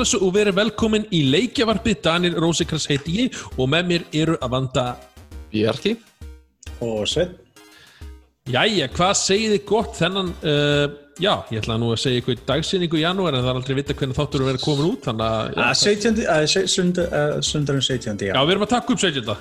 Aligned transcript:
sælublessu 0.00 0.20
og 0.24 0.32
verið 0.34 0.56
velkomin 0.56 1.04
í 1.12 1.20
leikjavarpið 1.30 1.98
Daniel 2.04 2.36
Rósikrans 2.40 2.86
heiti 2.88 3.16
ég 3.26 3.36
og 3.60 3.68
með 3.68 3.88
mér 3.90 4.04
eru 4.16 4.36
að 4.40 4.50
vanda 4.54 4.84
Bjarki 5.52 5.96
og 6.80 7.04
Sveinn 7.10 7.36
Jæja, 8.50 8.88
hvað 8.96 9.12
segið 9.20 9.52
þið 9.52 9.64
gott 9.68 9.92
þennan 10.00 10.30
uh, 10.40 10.86
já, 11.20 11.34
ég 11.52 11.60
ætla 11.60 11.76
nú 11.78 11.90
að 11.92 12.00
segja 12.02 12.22
ykkur 12.22 12.40
dagsýningu 12.48 12.98
í 12.98 13.02
janúar 13.04 13.36
en 13.36 13.44
það 13.44 13.50
er 13.52 13.58
aldrei 13.60 13.76
vita 13.78 13.94
hvernig 14.00 14.16
þáttur 14.16 14.42
að 14.42 14.48
vera 14.50 14.62
komin 14.64 14.88
út 14.88 15.04
þannig 15.06 15.26
að, 15.28 15.50
já, 15.52 15.60
að 15.66 15.76
17. 15.84 16.24
að 16.34 16.46
se- 16.54 16.64
sund- 16.72 17.02
að 17.04 17.34
sundarinn 17.46 17.84
17. 17.86 18.24
já, 18.26 18.32
já, 18.32 18.40
við 18.40 18.54
erum 18.56 18.64
að 18.66 18.72
taka 18.72 18.96
upp 18.96 19.04
17. 19.04 19.36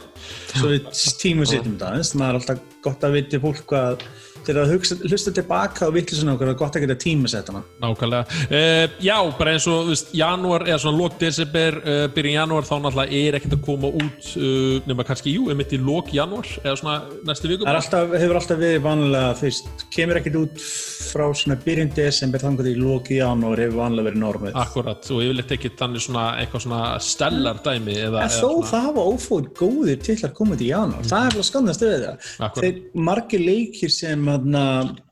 svo 0.59 0.73
við 0.75 0.91
tímum 1.23 1.49
sittum 1.49 1.79
það 1.79 1.97
eins, 2.01 2.11
maður 2.19 2.29
er 2.35 2.41
alltaf 2.41 2.61
gott 2.85 3.07
að 3.07 3.15
viti 3.17 3.41
fólk 3.47 3.63
hvað 3.71 4.05
þegar 4.49 4.65
að 4.65 4.73
hugsa, 4.75 4.97
hlusta 5.05 5.33
tilbaka 5.35 5.87
og 5.87 5.95
vittlisuna 5.95 6.35
okkur, 6.35 6.51
er 6.51 6.59
gott 6.59 6.77
að 6.77 6.85
geta 6.85 6.97
tímasett 6.99 7.51
hana 7.51 7.63
Nákvæmlega. 7.83 8.39
Uh, 8.49 8.97
já, 9.03 9.15
bara 9.39 9.55
eins 9.55 9.67
og, 9.69 9.89
veist, 9.91 10.11
janúar, 10.17 10.65
eða 10.67 10.79
svona 10.83 10.99
lók 10.99 11.17
desember, 11.21 11.79
uh, 11.83 12.03
byrjun 12.15 12.37
janúar, 12.37 12.67
þá 12.67 12.75
náttúrulega 12.83 13.21
er 13.23 13.39
ekkert 13.39 13.57
að 13.59 13.63
koma 13.67 13.91
út 14.01 14.31
uh, 14.39 14.89
nema 14.89 15.05
kannski, 15.07 15.35
jú, 15.37 15.47
einmitt 15.53 15.75
í 15.75 15.81
lók 15.81 16.11
janúar, 16.15 16.49
eða 16.63 16.75
svona 16.81 16.97
næstu 17.27 17.51
viku. 17.51 17.67
það 17.67 17.73
er 17.73 17.81
alltaf, 17.81 18.15
hefur 18.23 18.41
alltaf 18.41 18.61
verið 18.63 18.85
vanlega 18.85 19.35
þú 19.39 19.47
veist, 19.47 19.85
kemur 19.95 20.21
ekkert 20.21 20.39
út 20.43 20.65
frá 21.09 21.25
svona 21.37 21.57
byrjun 21.63 21.93
desember 21.95 22.43
þannig 22.43 22.65
að 22.65 22.71
í 22.71 22.75
loki 22.79 23.19
janúar 23.19 23.63
hefur 23.63 23.79
vanlega 23.83 24.09
verið 24.09 24.23
normið 24.23 24.57
Akkurat, 24.59 25.09
og 25.13 25.23
yfirleitt 25.23 25.53
ekki 25.55 25.71
þannig 25.79 26.03
svona 26.05 26.25
eitthvað 26.41 26.65
svona 26.65 26.81
stellar 27.03 27.61
dæmi 27.65 27.95
eða, 27.97 28.25
En 28.25 28.33
þó 28.33 28.67
það 28.69 28.85
hafa 28.89 29.05
ófóð 29.13 29.49
góðir 29.57 30.01
til 30.05 30.17
að 30.25 30.35
koma 30.37 30.57
til 30.59 30.69
janúar, 30.69 31.07
það 31.07 31.25
er 31.25 31.33
alveg 31.33 31.47
skannast 31.49 31.85
við 31.85 32.05
það. 32.05 32.29
Þeir 32.59 32.79
margir 33.09 33.43
leikir 33.43 33.93
sem 33.93 34.29
hana, 34.39 34.65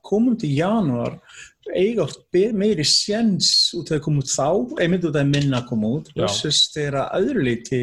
komum 0.06 0.38
til 0.40 0.54
janúar 0.58 1.20
eiga 1.76 2.08
meiri 2.56 2.86
sjens 2.88 3.74
út 3.76 3.92
af 3.92 4.00
að 4.00 4.06
koma 4.06 4.24
út 4.24 4.32
þá, 4.32 4.50
einmitt 4.84 5.08
út 5.08 5.16
af 5.16 5.24
að 5.26 5.34
minna 5.34 5.62
að 5.62 5.72
koma 5.72 5.96
út, 5.98 6.12
versus 6.16 6.68
þeirra 6.76 7.10
öðru 7.18 7.44
leiti 7.48 7.82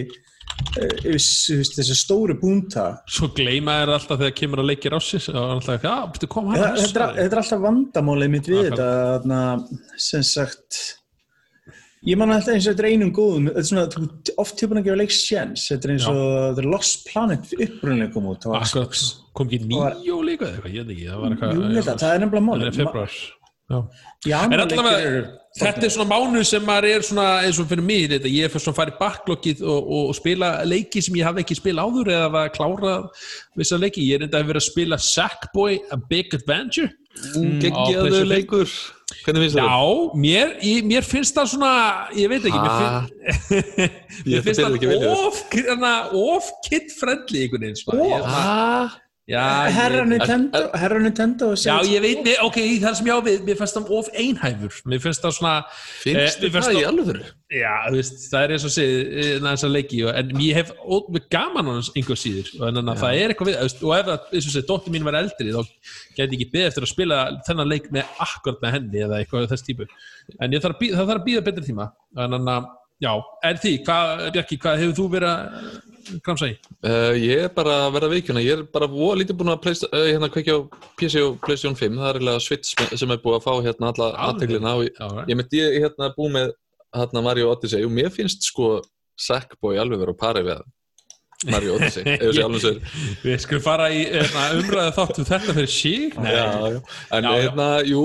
þessi 0.75 1.97
stóru 1.99 2.37
búnta. 2.39 2.87
Svo 3.11 3.31
gleyma 3.35 3.81
er 3.83 3.95
alltaf 3.97 4.21
þegar 4.21 4.37
kemur 4.39 4.63
að 4.63 4.71
leikir 4.73 4.97
ásins 4.97 5.29
og 5.33 5.39
alltaf, 5.57 5.85
já, 5.85 5.95
betur 6.15 6.31
koma 6.33 6.55
hann 6.55 6.77
þetta 6.79 7.09
er, 7.23 7.39
alltaf 7.41 7.65
vandamálið 7.65 8.37
mitt 8.37 8.53
við 8.53 8.69
þetta, 8.71 8.91
hana, 9.25 9.41
sem 10.01 10.25
sagt, 10.27 10.83
Ég 12.05 12.19
man 12.21 12.35
alltaf 12.35 12.53
eins 12.53 12.67
og 12.69 12.75
þetta 12.75 12.85
er 12.85 12.93
einum 12.93 13.11
góðum, 13.17 13.47
þetta 13.49 13.63
er 13.63 13.69
svona, 13.71 14.09
oft 14.43 14.59
tilbúin 14.61 14.83
að 14.83 14.89
gefa 14.91 15.01
leik 15.01 15.15
sjens, 15.15 15.63
þetta 15.71 15.89
er 15.89 15.93
eins 15.95 16.09
og 16.11 16.19
þetta 16.21 16.61
er 16.61 16.67
Lost 16.69 17.07
Planet 17.09 17.55
upprunnilega 17.57 18.13
kom 18.13 18.27
út 18.29 18.45
á 18.45 18.61
Xbox. 18.61 19.07
Kom 19.35 19.49
ekki 19.51 19.71
var- 19.77 19.97
nýjó 20.01 20.19
líka 20.27 20.49
eða 20.49 20.59
eitthvað, 20.59 20.75
ég 20.75 20.85
veit 20.85 20.97
ekki, 20.97 21.09
það 21.11 21.23
var 21.25 21.35
eitthvað 21.35 21.55
Jú, 21.55 21.65
ég 21.79 21.89
það, 21.89 22.13
er 22.15 22.23
nefnilega 22.25 22.69
er 22.71 22.79
februar 22.81 23.17
Já. 23.65 23.79
Já, 24.29 24.39
En 24.45 24.61
allavega, 24.61 25.21
þetta 25.57 25.87
er 25.87 25.93
svona 25.93 26.11
mánu 26.11 26.43
sem 26.45 26.65
maður 26.67 26.87
er 26.91 27.05
svona, 27.07 27.29
eins 27.47 27.59
og 27.63 27.69
fyrir 27.71 27.85
mig, 27.87 28.03
þetta, 28.11 28.29
ég 28.29 28.45
er 28.45 28.51
fyrir 28.53 28.65
svona 28.65 28.75
að 28.75 28.81
fara 28.81 28.93
í 28.93 28.99
backloggið 28.99 29.63
og, 29.65 29.87
og, 29.89 30.11
spila 30.19 30.51
leiki 30.69 31.01
sem 31.05 31.17
ég 31.17 31.25
hafði 31.25 31.45
ekki 31.47 31.57
spila 31.57 31.87
áður 31.87 32.11
eða 32.13 32.43
að 32.43 32.51
klára 32.59 32.93
vissa 33.57 33.79
leiki. 33.81 34.05
Ég 34.05 34.19
er 34.21 34.27
enda 34.27 34.43
að 34.43 34.51
vera 34.53 34.61
að 34.61 34.67
spila 34.67 34.99
Sackboy 35.01 35.79
A 35.89 35.99
Big 36.11 36.37
Adventure. 36.37 36.91
Mm, 37.15 37.55
á 37.55 37.63
Geggjaðu 37.63 38.21
leikur 38.27 38.69
Hvernig 39.25 39.45
finnst 39.45 39.57
Já, 39.57 39.65
það? 39.71 40.15
mér, 40.19 40.49
ég, 40.67 40.87
mér 40.91 41.07
finnst 41.07 41.37
það 41.39 41.51
svona, 41.53 41.73
ég 42.19 42.33
veit 42.33 42.49
ekki, 42.51 42.59
mér, 42.59 42.73
Ha? 42.75 43.05
mér 44.29 44.45
finnst 44.45 44.61
það 44.61 45.09
of, 45.13 45.41
hana, 45.55 45.95
of 46.19 46.51
kid-friendly 46.67 47.47
einhvern 47.47 47.69
veginn. 47.71 49.01
Já, 49.25 49.41
Herra 49.73 50.03
Nintendo, 50.05 50.61
herra 50.77 50.99
Nintendo 51.01 51.47
Já, 51.57 51.79
ég 51.89 52.03
veit, 52.05 52.19
mér, 52.27 52.43
ok, 52.45 52.59
það 52.83 52.97
sem 52.99 53.07
ég 53.09 53.17
á 53.17 53.21
við, 53.25 53.39
mér 53.47 53.57
finnst 53.57 53.77
það 53.79 53.93
of 53.97 54.11
einhæfur, 54.21 54.75
mér 54.93 55.01
finnst 55.01 55.23
það 55.25 55.33
svona, 55.39 55.53
Finnst 56.03 56.37
Eh, 56.37 56.43
þið 56.43 56.51
það 56.53 56.67
í 56.69 56.75
það- 56.75 56.89
alvöru? 56.91 57.23
já, 57.49 57.73
það 58.29 58.45
er 58.45 58.53
eins 58.53 58.67
og 58.69 58.75
þess 58.75 59.65
að 59.65 59.73
leiki, 59.73 60.03
og- 60.05 60.15
en 60.21 60.29
ég 60.45 60.55
hef 60.61 60.73
gaman 61.33 61.65
á 61.65 61.73
hans 61.73 61.89
einhver 61.97 62.21
síður, 62.21 62.53
og 62.61 62.69
þannig 62.69 62.93
að 62.93 63.01
það 63.01 63.17
er 63.23 63.33
eitthvað 63.33 63.49
við, 63.49 63.57
og 63.89 63.97
ef 63.97 64.07
það, 64.11 64.21
eins 64.35 64.45
og 64.45 64.53
segið, 64.53 64.69
dóttir 64.69 64.93
mín 64.93 65.05
var 65.09 65.15
eldri, 65.23 65.57
þá 65.57 65.63
geti 66.19 66.21
ég 66.21 66.37
ekki 66.37 66.51
beðið 66.53 66.69
eftir 66.69 66.85
að 66.85 66.93
spila 66.93 67.41
þennan 67.49 67.69
leik 67.73 67.89
með 67.97 68.05
akkurat 68.21 68.61
með 68.61 68.73
henni 68.77 68.99
eða 69.09 69.25
eitthvað 69.25 69.49
þess 69.49 69.65
típu, 69.65 69.89
en 70.39 70.53
ég 70.53 70.61
þarf 70.61 70.77
að 70.77 70.81
bíða, 70.85 70.97
það 71.01 71.09
þarf 71.09 71.21
að 71.23 71.27
bíða 71.33 71.45
betri 71.49 71.65
tíma, 71.73 71.89
þannig 72.15 72.53
að, 72.59 72.69
já, 73.01 73.13
en 73.43 73.57
því, 73.57 73.73
hvað, 73.89 74.33
Bjarki, 74.37 74.59
hvað 74.61 74.79
hefur 74.85 74.97
þú 75.01 75.09
verið 75.17 75.33
að 75.33 75.94
kramsa 76.25 76.51
í? 76.51 76.57
Uh, 76.85 77.15
ég 77.19 77.47
er 77.47 77.53
bara 77.55 77.77
að 77.87 77.95
verða 77.97 78.11
veikjuna, 78.13 78.45
ég 78.45 78.59
er 78.59 78.65
bara 78.75 78.91
voða 78.91 79.21
lítið 79.21 79.39
búin 79.41 79.53
að 79.55 79.63
pleysta, 79.65 79.91
uh, 79.93 80.09
hérna 80.11 80.31
kveikja 80.33 80.59
á 80.59 80.61
PC 81.01 81.25
og 81.25 81.39
PlayStation 81.45 81.79
5, 81.79 81.99
það 82.01 82.11
er 82.11 82.19
eiginlega 82.21 82.45
Switch 82.45 82.99
sem 83.01 83.15
er 83.15 83.23
búið 83.25 83.39
að 83.39 83.47
fá 83.47 83.53
hérna 83.69 83.93
alla 83.93 84.11
aðteglina 84.29 84.75
Já, 84.85 85.09
ég 85.31 85.39
myndi 85.39 85.65
hérna 85.79 86.13
búið 86.17 86.37
með 86.39 86.55
hérna 86.95 87.25
Mario 87.25 87.51
Odyssey 87.53 87.87
og 87.87 87.95
mér 87.95 88.13
finnst 88.15 88.47
sko 88.47 88.79
Sackboy 89.21 89.79
alveg 89.79 90.03
vera 90.03 90.15
á 90.15 90.23
pari 90.25 90.45
við 90.47 90.63
Mario 91.51 91.77
Odyssey, 91.77 92.05
Við 93.25 93.41
skulum 93.43 93.63
fara 93.65 93.89
í 93.93 94.03
hérna, 94.09 94.45
umræðu 94.59 94.95
þáttu 94.97 95.27
þetta 95.29 95.57
fyrir 95.59 95.73
sík, 95.73 96.17
já, 96.17 96.45
já. 96.75 96.79
En 97.17 97.29
Já, 97.29 97.31
hérna, 97.43 97.69
jú, 97.89 98.05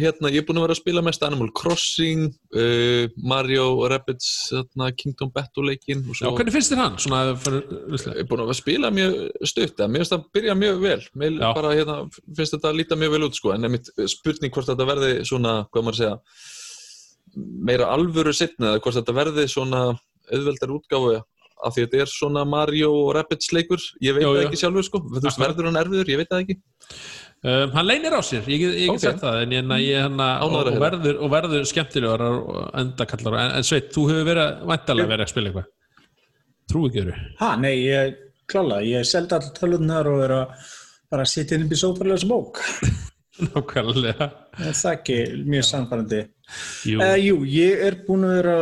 hérna, 0.00 0.32
ég 0.32 0.42
er 0.42 0.46
búin 0.48 0.60
að 0.60 0.66
vera 0.66 0.76
að 0.76 0.80
spila 0.80 1.04
mest 1.06 1.26
Animal 1.26 1.50
Crossing, 1.60 2.28
uh, 2.56 3.04
Mario 3.32 3.66
Rabbids, 3.90 4.30
hérna, 4.54 4.90
Kingdom 4.96 5.32
Battle 5.34 5.66
leikin 5.70 6.04
svo 6.10 6.34
hvernig 6.36 6.56
finnst 6.56 6.74
þér 6.74 6.82
hann? 6.84 7.00
Svona, 7.02 7.22
fyrir, 7.40 7.66
ég 7.70 8.22
er 8.24 8.30
búin 8.30 8.44
að 8.44 8.50
vera 8.50 8.56
að 8.56 8.62
spila 8.62 8.92
mjög 8.94 9.18
stutt 9.52 9.84
mér 9.86 10.02
finnst 10.02 10.14
það 10.14 10.22
að 10.22 10.30
byrja 10.38 10.56
mjög 10.58 10.80
vel. 10.86 11.00
Mér 11.20 11.42
bara, 11.44 11.74
hérna, 11.76 11.98
finnst 12.38 12.56
þetta 12.56 12.72
að 12.72 12.80
líta 12.80 12.98
mjög 12.98 13.16
vel 13.16 13.26
út 13.28 13.38
sko. 13.38 13.54
en 13.54 13.68
einmitt 13.68 13.92
spurning 14.10 14.54
hvort 14.54 14.70
þetta 14.70 14.88
verði 14.88 15.12
svona, 15.28 15.60
segja 15.70 16.16
meira 17.36 17.90
alvöru 17.94 18.32
sittni 18.34 18.68
eða 18.68 18.80
hvort 18.82 18.98
þetta 18.98 19.16
verði 19.16 19.46
svona 19.50 19.82
auðveldar 20.30 20.72
útgáfu 20.74 21.18
af 21.66 21.74
því 21.74 21.82
að 21.84 21.88
þetta 21.88 22.04
er 22.04 22.12
svona 22.12 22.44
Mario 22.48 22.90
og 23.02 23.10
Rabbids 23.16 23.50
leikur. 23.56 23.82
Ég 24.04 24.16
veit 24.16 24.24
Já, 24.24 24.28
það 24.30 24.38
já. 24.40 24.46
ekki 24.48 24.60
sjálfur 24.62 24.86
sko, 24.86 25.02
þú 25.08 25.24
veist, 25.26 25.42
verður 25.42 25.68
hann 25.70 25.80
erfiður, 25.82 26.12
ég 26.14 26.20
veit 26.22 26.30
það 26.32 26.44
ekki. 26.44 26.56
Um, 27.40 27.70
hann 27.72 27.86
leynir 27.88 28.12
á 28.12 28.20
sér, 28.20 28.48
ég 28.52 28.60
get, 28.60 28.74
ég 28.76 28.88
get 28.90 28.94
Ok. 28.96 29.04
sagt 29.06 29.22
það 29.24 29.42
en 29.46 29.52
ég, 29.56 29.70
ég 29.86 30.02
hann 30.04 30.18
og, 30.20 30.56
og, 30.60 30.72
verður, 30.82 31.20
og 31.24 31.30
verður 31.32 31.62
skemmtilegur 31.70 32.24
og 32.28 32.58
endakallar. 32.82 33.38
En, 33.40 33.54
en 33.60 33.64
Sveit, 33.64 33.88
þú 33.94 34.08
hefur 34.10 34.26
verið 34.28 34.66
væntalega 34.68 35.12
verið 35.14 35.24
að 35.24 35.32
spila 35.32 35.52
eitthvað? 35.52 35.70
Trú 36.70 36.82
ekki 36.86 37.00
eru 37.02 37.14
Ha, 37.40 37.54
nei, 37.58 37.72
ég 37.86 38.18
klála, 38.50 38.82
ég 38.84 39.06
seldi 39.08 39.38
all 39.38 39.48
tölunar 39.56 40.10
og 40.10 40.24
er 40.26 40.36
að 40.36 40.68
bara 41.10 41.24
sitja 41.26 41.56
inn 41.56 41.64
í 41.66 41.70
lesa 41.72 42.28
bók. 42.28 42.60
Nákvæmlega. 43.46 44.28
Það 44.58 44.84
er 44.84 44.92
ekki 44.92 45.18
mjög 45.48 45.66
samfærandi. 45.70 46.20
Jú, 46.90 47.00
Uh, 47.00 47.16
jú, 47.22 47.40
ég 47.46 47.82
er 47.86 47.96
búin 48.04 48.26
að 48.26 48.36
vera 48.40 48.54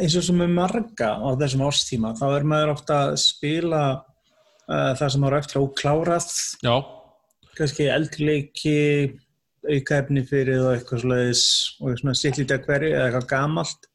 eins 0.00 0.16
og 0.18 0.26
sem 0.26 0.38
með 0.40 0.52
marga 0.56 1.14
á 1.20 1.28
þessum 1.40 1.64
ástíma, 1.68 2.12
þá 2.18 2.26
er 2.30 2.46
maður 2.50 2.74
ofta 2.74 3.00
að 3.08 3.16
spila 3.22 3.82
uh, 3.94 4.92
það 4.98 5.08
sem 5.08 5.24
maður 5.24 5.36
á 5.36 5.40
eftir 5.42 5.60
að 5.60 5.66
óklárað, 5.68 6.28
kannski 7.58 7.88
eldri 7.92 8.28
leiki, 8.28 8.78
aukaefni 9.64 10.24
fyrir 10.28 10.60
og 10.60 10.74
eitthvað 10.74 11.04
svoleiðis 11.04 11.44
og 11.80 11.98
svona 12.00 12.16
sitt 12.18 12.38
lítið 12.40 12.56
að 12.58 12.66
hverju 12.68 12.94
eða 12.94 13.04
eitthvað 13.08 13.28
gamalt. 13.30 13.90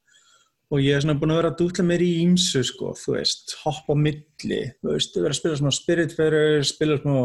Og 0.69 0.83
ég 0.85 0.95
er 0.95 1.01
svona 1.01 1.17
búin 1.17 1.33
að 1.33 1.39
vera 1.39 1.49
að 1.49 1.59
dútla 1.63 1.83
mér 1.85 2.01
í 2.05 2.09
ímsu 2.21 2.61
sko, 2.65 2.91
þú 2.97 3.15
veist, 3.15 3.55
hoppa 3.63 3.95
á 3.97 4.01
milli, 4.05 4.59
þú 4.77 4.91
veist, 4.93 5.15
vera 5.17 5.33
að 5.33 5.39
spila 5.39 5.57
smá 5.57 5.69
Spiritfarer, 5.73 6.65
spila 6.69 6.97
smá 7.01 7.15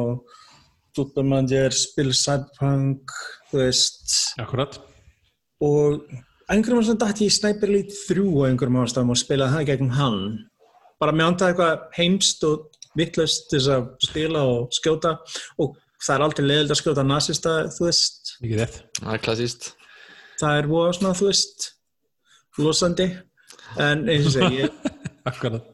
Supermanager, 0.96 1.74
spila 1.76 2.16
Cyberpunk, 2.16 3.12
þú 3.50 3.60
veist, 3.60 4.14
akkurat. 4.40 4.78
Og 5.64 6.00
einhverjum 6.54 6.82
ástæðum 6.82 7.00
dætti 7.04 7.28
ég 7.28 7.36
Sniper 7.36 7.72
Elite 7.72 8.00
3 8.08 8.24
á 8.24 8.42
einhverjum 8.48 8.80
ástæðum 8.84 9.14
og 9.14 9.20
spilaði 9.20 9.56
það 9.58 9.68
gegnum 9.72 9.94
hann. 9.98 10.18
Bara 11.02 11.14
með 11.14 11.30
ánda 11.30 11.52
eitthvað 11.52 11.86
heimst 11.98 12.44
og 12.48 12.68
vittlust 12.98 13.48
til 13.50 13.60
þess 13.60 13.72
að 13.76 13.88
spila 14.08 14.44
og 14.54 14.74
skjóta. 14.74 15.16
Og 15.60 15.78
það 15.98 16.16
er 16.16 16.26
aldrei 16.28 16.44
leiðild 16.46 16.74
að 16.74 16.82
skjóta 16.82 17.06
nazista, 17.06 17.56
þú 17.74 17.88
veist. 17.88 18.36
Mikið 18.44 18.62
rétt. 18.62 18.84
Það 19.00 19.16
er 19.16 19.24
klassíst 19.28 19.74
það 20.40 20.58
er 20.58 20.70
voða 20.70 20.96
svona, 20.96 21.14
þú 21.18 21.30
veist 21.30 21.68
losandi. 22.60 23.08
En 23.80 24.04
eins 24.10 24.28
og 24.28 24.36
segi, 24.36 24.64
ég, 24.64 24.92
Akkurat 25.30 25.72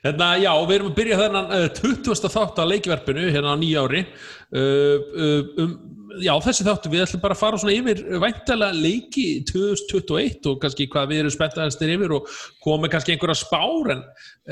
Hérna, 0.00 0.32
já, 0.40 0.50
við 0.64 0.76
erum 0.78 0.90
að 0.90 0.98
byrja 0.98 1.20
þennan 1.20 1.50
uh, 1.52 1.64
20. 1.76 2.28
þátt 2.32 2.60
á 2.60 2.64
leikverfinu 2.64 3.30
hérna 3.30 3.52
á 3.52 3.60
nýja 3.60 3.84
ári. 3.84 4.04
Uh, 4.48 5.08
uh, 5.12 5.64
um, 5.64 5.74
Já, 6.18 6.32
þessi 6.42 6.64
þáttu, 6.66 6.90
við 6.90 7.04
ætlum 7.04 7.22
bara 7.22 7.34
að 7.36 7.40
fara 7.40 7.58
svona 7.60 7.74
yfir 7.76 8.00
væntalega 8.22 8.74
leiki 8.76 9.24
2021 9.46 10.48
og 10.50 10.58
kannski 10.62 10.86
hvað 10.90 11.12
við 11.12 11.22
erum 11.22 11.34
spenntæðastir 11.34 11.92
yfir 11.94 12.14
og 12.16 12.30
komið 12.64 12.92
kannski 12.94 13.14
einhverja 13.14 13.38
spár 13.38 13.92
en, 13.94 14.02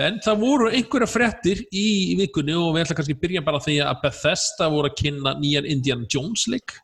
en 0.06 0.20
það 0.24 0.42
voru 0.44 0.68
einhverja 0.70 1.10
frettir 1.10 1.64
í, 1.68 2.14
vikunni 2.20 2.54
og 2.54 2.76
við 2.76 2.84
ætlum 2.84 3.00
kannski 3.00 3.16
að 3.18 3.22
byrja 3.24 3.44
bara 3.48 3.62
því 3.64 3.78
að 3.84 4.02
Bethesda 4.04 4.70
voru 4.74 4.92
að 4.92 4.98
kynna 5.02 5.34
nýjan 5.42 5.70
Indiana 5.74 6.06
Jones 6.14 6.46
leik. 6.52 6.76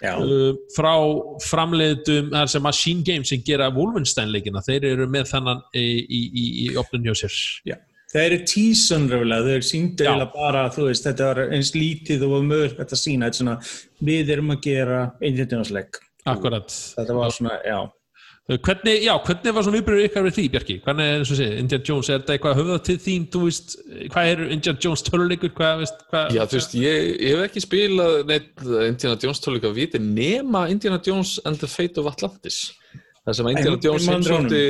Uh, 0.00 0.52
frá 0.76 0.94
er 0.96 2.48
sem 2.48 2.64
Machine 2.64 3.04
Games 3.04 3.32
sem 3.32 3.42
gera 3.44 3.72
Wolfenstein 3.72 4.32
leikina, 4.32 4.62
þeir 4.64 4.92
eru 4.94 5.08
með 5.12 5.32
þannan 5.32 5.64
í, 5.76 5.86
í, 6.04 6.20
í, 6.28 6.44
í 6.66 6.74
opnun 6.80 7.08
hjá 7.08 7.16
sér. 7.24 7.40
Já 7.72 7.80
Það 8.10 8.26
eru 8.26 8.38
tísun 8.50 9.06
röfulega, 9.06 9.46
þau 9.46 9.66
síndu 9.68 10.02
Já. 10.02 10.10
eiginlega 10.10 10.32
bara, 10.34 10.64
þú 10.74 10.88
veist, 10.88 11.04
þetta 11.06 11.28
var 11.28 11.40
eins 11.54 11.70
lítið 11.76 12.24
og 12.26 12.40
mögulegt 12.42 12.94
að 12.96 12.98
sína, 12.98 13.28
þetta 13.28 13.36
er 13.36 13.40
svona, 13.44 13.56
við 14.08 14.32
erum 14.34 14.50
að 14.50 14.64
gera 14.66 15.00
einhvernjónsleik. 15.22 16.00
Akkurat 16.30 16.74
Þetta 16.74 17.16
var 17.16 17.34
svona, 17.36 17.58
já. 17.64 17.78
Hvernig, 18.50 19.04
já, 19.04 19.12
hvernig 19.22 19.54
var 19.54 19.62
svona 19.62 19.78
viðbröður 19.78 20.06
ykkar 20.08 20.24
við 20.26 20.34
því, 20.34 20.44
Bjarki? 20.50 20.76
Hvernig 20.82 21.06
er 21.06 21.20
eins 21.20 21.30
og 21.30 21.38
sé, 21.38 21.46
Indiana 21.60 21.86
Jones, 21.86 22.08
er 22.10 22.18
þetta 22.18 22.34
eitthvað 22.34 22.58
höfða 22.58 22.78
til 22.88 22.96
þín, 23.04 23.26
þú 23.30 23.42
veist, 23.44 23.76
hvað 24.10 24.30
er 24.32 24.42
Indiana 24.56 24.82
Jones 24.82 25.04
töluleikur, 25.06 25.52
hvað, 25.54 25.82
veist, 25.84 26.02
hvað? 26.10 26.34
Já, 26.34 26.42
þú 26.50 26.58
veist, 26.58 26.74
ég, 26.80 27.06
ég 27.14 27.36
hef 27.36 27.46
ekki 27.46 27.62
spilað 27.62 28.16
neitt 28.32 28.64
Indiana 28.66 29.20
Jones 29.22 29.44
tónleika 29.44 29.70
viti 29.76 30.02
nema 30.02 30.64
Indiana 30.72 30.98
Jones 31.06 31.36
and 31.46 31.62
the 31.62 31.70
Fate 31.70 32.02
of 32.02 32.10
Atlantis. 32.10 32.72
Það 33.30 33.36
sem 33.38 33.48
Indiana 33.52 33.76
Ég- 33.76 33.84
Jones 33.86 34.06
heimsótti 34.10 34.60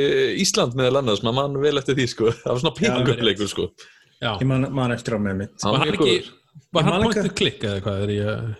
Ísland 0.44 0.74
meðal 0.76 1.00
annars, 1.00 1.22
maður 1.24 1.36
mann 1.40 1.58
vel 1.64 1.80
eftir 1.80 1.96
því, 1.96 2.06
sko. 2.12 2.32
Það 2.44 2.50
var 2.52 2.60
svona 2.62 2.76
píkungleikur, 2.80 3.48
sko. 3.54 3.68
Já, 4.20 4.32
Ég 4.36 4.46
man, 4.50 4.66
man 4.76 4.92
eftir 4.92 5.16
á 5.16 5.18
með 5.24 5.38
mitt. 5.40 5.54
Var 5.64 5.78
hann 5.80 5.94
ekki, 5.94 6.16
var 6.76 6.84
hann 6.84 6.92
man 6.98 7.06
point 7.08 7.16
ekki- 7.16 7.30
and 7.30 7.36
click 7.40 7.64
eða 7.64 7.80
hvað 7.86 8.02
er 8.04 8.12
ég, 8.18 8.50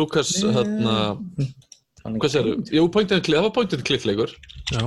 Lukas, 0.00 0.30
hérna, 0.56 0.94
hvað 2.14 2.32
sér 2.36 2.46
Jú, 2.76 2.86
point 2.92 3.12
and 3.12 3.22
click, 3.26 3.36
það 3.38 3.42
var 3.48 3.54
point 3.56 3.72
and 3.72 3.84
click 3.84 4.04
leikur. 4.06 4.30
já, 4.72 4.82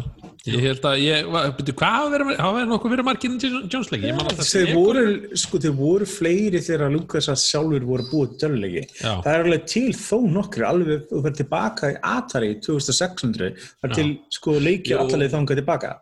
ég 0.48 0.60
held 0.64 0.82
að 0.88 1.02
ég, 1.04 1.28
var- 1.32 1.52
byrju, 1.58 1.74
hvað 1.80 1.94
hafa 1.96 2.10
verið, 2.14 2.30
hafa 2.40 2.56
verið 2.58 2.72
nokkuð 2.74 2.94
verið 2.96 3.08
margir 3.10 3.32
Indiana 3.32 3.62
Jones 3.72 3.90
leiki? 3.92 4.08
Ég 4.10 4.16
man 4.18 4.28
alltaf 4.30 4.50
Þeir 4.50 4.74
voru, 4.76 5.04
sko, 5.36 5.58
þeir 5.60 5.76
voru 5.78 6.06
fleiri 6.06 6.62
þegar 6.64 6.92
Lukas 6.96 7.28
að 7.32 7.40
sjálfur 7.44 7.86
voru 7.86 8.04
búið. 8.12 8.88
Já. 9.02 9.22
Það 9.24 9.32
er 9.34 9.44
alveg 9.46 9.66
til 9.68 9.92
þó 9.94 10.18
nokkri, 10.32 10.64
alveg 10.66 11.08
þú 11.10 11.22
verður 11.24 11.38
tilbaka 11.44 11.92
í 11.94 11.98
Atari 12.04 12.52
2600, 12.62 13.54
það 13.82 13.90
er 13.90 13.96
til 13.96 14.10
sko 14.30 14.52
leiki 14.60 14.94
Jú. 14.94 15.00
allaveg 15.04 15.32
þangað 15.36 15.62
tilbaka. 15.62 15.94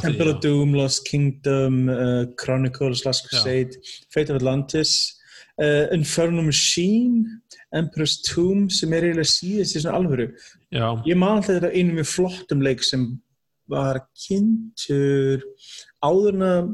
Temple 0.00 0.26
já. 0.26 0.34
of 0.34 0.40
Doom, 0.40 0.74
Lost 0.74 1.04
Kingdom, 1.08 1.88
uh, 1.88 2.24
Chronicles, 2.36 3.04
Last 3.06 3.28
Crusade, 3.28 3.76
Fate 4.10 4.30
of 4.30 4.36
Atlantis, 4.36 5.14
uh, 5.60 5.86
Inferno 5.92 6.42
Machine, 6.42 7.24
Emperor's 7.74 8.20
Tomb 8.22 8.70
sem 8.70 8.92
er 8.92 9.02
eiginlega 9.08 9.26
síðast 9.28 9.76
í 9.76 9.80
svona 9.82 9.98
alvöru. 9.98 10.28
Já, 10.74 10.86
Ég 11.06 11.14
man 11.18 11.36
alltaf 11.38 11.54
þetta 11.60 11.70
einu 11.78 11.94
mjög 12.00 12.08
flottum 12.10 12.62
leik 12.64 12.82
sem 12.82 13.04
var 13.70 14.00
kynntur 14.26 15.44
áður 16.02 16.34
en 16.34 16.46
að 16.46 16.72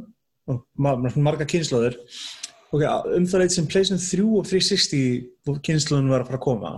ó, 0.48 0.52
ma- 0.80 0.96
ma- 1.00 1.12
marga 1.28 1.44
kynnslóður 1.48 1.98
ok, 2.72 2.82
um 3.16 3.26
það 3.28 3.42
leit 3.44 3.54
sem 3.54 3.68
PlayStation 3.68 4.00
3 4.00 4.24
og 4.40 4.48
360 4.48 5.60
kynnslóðun 5.68 6.08
var 6.12 6.24
að 6.24 6.30
fara 6.32 6.40
að 6.40 6.46
koma. 6.46 6.72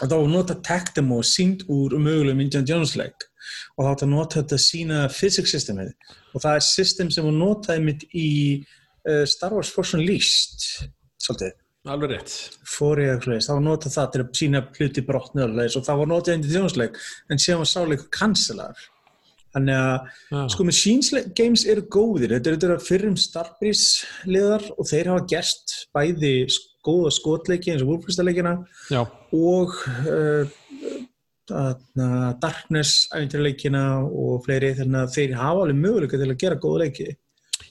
Þá 0.00 0.14
var 0.14 0.30
nota 0.32 0.54
tech 0.64 0.92
demo 0.96 1.18
sínd 1.26 1.66
úr 1.68 1.98
mögulegum 2.00 2.40
Indiana 2.40 2.66
Jones 2.70 2.94
leik. 2.96 3.26
Og 3.76 3.84
þá 3.84 3.90
átt 3.90 4.04
að 4.06 4.12
nota 4.14 4.38
þetta 4.40 4.58
sína 4.62 5.00
physics 5.12 5.52
systemið. 5.52 5.90
Og 6.32 6.40
það 6.44 6.56
er 6.60 6.64
system 6.64 7.10
sem 7.12 7.26
var 7.26 7.34
notaði 7.36 7.82
mitt 7.84 8.06
í 8.16 8.28
uh, 8.62 9.26
Star 9.28 9.52
Wars 9.56 9.72
Force 9.74 9.98
Unleashed 9.98 10.64
svolítið 11.20 11.58
alveg 11.88 12.10
rétt. 12.14 12.32
fór 12.68 13.00
ég 13.00 13.14
að 13.14 13.26
hlutis, 13.26 13.48
það 13.48 13.56
var 13.56 13.66
notað 13.66 13.94
það 13.96 14.08
til 14.12 14.22
að 14.22 14.32
sína 14.40 14.64
hluti 14.76 15.04
brotnið 15.06 15.44
og 15.46 15.54
hlutis 15.54 15.76
og 15.80 15.84
það 15.86 16.00
var 16.02 16.10
notað 16.10 16.34
indi 16.36 16.54
þjónsleik 16.54 16.98
en 17.30 17.40
síðan 17.40 17.62
var 17.62 17.70
sáleikur 17.70 18.10
kanselar 18.14 18.82
þannig 19.54 19.78
að 19.80 19.94
Já. 20.30 20.42
sko 20.54 20.66
Machines 20.68 21.12
Games 21.36 21.64
eru 21.66 21.84
góðir. 21.90 22.36
Þetta 22.36 22.50
eru 22.50 22.60
þetta 22.60 22.86
fyrrum 22.86 23.16
Starbreeze 23.18 24.28
liðar 24.30 24.66
og 24.76 24.90
þeir 24.90 25.10
hafa 25.12 25.24
gert 25.32 25.76
bæði 25.96 26.34
góða 26.86 27.14
skotleiki 27.14 27.72
eins 27.72 27.82
og 27.84 27.90
Wolfenstein-leikina 27.90 28.54
Já, 28.92 29.02
og 29.36 29.74
uh, 30.06 30.52
þarna, 31.50 32.30
Darkness 32.42 33.08
æfintirleikina 33.10 33.84
og 34.06 34.44
fleiri. 34.46 34.76
Þannig 34.78 35.02
að 35.02 35.16
þeir 35.16 35.36
hafa 35.40 35.66
alveg 35.66 35.82
möguleika 35.82 36.20
til 36.20 36.30
að 36.30 36.40
gera 36.44 36.60
góða 36.62 36.86
leiki. 36.86 37.10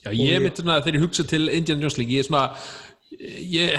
Já, 0.00 0.12
ég 0.16 0.38
myndi 0.40 0.62
svona, 0.62 0.78
þegar 0.80 0.96
ég 0.96 1.02
hugsa 1.04 1.26
til 1.28 1.50
Indiana 1.52 1.84
Jones 1.84 1.98
leik, 1.98 2.12
ég 2.12 2.22
er 2.22 2.28
svona 2.28 2.44
ég, 3.10 3.72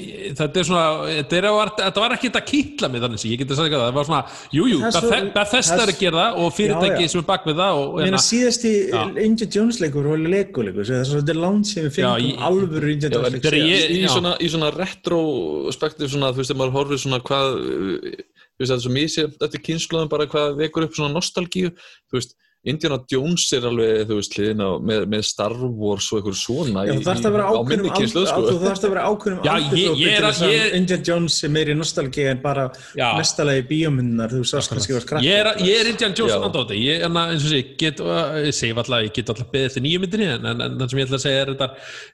ég, 0.00 0.32
þetta 0.38 0.60
er 0.62 0.64
svona 0.64 0.84
þetta, 1.04 1.36
er, 1.36 1.46
var, 1.52 1.70
þetta 1.76 2.00
var 2.04 2.14
ekki 2.16 2.30
þetta 2.30 2.42
kýtla 2.48 2.88
mig 2.90 3.02
þannig 3.04 3.20
sem 3.20 3.30
ég 3.34 3.42
geti 3.42 3.56
sagt 3.58 3.66
eitthvað, 3.68 3.82
það 3.90 3.98
var 3.98 4.06
svona 4.08 4.20
jújú, 4.56 4.78
Það 4.86 5.08
er 5.18 5.26
Bethesda 5.34 5.76
er 5.76 5.82
að 5.82 5.90
það- 5.92 6.00
gera 6.00 6.22
það 6.24 6.38
og 6.44 6.54
fyrirtæki 6.56 6.96
Já, 6.96 7.04
já. 7.04 7.10
sem 7.12 7.20
er 7.20 7.26
bak 7.28 7.44
við 7.50 7.58
það 7.60 7.80
og, 7.82 7.92
Meina 7.98 8.06
hérna, 8.08 8.22
síðasti 8.24 8.72
Já. 8.88 9.02
Indiana 9.26 9.50
Jones 9.56 9.80
leikur 9.84 10.08
var 10.10 10.24
leikuleikur, 10.24 10.88
það 10.90 11.32
er 11.34 11.40
langt 11.44 11.66
sem 11.70 11.84
við 11.84 11.98
fengum 11.98 12.44
alvöru 12.50 12.92
Indiana 12.94 13.14
Jones 13.16 13.28
en 13.28 13.36
leik 13.36 13.44
þegar 13.44 13.58
síðast. 13.60 13.84
ég- 13.84 13.90
í, 13.90 14.00
já. 14.00 14.08
svona, 14.16 14.32
í 14.40 14.48
svona 14.56 14.70
retrospektiv 14.80 16.08
svona, 16.14 16.32
þú 16.32 16.40
veist, 16.40 16.50
þegar 16.50 16.60
maður 16.62 16.76
horfir 16.78 17.02
svona 17.04 17.20
hvað 17.20 17.48
þú 17.60 18.60
veist, 18.60 18.70
þetta 18.70 18.76
er 18.80 18.84
svo 18.84 18.92
mísið 18.96 19.36
eftir 19.46 19.64
kynnslóðum 19.68 20.08
bara 20.12 20.26
hvað 20.26 20.56
vekur 20.60 20.84
upp 20.88 20.96
svona 20.96 21.14
nostalgíu 21.14 21.70
þú 22.08 22.16
veist, 22.18 22.34
Indiana 22.68 22.98
Jones 23.08 23.46
er 23.56 23.64
alveg 23.64 24.02
þú 24.04 24.16
veist, 24.18 24.34
hliðina 24.36 24.66
á- 24.68 24.76
með, 24.84 25.04
með 25.08 25.22
Star 25.24 25.54
Wars 25.56 26.10
og 26.12 26.18
eitthvað 26.20 26.34
svona 26.36 26.82
Já, 26.84 26.92
þú 26.92 27.04
þarfst 27.06 27.24
að 27.24 27.32
vera 27.32 27.44
á 27.48 27.52
ákveðnum 27.56 27.86
sko. 28.10 28.40
þú 28.50 28.58
þarfst 28.66 28.84
að 28.84 28.90
vera 28.92 29.04
ákveðnum 29.08 29.46
Já, 29.48 29.54
ég- 29.80 29.96
ég 29.96 30.16
er 30.18 30.26
að- 30.28 30.42
ég- 30.52 30.74
Indiana 30.76 31.04
Jones 31.08 31.38
er 31.44 31.48
meiri 31.54 31.74
nostalgi 31.78 32.26
en 32.28 32.42
bara 32.42 32.66
Já. 32.98 33.16
mestalegi 33.16 33.62
bíómyndunar 33.70 34.28
þú 34.28 34.42
sást 34.44 34.68
kannski 34.68 34.92
var 34.92 35.00
skrakk 35.06 35.24
ég 35.24 35.40
er, 35.40 35.46
ég 35.64 35.80
er 35.80 35.86
Indiana 35.94 36.14
Jones 36.14 36.32
Já. 36.34 36.40
andóti, 36.50 36.76
ég, 36.84 37.00
en 37.08 37.12
að, 37.16 37.32
eins 37.32 37.44
og 37.44 37.50
sé, 37.50 37.56
ég 37.62 37.78
get, 37.78 37.96
ég 37.96 38.52
segi 38.60 38.72
alltaf, 38.76 39.00
ég 39.08 39.12
get 39.14 39.26
alltaf 39.32 39.50
beðið 39.50 39.66
eftir 39.70 39.82
nýju 39.88 39.98
myndinni, 40.04 40.28
en, 40.36 40.44
en, 40.52 40.60
en 40.60 40.78
það 40.78 40.90
sem 40.90 40.98
ég 41.00 41.06
ætla 41.08 41.16
að 41.16 41.24
segja 41.24 41.40
er 41.40 41.54
þetta, 41.54 41.70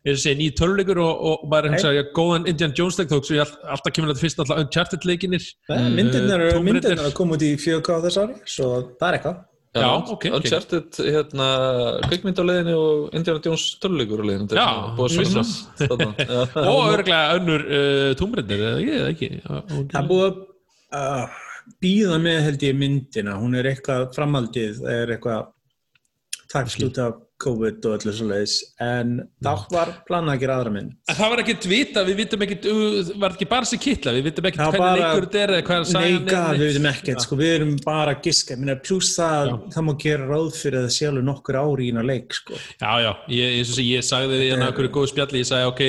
eins 0.06 0.14
og 0.14 0.22
sé, 0.22 0.34
nýju 0.38 0.54
töluleikur 0.62 0.98
og, 1.02 1.14
og 1.26 1.50
bara 1.50 1.68
hugsa, 1.74 1.90
ég 1.90 2.12
góðan 2.14 2.46
Indiana 2.46 2.74
Jones 2.78 2.98
leik, 3.00 3.08
þá 3.10 3.18
hugsa 3.18 3.34
ég 3.34 3.42
all, 3.42 3.58
alltaf 3.74 3.92
kemur 3.92 4.14
þetta 4.14 4.22
fyrst 4.22 4.38
alltaf 4.46 4.62
Uncharted 4.62 5.02
leikinir, 5.10 5.42
myndirnar 5.68 7.10
að 7.10 7.14
koma 7.18 7.34
út 7.34 7.42
í 7.42 7.56
4K 7.58 9.36
Já, 9.76 9.88
ok. 10.14 10.26
Uncharted, 10.38 11.00
hérna, 11.04 11.48
kveikmynd 12.06 12.40
á 12.40 12.44
leiðinni 12.48 12.76
og 12.76 13.16
Indiana 13.16 13.42
Jones 13.44 13.66
töluleikur 13.82 14.22
á 14.22 14.26
er 14.30 14.60
Já, 14.60 14.68
búið 14.96 15.06
að 15.06 15.16
svissa 15.16 15.44
þarna. 15.82 16.28
Og 16.72 16.92
örglega 16.92 17.36
önnur 17.40 17.66
uh, 17.66 18.12
tómrindir, 18.20 18.62
eða 18.62 18.78
ekki, 18.80 18.94
eða 19.00 19.10
ekki? 19.12 19.30
Það 19.92 20.00
er 20.00 20.08
búið 20.12 20.26
að 20.26 20.40
uh, 21.00 21.42
býða 21.82 22.22
með 22.22 22.40
held 22.46 22.66
ég 22.68 22.80
myndina. 22.80 23.36
Hún 23.42 23.58
er 23.60 23.70
eitthvað 23.72 24.08
framhaldið 24.16 24.82
er 24.92 25.14
eitthvað 25.16 25.52
takst 26.52 26.84
út 26.86 27.00
af 27.02 27.22
COVID 27.42 27.86
og 27.88 27.96
öllu 27.98 28.12
svo 28.16 28.26
leiðis 28.30 28.54
en 28.82 29.16
þá 29.44 29.66
var 29.72 29.90
planað 30.08 30.36
að 30.36 30.42
gera 30.42 30.54
aðra 30.60 30.72
mynd 30.72 30.94
En 31.10 31.18
það 31.18 31.32
var 31.32 31.42
ekkert 31.42 31.66
vita, 31.68 32.04
við 32.06 32.20
vitum 32.22 32.44
ekkert, 32.46 32.68
var 33.20 33.34
ekki 33.36 33.48
bara 33.50 33.68
sér 33.68 33.82
kittla, 33.82 34.14
við 34.16 34.28
vitum 34.30 34.48
ekkert 34.50 34.62
Það 34.62 34.76
hvernig 34.76 35.02
leikur 35.02 35.26
þetta 35.26 35.42
er 35.42 35.52
eða 35.56 35.66
hvað 35.66 35.84
gaf, 36.30 36.46
er. 36.46 36.60
við 36.60 36.70
veitum 36.70 36.88
ekkert, 36.92 37.24
sko, 37.26 37.40
við 37.40 37.52
erum 37.58 37.74
bara 37.84 38.14
að 38.16 38.30
giska, 38.30 38.58
pluss 38.86 39.12
það, 39.18 39.52
það 39.74 39.86
má 39.88 39.92
gera 40.06 40.30
ráð 40.30 40.48
fyrir 40.56 40.80
að 40.80 40.88
það 40.88 40.96
sé 40.96 41.10
alveg 41.10 41.28
nokkur 41.28 41.60
ári 41.60 41.86
í 41.86 41.90
hérna 41.90 42.06
leik, 42.06 42.38
sko. 42.40 42.62
Já, 42.80 42.90
já, 43.04 43.12
ég, 43.36 43.58
og 43.60 43.70
sé, 43.74 43.84
ég 43.86 44.06
sagði 44.06 44.40
því 44.40 44.48
hérna 44.54 44.70
okkur 44.72 44.90
góðu 44.96 45.12
spjalli, 45.12 45.44
ég 45.44 45.50
sagði, 45.50 45.70
ok, 45.74 45.84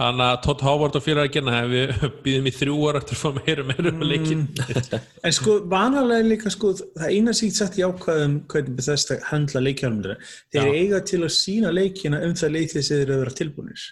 hann 0.00 0.22
að 0.24 0.38
Todd 0.46 0.64
Howard 0.64 0.96
og 0.98 1.04
fyrir 1.04 1.22
að 1.24 1.30
genna, 1.36 1.60
við 1.68 1.92
býðum 2.24 2.48
í 2.48 2.54
þrjú 2.56 2.78
ára 2.88 3.02
eftir 3.02 3.18
að 3.18 3.22
fá 3.22 3.40
meira 3.40 3.66
meira 3.68 3.92
um 3.92 4.02
leikin. 4.06 4.46
En 5.26 5.36
sko, 5.36 5.58
vanalega 5.70 6.26
líka, 6.26 6.52
sko, 6.52 6.72
það 6.96 7.14
eina 7.14 7.36
sígt 7.36 7.58
sagt 7.58 7.78
í 7.78 7.84
ákvæðum 7.84 8.40
hvernig 8.50 8.76
Bethesda 8.78 9.20
handla 9.28 9.62
leikjálmundina, 9.66 10.18
þeir 10.54 10.68
Já. 10.68 10.74
eiga 10.80 11.00
til 11.12 11.22
að 11.22 11.32
sína 11.36 11.72
leikina 11.76 12.22
um 12.24 12.36
það 12.40 12.54
leik 12.56 12.74
þess 12.74 12.88
að 12.88 12.96
þeir 12.96 13.06
eru 13.06 13.16
að 13.16 13.24
vera 13.24 13.38
tilbúinir. 13.42 13.86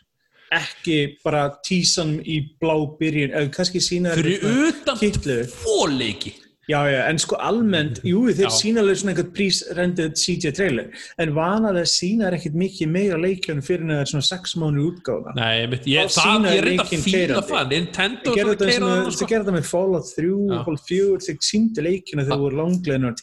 Ekki 0.59 0.99
bara 1.21 1.43
tísan 1.67 2.15
í 2.25 2.41
blá 2.57 2.75
byrjun, 2.99 3.35
eða 3.37 3.53
kannski 3.53 3.85
sína 3.85 4.17
Fyrir 4.17 4.47
utan 4.49 4.97
tvo 4.97 5.83
leiki. 5.93 6.33
Já, 6.69 6.83
já, 6.93 6.99
en 7.09 7.17
sko 7.23 7.39
almennt, 7.41 7.99
jú, 8.11 8.27
þeir 8.37 8.51
sína 8.53 8.83
alveg 8.83 8.99
svona 9.01 9.13
einhvern 9.15 9.31
prísrendið 9.33 10.11
CJ 10.21 10.51
trailer, 10.59 10.91
en 11.25 11.31
vanalega 11.37 11.89
sína 11.89 12.27
er 12.29 12.37
ekkert 12.37 12.59
mikið 12.61 12.91
meira 12.93 13.17
leikjunum 13.23 13.65
fyrir 13.65 13.87
en 13.87 13.95
það 13.95 14.03
er 14.05 14.11
svona 14.13 14.27
sex 14.29 14.53
mánu 14.61 14.85
útgáfa. 14.91 15.33
Nei, 15.39 15.55
ég, 15.65 15.73
Þá 15.79 16.13
það, 16.13 16.29
sýna 16.29 16.53
ég 16.53 16.63
reyndi 16.67 16.85
að 16.85 16.85
leikinn 16.85 17.05
fíla 17.07 17.23
keyrandi. 17.23 17.49
það, 17.55 17.73
Nintendo 17.73 18.35
er 18.37 18.51
þetta 18.53 18.69
að 18.69 18.73
sem 18.75 18.85
keira 18.85 18.93
að- 18.93 19.09
það, 19.09 19.29
gerðu 19.33 19.49
þetta 19.49 19.57
með 19.57 19.69
Fallout 19.73 20.13
3, 20.13 20.29
Já. 20.29 20.63
Fallout 20.69 20.87
4, 20.93 21.19
þeir 21.29 21.41
síndu 21.49 21.87
leikina 21.89 22.27
þegar 22.29 22.43
voru 22.45 22.61
langleginu. 22.61 23.15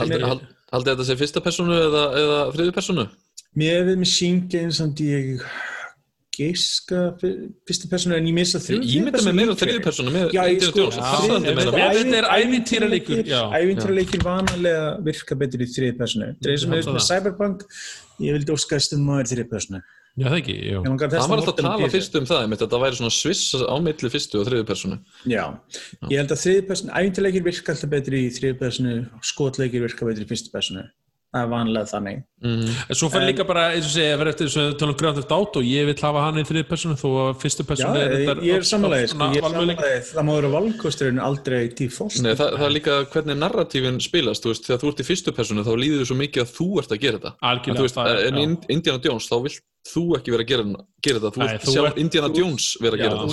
Haldið 0.00 0.26
hald, 0.26 0.46
haldið 0.74 0.92
þetta 0.96 1.06
sé 1.12 1.18
fyrsta 1.22 1.40
personu 1.46 1.78
eða, 1.86 2.04
eða 2.24 2.38
þriðu 2.58 2.74
personu? 2.80 3.06
Mér 3.58 3.84
við 3.86 3.96
með 4.02 4.10
Shingen 4.16 4.70
samt 4.74 5.00
ég 5.02 5.40
geiska 6.40 7.04
fyrstu 7.20 7.90
personu 7.92 8.16
en 8.16 8.26
ég 8.30 8.36
missa 8.36 8.60
þrjú. 8.62 8.80
Ég 8.80 9.06
myndi 9.06 9.22
með 9.26 9.38
meira 9.38 9.54
þriðu 9.60 9.84
personu 9.84 10.10
sko, 10.10 10.16
meina, 10.16 11.54
meira. 11.60 11.70
Þetta 11.94 12.18
er 12.18 12.28
ævintýraleikir, 12.40 13.22
já. 13.28 13.40
Ævintýraleikir 13.60 14.26
vanalega 14.26 14.90
virka 15.06 15.38
betur 15.38 15.64
í 15.64 15.70
þriði 15.70 15.94
personu. 16.00 16.34
Það 16.40 16.52
er 16.52 16.60
sem 16.64 16.74
við 16.74 16.82
held 16.82 16.90
með 16.90 17.00
það. 17.00 17.08
Cyberpunk, 17.10 17.64
ég 18.26 18.38
vildi 18.38 18.54
óskast 18.56 18.96
um 18.96 19.08
maður 19.08 19.34
þriði 19.34 19.48
personu. 19.54 19.82
Já, 20.18 20.26
það 20.26 20.38
ekki, 20.40 20.54
já. 20.66 20.78
Það 20.82 21.28
var 21.30 21.38
alltaf 21.38 21.52
að 21.52 21.60
tala 21.62 21.88
fyrst 21.92 22.16
um 22.18 22.24
það, 22.26 22.54
það 22.60 22.80
væri 22.82 22.96
svona 22.98 23.14
sviss 23.14 23.52
á 23.62 23.76
milli 23.80 24.10
fyrstu 24.10 24.40
og 24.40 24.48
þriðu 24.48 24.64
personu. 24.66 24.96
Já, 25.30 25.44
ég 26.10 26.16
held 26.18 26.34
að 26.34 26.40
þriði 26.42 26.64
personu, 26.66 26.90
ævintýraleikir 26.98 27.44
virka 27.46 27.72
alltaf 27.72 27.92
betur 27.94 28.16
í 28.18 28.24
þriði 28.34 28.56
personu, 28.58 28.96
skotleikir 29.30 29.84
virka 29.86 30.08
betur 30.08 30.26
í 30.26 30.28
fyrstu 30.28 30.50
personu. 30.52 30.82
Það 31.30 31.44
er 31.44 31.50
vanlega 31.52 31.86
þannig. 31.86 32.16
Mm. 32.42 32.70
En 32.90 32.96
svo 32.98 33.06
fyrir 33.12 33.28
líka 33.28 33.44
bara, 33.46 33.68
eins 33.76 33.84
og 33.86 33.92
segja, 33.94 34.16
verður 34.18 34.30
eftir 34.32 34.48
þess 34.48 34.58
að 34.58 34.70
tala 34.80 34.90
um 34.90 34.96
Grand 34.98 35.18
Theft 35.20 35.34
Auto, 35.36 35.60
ég 35.62 35.84
vil 35.86 35.94
hafa 36.00 36.22
hann 36.24 36.40
í 36.40 36.42
þriði 36.48 36.64
personu 36.66 36.96
þó 36.98 37.06
að 37.22 37.36
fyrstu 37.44 37.66
personu 37.68 38.00
er 38.00 38.14
þetta 38.16 38.46
ég 38.48 38.56
er 38.56 38.66
samanlegið, 38.66 39.12
sko, 39.12 39.28
ég 39.30 39.38
er 39.38 39.46
samanlegið, 39.54 40.08
það 40.10 40.26
má 40.26 40.32
vera 40.34 40.50
valkosturinn 40.56 41.20
aldrei 41.22 41.60
default. 41.78 42.16
Nei, 42.24 42.32
það, 42.34 42.50
það 42.56 42.66
er 42.66 42.74
líka 42.74 42.96
hvernig 43.14 43.38
narratífin 43.44 44.00
spilast, 44.02 44.42
þú 44.42 44.50
veist, 44.54 44.66
þegar 44.66 44.82
þú 44.82 44.90
ert 44.90 45.02
í 45.04 45.06
fyrstu 45.06 45.34
personu 45.38 45.66
þá 45.68 45.72
líður 45.84 46.02
þú 46.02 46.08
svo 46.10 46.18
mikið 46.24 46.42
að 46.42 46.54
þú 46.58 46.68
ert 46.82 46.94
að 46.96 47.02
gera 47.06 47.20
þetta. 47.20 47.32
Algjörlega, 47.52 47.86
veist, 47.86 48.00
það 48.00 48.10
er- 48.10 48.26
en 48.32 48.40
in- 48.42 48.58
Indiana 48.74 49.04
Jones, 49.06 49.28
þá 49.30 49.36
vilt 49.46 49.62
þú 49.94 50.04
ekki 50.18 50.34
vera 50.34 50.42
að 50.42 50.50
gera, 50.50 50.64
gera 51.06 51.18
þetta, 51.20 51.30
þú 51.36 51.44
vilt 51.46 51.62
þú 51.62 51.76
sjá 51.76 51.86
ert- 51.86 52.02
Indiana 52.02 52.34
Jones 52.34 52.72
vera 52.82 52.96
að 52.98 53.04
gera 53.04 53.14
Þú 53.14 53.22
þetta. 53.22 53.32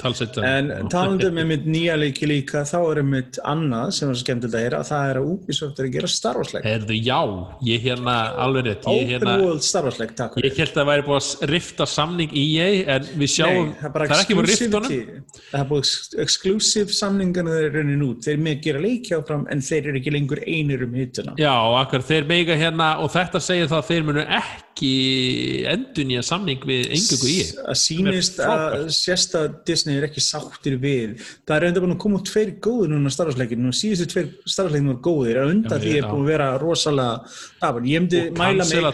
Talsetja 0.00 0.44
En 0.46 0.70
talandi 0.92 1.30
með 1.34 1.48
mitt 1.52 1.68
nýja 1.70 1.96
leiki 2.00 2.28
líka, 2.28 2.64
þá 2.68 2.78
er 2.80 3.02
mitt 3.06 3.40
annað 3.46 3.94
sem 3.96 4.10
er 4.12 4.20
skemmtilegt 4.20 4.56
að 4.58 4.66
heyra, 4.66 4.82
það 4.88 5.12
er 5.12 5.20
að 5.20 5.30
Ubisoft 5.34 5.80
er 5.80 5.88
að 5.88 5.96
gera 5.96 6.10
Star 6.10 6.40
Wars 6.40 6.54
leik. 6.54 6.66
Herðu, 6.66 6.96
já, 6.98 7.20
ég 7.68 7.84
hérna 7.86 8.16
alveg 8.46 8.68
rétt, 8.68 8.88
Open 8.90 9.10
hérna 9.10 9.36
World 9.44 9.66
Star 9.66 9.88
Wars 9.88 10.00
leik, 10.00 10.14
takk 10.18 10.38
ég 10.40 10.56
held 10.56 10.72
að 10.72 10.80
það 10.80 10.90
væri 10.90 11.06
búið 11.08 11.20
að 11.20 11.50
rifta 11.50 11.88
samning 11.90 12.34
í 12.36 12.46
ég 12.56 12.90
en 12.96 13.10
við 13.20 13.32
sjáum, 13.34 13.70
Nei, 13.70 13.80
það 13.80 14.00
er 14.06 14.24
ekki 14.24 14.38
búið 14.38 14.46
að 14.46 14.52
rifta 14.54 14.80
honum. 14.80 15.26
Það 15.50 15.60
er 15.60 15.68
búið 15.70 15.92
exclusive 16.24 16.96
samningarna 16.96 17.58
þeir 17.58 17.76
raunin 17.78 18.06
út. 18.06 18.24
Þeir 18.26 18.40
með 18.44 18.62
gera 18.66 18.82
leiki 18.84 19.16
áfram 19.16 19.46
en 19.52 19.62
þeir 19.64 19.90
eru 19.90 20.00
ekki 20.00 20.14
lengur 20.14 20.42
einir 20.46 20.84
um 20.86 20.96
hittuna. 20.98 21.36
Já, 21.40 21.52
akkur, 21.80 22.04
þeir 22.06 22.28
meiga 22.30 22.58
hérna 22.58 22.90
og 23.04 23.12
þetta 23.14 23.42
segir 23.44 23.70
það 23.70 23.80
að 23.80 23.90
þeir 23.90 24.08
munu 24.08 24.26
ekki 24.40 24.90
endur 25.70 26.08
nýja 26.08 26.24
samning 26.24 26.62
við 26.66 26.86
engungu 26.96 27.28
í 27.28 27.36
ég 27.40 27.50
að 27.60 27.78
sýnist 27.82 28.40
að 28.40 28.50
frábært. 28.50 28.96
sérst 28.96 29.36
að 29.38 29.48
Disney 29.90 30.00
er 30.00 30.06
ekki 30.06 30.22
sáttir 30.22 30.76
við. 30.80 31.18
Það 31.46 31.56
er 31.56 31.64
reynda 31.64 31.82
búin 31.82 31.94
að 31.94 32.00
koma 32.04 32.18
út 32.20 32.28
tveir 32.28 32.52
góðir 32.62 32.92
núna 32.92 33.12
starfsleikin 33.12 33.68
og 33.68 33.76
síðustu 33.76 34.06
tveir 34.12 34.30
starfsleikin 34.44 34.90
var 34.92 34.98
góðir 35.04 35.40
að 35.42 35.52
undan 35.54 35.82
því 35.82 35.94
er 35.98 36.08
búin 36.08 36.24
að 36.24 36.30
vera 36.30 36.48
rosalega 36.62 37.36
dapur. 37.60 37.86
ég 37.90 38.04
myndi 38.04 38.22
og 38.22 38.40
mæla 38.40 38.66
með 38.70 38.88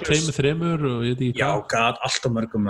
og 0.90 1.06
ég 1.06 1.16
veit 1.16 1.24
ekki 1.28 1.42
já, 1.42 1.50
gæt, 1.72 2.02
alltaf 2.08 2.36
mörgum 2.36 2.68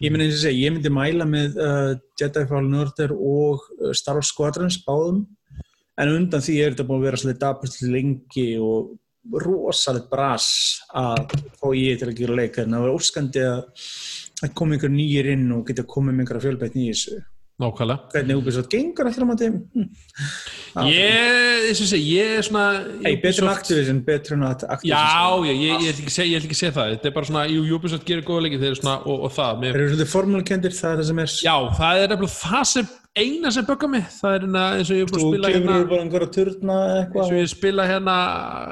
ég 0.00 0.12
myndi 0.12 0.26
eins 0.26 0.36
og 0.38 0.42
segja, 0.44 0.58
ég 0.64 0.74
myndi 0.74 0.92
mæla 0.94 1.28
með 1.28 1.56
uh, 1.58 1.94
Jedi 2.20 2.44
Fallen 2.50 2.82
Order 2.82 3.14
og 3.14 3.64
uh, 3.80 3.92
Star 3.92 4.20
Wars 4.20 4.30
Squadrons 4.30 4.82
báðum. 4.86 5.24
En 5.98 6.10
undan 6.10 6.42
því 6.42 6.58
er 6.60 6.74
þetta 6.74 6.86
búin 6.88 7.02
að 7.02 7.08
vera 7.08 7.22
svolítið 7.22 7.74
til 7.78 7.94
lengi 7.94 8.48
og 8.58 8.94
rosalega 9.40 10.10
bras 10.10 10.48
að 10.92 11.30
fá 11.56 11.68
ég 11.78 12.00
til 12.00 12.10
að 12.10 12.18
gera 12.18 12.34
leik. 12.36 12.58
En 12.60 12.74
það 12.74 12.84
var 12.84 12.98
óskandi 12.98 13.44
að 13.46 13.62
að 14.42 14.54
koma 14.58 14.76
einhver 14.76 14.92
nýjir 14.92 15.30
inn 15.34 15.46
og 15.54 15.64
geta 15.68 15.86
komið 15.88 16.16
með 16.16 16.24
einhverja 16.24 16.44
fjölbætt 16.48 16.76
nýjir 16.78 17.00
nákvæmlega. 17.62 18.10
Hvernig 18.14 18.36
Ubisoft 18.40 18.70
gengur 18.72 19.06
allra 19.10 19.28
maður 19.28 19.44
þeim 19.44 19.88
ég, 20.90 21.68
eins 21.68 21.80
og 21.84 21.86
sé, 21.90 22.00
ég 22.02 22.32
er 22.40 22.42
svona 22.48 22.64
Hey, 23.04 23.14
betur 23.22 23.46
en 23.46 23.52
Activision, 23.52 24.00
betur 24.06 24.34
en 24.38 24.42
Activision 24.48 24.90
Já, 24.90 25.38
ég, 25.46 25.60
ég, 25.62 25.84
ég, 25.84 25.92
ætla 25.92 26.02
ekki 26.02 26.10
að 26.10 26.16
segja- 26.16 26.32
ég 26.32 26.40
að 26.72 26.78
það. 26.80 26.90
Þetta 26.96 27.10
er 27.10 27.14
bara 27.20 27.28
svona, 27.30 27.44
Ubisoft 27.78 28.04
gerir 28.08 28.26
góða 28.26 28.42
leiki 28.48 28.58
þeir 28.58 28.72
eru 28.72 28.80
svona, 28.82 28.96
og, 29.06 29.24
og 29.28 29.32
það, 29.36 29.62
Þeir 29.64 29.78
eru 29.78 29.88
svolítið 29.94 30.12
formúlukendir, 30.16 30.74
það 30.74 30.90
er 30.90 31.00
það 31.02 31.08
sem 31.12 31.22
er. 31.24 31.34
Já, 31.46 31.56
það 31.78 32.02
er 32.02 32.14
nefnilega 32.14 32.38
það 32.42 32.64
sem 32.74 32.92
eina 33.14 33.50
sem 33.54 33.66
böggar 33.68 33.90
mig, 33.92 34.06
það 34.10 34.32
er 34.34 34.40
hérna 34.42 34.62
eins 34.74 34.88
og 34.90 34.96
ég 34.98 35.04
er 35.04 35.10
búin 35.12 35.20
að 35.20 35.22
Þú 35.22 35.28
spila 35.30 35.50
kemur 35.54 35.70
hérna 35.74 35.90
bara 35.92 36.02
einhverja 36.02 36.30
turna 36.34 36.78
eins 36.82 36.96
eitthvað. 36.98 37.28
Og 37.28 37.36
ég 37.38 37.50
spila 37.52 37.86
hérna 37.86 38.16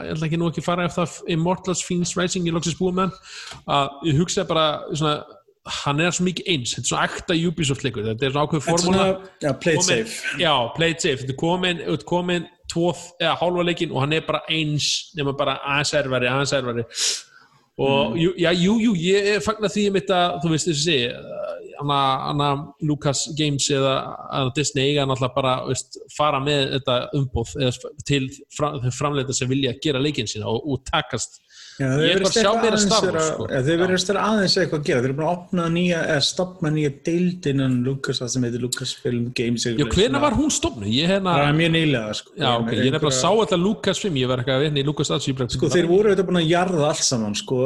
ég 0.03 0.17
ætla 0.17 0.27
ekki 0.27 0.41
nú 0.43 0.49
ekki 0.51 0.65
að 0.65 0.67
fara 0.67 0.87
eftir 0.89 1.13
Immortals 1.37 1.85
Fiends 1.87 2.17
Rising, 2.19 2.49
ég 2.51 2.57
hann 5.63 5.73
að 5.73 5.83
hann 5.85 6.01
er 6.07 6.15
svo 6.17 6.25
mikið 6.27 6.49
eins, 6.53 6.73
þetta 6.75 6.83
er 6.83 6.91
svona 6.91 7.05
ekta 7.09 7.37
Ubisoft 7.49 7.85
leikur, 7.87 8.07
þetta 8.09 8.27
er 8.27 8.33
svona 8.35 8.47
ákveð 8.49 8.63
Þetta 8.63 8.83
formúla. 8.83 9.05
já, 9.43 9.53
play 9.61 9.75
it 9.75 9.83
safe. 9.87 10.39
Já, 10.41 10.55
play 10.77 10.91
it 10.91 11.01
safe, 11.05 11.21
þetta 11.23 11.33
er 11.37 11.39
komin, 11.39 11.83
þetta 11.87 12.09
komin 12.09 12.49
tvo, 12.73 12.93
eða 13.21 13.37
hálfa 13.39 13.67
leikin 13.69 13.93
og 13.93 14.01
hann 14.03 14.13
er 14.17 14.25
bara 14.27 14.41
eins 14.51 15.13
nema 15.17 15.37
bara 15.39 15.59
aðeins 15.63 15.95
erfari 15.95 16.83
og 17.83 18.19
jú, 18.21 18.35
já, 18.37 18.51
jú, 18.53 18.75
jú, 18.81 18.93
ég 19.01 19.41
fagnar 19.43 19.71
því 19.73 19.87
mitt 19.95 20.11
að, 20.13 20.35
þú 20.43 20.51
veist 20.53 20.69
þessi 20.69 20.97
hana, 21.79 22.01
hana 22.29 22.49
Lucas 22.85 23.25
Games 23.39 23.69
eða 23.73 24.51
Disney 24.57 24.91
eiga 24.93 25.07
náttúrulega 25.09 25.35
bara 25.35 25.55
veist, 25.67 25.97
fara 26.17 26.41
með 26.45 26.75
þetta 26.77 26.97
umbóð 27.19 27.55
eða 27.63 27.93
til 28.09 28.29
fram, 28.57 28.79
framleita 28.93 29.33
sem 29.37 29.49
vilja 29.51 29.73
gera 29.83 30.03
leikinn 30.03 30.29
sína 30.31 30.51
og, 30.53 30.63
og 30.69 30.85
takast 30.91 31.41
Já, 31.83 31.87
þeir 31.93 32.05
Ég 32.07 32.13
er 32.15 32.23
bara 32.23 32.31
að 32.31 32.37
sjá 32.37 32.43
eitthvað 32.43 32.63
meira 32.63 32.77
aðeins 32.77 32.85
Star 32.87 33.03
Wars, 33.03 33.13
vera- 33.13 33.27
sko. 33.33 33.47
Þeir 33.67 33.81
verðast 33.83 34.11
vera 34.13 34.25
aðeins 34.29 34.57
eitthvað 34.63 34.79
að 34.83 34.87
gera 34.89 35.03
Þeir 35.03 35.09
eru 35.11 35.17
búin 35.19 35.27
að 35.27 35.33
opna 35.37 35.65
nýja, 35.77 36.01
eða 36.13 36.25
stopna 36.29 36.73
nýja 36.77 36.91
deild 37.09 37.49
innan 37.53 37.75
Lucas, 37.87 38.21
það 38.23 38.31
sem 38.37 38.47
heitir 38.47 38.63
Lucasfilm 38.67 39.25
Games 39.41 39.67
Já, 39.67 39.87
hvena 39.97 40.23
var 40.23 40.37
hún 40.39 40.53
stofnu? 40.55 40.87
Ég 40.93 41.11
hérna, 41.11 41.35
Það 41.37 41.49
er 41.49 41.59
mjög 41.61 41.73
nýlega 41.77 42.15
sko. 42.21 42.31
já, 42.39 42.49
ok, 42.61 42.71
ég 42.79 42.93
nefnilega 42.95 43.19
sá 43.19 43.29
alltaf 43.33 43.61
Lucas 43.67 44.03
5, 44.07 44.21
ég 44.23 44.31
var 44.31 44.39
eitthvað 44.43 44.61
að 44.61 44.65
vinna 44.69 44.83
í 44.83 44.87
Lucas 44.87 45.13
Sko 45.53 45.69
þeir 45.73 45.89
voru 45.91 46.13
þetta 46.15 46.27
búin 46.29 46.41
að 46.43 46.49
jarða 46.53 46.89
allt 46.93 47.05
saman 47.07 47.35
sko, 47.35 47.61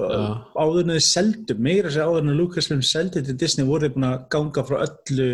áður 0.57 0.83
en 0.87 0.95
þeir 0.97 1.07
seldu, 1.07 1.57
meira 1.59 1.93
sér 1.93 2.07
áður 2.09 2.25
en 2.25 2.37
Lucasfilm 2.41 2.83
seldi 2.83 3.23
til 3.27 3.37
Disney 3.37 3.67
voru 3.69 3.87
þeir 3.87 3.95
búin 3.97 4.09
að 4.09 4.29
ganga 4.33 4.65
frá 4.67 4.77
öllu 4.87 5.29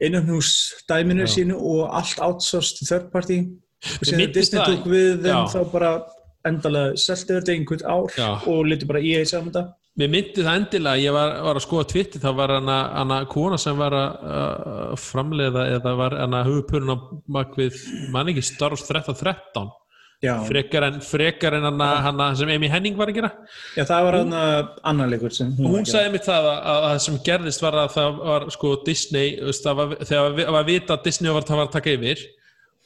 innanhús 0.00 0.50
dæminu 0.88 1.26
Já. 1.26 1.32
sínu 1.34 1.56
og 1.60 1.90
allt 1.92 2.20
outsourced 2.24 2.80
third 2.88 3.10
party 3.12 3.40
og 4.00 4.06
síðan 4.08 4.32
Disney 4.34 4.60
tók 4.64 4.86
við 4.88 5.20
þeim 5.26 5.48
þá 5.52 5.60
bara 5.72 5.90
endalega 6.48 6.96
seldu 7.00 7.36
þetta 7.36 7.54
einhvern 7.54 7.84
ár 7.84 8.16
Já. 8.16 8.30
og 8.48 8.64
litur 8.68 8.90
bara 8.90 9.02
í 9.04 9.12
eitt 9.18 9.32
saman 9.32 9.52
þetta. 9.52 9.76
Mér 10.00 10.12
myndi 10.12 10.44
það 10.46 10.60
endilega, 10.60 11.02
ég 11.02 11.12
var, 11.12 11.32
var 11.44 11.58
að 11.58 11.64
skoða 11.66 11.88
Twitter, 11.90 12.22
það 12.22 12.38
var 12.38 12.54
hana, 12.54 12.78
hana 12.94 13.18
kona 13.28 13.58
sem 13.60 13.76
var 13.76 13.96
að 13.96 14.22
uh, 14.22 14.94
framleiða 15.02 15.66
eða 15.74 15.92
var 15.98 16.16
hana 16.22 16.44
hugupurinn 16.46 16.94
á 16.94 16.96
bakvið, 17.36 17.82
mann 18.14 18.30
ekki, 18.32 18.46
Star 18.46 18.72
Wars 18.72 18.86
1313 18.86 19.68
Já, 20.20 20.34
frekar 20.44 20.84
en, 20.84 20.98
frekar 21.00 21.54
en 21.56 21.64
hana, 21.64 21.86
hana 22.04 22.24
sem 22.36 22.50
Amy 22.52 22.68
Henning 22.68 22.96
var 22.96 23.08
að 23.08 23.22
gera. 23.22 23.30
Já 23.72 23.86
það 23.88 24.06
var 24.06 24.16
hann 24.18 24.34
annar 24.92 25.08
leikur 25.08 25.32
sem 25.32 25.54
hún 25.56 25.78
að 25.78 25.78
gera. 25.78 25.92
sagði 25.94 26.10
mér 26.12 26.24
það 26.26 26.48
að, 26.50 26.58
að 26.72 26.82
það 26.84 26.98
sem 27.06 27.16
gerðist 27.28 27.64
var 27.64 27.78
að 27.80 27.94
það 27.94 28.18
var 28.26 28.46
sko 28.56 28.74
Disney, 28.84 29.30
það 29.64 29.78
var, 29.80 29.94
þegar 30.02 30.26
var, 30.26 30.52
var 30.58 30.68
vita 30.68 30.96
að 30.96 31.08
Disney 31.08 31.32
það 31.32 31.56
var 31.56 31.64
að 31.64 31.72
taka 31.78 31.96
yfir 31.96 32.26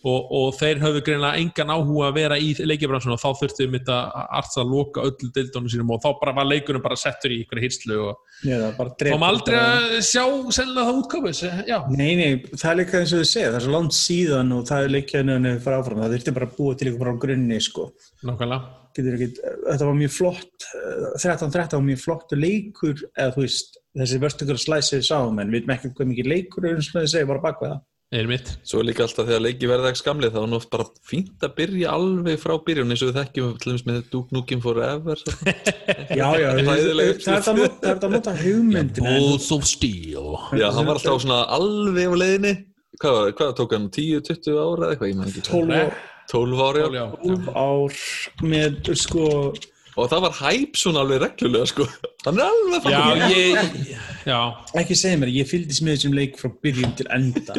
og, 0.05 0.33
og 0.37 0.51
þeir 0.59 0.81
höfðu 0.83 1.01
greinlega 1.07 1.41
engan 1.41 1.73
áhuga 1.73 2.09
að 2.11 2.19
vera 2.19 2.37
í 2.37 2.51
leikjabransun 2.61 3.15
og 3.15 3.21
þá 3.23 3.41
þurftu 3.41 3.67
um 3.69 3.77
þetta 3.79 3.99
arts 4.39 4.59
að 4.61 4.73
loka 4.75 5.05
öllu 5.09 5.31
dildónu 5.33 5.73
sínum 5.73 5.93
og 5.95 6.03
þá 6.05 6.11
bara 6.21 6.35
var 6.37 6.49
leikunum 6.51 6.85
bara 6.85 6.99
settur 7.01 7.33
í 7.33 7.41
ykkur 7.45 7.63
hýrslu 7.65 7.97
og 8.11 8.15
drepur 9.01 9.25
aldrei 9.31 9.59
að 9.63 9.97
sjá 10.05 10.25
sennilega 10.53 10.87
það 10.91 11.01
útkáfis, 11.01 11.41
já. 11.71 11.79
Nei, 11.95 12.13
nei, 12.21 12.31
það 12.53 12.71
er 12.71 12.81
líka 12.83 13.01
eins 13.01 13.15
og 13.15 13.23
þið 13.23 13.31
segja, 13.33 13.49
það 13.51 13.59
er 13.61 13.67
svo 13.67 13.75
langt 13.79 13.97
síðan 13.97 14.55
og 14.59 14.63
það 14.69 14.81
er 14.85 14.91
henni 15.25 15.55
fara 15.65 15.81
áfram, 15.81 16.05
það 16.05 16.17
þurfti 16.19 16.37
bara 16.37 16.51
að 16.51 16.57
búa 16.59 16.73
til 16.77 16.89
ykkur 16.91 17.03
bara 17.05 17.15
á 17.17 17.23
grunni, 17.25 17.59
sko. 17.65 17.89
Þetta 18.95 19.89
var 19.89 19.97
mjög 19.99 20.13
flott, 20.15 20.69
eh, 20.69 21.17
13-13 21.19 21.81
var 21.81 21.87
mjög 21.89 22.03
flott 22.05 22.37
leikur, 22.37 23.01
eða 23.17 23.33
þú 23.35 23.41
veist, 23.43 23.81
þessi 23.99 24.21
vörstu 24.23 24.47
ykkur 24.47 24.61
slæsið 24.63 25.03
sáum, 25.09 25.41
en 25.43 25.51
við 25.51 25.65
veitum 25.65 25.75
ekki 25.75 25.91
hvað 25.97 26.11
mikið 26.13 26.31
leikur 26.31 26.69
er 28.15 28.29
eins 28.29 28.31
og 28.31 28.31
þið 28.31 28.31
segja, 28.31 28.31
bara 28.31 28.31
bak 28.31 28.31
við 28.31 28.31
það. 28.31 28.31
Er 28.31 28.31
mitt. 28.31 28.51
Svo 28.65 28.79
er 28.81 28.87
líka 28.89 29.03
alltaf 29.05 29.27
þegar 29.29 29.43
leiki 29.45 29.69
verða 29.71 29.91
ekki 29.91 30.01
skamlið 30.03 30.35
þá 30.35 30.41
er 30.43 30.49
nú 30.51 30.57
oft 30.61 30.71
bara 30.71 30.85
fínt 31.11 31.47
að 31.49 31.55
byrja 31.59 31.95
alveg 31.95 32.39
frá 32.43 32.55
byrjun 32.67 32.95
eins 32.95 33.03
og 33.03 33.11
við 33.11 33.19
þekkjum 33.21 33.55
til 33.59 33.71
dæmis 33.73 33.85
með 33.89 33.99
Duke 34.13 34.37
Nukem 34.37 34.61
Forever. 34.65 35.25
Já, 36.21 36.29
já, 36.39 36.49
það 36.65 36.79
er 36.79 37.71
þetta 37.83 38.11
nota- 38.11 38.37
þú- 38.39 39.03
Balls 39.03 39.51
of 39.57 39.65
Steel. 39.67 40.31
Já, 40.55 40.69
hann 40.75 40.87
var 40.87 40.99
alltaf 41.01 41.23
svona 41.25 41.43
alveg 41.59 42.07
á 42.07 42.15
leiðinni 42.23 42.55
Hvað, 43.03 43.15
var, 43.19 43.31
hvað 43.35 43.55
tók 43.59 43.73
hann, 43.75 43.87
10-20 43.91 44.55
ára 44.55 44.85
eða 44.87 44.91
eitthvað, 44.95 45.09
ég 45.11 45.17
maður 45.19 45.31
ekki 45.33 45.43
12 45.51 45.73
ár- 45.75 45.97
12 46.31 46.61
ára. 46.63 46.85
Já. 46.95 47.07
12 47.25 47.49
ár 47.59 47.97
með, 48.47 48.77
sko, 49.03 49.25
Og 49.95 50.09
það 50.11 50.25
var 50.25 50.33
hæp 50.41 50.79
svona 50.81 51.05
alveg 51.05 51.23
reglulega, 51.23 51.69
sko 51.71 51.87
Hann 52.25 52.39
er 52.41 52.47
alveg 52.49 52.87
Já, 52.89 53.01
ég, 53.29 53.99
já. 54.25 54.39
ekki 54.81 54.97
segja 54.97 55.19
mér, 55.21 55.29
ég 55.35 55.49
fylgdist 55.51 55.83
með 55.85 55.99
þessum 55.99 56.15
leik 56.17 56.39
frá 56.41 56.49
byrjun 56.65 56.95
til 56.97 57.07
enda. 57.13 57.57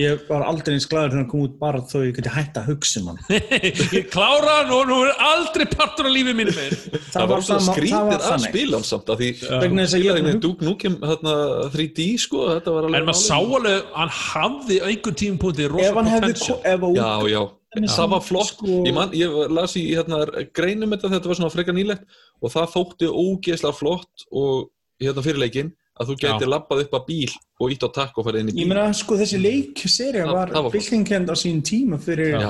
Ég 0.00 0.22
var 0.30 0.46
aldrei 0.48 0.78
eins 0.78 0.86
glæður 0.88 1.10
þegar 1.12 1.18
hann 1.18 1.28
kom 1.28 1.42
út 1.44 1.58
bara 1.60 1.82
þó 1.84 1.98
ég 2.06 2.14
geti 2.16 2.32
hægt 2.32 2.56
að 2.56 2.70
hugsa 2.72 3.02
um 3.02 3.10
hann. 3.12 3.20
ég 3.98 4.08
klára 4.08 4.54
hann 4.62 4.72
og 4.78 4.88
nú 4.88 5.02
er 5.04 5.12
aldrei 5.28 5.68
partur 5.74 6.08
af 6.08 6.16
lífið 6.16 6.38
mínu 6.40 6.56
meir. 6.56 6.78
Það 7.12 7.28
var 7.34 7.44
svona 7.44 7.60
það 7.60 7.76
skrítið 7.76 8.08
var 8.08 8.26
að 8.32 8.46
spila 8.48 8.80
hann 8.80 8.88
samt 8.88 9.12
að 9.12 9.20
því 9.22 9.30
Vegna 9.66 9.84
þess 9.84 9.98
að 10.00 10.04
ég- 10.08 10.20
Spila 10.20 10.36
Duke 10.46 10.64
Nukem 10.70 10.98
þarna 11.04 11.36
3D, 11.76 12.08
sko 12.24 12.48
Þetta 12.54 12.76
var 12.78 12.88
alveg 12.88 13.00
En 13.02 13.08
maður 13.10 13.20
sá 13.20 13.36
alveg, 13.36 13.94
hann 14.00 14.14
hafði 14.24 14.80
einhvern 14.88 15.20
tímpúti 15.26 15.68
rosa 15.68 15.90
ef 15.92 16.00
hann 16.00 16.12
hefði 16.16 16.94
Já, 16.96 17.10
já, 17.28 17.42
það 17.76 18.08
var 18.10 18.20
flott 18.26 18.54
Sko- 18.54 18.84
ég, 18.86 18.94
man, 18.94 19.10
ég 19.14 19.50
las 19.54 19.76
í 19.78 19.84
hérna, 19.94 20.24
greinum 20.52 20.90
þetta 20.90 21.10
þetta 21.14 21.30
var 21.30 21.38
svona 21.38 21.52
frekar 21.54 21.74
nýlegt 21.76 22.02
og 22.42 22.50
það 22.50 22.72
þótti 22.74 23.10
ógeðslega 23.10 23.74
flott 23.78 24.26
og 24.32 24.70
hérna 25.00 25.22
fyrirleikin 25.22 25.70
að 26.00 26.08
þú 26.08 26.14
gæti 26.16 26.44
Já. 26.46 26.48
labbað 26.48 26.80
upp 26.86 26.94
að 26.96 27.06
bíl 27.06 27.32
og 27.60 27.72
ítt 27.74 27.82
á 27.84 27.88
takk 27.92 28.18
og 28.18 28.24
farið 28.24 28.40
inn 28.40 28.48
í 28.48 28.52
Ég 28.54 28.64
bíl 28.64 28.68
meina, 28.72 28.92
sko, 28.96 29.16
þessi 29.20 29.38
leikserja 29.40 30.24
Það- 30.24 30.32
var 30.32 30.48
var 30.48 30.62
flott. 30.64 30.72
byltingkend 30.72 31.28
á 31.28 31.36
sín 31.36 31.60
tíma 31.62 31.98
fyrir 32.00 32.40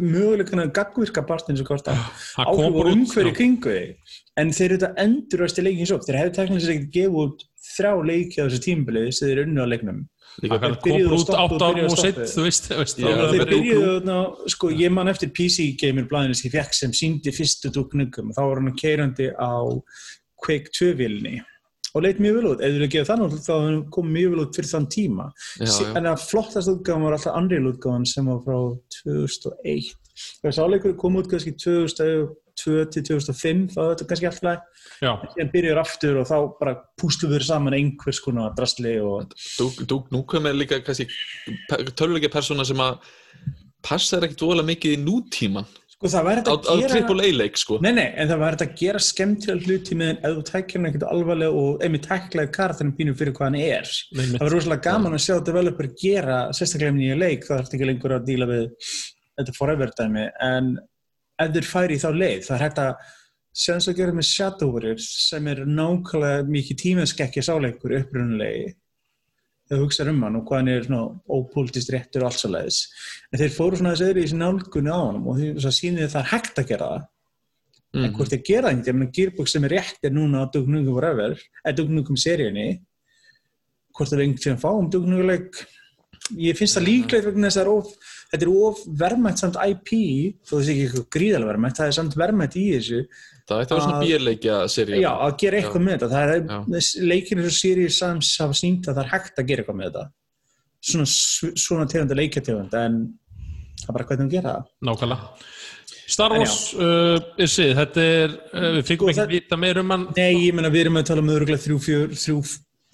möguleikana 0.00 0.66
gagvirka 0.72 1.22
partins 1.26 1.60
og 1.60 1.66
hvort 1.68 1.86
að 1.92 1.98
út, 2.56 2.88
umhverju 2.94 3.34
kringu 3.36 3.68
þig. 3.70 3.96
En 4.36 4.50
þeir 4.50 4.64
eru 4.70 4.78
þetta 4.78 5.04
endurvæsti 5.04 5.62
leikin 5.64 5.86
svo. 5.86 5.98
Þeir 6.04 6.18
hefði 6.20 6.34
teknilega 6.38 6.72
ekkert 6.72 6.92
gefið 6.96 7.20
út 7.22 7.44
þrjá 7.76 7.92
leiki 8.10 8.36
á 8.40 8.44
þessu 8.48 8.60
tímabilið 8.66 9.12
sem 9.14 9.28
þeir 9.28 9.42
unnu 9.44 9.60
á 9.64 9.66
leiknum. 9.68 10.00
Líka 10.42 10.58
kom 10.60 10.60
bara 10.60 11.08
og 11.08 11.16
út 11.16 11.32
átt 11.34 11.64
árum 11.66 11.88
og 11.88 11.98
sett, 12.00 12.22
þú 12.32 12.46
veist, 12.46 12.70
þú 12.70 12.78
veist. 12.82 13.02
Já, 13.02 13.10
þeir 13.32 13.50
byrjuðu, 13.50 13.90
þarna, 13.96 14.20
sko, 14.54 14.70
ég 14.76 14.94
man 14.94 15.12
eftir 15.12 15.32
PC 15.36 15.68
Gamer 15.80 16.08
blæðinu 16.10 16.36
sem 16.36 16.48
ég 16.50 16.56
fekk 16.58 16.78
sem 16.78 16.94
síndi 16.96 17.34
fyrstu 17.34 17.72
dúknugum. 17.74 18.32
Þá 18.36 18.42
var 18.42 18.62
hann 18.62 18.78
keirandi 18.78 19.30
á 19.32 19.52
Quake 20.36 20.72
2-vilni 20.76 21.38
og 21.96 22.02
leit 22.04 22.18
mjög 22.20 22.34
vel 22.36 22.48
út. 22.50 22.60
Ef 22.60 22.72
þú 22.72 22.76
vilja 22.76 22.92
gefa 22.92 23.14
þannig, 23.14 23.36
þá 23.40 23.52
hefði 23.54 23.76
komið 23.96 24.16
mjög 24.16 24.32
vel 24.32 24.42
út 24.42 24.58
fyrir 24.58 24.72
þann 24.72 24.88
tíma. 24.92 25.28
já, 25.56 25.70
já. 25.70 25.92
En 25.96 26.08
að 26.10 26.24
flottast 26.26 26.72
útgáðan 26.72 27.06
var 27.06 27.16
alltaf 27.16 27.38
Unreal 27.40 27.70
útgáðan 27.70 28.08
sem 28.10 28.28
var 28.28 28.42
frá 28.44 28.58
2001. 28.98 29.94
Þessi 30.44 30.64
áleikur 30.66 30.96
kom 31.00 31.16
út 31.20 31.30
kannski 31.30 31.54
2000, 31.56 32.28
2002 32.62 32.86
til 32.94 33.04
2005 33.10 33.62
þá 33.74 33.80
er 33.82 33.92
þetta 33.92 34.08
kannski 34.10 34.30
alltaf 34.30 34.82
Já, 34.96 35.10
síðan 35.34 35.52
byrjar 35.52 35.80
aftur 35.82 36.20
og 36.22 36.28
þá 36.30 36.36
bara 36.60 36.76
pústum 37.00 37.32
við 37.34 37.46
saman 37.48 37.76
einhvers 37.76 38.20
konar 38.24 38.54
drasli 38.56 38.96
og 39.04 39.34
Þú, 39.36 39.70
þú, 39.84 39.98
nú 40.14 40.22
komið 40.28 40.60
líka 40.62 40.80
kannski 40.84 41.08
töluleika 41.98 42.32
persóna 42.32 42.64
sem 42.66 42.80
að 42.80 43.00
passar 43.86 44.24
ekkert 44.26 44.46
vola 44.46 44.64
mikið 44.66 44.96
í 44.96 45.02
nútíman 45.02 45.68
sko 45.96 46.10
það 46.12 46.26
væri 46.26 46.40
á, 46.40 46.44
þetta 46.44 46.68
á 46.68 46.72
að 46.72 46.80
gera 46.82 46.92
triple 46.92 47.24
A 47.24 47.36
leik 47.40 47.58
sko. 47.60 47.78
Nei, 47.80 47.92
nei, 47.96 48.08
en 48.20 48.28
það 48.28 48.40
var 48.42 48.56
þetta 48.56 48.66
að 48.66 48.80
gera 48.82 49.00
skemmtilega 49.06 49.64
hluti 49.64 49.96
með 49.96 50.10
ef 50.28 50.34
þú 50.36 50.42
tækir 50.50 50.76
hann 50.76 50.88
ekkert 50.90 51.06
alvarlega 51.08 51.62
og 51.62 51.84
einmitt 51.86 52.04
tæklaði 52.04 52.52
karakterinn 52.56 52.96
pínum 52.98 53.16
fyrir 53.16 53.36
hvað 53.36 53.48
hann 53.48 53.58
er. 53.62 53.92
Einmitt. 54.12 54.34
Það 54.36 54.44
var 54.44 54.54
rosalega 54.56 54.84
gaman 54.90 55.16
að 55.16 55.24
sjá 55.24 55.36
developer 55.46 55.88
gera 56.02 56.40
sérstaklega 56.56 56.96
með 56.96 57.02
nýja 57.02 57.16
leik, 57.22 57.46
það 57.46 57.62
þarf 57.62 57.78
ekki 57.78 57.88
lengur 57.88 58.16
að 58.18 58.28
díla 58.28 58.50
við 58.50 58.66
þetta 59.40 59.56
forever 59.56 59.94
dæmi, 59.96 60.26
en 60.50 60.70
ef 61.42 61.52
þeir 61.52 61.68
færi 61.68 61.98
þá 62.00 62.08
leið, 62.16 62.40
það 62.46 62.56
er 62.56 62.64
hægt 62.66 62.80
að 62.82 63.12
séðans 63.56 63.88
að 63.88 63.96
gera 64.00 64.12
með 64.16 64.28
Shadow 64.30 64.72
Warriors 64.74 65.06
sem 65.28 65.46
er 65.52 65.62
nákvæmlega 65.64 66.46
mikið 66.48 66.80
tímaskekkja 66.82 67.44
sáleikur 67.46 67.94
upprunulegi 68.00 68.66
þegar 69.66 69.80
þú 69.80 69.82
hugsaður 69.82 70.12
um 70.12 70.22
hann 70.26 70.38
og 70.38 70.44
hvað 70.46 70.60
hann 70.60 70.68
er 70.70 70.84
svona 70.86 71.36
ópolítist 71.36 71.90
réttur 71.90 72.22
og 72.22 72.28
allt 72.30 72.42
svo 72.42 72.50
leiðis 72.52 72.80
en 73.32 73.40
þeir 73.40 73.54
fóru 73.56 73.80
svona 73.80 73.94
þessi 73.96 74.08
öðru 74.10 74.24
í 74.26 74.38
nálgunni 74.40 74.92
á 74.92 75.00
hann 75.00 75.22
og 75.24 75.40
því 75.40 75.72
sýnir 75.78 76.12
það 76.12 76.20
er 76.22 76.30
hægt 76.32 76.60
að 76.60 76.68
gera 76.70 76.90
það. 76.92 77.06
En 77.96 78.02
Mhm. 78.02 78.14
hvort 78.16 78.32
ég 78.36 78.44
gera 78.44 78.68
það 78.70 78.92
ekki, 78.92 79.12
Gearbox 79.16 79.52
sem 79.52 79.64
er 79.64 79.70
rétt 79.70 80.04
er 80.04 80.10
núna 80.10 80.44
á 80.44 80.52
Dugnugum 80.52 80.94
Forever 80.94 81.40
eða 81.64 81.76
Dugnugum 81.76 82.16
seríunni. 82.16 82.80
Hvort 83.96 84.12
er 84.12 84.18
einhvern 84.18 84.42
tíðan 84.42 84.60
fáum 84.60 84.90
Dugnuguleik 84.90 85.66
ég 86.36 86.56
finnst 86.58 86.76
það 86.76 86.86
líklegt 86.86 87.24
vegna 87.24 87.48
þess 87.48 87.56
að 87.56 87.62
það 87.62 87.66
er 87.66 87.72
of, 87.72 87.86
þetta 88.32 88.46
er 88.46 88.52
of 88.66 88.82
verðmætt 89.04 89.42
samt 89.42 89.56
IP 89.62 89.92
það 90.48 90.66
sé 90.66 90.74
ekki 90.74 90.84
eitthvað 90.86 91.08
gríðalega 91.16 91.50
verðmætt 91.52 91.80
það 91.80 91.90
er 91.90 91.98
samt 92.00 92.16
verðmætt 92.18 92.58
í 92.60 92.66
þessu 92.74 93.02
Það 93.46 93.60
ætti 93.62 93.74
að 93.74 93.78
vera 93.78 93.84
svona 93.84 93.98
bíleikja 94.02 94.54
serið 94.74 94.98
já, 94.98 95.10
að 95.22 95.34
gera 95.38 95.58
eitthvað 95.60 95.82
með 95.86 95.92
þetta. 95.94 96.06
Það 96.10 96.30
Já. 96.32 96.56
er, 96.78 96.86
leikinu 97.12 97.44
svo 97.44 97.52
Sirius 97.54 97.98
Sams 98.00 98.30
hafa 98.42 98.56
sínt 98.58 98.88
að 98.88 98.96
það 98.96 99.02
er 99.04 99.10
hægt 99.12 99.38
að 99.38 99.50
gera 99.50 99.62
eitthvað 99.62 99.78
með 99.78 99.86
þetta. 99.86 100.06
Svona, 100.86 101.06
svona 101.62 101.86
tegunda 101.92 102.16
leikjartegund 102.18 102.74
en 102.80 102.96
það 103.78 103.92
er 103.92 103.96
bara 103.98 104.08
hvernig 104.08 104.26
að 104.26 104.34
gera 104.34 104.56
það. 104.56 104.72
Nákvæmlega. 104.88 105.46
Star 106.16 106.34
Wars, 106.34 106.58
uh, 106.74 107.14
er 107.42 107.50
sið, 107.50 107.72
þetta 107.78 108.08
er 108.16 108.34
uh, 108.34 108.66
við 108.76 108.82
fengum 108.90 109.12
Sko, 109.12 109.14
ekki 109.14 109.38
vita 109.38 109.60
meir 109.62 109.80
um 109.82 109.94
hann. 109.94 110.08
Nei, 110.18 110.42
ég 110.48 110.58
meina 110.58 110.70
við 110.74 110.84
erum 110.84 110.98
að 110.98 111.08
tala 111.12 111.22
um 111.22 111.32
öðruglega 111.34 111.62
þrjú, 111.62 111.78
fjör, 111.86 112.18
þrjú 112.18 112.42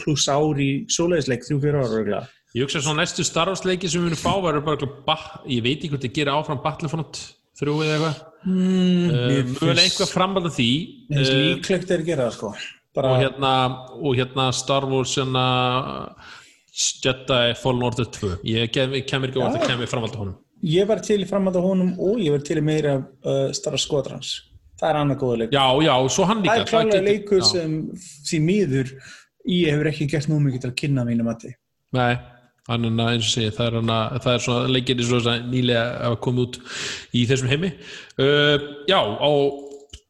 pluss 0.02 0.28
ár 0.32 0.60
í 0.60 0.70
svoleiðisleik, 0.92 1.48
þrjú, 1.48 1.58
fjör 1.64 1.78
ára 1.80 1.88
öðruglega. 1.88 2.22
Ég 2.52 2.66
hugsa 2.66 2.82
svona 2.84 3.02
næstu 3.02 3.24
Star 3.24 3.48
Wars 3.48 3.62
leiki 3.64 3.88
sem 3.88 4.02
við 4.02 4.10
munum 4.10 4.20
fá 4.20 4.32
verður 4.44 4.64
bara 4.66 4.76
eitthvað 4.76 5.48
ég 5.54 5.62
veit 5.64 5.78
ekki 5.78 5.92
hvort 5.94 6.04
þið 6.04 6.14
gera 6.18 6.34
áfram 6.36 6.60
Battlefront 6.64 7.22
þrjú 7.60 7.78
eða 7.86 7.96
eitthvað 7.96 8.28
Mm, 8.42 9.04
uh, 9.06 9.34
mögulega 9.52 9.82
eitthvað 9.86 10.08
framvalda 10.10 10.50
því 10.50 10.64
Mér 11.12 11.18
finnst 11.20 11.30
uh, 11.30 11.42
líklegt 11.46 11.92
er 11.94 12.00
að 12.02 12.08
gera 12.08 12.24
það, 12.26 12.32
sko. 12.34 12.48
Bara, 12.98 13.12
og 13.14 13.20
hérna, 13.22 13.50
og 14.02 14.16
hérna 14.18 14.46
Star 14.58 14.82
Wars 14.90 15.12
hérna, 15.14 15.44
Jedi 17.04 17.54
Fallen 17.60 17.84
Order 17.86 18.08
2 18.16 18.32
ég 18.48 18.72
kem, 18.74 18.96
ég 18.98 19.06
kemur 19.06 19.30
ekki 19.30 19.38
á 19.38 19.46
að 19.46 19.56
það 19.60 19.66
kemur 19.70 19.90
framvalda 19.92 20.20
honum 20.22 20.38
Ég 20.72 20.86
var 20.90 21.00
til 21.02 21.18
í 21.22 21.26
framhald 21.30 21.58
á 21.58 21.62
honum 21.62 21.94
og 22.02 22.18
ég 22.22 22.34
var 22.34 22.42
til 22.46 22.58
í 22.60 22.62
meira 22.62 22.92
uh, 22.98 23.48
starra 23.54 23.78
skotrans. 23.82 24.28
Það 24.78 24.90
er 24.92 24.98
annað 25.00 25.18
góða 25.22 25.38
leik. 25.40 25.54
já, 25.54 25.64
já, 25.86 25.94
svo 26.14 26.26
hann 26.28 26.42
líka 26.44 26.52
það 26.54 26.62
er 26.62 26.68
klálega 26.70 26.92
getur- 26.92 27.08
leikur 27.08 27.42
sem 27.48 27.72
því 28.28 28.38
miður 28.46 28.92
ég 29.50 29.72
hefur 29.74 29.90
ekki 29.90 30.06
gert 30.12 30.30
nú 30.30 30.38
mikið 30.42 30.62
til 30.66 30.70
að 30.70 30.76
kynna 30.82 31.06
mínu 31.08 31.26
mati. 31.26 31.50
Nei, 31.98 32.12
þannig 32.68 33.02
að 33.02 33.12
eins 33.12 33.26
og 33.26 33.34
segi 33.34 33.56
það 33.56 33.66
er, 33.66 33.76
hana, 33.80 33.98
það 34.22 34.34
er 34.34 34.44
svona 34.46 34.72
leikir 34.76 35.02
eins 35.02 35.12
og 35.18 35.50
nýlega 35.50 35.84
að 36.08 36.16
koma 36.26 36.46
út 36.46 36.58
í 37.12 37.26
þessum 37.30 37.52
heimi. 37.52 37.72
Uh, 38.20 38.56
Já, 38.90 39.00
á 39.02 39.32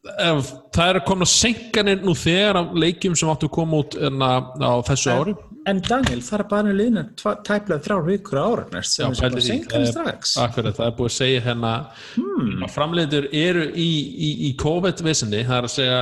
það 0.03 0.88
er 0.88 0.99
að 0.99 1.07
koma 1.07 1.27
senkanir 1.31 2.01
nú 2.03 2.15
þegar 2.19 2.59
af 2.59 2.73
leikjum 2.75 3.15
sem 3.19 3.31
áttu 3.31 3.47
að 3.47 3.55
koma 3.55 3.83
út 3.85 3.95
enna, 3.95 4.31
á 4.59 4.75
þessu 4.88 5.12
ári 5.15 5.35
En 5.70 5.79
Daniel, 5.87 6.18
það 6.25 6.40
er 6.40 6.44
bara 6.51 6.75
liðna 6.75 7.03
tæplega 7.46 7.79
þrjár 7.85 8.07
vikur 8.09 8.40
ára 8.42 8.64
næst 8.72 8.96
sem 8.96 9.12
Já, 9.14 9.27
er 9.29 9.44
senkan 9.46 9.85
er- 9.85 9.90
strax. 9.92 10.37
Akkurat, 10.42 10.75
það 10.75 10.88
er 10.88 10.96
búið 10.98 11.11
að 11.11 11.16
segja 11.16 11.42
hérna 11.44 11.72
hmm. 12.16 12.64
að 12.66 12.72
framleitur 12.75 13.29
eru 13.31 13.68
í, 13.70 13.90
í, 14.11 14.31
í 14.48 14.51
COVID-vissinni, 14.59 15.44
það 15.46 15.59
er 15.59 15.68
að 15.68 15.75
segja 15.77 16.01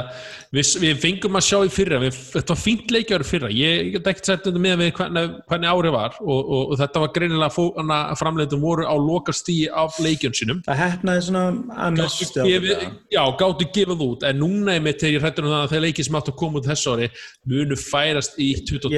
við, 0.55 0.71
við 0.83 1.03
fengum 1.03 1.39
að 1.39 1.45
sjá 1.47 1.59
í 1.63 1.71
fyrra 1.73 2.01
við, 2.03 2.17
þetta 2.33 2.55
var 2.55 2.61
fínt 2.61 2.95
leikjár 2.95 3.25
í 3.25 3.29
fyrra 3.29 3.51
ég 3.55 3.91
get 3.95 4.09
ekki 4.11 4.27
sett 4.27 4.49
undir 4.51 4.65
með 4.65 4.81
við 4.81 4.93
hvernig, 4.99 5.37
hvernig 5.51 5.71
árið 5.71 5.95
var 5.95 6.17
og, 6.25 6.41
og, 6.41 6.63
og 6.73 6.81
þetta 6.81 7.03
var 7.05 7.13
greinilega 7.15 7.67
hana, 7.77 7.99
framleitur 8.19 8.63
voru 8.63 8.87
á 8.89 8.95
lokastíi 8.99 9.69
af 9.71 10.01
leikjörn 10.03 10.37
sínum 10.41 10.63
Það 10.67 10.81
hefnaði 10.83 11.27
svona 11.29 11.45
að 11.87 12.01
mestu 12.01 12.43
á 12.43 12.45
þetta. 12.49 12.91
já, 13.15 13.23
gáttu 13.43 13.69
gefið 13.77 14.05
út 14.09 14.27
en 14.27 14.41
núna 14.43 14.75
er 14.75 14.85
mitt 14.85 15.03
þegar 15.03 15.17
ég 15.19 15.27
hrættur 15.27 15.47
um 15.47 15.55
það 15.55 15.67
að 15.67 15.75
þeir 15.75 15.85
leikið 15.87 16.09
sem 16.09 16.19
áttu 16.21 16.35
að 16.35 16.41
koma 16.43 16.61
út 16.61 16.71
þessu 16.71 16.95
ári 16.97 17.11
munu 17.53 17.79
færast 17.81 18.41
í 18.43 18.51
22 18.67 18.91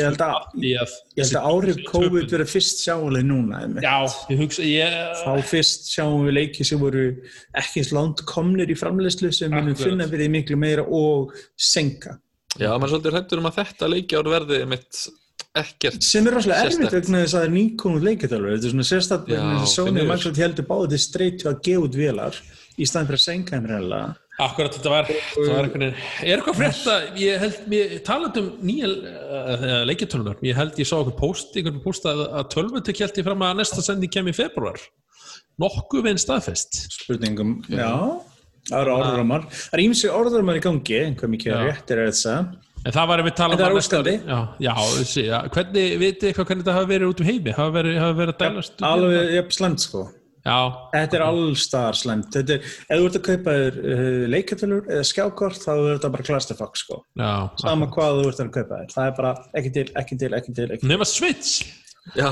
Ég 0.54 0.76
held 0.78 0.88
að- 0.88 0.92
í 0.92 0.92
að, 0.92 0.92
Ég 1.16 1.24
held 1.24 1.36
að 1.38 1.46
árið 1.52 1.78
COVID 1.88 2.28
verið 2.34 2.50
fyrst 2.52 2.82
sjáuleg 2.84 3.24
núna. 3.24 3.62
einmitt. 3.62 3.82
já, 3.82 4.06
ég 4.30 4.38
hugsa 4.42 4.62
ég, 4.62 4.92
Þá 5.24 5.42
fyrst 5.48 5.88
sjáum 5.94 6.26
við 6.28 6.32
leiki 6.38 6.64
sem 6.66 6.78
voru 6.78 7.16
ekki 7.56 7.80
eins 7.80 7.92
langt 7.92 8.22
komnir 8.26 8.68
í 8.68 8.76
framleiðslu 8.76 9.32
sem 9.32 9.50
munum 9.50 9.72
Akkurat. 9.72 9.88
finna 9.88 10.06
fyrir 10.08 10.28
miklu 10.30 10.56
meira 10.58 10.82
og 10.86 11.32
senka. 11.56 12.18
Já, 12.58 12.68
maður 12.78 13.00
svolítið 13.00 13.16
hættur 13.16 13.38
um 13.38 13.46
að 13.48 13.56
þetta 13.64 13.88
leikjár 13.88 14.24
verði 14.28 14.68
mitt 14.68 15.08
ekkert 15.56 16.02
Sem 16.02 16.26
er 16.26 16.32
rosalega 16.32 16.64
erfitt 16.66 16.92
vegna 16.92 17.22
þess 17.24 17.34
að 17.34 17.40
það 17.40 17.46
er 17.48 17.54
nýkomund 17.56 18.04
leikjartálfur. 18.06 18.52
Þetta 18.52 18.66
er 18.68 18.72
svona 18.72 18.88
sérstaklega 18.88 19.36
Já, 19.36 19.42
vegna 19.42 19.60
þess 19.60 19.72
að 19.72 19.76
Sony 19.76 19.92
því 19.92 20.02
og. 20.02 20.08
Microsoft 20.12 20.36
heldur 20.42 20.66
báðið 20.68 21.00
streytu 21.02 21.44
að 21.48 21.62
gefa 21.62 21.82
út 21.86 21.96
vélar 21.96 22.34
í 22.78 22.84
staðin 22.88 23.08
fyrir 23.08 23.20
að 23.20 23.26
senka 23.26 23.56
þeim 23.56 23.66
reynilega. 23.72 24.16
Akkurat 24.40 24.72
þetta 24.78 24.90
var, 24.94 25.10
þetta 25.12 25.42
var 25.52 25.66
einhvern 25.66 25.82
veginn 25.84 25.98
er 26.24 26.40
eitthvað 26.40 26.56
frétt 26.56 26.86
að 26.88 27.18
ég 27.20 27.42
held 27.42 27.58
mér 27.68 27.90
talað 28.06 28.38
um 28.40 28.46
nýja 28.64 28.88
uh, 28.88 29.66
leikjartölunar 29.90 30.40
ég 30.48 30.56
held 30.56 30.78
ég 30.80 30.88
sá 30.88 30.94
okkur 31.02 31.18
post, 31.20 31.52
einhvern 31.60 31.82
post 31.84 32.08
að, 32.08 32.22
að 32.40 32.48
tölvutek 32.54 33.02
held 33.04 33.20
ég 33.20 33.26
fram 33.28 33.44
að 33.44 33.58
næsta 33.60 33.84
sendi 33.84 34.08
kem 34.08 34.30
í 34.32 34.34
februar 34.36 34.80
nokkuð 35.60 36.06
við 36.06 36.14
einn 36.14 36.20
staðfest. 36.22 36.78
Spurningum, 36.96 37.58
já, 37.70 37.90
það 38.70 38.78
eru 38.80 38.94
orðrumar. 38.96 39.46
Það 39.52 39.76
er 39.78 39.82
ímsi 39.84 40.10
orðrumar 40.12 40.58
í 40.58 40.62
gangi, 40.64 40.98
einhver 41.10 41.32
mikið 41.32 41.58
réttir 41.66 42.00
er 42.02 42.08
þetta. 42.12 42.36
en 42.82 42.96
það 42.96 43.10
var 43.12 43.22
við 43.26 43.36
talað 43.38 43.60
er 43.66 43.74
um 43.76 43.78
næsta- 43.78 44.00
já, 44.32 44.38
já, 44.64 44.72
þessi, 44.96 45.26
já, 45.28 45.36
hvernig, 45.54 45.92
vitið 46.00 46.30
eitthvað 46.30 46.48
hvernig 46.48 46.64
þetta 46.64 46.78
hafa 46.78 46.90
verið 46.94 47.12
út 47.12 47.20
um 47.22 47.30
heimi? 47.30 47.54
Hafa 47.58 47.76
verið, 47.76 47.98
hafa 48.00 48.18
verið 48.22 48.34
að 48.34 48.42
dælast 48.46 48.80
um 48.80 48.88
Alveg, 48.88 49.52
slemt 49.58 49.84
sko. 49.84 50.02
Já, 50.46 50.58
Þetta 50.94 51.18
er 51.18 51.24
allstar 51.26 51.98
slemt. 51.98 52.30
Þetta 52.34 52.56
er, 52.56 52.72
ef 52.88 53.02
þú 53.02 53.08
ert 53.10 53.18
að 53.20 53.26
kaupa 53.28 53.56
þér 53.58 53.78
uh, 53.82 54.24
leikjartölur 54.32 54.88
eða 54.90 55.04
skjákort, 55.12 55.60
þá 55.62 55.72
er 55.74 55.92
þetta 55.96 56.12
bara 56.16 56.28
clusterfuck 56.30 56.80
sko. 56.80 57.02
já, 57.18 57.32
Sama 57.62 57.90
hvað 57.92 58.20
þú 58.22 58.26
ert 58.32 58.42
að 58.46 58.50
kaupa 58.58 58.80
þér. 58.82 58.90
Það 58.96 59.06
er 59.10 59.14
bara 59.20 59.34
ekki 59.60 59.74
til, 59.78 59.86
ekki 60.02 60.20
til, 60.24 60.32
ekki 60.40 60.56
til, 60.58 60.68
ekki 60.72 60.84
til. 60.86 60.92
nema 60.92 61.08
Switch 61.08 61.81
Já, 62.18 62.26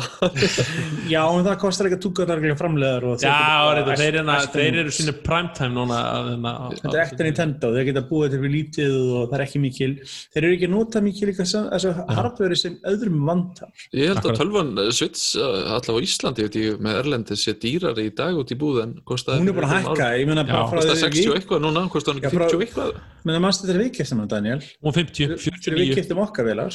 Já, 1.06 1.20
en 1.30 1.44
það 1.46 1.56
kostar 1.62 1.87
ekki 1.87 1.96
að 1.96 2.02
túka 2.02 2.24
þarlega 2.26 2.56
framlegar 2.59 3.04
og 3.06 3.20
já, 3.22 3.35
reyndar, 3.76 4.00
þeir, 4.00 4.16
æst- 4.35 4.50
þeir 4.56 4.78
eru 4.83 4.90
sínu 4.96 5.12
primetime 5.22 5.70
núna 5.76 5.98
að, 6.11 6.74
Þetta 6.80 6.90
er 6.96 7.02
ekta 7.04 7.26
Nintendo, 7.28 7.70
þeir 7.76 7.87
geta 7.87 8.02
búið 8.09 8.35
til 8.35 8.40
við 8.42 8.52
lítið 8.56 8.96
og 8.98 9.28
það 9.30 9.37
er 9.38 9.44
ekki 9.46 9.62
mikil, 9.62 9.90
þeir 10.35 10.42
eru 10.48 10.56
ekki 10.59 10.68
að 10.68 10.74
nota 10.74 11.02
mikil 11.06 11.30
líka 11.30 11.46
sem- 11.46 11.68
þessu 11.70 11.92
hardveri 12.18 12.59
sem 12.59 12.76
öðrum 12.90 13.22
vantar. 13.30 13.70
ég 13.94 14.11
held 14.11 14.26
að 14.26 14.40
tölvan 14.42 14.72
eh, 14.85 14.90
Switch 14.98 15.24
uh, 15.38 15.70
allavega 15.78 16.02
á 16.02 16.06
Íslandi 16.11 16.48
veit 16.48 16.61
ég, 16.64 16.83
með 16.83 17.00
Erlendi 17.04 17.38
sé 17.38 17.54
dýrar 17.62 18.02
í 18.02 18.11
dag 18.11 18.35
út 18.42 18.50
í 18.50 18.59
búð 18.59 18.83
en 18.88 18.96
kostaði 19.06 19.44
Hún 19.44 19.54
er 19.54 19.59
bara 19.62 19.70
að 19.70 19.87
hækka, 19.87 20.11
ég 20.18 20.26
meina 20.35 20.44
bara 20.50 20.64
Já, 20.66 20.70
frá 20.74 20.83
Kostaði 20.83 20.98
því 20.98 21.06
60 21.06 21.30
og 21.30 21.38
eitthvað 21.40 21.64
núna, 21.68 21.87
kostaði 21.94 22.18
hann 22.18 22.24
ekki 22.26 22.37
frá- 22.37 22.50
50 22.50 22.59
og 22.59 22.66
eitthvað? 22.66 23.02
Menna 23.22 23.44
mannstu 23.46 23.70
þetta 23.70 23.85
við 23.87 23.92
keftum 24.00 24.18
hann, 24.24 24.33
Daniel? 24.35 24.61
og 24.83 24.94
50, 24.98 25.37
Þegar 25.38 25.78
við 25.78 25.94
49 25.94 26.00
keftum 26.02 26.24
okkar 26.26 26.50
velar, 26.50 26.74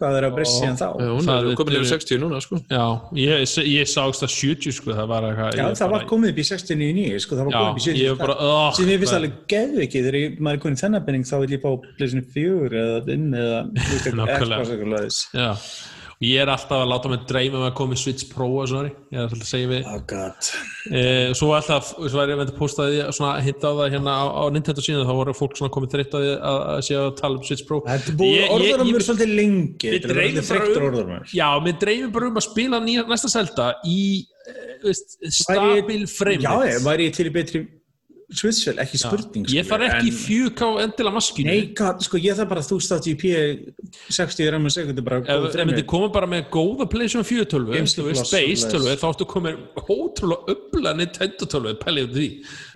hvað 0.00 0.16
er 0.18 0.26
að 0.26 0.34
breysa 0.38 0.54
síðan 0.56 0.78
þá? 0.80 0.86
Hún 1.00 1.28
Það 1.28 1.48
er 1.50 1.58
komin 1.60 1.76
yfir 1.78 1.90
60 1.92 2.20
núna 2.24 2.40
sko 2.44 2.54
já, 2.64 2.84
ég, 3.20 3.44
ég 3.68 3.90
sá 3.90 4.00
ekki 4.06 4.20
það 4.22 4.32
70 4.36 4.76
sko, 4.78 4.96
það 4.96 5.06
var 5.12 5.28
eitthvað 5.28 5.60
Já, 5.60 5.66
það 5.80 5.94
var 5.94 6.02
komið 6.10 6.32
upp 6.32 6.40
í 6.40 6.46
69, 6.50 7.20
sko, 7.26 7.38
það 7.38 7.44
var 7.48 7.52
Já, 7.52 7.60
komið 7.60 7.70
upp 7.70 7.80
í 7.80 7.86
70. 7.86 8.00
ég 8.00 8.20
bara, 8.24 8.34
oh, 8.48 8.68
Sem 8.76 8.90
ég 8.90 9.00
finnst 9.04 9.18
alveg 9.20 9.38
geðvikið, 9.54 10.08
þegar 10.08 10.20
ég- 10.20 10.40
maður 10.40 10.58
er 10.58 10.64
konið 10.64 10.82
þennan 10.84 11.06
penning, 11.08 11.24
þá 11.30 11.36
vil 11.44 11.54
ég 11.56 11.64
fá 11.64 11.70
pleysin 12.00 12.26
fjögur 12.34 12.76
eða 12.80 13.16
inn 13.16 13.28
eða 13.36 13.58
eitthvað 13.76 14.70
og 14.70 15.99
ég 16.20 16.36
er 16.42 16.50
alltaf 16.52 16.82
að 16.82 16.90
láta 16.90 17.08
mig 17.08 17.22
dreyma 17.28 17.56
um 17.56 17.64
að 17.64 17.76
koma 17.78 17.96
í 17.96 18.00
Switch 18.00 18.26
Pro 18.28 18.46
og 18.60 18.66
svona, 18.68 18.90
ég 19.08 19.16
er 19.16 19.22
alltaf 19.24 19.40
að 19.40 19.48
segja 19.48 19.70
við 19.70 19.86
Oh 19.88 20.02
god. 20.10 20.50
e, 20.92 21.04
svo 21.38 21.48
alltaf, 21.56 21.94
svo 21.96 22.20
er 22.20 22.32
ég 22.34 22.42
að 22.44 22.52
postaði 22.58 22.98
svona 23.16 23.38
hinta 23.46 23.72
á 23.72 23.78
það 23.78 23.94
hérna 23.94 24.16
á, 24.20 24.24
á 24.28 24.42
Nintendo 24.52 24.84
síðan 24.84 25.08
þá 25.08 25.14
voru 25.16 25.34
fólk 25.38 25.56
svona 25.56 25.72
komið 25.72 25.94
þreytt 25.96 26.18
að, 26.20 26.28
að, 26.36 26.60
að 26.74 26.84
sé 26.90 26.98
að 27.00 27.08
tala 27.22 27.40
um 27.40 27.48
Switch 27.48 27.64
Pro 27.70 27.80
Þetta 27.88 28.16
búið 28.20 28.54
orðurum 28.58 28.92
er 29.00 29.06
svolítið 29.08 29.34
lengi, 29.40 29.94
þetta 29.96 30.12
er 30.12 30.20
bara 30.20 30.46
þreyttur 30.52 30.82
um- 30.84 30.88
orðurum. 30.90 31.26
Já, 31.40 31.48
mér 31.64 31.80
dreymir 31.86 32.14
bara 32.18 32.28
um 32.28 32.40
að 32.42 32.48
spila 32.50 32.82
nýja, 32.84 33.06
næsta 33.08 33.32
selda 33.32 33.70
í 33.88 33.98
eh, 34.44 34.72
veist, 34.84 35.16
stabil 35.40 36.04
frame 36.10 36.44
Já, 36.44 36.52
ég 36.68 36.84
væri 36.84 37.08
til 37.16 37.30
í 37.32 37.36
betri 37.40 37.64
Switchvel, 38.30 38.76
ekki 38.78 38.98
spurning 39.00 39.48
Ég 39.50 39.66
þarf 39.66 39.86
ekki 39.88 40.06
í 40.06 40.14
4K 40.14 40.66
endilega 40.84 41.14
maskinu 41.16 41.50
Nei, 41.50 41.64
God, 41.74 42.04
sko, 42.06 42.20
ég 42.22 42.36
þarf 42.38 42.50
bara 42.52 42.62
1080p 42.62 43.32
60 44.14 44.50
rm 44.54 44.68
sekundu 44.70 45.02
bara 45.06 45.18
Ef 45.18 45.26
góð 45.26 45.48
ef 45.48 45.56
fremur. 45.56 45.72
myndi 45.72 45.84
koma 45.90 46.10
bara 46.14 46.28
með 46.30 46.44
góða 46.54 46.86
PlayStation 46.92 47.26
4 47.26 47.48
tölvu, 47.50 47.74
þú 47.74 48.14
svoleiðis. 48.20 48.64
tölvu, 48.70 48.94
þá 49.02 49.06
áttu 49.10 49.26
komið 49.34 49.58
ótrúlega 49.82 50.54
upplega 50.54 50.94
Nintendo 51.00 51.50
tölvu, 51.56 51.74
pælið 51.82 52.06
í 52.06 52.14
því. 52.14 52.28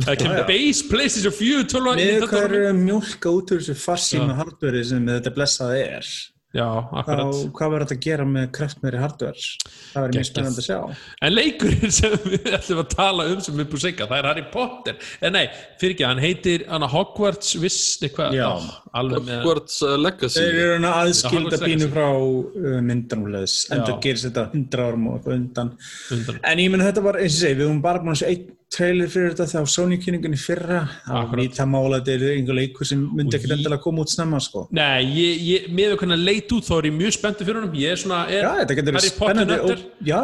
Það 0.08 0.20
kemur 0.24 0.44
base 0.50 0.88
PlayStation 0.90 1.36
4 1.38 1.64
tölvu 1.70 1.96
Með 2.02 2.28
hvað 2.28 2.46
er 2.50 2.56
að 2.72 2.78
mjólka 2.82 3.34
út 3.38 3.54
úr 3.54 3.62
þessu 3.62 3.78
farsíma 3.78 4.38
hardveri 4.42 4.82
sem 4.90 5.06
þetta 5.14 5.34
blessaði 5.38 5.82
er 5.86 6.10
Já, 6.54 6.66
þá, 6.86 6.98
akkurat. 7.00 7.38
hvað 7.56 7.72
verður 7.72 7.84
þetta 7.84 7.96
að 7.96 8.04
gera 8.04 8.24
með 8.30 8.44
kraftmeri 8.54 8.98
hardware 9.02 9.40
það 9.42 10.04
verður 10.04 10.12
mjög 10.14 10.14
Geggjað. 10.14 10.28
spennandi 10.28 10.62
að 10.62 10.68
sjá 10.68 11.24
En 11.26 11.34
leikurinn 11.34 11.94
sem 11.96 12.14
við 12.28 12.46
ætlum 12.58 12.82
að 12.84 12.88
tala 12.92 13.26
um 13.32 13.40
sem 13.42 13.58
er 13.58 13.68
búið 13.72 13.82
segja, 13.84 14.06
það 14.06 14.16
er 14.20 14.28
Harry 14.30 14.44
Potter. 14.52 15.00
En 15.24 15.34
nei, 15.34 15.42
fyrir 15.80 15.96
ekki, 15.96 16.06
hann 16.06 16.22
heitir 16.22 16.66
hana 16.70 16.90
Hogwarts 16.94 17.56
Viss, 17.58 17.80
eitthvað, 18.06 18.36
Já. 18.38 18.46
alveg 18.94 19.26
með... 19.26 19.40
Hogwarts 19.42 19.80
uh, 19.82 19.96
Legacy 19.98 20.38
þeir 20.44 20.60
eru 20.62 20.76
hann 20.76 20.86
Já, 20.86 20.94
aðskilda 21.02 21.62
bínu 21.64 21.90
frá 21.90 22.06
uh, 22.14 22.80
myndanumleðis 22.86 23.56
en 23.72 23.82
Já. 23.82 23.86
það 23.90 24.02
gerist 24.06 24.30
þetta 24.30 24.46
100 24.54 24.86
árum 24.86 25.08
og 25.10 25.30
undan 25.34 25.74
undan. 26.14 26.42
en 26.52 26.62
ég 26.62 26.70
menn 26.70 26.86
þetta 26.86 27.04
var, 27.08 27.18
eins 27.18 27.34
og 27.34 27.48
segi, 27.48 27.58
við 27.58 27.66
höfum 27.66 27.82
bara 27.84 28.04
búin 28.04 28.14
að 28.14 28.22
sjá 28.22 28.30
einn 28.30 28.52
trailer 28.74 29.10
fyrir 29.12 29.32
þetta 29.32 29.46
þegar 29.52 29.70
Sony 29.70 29.98
kynningunni 30.02 30.38
fyrra 30.40 30.80
Akkurat. 31.06 31.38
nýta 31.40 31.66
mála 31.70 32.00
þetta 32.00 32.14
er 32.14 32.34
einhver 32.34 32.58
leikur 32.58 32.88
sem 32.88 33.02
myndi 33.14 33.38
ekkert 33.38 33.56
endilega 33.56 33.82
koma 33.84 34.04
út 34.04 34.12
snemma 34.12 34.40
sko 34.42 34.66
Nei, 34.74 35.04
ég, 35.14 35.44
ég, 35.48 35.68
með 35.74 35.96
hvernig 36.00 36.24
leit 36.24 36.54
út 36.56 36.66
þá 36.66 36.74
er 36.78 36.88
ég 36.90 36.96
mjög 36.98 37.16
spenntið 37.18 37.48
fyrir 37.48 37.60
honum. 37.60 37.74
Ég 37.78 37.94
er 37.94 38.00
svona, 38.00 38.20
er 38.30 38.46
Já, 38.46 38.50
þetta 38.60 38.76
getur 38.80 39.00
spennandi, 39.04 39.76
já, 40.08 40.20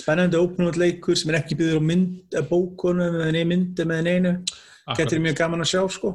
spennandi 0.00 0.40
open 0.40 0.68
world 0.68 0.80
leikur 0.80 1.18
sem 1.18 1.32
er 1.32 1.40
ekki 1.42 1.58
byggður 1.60 1.82
á 1.82 1.88
mynd, 1.90 2.38
bókunum 2.50 3.18
eða 3.20 3.32
neina 3.34 3.50
myndi 3.52 3.86
með 3.88 4.06
neinu. 4.08 4.32
Getur 4.98 5.20
mjög 5.22 5.36
gaman 5.38 5.64
að 5.64 5.70
sjá, 5.74 5.82
sko. 5.94 6.14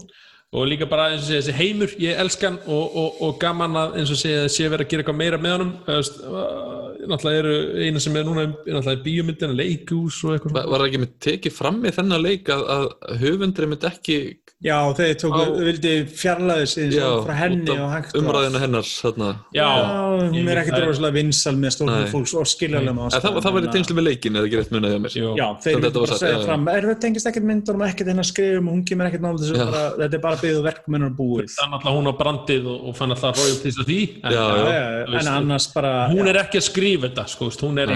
Og 0.56 0.68
líka 0.70 0.88
bara 0.88 1.10
eins 1.12 1.26
og 1.26 1.28
segja, 1.28 1.42
þessi 1.44 1.56
heimur, 1.58 1.94
ég 2.00 2.20
elskan 2.24 2.60
og, 2.66 2.96
og, 3.02 3.22
og 3.26 3.40
gaman 3.42 3.76
að 3.82 3.98
eins 4.00 4.12
og 4.14 4.20
segja 4.22 4.46
að 4.46 4.54
sé 4.56 4.70
verið 4.72 4.86
að 4.86 4.92
gera 4.94 5.04
eitthvað 5.04 5.20
meira 5.20 5.40
með 5.44 5.56
honum. 5.58 5.74
Uh, 5.88 7.08
náttúrulega 7.08 7.42
eru 7.42 7.56
eina 7.84 8.04
sem 8.04 8.16
er 8.16 8.28
núna 8.28 8.46
náttúrulega 8.52 9.04
bíómyndina, 9.04 9.58
leikús 9.58 10.22
og 10.24 10.38
eitthvað 10.38 10.60
Var 10.62 10.84
það 10.84 10.88
ekki 10.88 11.02
með 11.04 11.16
tekið 11.28 11.58
fram 11.58 11.82
í 11.84 11.94
þennan 11.98 12.24
leik 12.24 12.52
að, 12.54 12.64
að 12.78 12.88
höfundri 13.24 13.70
myndi 13.72 13.90
ekki 13.92 14.20
Já, 14.58 14.74
þeir 14.98 15.12
tóku, 15.22 15.38
Á- 15.38 15.54
vildi 15.62 15.92
fjarlæði 16.18 16.66
sig 16.66 16.94
já, 16.96 17.06
frá 17.22 17.36
henni 17.38 17.70
og 17.78 17.92
hægt 17.94 18.16
umræðinu 18.18 18.58
hennar 18.58 18.82
þarna. 18.90 19.28
Já, 19.54 19.70
Já, 19.70 20.18
hún 20.34 20.50
er 20.50 20.58
ekkert 20.64 20.82
rosalega 20.82 21.14
vinsal 21.14 21.54
með 21.62 21.76
stórnum 21.76 22.08
fólks 22.10 22.34
og 22.34 22.48
skiljaðlega 22.50 22.90
En 22.90 23.22
það, 23.22 23.38
það 23.46 23.54
var 23.54 23.62
í 23.62 23.70
tengslu 23.76 23.94
með 24.00 24.06
leikin 24.08 24.34
eða 24.34 24.50
ekki 24.50 24.58
rétt 24.58 24.74
munið 24.74 24.90
hjá 24.90 25.00
mér. 25.04 25.14
Já, 25.38 25.48
þeir 25.62 25.78
vildi 25.78 25.94
bara 26.02 26.18
segja 26.18 26.40
fram, 26.42 26.66
er 26.74 26.82
það 26.90 26.98
tengist 27.06 27.30
ekkert 27.30 27.46
myndunum, 27.52 27.84
ekkert 27.86 28.10
hennar 28.10 28.26
skrifum 28.26 28.66
og 28.66 28.74
hún 28.74 28.82
kemur 28.90 29.06
ekkert 29.12 29.22
nála 29.28 29.38
þessu, 29.38 29.54
þetta 30.02 30.18
er 30.18 30.24
bara 30.26 30.42
byggðu 30.42 30.62
verkmennar 30.66 31.14
búið. 31.14 31.54
er 31.54 31.70
náttúrulega 31.70 31.98
hún 32.02 32.10
á 32.10 32.14
brandið 32.18 32.64
og, 32.66 32.78
og 32.90 32.98
fann 32.98 33.14
alltaf 33.14 33.38
royalties 33.38 33.78
af 33.78 33.86
því. 33.86 34.00
En, 34.26 34.32
Já, 34.34 34.42
Já, 34.42 34.42
já. 34.42 34.66
já, 34.74 35.06
þú 35.06 35.14
veist, 35.14 35.22
en 35.22 35.34
annars 35.38 35.70
bara, 35.78 35.94
hún 36.10 36.26
er 36.34 36.42
ekki 36.42 36.58
að 36.58 36.66
skrifa 36.66 37.06
þetta 37.14 37.30
sko, 37.30 37.46
hún 37.62 37.78
er 37.78 37.94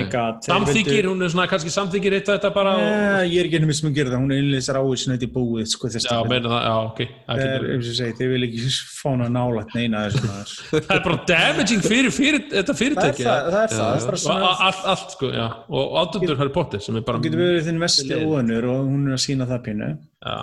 Það, 6.51 6.63
já, 6.67 6.73
ok. 6.85 7.01
Það 7.27 7.41
er, 7.47 7.65
eins 7.73 7.89
og 7.91 7.97
segi, 7.99 8.15
þeir 8.19 8.31
vil 8.33 8.45
ekki 8.47 8.69
fána 8.99 9.27
nálægt 9.31 9.75
neina 9.77 10.01
þessum 10.07 10.31
aðeins. 10.33 10.53
það 10.71 10.93
er 10.97 11.03
bara 11.07 11.19
damaging 11.31 11.83
fyrir, 11.85 12.13
fyrir 12.15 12.39
þetta 12.51 12.61
Það 12.61 12.73
er 12.75 12.79
fyrirtæki 12.81 13.25
það, 13.27 13.49
það 13.51 13.59
er 13.61 13.75
það, 13.75 13.91
það 14.05 14.13
er 14.15 14.21
svona, 14.25 14.49
a- 14.51 14.67
allt, 14.69 14.81
allt 14.93 15.15
sko, 15.17 15.31
já. 15.35 15.45
Og 15.81 15.95
ádundur 16.03 16.41
Harry 16.41 16.55
Potter 16.59 16.83
sem 16.83 16.99
er 17.01 17.05
bara 17.07 17.21
þú 17.21 17.29
getur 17.29 17.43
verið 17.45 17.69
þinn 17.69 17.83
vestli 17.85 18.19
óönur 18.25 18.67
og 18.75 18.81
hún 18.91 19.05
er 19.09 19.17
að 19.17 19.23
sína 19.25 19.47
það 19.49 19.63
pínu. 19.69 19.91
já, 20.27 20.39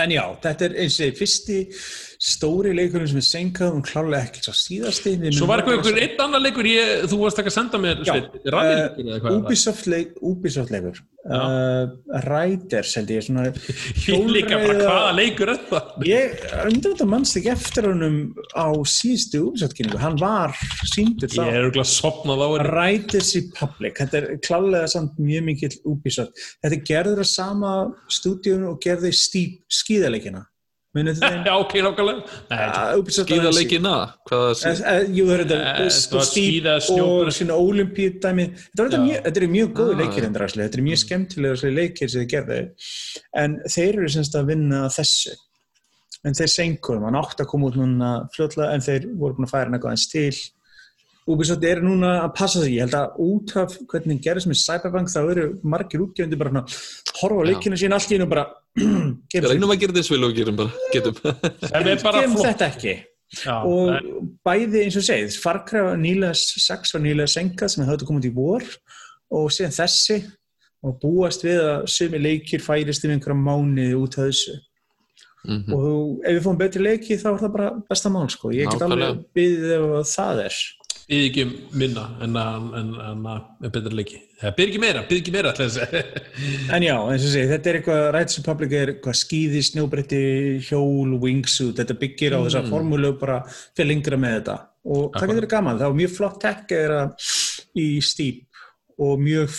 En 0.00 0.10
já, 0.14 0.22
þetta 0.46 0.64
er 0.70 0.76
eins 0.80 0.94
og 0.94 1.00
segi, 1.02 1.16
fyrsti 1.18 1.58
stóri 2.24 2.72
leikurinn 2.72 3.08
sem 3.10 3.18
er 3.20 3.26
senkað 3.26 3.74
og 3.76 3.82
klárlega 3.84 4.30
ekki 4.30 4.42
svo 4.46 4.54
síðasti. 4.56 5.10
Við 5.20 5.34
svo 5.36 5.48
var 5.48 5.60
eitthvað 5.60 5.98
einn 6.00 6.22
annar 6.24 6.40
leikur 6.40 6.68
ég, 6.68 7.02
þú 7.10 7.18
varst 7.20 7.40
ekki 7.42 7.50
að 7.50 7.56
senda 7.58 7.80
mér 7.82 8.00
uh? 8.00 9.34
Ubisoft, 9.34 9.88
leik, 9.92 10.14
Ubisoft 10.24 10.72
leikur. 10.72 11.02
Uh, 11.24 11.92
Riders 12.24 12.94
held 12.98 13.12
ég, 13.12 13.24
svona 13.24 13.44
ég 14.08 14.26
líka 14.28 14.56
bara 14.60 14.78
hvaða 14.80 15.12
leikur 15.16 15.52
er 15.52 15.60
það 15.70 16.04
Ég 16.08 16.42
undir 16.62 16.94
þetta 16.94 17.08
mannst 17.08 17.38
ekki 17.40 17.52
eftir 17.52 17.88
honum 17.90 18.18
á 18.56 18.68
síðustu 18.88 19.44
Ubisoft-kynningu. 19.50 20.00
Hann 20.00 20.16
var 20.20 20.56
síndur 20.94 21.32
þá. 21.32 21.42
er 21.60 21.68
Riders 22.72 23.34
Republic, 23.36 24.00
þetta 24.00 24.20
er 24.22 24.28
klálega 24.44 24.88
samt 24.96 25.20
mjög 25.20 25.46
mikill 25.50 25.76
Ubisoft. 25.92 26.44
Þetta 26.64 26.80
er 26.80 26.88
gerður 26.88 27.24
að 27.26 27.30
sama 27.34 27.76
stúdíun 28.12 28.68
og 28.72 28.80
gerði 28.84 29.12
Steep 29.12 29.60
Munið 30.94 31.16
þið 31.18 31.24
þeim? 31.24 31.44
já, 31.48 31.54
ok, 31.58 31.72
nákvæmlega 31.82 32.20
Uh, 34.24 34.52
uh, 34.54 35.08
jú, 35.10 35.24
það 35.26 35.34
er 35.34 35.40
Eh, 35.44 35.48
þetta 35.50 35.86
þetta 35.90 36.14
var 36.14 36.26
Steep 36.28 36.50
skíða, 36.50 36.74
og 36.94 37.32
svona 37.34 37.56
Olympíudæmi. 37.64 38.44
Þetta 38.54 38.84
þetta 38.84 39.22
þetta 39.24 39.40
eru 39.42 39.48
mjög 39.54 39.72
góði 39.80 39.94
Ah. 39.94 40.00
leikir 40.04 40.26
endur 40.28 40.44
aðslega. 40.46 40.68
Þetta 40.68 40.78
eru 40.78 40.86
mjög 40.88 41.00
skemmtilega 41.04 41.54
þessi 41.58 41.72
leikir 41.74 42.10
sem 42.14 42.20
þið 42.22 42.30
gerði. 42.34 42.60
En 43.42 43.56
þeir 43.74 43.92
eru 43.98 44.08
semst 44.14 44.34
að 44.38 44.46
vinna 44.52 44.82
þessu. 44.94 45.34
En 46.24 46.32
þeir 46.32 46.52
senkuðum, 46.54 47.04
hann 47.04 47.18
átti 47.20 47.42
að 47.44 47.50
koma 47.50 47.66
út 47.68 47.76
núna 47.76 48.10
fljótlega 48.32 48.72
en 48.74 48.80
þeir 48.80 49.08
voru 49.18 49.34
búin 49.36 49.44
að 49.48 49.50
færa 49.50 49.70
eitthvað 49.74 49.90
eins 49.96 50.06
til. 50.08 50.36
Ubisoft 51.26 51.64
er 51.64 51.80
núna 51.80 52.22
að 52.24 52.34
passa 52.36 52.60
sig, 52.60 52.74
ég 52.76 52.84
held 52.84 52.94
að 52.98 53.14
út 53.24 53.52
af 53.56 53.76
hvernig 53.88 54.20
gerðist 54.22 54.46
með 54.48 54.60
Cyberpunk 54.60 55.08
þá 55.08 55.20
eru 55.30 55.44
margir 55.64 56.02
útgefandi 56.04 56.36
bara 56.36 56.50
horfa 57.22 57.44
leikinu 57.48 57.76
sín 57.80 57.94
allt 57.96 58.10
í 58.12 58.18
einu 58.18 58.26
bara 58.28 58.46
gefum, 59.32 59.48
Reynum 59.50 59.70
að 59.74 59.80
gera 59.84 59.94
þess 59.98 60.10
vil 60.12 60.24
og 60.26 60.32
gerum 60.36 60.56
bara 60.58 60.86
Getum. 60.94 61.18
Það 61.70 61.90
er 61.92 61.98
flott. 62.02 62.46
þetta 62.48 62.68
ekki. 62.72 62.94
Já, 63.34 63.54
og 63.66 63.88
það 63.88 63.96
er- 63.98 64.26
bæði 64.46 64.82
eins 64.84 64.96
og 65.00 65.04
segið 65.06 65.36
Far 65.42 65.60
Cry 65.66 65.80
var 65.86 65.96
nýlega 65.98 66.34
6 66.38 66.94
var 66.94 67.02
nýlega 67.02 67.30
senkað 67.32 67.72
sem 67.74 67.86
höfðu 67.88 68.08
komið 68.10 68.28
í 68.28 68.34
vor 68.36 68.66
og 69.34 69.48
síðan 69.54 69.74
þessi 69.74 70.18
og 70.84 70.98
búast 71.00 71.42
við 71.46 71.62
að 71.64 71.86
sumi 71.88 72.20
leikir 72.20 72.62
færist 72.62 73.06
um 73.08 73.14
einhverja 73.14 73.40
mánuði 73.40 73.96
út 73.98 74.18
af 74.20 74.28
þessu. 74.28 74.54
Mhm. 75.44 75.74
og 75.76 75.80
þú, 75.84 75.96
ef 76.24 76.32
við 76.38 76.44
fáum 76.46 76.58
betri 76.60 76.80
leiki 76.84 77.16
þá 77.20 77.26
er 77.34 77.40
það 77.42 77.50
bara 77.56 77.70
besta 77.90 78.08
mál 78.12 78.28
sko. 78.32 78.48
Ég 78.56 78.70
get 78.70 78.80
alveg 78.84 79.18
byggðið 79.36 79.72
ef 79.76 80.12
það 80.14 80.38
er 80.46 80.54
byggði 81.08 81.26
ekki 81.28 81.44
minna 81.78 82.04
en 82.24 82.36
að, 82.40 83.40
betra 83.66 83.92
leiki. 83.92 84.20
Byggði 84.40 84.66
ekki 84.66 84.80
meira, 84.82 85.02
byggði 85.04 85.20
ekki 85.20 85.34
meira 85.34 85.52
að 85.52 85.72
segja. 85.74 86.02
en 86.76 86.86
já, 86.86 86.94
eins 86.96 87.26
og 87.26 87.34
segið, 87.34 87.52
þetta 87.54 87.70
er 87.70 87.78
eitthvað 87.80 88.04
Riders 88.16 88.38
Republic 88.40 88.76
er 88.78 88.92
eitthvað 88.94 89.18
skýði, 89.20 89.62
snjóbretti 89.68 90.22
hjól, 90.68 91.16
wingsuit, 91.22 91.76
þetta 91.80 91.98
byggir 92.00 92.36
á 92.36 92.38
þessa 92.46 92.64
formúlu 92.70 93.14
bara 93.20 93.40
fyrir 93.50 93.90
lengra 93.92 94.20
með 94.20 94.38
þetta. 94.38 94.58
Og 94.94 95.16
það 95.16 95.32
getur 95.34 95.50
gaman, 95.54 95.80
það 95.80 95.92
var 95.92 96.00
mjög 96.00 96.16
flott 96.18 96.40
tech 96.44 96.76
er 96.76 96.96
í 97.80 97.88
Steep 98.04 98.64
og 99.04 99.20
mjög 99.22 99.54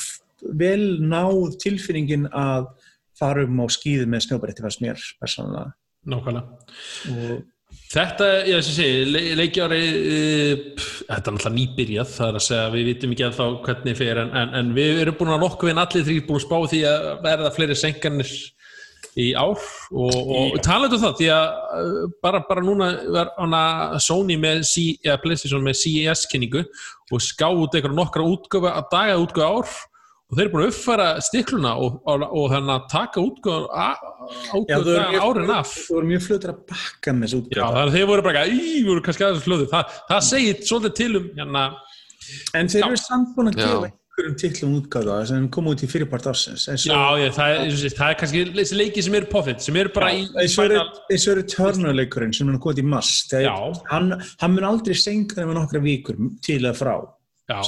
vel 0.59 0.99
náð 1.01 1.57
tilfinningin 1.61 2.29
að 2.29 2.69
fara 3.17 3.45
um 3.47 3.63
á 3.63 3.67
skýði 3.71 4.05
með 4.09 4.27
snjóbretti 4.27 4.65
fannst 4.65 4.83
mér 4.83 5.01
persónulega. 5.21 5.73
Nákvæmlega. 6.05 6.65
Og 7.13 7.43
Þetta, 7.95 8.25
ég 8.43 8.57
þess 8.59 8.71
að 8.73 8.75
segja, 8.75 9.03
le 9.07 9.19
leikjári, 9.39 9.77
uh, 9.87 10.63
þetta 11.05 11.13
er 11.15 11.35
náttúrulega 11.37 11.51
nýbyrjað, 11.55 12.09
það 12.11 12.27
er 12.27 12.39
að 12.39 12.43
segja, 12.43 12.65
við 12.73 12.89
vitum 12.89 13.13
ekki 13.15 13.23
að 13.23 13.37
þá 13.37 13.45
hvernig 13.67 13.95
fyrir, 14.01 14.19
en, 14.19 14.33
en, 14.41 14.51
en 14.59 14.73
við 14.75 14.99
erum 15.05 15.17
búin 15.19 15.31
að 15.31 15.45
nokkuð 15.45 15.71
en 15.71 15.79
allir 15.85 16.03
þrýr 16.09 16.25
búin 16.27 16.41
að 16.41 16.43
spá 16.43 16.57
því 16.73 16.81
að 16.89 17.07
verða 17.23 17.53
fleiri 17.55 17.77
senkanir 17.79 18.33
í 19.15 19.29
ár. 19.39 19.63
Og, 19.95 20.17
og 20.35 20.59
talaðu 20.65 20.99
það, 21.05 21.15
því 21.21 21.31
að 21.37 21.47
uh, 21.79 22.03
bara, 22.25 22.43
bara 22.49 22.65
núna 22.67 22.91
var 23.15 23.31
hana 23.39 23.63
Sony 24.03 24.35
með, 24.43 24.65
C, 24.67 24.85
PlayStation 25.23 25.63
með 25.63 25.79
CES-kynningu 25.85 26.65
og 27.15 27.23
ská 27.23 27.47
út 27.47 27.79
einhverja 27.79 27.95
nokkra 27.95 28.27
útgöfa 28.27 28.75
að 28.75 28.91
daga 28.91 29.19
útgöfa 29.23 29.53
ár 29.55 29.75
og 30.25 30.37
þeir 30.37 30.45
eru 30.47 30.53
búin 30.55 30.63
að 30.65 30.71
uppfæra 30.73 31.07
stikluna 31.21 31.71
og, 31.77 31.97
og, 32.09 32.23
og 32.33 32.47
þannig 32.53 32.73
að 32.75 32.85
taka 32.95 33.25
Já, 34.65 34.77
þú 34.79 34.85
dagan 34.87 35.19
árin 35.21 35.51
af 35.53 35.73
Þú 35.75 35.97
voru 35.99 36.09
mjög 36.09 36.23
fljótur 36.25 36.53
að 36.55 36.63
bakka 36.71 37.13
með 37.13 37.27
þessu 37.27 37.37
Já, 37.37 37.43
útgáfa. 37.45 37.67
þannig 37.75 37.83
að 37.91 37.97
þeir 37.97 38.07
voru 38.09 38.25
bara 38.25 38.45
ekki, 38.45 38.63
í, 38.71 38.79
voru 38.87 39.03
kannski 39.05 39.25
aðeins 39.27 39.45
flöðu. 39.45 39.67
Þa, 39.69 39.83
það 40.09 40.23
segir 40.31 40.63
svolítið 40.69 40.95
til 41.01 41.11
um 41.19 41.27
hérna, 41.37 41.65
En 42.57 42.71
þeir 42.73 42.81
Já. 42.81 42.87
eru 42.89 42.97
samt 43.03 43.35
búin 43.37 43.51
að 43.51 43.59
Já. 43.59 43.67
gefa 43.69 43.91
einhverjum 44.15 44.35
titlum 44.41 44.75
útgáfa 44.79 45.15
sem 45.29 45.47
kom 45.51 45.65
út 45.69 45.81
í 45.85 45.89
fyrirpart 45.91 46.25
ársins. 46.31 46.65
eins 46.71 46.85
og- 46.87 46.95
já, 46.95 47.25
ég, 47.27 47.33
það, 47.35 47.49
er, 47.53 47.59
eins 47.65 47.73
og 47.75 47.81
sé, 47.83 47.89
það 47.99 48.09
er 48.09 48.19
kannski 48.21 48.43
þessi 48.55 48.77
leiki 48.79 49.03
sem 49.03 49.13
eru 49.19 49.25
poffit, 49.29 49.61
sem 49.61 49.75
eru 49.75 49.89
bara 49.93 50.09
í, 50.15 50.21
í 50.23 50.41
eins 50.41 50.57
og 50.57 51.33
eru- 51.35 51.43
Turner-leikurinn 51.53 52.33
sem 52.33 52.47
hann 52.47 52.59
komið 52.63 52.79
í 52.81 52.83
mars 52.95 53.27
þegar 53.29 53.43
Já. 53.51 53.83
hann, 53.91 54.21
hann 54.41 54.55
mun 54.55 54.63
aldrei 54.71 54.95
senka 54.95 55.35
nema 55.41 55.53
nokkra 55.59 55.81
vikur 55.83 56.15
til 56.41 56.61
að 56.63 56.79
frá 56.79 56.95
já, 57.49 57.59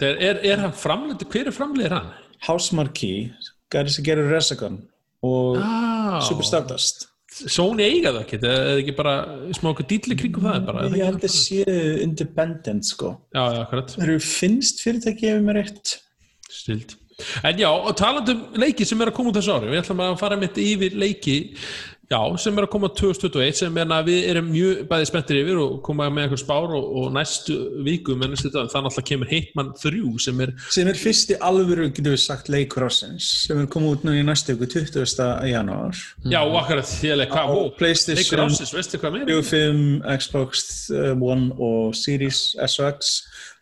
er, 0.00 0.16
er, 0.30 0.40
er 0.52 0.62
hann 0.64 0.72
framleitur, 0.76 1.28
hver 1.32 1.50
er 1.50 1.54
framleitur 1.56 1.96
hann? 1.98 2.12
House 2.46 2.76
Marquee, 2.76 3.30
gæri 3.72 3.92
sem 3.92 4.04
gerir 4.06 4.28
Resogun 4.30 4.80
og 5.26 5.60
Ah, 5.62 6.18
Super 6.24 6.46
Stardust. 6.46 7.06
Sony 7.36 7.84
eiga 7.84 8.12
það 8.14 8.22
ekki, 8.22 8.36
eða 8.40 8.76
ekki 8.80 8.92
bara 8.96 9.14
smá 9.56 9.72
okkur 9.74 9.88
dýtli 9.90 10.16
kringum 10.16 10.46
það? 10.46 10.60
Bara, 10.68 10.84
er 10.86 10.92
það 10.92 11.00
ég 11.00 11.10
held 11.10 11.24
að 11.26 11.34
séu 11.34 11.80
independent 12.04 12.86
sko. 12.88 13.10
Já, 13.34 13.42
já, 13.52 13.58
akkurat, 13.66 13.96
þeir 13.96 14.12
eru 14.14 14.22
finnst 14.24 14.80
fyrirtæki 14.84 15.28
ef 15.34 15.42
mér 15.44 15.60
rétt? 15.60 15.96
Stilt 16.48 16.96
En 17.48 17.56
já, 17.56 17.70
og 17.72 17.94
talandi 17.96 18.34
um 18.34 18.56
leiki 18.60 18.84
sem 18.84 19.00
er 19.00 19.08
að 19.08 19.14
koma 19.16 19.30
út 19.32 19.38
þessu 19.38 19.54
ári, 19.54 19.70
við 19.72 19.80
ætlum 19.80 20.02
að 20.04 20.16
fara 20.20 20.36
mitt 20.36 20.58
yfir 20.60 20.96
leiki 21.00 21.36
Já, 22.06 22.20
sem 22.38 22.54
er 22.54 22.66
að 22.68 22.70
koma 22.70 22.88
2021 22.94 23.56
sem 23.58 23.78
er 23.82 23.90
að 23.90 24.10
við 24.12 24.26
erum 24.30 24.50
mjög 24.52 24.82
bæði 24.86 25.06
spenntir 25.08 25.40
yfir 25.40 25.58
og 25.58 25.72
koma 25.86 26.06
með 26.06 26.26
einhver 26.26 26.38
spár 26.38 26.74
og, 26.78 26.84
og 27.00 27.08
næstu 27.16 27.56
viku 27.82 28.14
með 28.14 28.30
næstu 28.34 28.50
dag, 28.54 28.68
þannig 28.70 28.92
að 28.92 28.96
það 28.96 29.06
kemur 29.10 29.32
Hitman 29.32 29.72
3 29.80 30.02
sem 30.22 30.42
er 30.44 30.52
sem 30.76 30.90
er 30.92 31.00
fyrsti 31.00 31.38
alvöru, 31.48 31.88
getur 31.90 32.14
við 32.14 32.22
sagt, 32.22 32.50
leikur 32.52 32.86
ásins 32.86 33.26
sem 33.48 33.58
er 33.58 33.66
komið 33.72 33.96
út 33.96 34.06
nú 34.06 34.14
í 34.14 34.22
næstu 34.26 34.54
viku 34.54 34.70
20. 34.86 35.24
janúar 35.50 35.98
Já, 36.30 36.38
og 36.44 36.60
akkurat 36.60 36.94
hvað, 36.94 37.50
ó, 37.50 37.58
leikur 37.58 37.74
Playstation 37.80 38.44
ásins, 38.44 38.74
veistu 38.76 39.02
hvað 39.02 39.18
meira? 39.18 39.40
5, 39.50 39.82
Xbox 40.22 40.64
uh, 40.94 41.10
One 41.18 41.50
og 41.58 41.90
Series 41.98 42.52
SX 42.54 43.16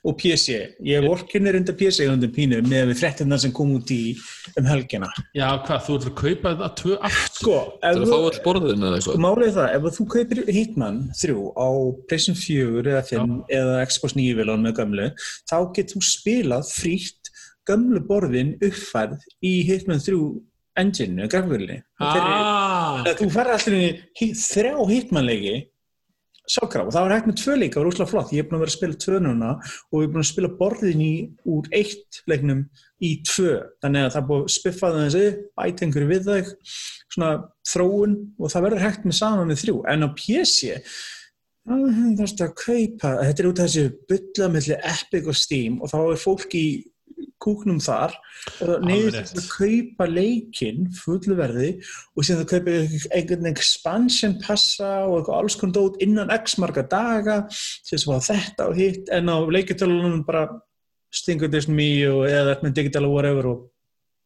og 0.05 0.17
PC 0.21 0.55
ég 0.85 1.05
vorkinni 1.09 1.53
reynda 1.55 1.73
PC 1.77 2.05
undir 2.13 2.29
pínu 2.35 2.59
með 2.69 2.91
við 2.91 2.99
fréttina 3.01 3.39
sem 3.41 3.53
kom 3.57 3.71
út 3.79 3.89
í 3.95 4.15
um 4.61 4.67
helgina. 4.69 5.09
Já, 5.37 5.47
hvað, 5.65 5.83
þú 5.87 5.97
ætlar 5.99 6.13
að 6.13 6.19
kaupa 6.21 6.53
það 6.61 6.75
tvö 6.83 6.99
aftur? 7.09 7.41
sko, 7.41 7.57
Það 7.81 7.91
ef 7.91 7.97
er 7.97 8.05
að 8.05 8.13
fá 8.13 8.17
þú 8.19 8.29
all 8.31 8.41
borðin 8.45 8.85
eða 8.89 8.99
eitthvað. 9.01 9.21
Málið 9.25 9.49
er 9.49 9.55
það, 9.59 9.69
ef 9.79 9.99
þú 9.99 10.07
kaupir 10.15 10.43
Hitman 10.59 10.99
3 11.25 11.37
á 11.57 11.69
PlayStation 12.09 12.41
4 12.45 12.95
eða 12.95 13.05
5 13.11 13.37
eða 13.59 13.79
Xbox 13.91 14.17
9 14.21 14.39
viljan 14.41 14.65
með 14.69 14.77
gömlu 14.81 15.09
þá 15.51 15.57
getur 15.79 15.95
þú 15.97 16.05
spilað 16.13 16.73
frítt 16.75 17.33
gömlu 17.69 18.03
borðin 18.05 18.55
uppfærð 18.61 19.23
í 19.41 19.55
Hitman 19.71 20.03
3 20.05 20.19
engine, 20.77 21.29
grafvölinni 21.31 21.81
Ah, 22.03 23.05
þú 23.17 23.29
færði 23.31 23.55
alltaf 23.55 24.25
í 24.25 24.29
þrjá 24.35 24.75
Hitman-leiki 24.91 25.55
sjálfkraf 26.51 26.89
og 26.89 26.95
það 26.95 27.07
var 27.07 27.15
hægt 27.15 27.29
með 27.31 27.39
tvö 27.41 27.57
leika, 27.57 27.75
það 27.75 27.81
var 27.81 27.91
úrslega 27.91 28.11
flott. 28.11 28.33
Ég 28.35 28.45
er 28.45 28.49
búin 28.49 28.59
að 28.59 28.65
vera 28.65 28.73
að 28.73 28.77
spila 28.77 29.01
tvö 29.05 29.21
núna 29.25 29.51
og 29.55 29.97
ég 29.97 30.07
er 30.07 30.13
búin 30.13 30.25
að 30.25 30.31
spila 30.31 30.53
borðin 30.61 31.05
í 31.05 31.13
úr 31.55 31.71
eitt 31.81 32.21
leiknum 32.31 32.63
í 33.05 33.11
tvö, 33.25 33.57
þannig 33.85 34.07
að 34.07 34.15
það 34.15 34.21
er 34.21 34.29
búin 34.31 34.45
að 34.45 34.55
spiffa 34.55 34.93
það 34.93 35.05
þessi, 35.07 35.27
bæta 35.59 35.87
einhverju 35.87 36.11
við 36.13 36.31
þau 36.31 36.55
svona 37.15 37.33
þróun. 37.73 38.17
Og 38.39 38.55
það 38.55 38.67
verður 38.69 38.87
hægt 38.87 39.09
með 39.09 39.21
saman 39.21 39.53
með 39.53 39.63
þrjú, 39.65 39.77
en 39.95 40.07
á 40.07 40.09
PC 40.19 40.81
það 41.65 42.23
er 42.27 42.43
að 42.45 42.57
kaupa 42.61 43.11
þetta 43.25 43.43
er 43.43 43.49
út 43.49 43.61
af 43.63 43.69
þessu 43.71 43.85
bylla 44.11 44.49
melli 44.53 44.77
Epic 44.93 45.31
og 45.31 45.39
Steam. 45.39 45.79
Og 45.81 45.93
þá 45.93 45.99
er 46.03 46.21
fólk 46.21 46.57
í 46.59 46.67
kúknum 47.45 47.81
þar 47.83 48.15
og 48.15 48.69
það 48.71 48.87
neyður 48.89 49.17
til 49.29 49.41
að 49.41 49.49
kaupa 49.53 50.07
leikinn 50.11 50.87
fullu 50.97 51.37
verði 51.39 51.71
og 52.15 52.25
síðan 52.27 52.43
það 52.43 52.53
kaupa 52.55 52.77
einhvern 53.19 53.51
expansion 53.51 54.39
passa 54.43 54.93
og 55.05 55.19
eitthvað 55.19 55.41
alls 55.41 55.59
konar 55.61 55.77
dót 55.79 56.01
innan 56.05 56.33
x 56.35 56.57
marga 56.63 56.87
daga 56.89 57.37
að 57.45 58.07
fá 58.09 58.17
þetta 58.31 58.71
og 58.71 58.81
hitt 58.81 59.13
en 59.15 59.29
á 59.31 59.37
leikjartölunum 59.45 60.25
bara 60.27 60.47
stingur 61.15 61.53
þessum 61.53 61.79
í 61.79 61.93
og 62.09 62.25
eða 62.31 62.59
með 62.65 62.77
digital 62.81 63.05
og 63.07 63.15
whatever 63.17 63.51
og 63.53 63.63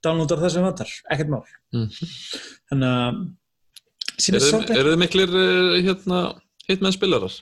downloadar 0.04 0.40
það 0.44 0.54
sem 0.54 0.66
vantar, 0.68 0.96
ekkert 1.10 1.32
mál 1.34 1.44
Mhm. 1.74 1.90
þannig 2.70 2.88
að 2.88 3.18
sem 4.18 4.34
er 4.34 4.42
Eru 4.42 4.72
er 4.72 4.92
þið 4.94 5.00
miklir 5.02 5.34
eh, 5.38 5.82
hérna, 5.84 6.20
hitmenn 6.68 6.94
spilarar? 6.94 7.34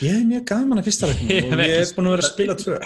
Ég 0.00 0.14
er 0.16 0.24
mjög 0.28 0.44
gaman 0.48 0.78
að 0.80 0.86
fyrsta 0.88 1.10
leiknum 1.10 1.52
og 1.58 1.64
ég 1.66 1.76
er 1.80 1.94
búin 1.96 2.08
að 2.08 2.14
vera 2.14 2.24
að 2.24 2.30
spila 2.30 2.56
tvö. 2.60 2.78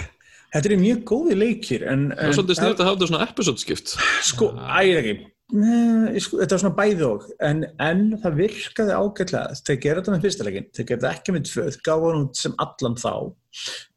Þetta 0.54 0.70
er 0.70 0.78
mjög 0.78 1.04
góði 1.10 1.36
leikir 1.38 1.84
en, 1.90 2.08
Það 2.14 2.24
er 2.24 2.30
en 2.30 2.36
svolítið 2.38 2.58
sniðt 2.60 2.80
að 2.80 2.88
hafa 2.88 2.96
þetta 2.96 3.08
svona 3.10 3.24
episode 3.28 3.62
skipt. 3.62 3.94
sko, 4.22 4.50
ægir 4.54 5.00
ekki 5.00 5.14
sko, 5.54 6.38
þetta 6.40 6.54
var 6.54 6.62
svona 6.62 6.76
bæði 6.78 7.06
og. 7.06 7.24
En, 7.44 7.64
en 7.82 8.02
það 8.22 8.38
virkaði 8.40 8.96
ágætlega. 8.96 9.58
Þeir 9.66 9.80
gera 9.82 10.00
þetta 10.00 10.14
með 10.14 10.26
fyrsta 10.26 10.46
leikin, 10.46 10.68
þeir 10.74 10.86
gera 10.88 11.00
þetta 11.02 11.12
ekki 11.18 11.34
með 11.34 11.46
tvö. 11.50 11.64
Þeir 11.74 11.84
gáða 11.88 12.10
hann 12.10 12.24
út 12.24 12.40
sem 12.40 12.56
allan 12.64 12.98
þá. 13.02 13.12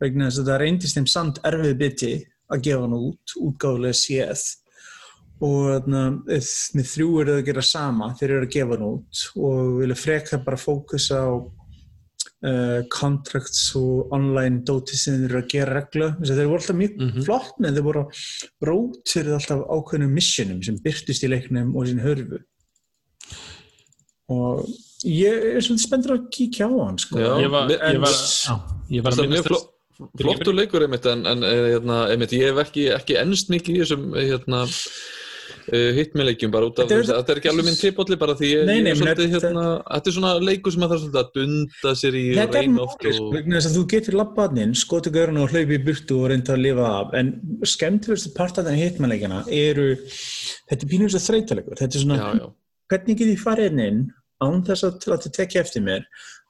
Vegna 0.04 0.30
þess 0.30 0.41
að 0.43 0.52
það 0.52 0.62
reyndist 0.63 1.00
þeim 1.00 1.10
samt 1.13 1.41
erfið 1.48 1.76
biti 1.82 2.13
að 2.52 2.63
gefa 2.67 2.86
hann 2.86 2.98
út. 2.98 3.36
Útgáðulega 3.48 4.00
séð. 4.02 4.46
Og 5.48 5.88
með 5.93 6.88
þrjú 6.91 7.10
eru 7.22 7.38
að 7.38 7.46
gera 7.48 7.65
sama. 7.65 8.12
Þeir 8.20 8.30
eru 8.34 8.48
að 8.48 8.54
gefa 8.58 8.76
hann 8.78 8.88
út. 8.91 9.24
Og 9.39 9.74
vilja 9.82 10.00
freka 10.02 10.41
bara 10.46 10.62
fókusa 10.62 11.24
á 11.24 11.32
uh, 12.45 12.82
contracts 12.93 13.71
og 13.80 14.12
online 14.13 14.62
dóti 14.67 14.95
sem 15.00 15.15
þeir 15.23 15.30
eru 15.32 15.41
að 15.41 15.47
gera 15.54 15.82
að 15.82 16.34
þeir 16.36 16.50
voru 16.52 16.60
alltaf 16.62 16.76
mjög 16.82 16.97
Mhm. 17.02 17.23
flott 17.26 17.56
með 17.63 17.73
þeir 17.80 17.88
voru 17.89 18.04
rótir 18.69 19.32
alltaf 19.34 19.63
ákveðnum 19.78 20.13
missionum 20.13 20.62
sem 20.63 20.78
byrtist 20.84 21.23
í 21.23 21.32
leiknum 21.32 21.76
og 21.76 21.88
sín 21.88 22.04
hörfu 22.04 22.43
og 24.30 24.67
ég 25.08 25.56
er 25.56 25.62
svolítið 25.63 25.86
spenntur 25.88 26.15
að 26.17 26.28
kíkja 26.36 26.67
á 26.67 26.73
hann 26.84 26.97
sko. 27.00 27.15
Já. 27.21 27.32
ég 27.45 27.50
var, 27.54 27.69
en- 27.71 27.95
ég 27.95 28.00
var, 28.02 28.12
já, 28.12 28.56
ég 28.91 29.04
var 29.06 29.12
að 29.13 29.17
mjög 29.17 29.30
minnast 29.30 29.47
flott. 29.47 29.73
Flottur 30.21 30.54
leikur 30.54 30.84
einmitt 30.86 31.06
en, 31.10 31.23
en 31.26 31.41
eh, 31.43 31.71
hérna, 31.73 31.95
einmitt, 32.12 32.34
ég 32.36 32.52
hef 32.52 32.60
ekki, 32.67 32.84
ekki 32.93 33.15
ennst 33.17 33.50
mikið 33.50 33.78
í 33.78 33.80
þessum 33.82 34.04
eh, 34.13 34.28
hérna, 34.30 34.60
uh, 35.74 35.90
hitmeleikjum 35.98 36.52
bara 36.54 36.70
út 36.70 36.82
af 36.82 36.90
Þetta 36.92 37.18
þetta 37.18 37.34
er 37.34 37.42
ekki 37.42 37.52
alveg 37.52 37.68
minn 37.68 37.80
tipolli 37.80 38.18
bara 38.20 38.36
því 38.40 38.52
Nei, 38.68 38.82
nei, 38.86 38.94
svolítið 38.98 39.32
þetta- 39.34 39.52
hérna, 39.52 39.66
þetta 39.88 40.12
er 40.12 40.16
svona 40.18 40.34
leikur 40.44 40.76
sem 40.76 40.86
að 40.86 40.92
það 40.92 40.98
er 40.98 41.04
svolítið 41.04 41.22
að 41.24 41.32
dunda 41.38 41.94
sér 42.02 42.18
í 42.20 42.24
og 42.28 42.40
Þetta 42.42 42.62
reyna 42.62 42.86
oft 42.88 43.08
vegna 43.38 43.58
þess 43.60 43.70
að 43.72 43.78
þú 43.78 43.84
getur 43.96 44.20
labbaðnin, 44.22 44.76
skoti 44.84 45.14
görun 45.18 45.42
og 45.44 45.52
hlaupi 45.56 45.78
í 45.80 45.84
burtu 45.88 46.20
og 46.22 46.30
reynda 46.34 46.56
að 46.56 46.64
lifa 46.68 46.88
af, 47.02 47.14
en 47.22 47.34
skemmtilegustu 47.74 48.34
partarnir 48.38 48.80
hitmanleikina 48.82 49.44
eru, 49.48 49.90
þetta 50.70 50.82
er 50.82 50.92
pínur 50.94 51.12
þess 51.12 51.22
að 51.24 51.28
þreytalegur, 51.32 51.78
þetta 51.82 51.98
er 52.00 52.04
svona, 52.06 52.18
já, 52.22 52.42
já, 52.42 52.50
hvernig 52.92 53.20
get 53.22 53.32
ég 53.34 53.44
farið 53.44 53.72
inn 53.72 53.86
inn 53.88 54.02
án 54.44 54.60
þess 54.68 54.86
að 54.88 55.00
til 55.04 55.14
að 55.16 55.24
þið 55.26 55.38
tekja 55.40 55.64
eftir 55.66 55.86
mér, 55.86 56.04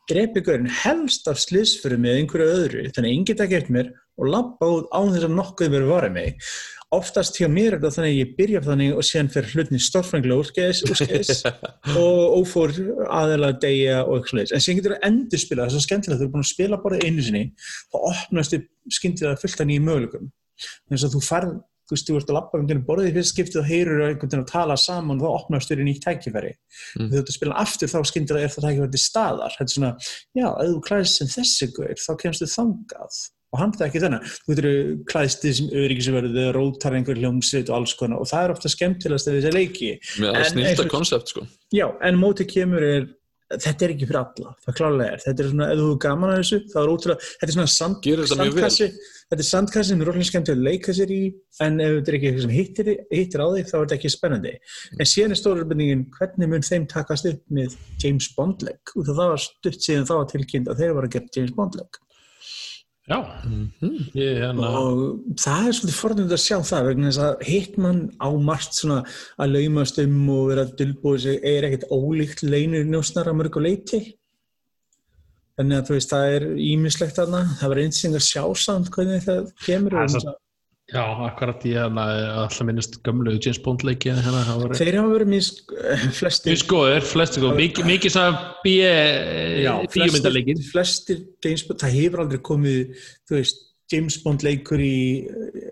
drepi 0.08 0.44
görun 0.44 0.70
helst 0.84 1.28
af 1.28 1.40
slisfyrir 1.40 2.00
með 2.00 2.22
einhverju 2.22 2.52
öðru, 2.58 2.84
þannig 2.96 3.10
að 3.12 3.16
enginn 3.18 3.40
tekja 3.42 3.62
eftir 3.62 3.76
mér 3.76 3.94
og 4.18 4.30
labba 4.34 4.70
út 4.78 4.88
án 4.96 5.12
þess 5.14 5.28
að 5.28 5.36
nokkuð 5.38 5.74
verið 5.74 5.92
varið 5.92 6.14
mig. 6.16 6.46
Oftast 6.96 7.36
hjá 7.36 7.50
mér 7.52 7.76
er 7.76 7.82
þetta 7.82 7.98
þannig 7.98 8.14
að 8.14 8.18
ég 8.22 8.30
byrja 8.38 8.60
þannig 8.64 8.94
og 8.96 9.04
síðan 9.04 9.30
fyrir 9.34 9.56
hlutin 9.58 9.82
stórfenglega 9.84 10.40
úrskeiðis, 10.40 10.84
úrskeiðis 10.88 11.42
og 12.00 12.38
ófór 12.40 12.72
aðeila 13.12 13.50
degja 13.60 13.98
og 14.06 14.14
eitthvað 14.16 14.32
sliðis. 14.32 14.54
En 14.56 14.64
síðan 14.64 14.80
getur 14.80 14.96
það 14.96 15.08
endur 15.10 15.42
spila, 15.44 15.66
það 15.66 15.68
er 15.68 15.76
svo 15.76 15.84
skemmtilegt, 15.84 16.22
þú 16.22 16.28
er 16.28 16.32
búin 16.38 16.46
að 16.46 16.52
spila 16.54 16.80
bara 16.86 17.02
einu 17.04 17.26
sinni, 17.28 17.44
þá 17.92 17.98
opnast 18.00 18.56
þið 18.56 18.64
skyndilega 19.00 19.42
fullt 19.44 19.66
af 19.66 19.68
nýjum 19.68 19.92
möguleikum. 19.92 20.32
Þannig 20.64 21.08
að 21.10 21.18
þú 21.18 21.24
farð, 21.28 21.54
þú 21.88 21.98
veist, 21.98 22.08
þú 22.08 22.20
ert 22.22 22.32
að 22.32 22.38
lappa 22.40 22.62
um 22.62 22.70
þenni 22.72 22.88
borðið 22.88 23.18
fyrst 23.20 23.36
skiptið 23.36 23.62
og 23.62 23.68
heyrur 23.68 24.04
einhvern 24.08 24.32
veginn 24.32 24.46
að 24.46 24.52
tala 24.54 24.78
saman 24.80 25.20
og 25.20 25.28
þá 25.28 25.42
opnast 25.42 25.72
þér 25.72 25.84
í 25.84 25.88
nýtt 25.90 26.04
tækifæri. 26.08 26.54
Mm. 26.96 27.12
Þú 27.12 27.20
ert 27.20 27.32
að 27.32 27.36
spila 27.36 27.62
aftur 27.64 27.92
þá 27.92 28.00
skyndilega 28.08 28.48
er 28.48 28.54
það 28.56 28.68
tækifæri 28.68 28.94
til 28.96 29.04
staðar. 29.04 29.56
Þetta 29.56 29.68
er 29.68 29.76
svona, 29.76 29.92
já, 30.36 30.48
ef 30.50 30.72
þú 30.72 30.82
klæðist 30.88 31.20
sem 31.20 31.32
þessi 31.32 31.70
guður, 31.78 32.02
þá 32.04 32.12
kemst 32.24 32.44
þú 32.44 32.50
þangað. 32.58 33.22
Og 33.54 33.60
hann 33.62 33.72
það 33.72 33.86
ekki 33.88 34.02
þennan. 34.04 34.24
Þú 34.44 34.56
getur 34.56 34.80
klæðist 35.08 35.44
þið 35.46 35.54
sem 35.60 35.70
öryggisverðu, 35.84 36.48
rótar 36.58 36.98
einhver 36.98 37.16
hljómsveit 37.22 37.70
og 37.72 37.78
alls 37.80 37.94
konar. 37.96 38.20
Og 38.20 38.28
það 38.28 38.44
er 38.44 38.56
ofta 38.58 38.72
skemmtilegast 38.74 39.30
við 39.32 39.38
þessi 39.40 39.54
leiki. 39.56 39.92
að 40.20 40.36
En 40.36 40.50
snýta 40.52 40.74
eins 40.74 40.80
og- 40.84 40.92
konsept 40.92 41.32
sko. 41.32 41.48
Já, 41.74 41.88
en 42.04 42.16
mótið 42.20 42.48
kemur 42.52 42.84
er 42.84 43.08
þetta 43.48 43.86
er 43.86 43.92
ekki 43.94 44.08
fyrir 44.10 44.20
alla, 44.20 44.50
það 44.66 44.76
klálega 44.76 45.12
er. 45.14 45.20
Þetta 45.24 45.40
er 45.40 45.48
svona, 45.48 45.68
ef 45.72 45.78
þú 45.80 45.92
er 45.94 46.00
gaman 46.04 46.30
að 46.34 46.40
þessu, 46.42 46.58
þá 46.68 46.78
er 46.82 46.90
ótrúlega 46.92 47.22
þetta 47.24 47.48
er 47.48 47.54
svona 47.56 47.72
sand, 47.72 48.08
sandkassi 48.28 48.88
þetta 49.32 49.40
er 49.40 49.48
sandkassi 49.48 49.88
sem 49.94 50.02
er 50.02 50.06
rólega 50.10 50.28
skemmt 50.28 50.50
að 50.52 50.64
leika 50.68 50.92
sér 50.92 51.14
í 51.16 51.22
en 51.64 51.80
ef 51.80 51.94
þetta 51.96 52.12
er 52.12 52.18
ekki 52.18 52.28
eitthvað 52.28 52.42
sem 52.44 52.56
hittir, 52.58 52.90
hittir 53.12 53.40
á 53.40 53.48
þig 53.56 53.70
þá 53.72 53.76
er 53.78 53.86
þetta 53.86 53.96
ekki 53.98 54.12
spennandi. 54.12 54.54
En 55.00 55.06
síðan 55.08 55.32
er 55.32 55.40
stóra 55.40 55.64
spurningin, 55.64 56.04
hvernig 56.12 56.50
mun 56.52 56.62
þeim 56.68 56.88
takast 56.92 57.26
upp 57.32 57.42
með 57.50 57.78
James 58.04 58.28
Bond 58.36 58.68
leik 58.68 58.92
og 58.98 59.06
það 59.08 59.24
var 59.32 59.38
stutt 59.38 59.80
síðan 59.80 60.08
þá 60.12 60.14
var 60.20 60.28
tilkynnt 60.36 60.68
að 60.68 60.84
þeir 60.84 60.94
var 61.00 61.08
að 61.08 61.16
gera 61.16 61.32
James 61.38 61.56
Bond 63.08 63.28
leik 63.28 64.12
Já, 64.12 64.20
ég 64.20 64.40
hérna 64.42 64.70
og 64.82 65.02
það 65.40 65.68
er 65.70 65.76
svolítið 65.78 65.98
forðund 66.02 66.34
að 66.36 66.42
sjá 66.44 66.58
það 66.68 66.88
vegna 66.90 67.08
þess 67.12 67.22
að 67.24 67.46
Hitman 67.48 68.00
á 68.20 68.28
margt 68.50 68.76
svona 68.76 68.98
að 69.40 69.54
laumast 69.56 70.00
um 70.04 70.18
og 70.34 70.42
vera 70.52 70.66
dulbúið 70.82 71.22
sig 71.24 71.40
er 71.48 71.68
ekkert 71.70 71.88
ólíkt 71.96 72.44
leinur 72.44 72.84
njósnar 72.90 73.30
að 73.32 73.38
mörgu 73.40 73.64
leiti 73.64 74.02
þannig 75.58 75.78
að 75.80 75.88
þú 75.88 75.96
veist 75.98 76.12
það 76.12 76.34
er 76.36 76.44
ímislegt 76.68 77.16
þarna. 77.18 77.40
Það 77.62 77.72
var 77.74 77.80
einsinn 77.86 78.18
að 78.20 78.28
sjá 78.28 78.44
samt 78.62 78.92
hvernig 78.94 79.24
það 79.26 79.48
kemur 79.66 79.96
Það 79.96 80.04
er 80.04 80.12
og 80.12 80.22
svo- 80.28 80.36
Já, 80.88 81.02
akkurat 81.28 81.66
ég 81.68 81.76
hérna 81.76 82.04
alltaf 82.46 82.64
minnist 82.64 82.94
gömlu 83.04 83.34
James 83.44 83.58
Bond 83.66 83.82
leiki 83.84 84.08
hérna, 84.16 84.40
það 84.48 84.62
voru 84.62 84.78
þeir 84.80 84.96
hafa 85.02 85.10
verið 85.18 85.32
mís 85.34 85.50
flestir 86.16 86.54
Mjög 86.54 86.62
skoður, 86.64 87.08
flesti 87.10 87.42
góð, 87.44 87.56
mikið 87.60 87.90
mikið 87.90 88.14
svona 88.14 88.32
Já, 88.72 89.74
bíómyndarleikir 89.92 90.62
flestir, 90.70 91.20
flestir 91.26 91.26
James 91.44 91.66
Bond, 91.68 91.82
það 91.84 91.98
hefur 92.00 92.24
aldrei 92.24 92.40
komið 92.52 93.02
þú 93.28 93.36
veist, 93.42 93.64
James 93.92 94.16
Bond 94.24 94.42
leikur 94.48 94.80
í, 94.84 95.28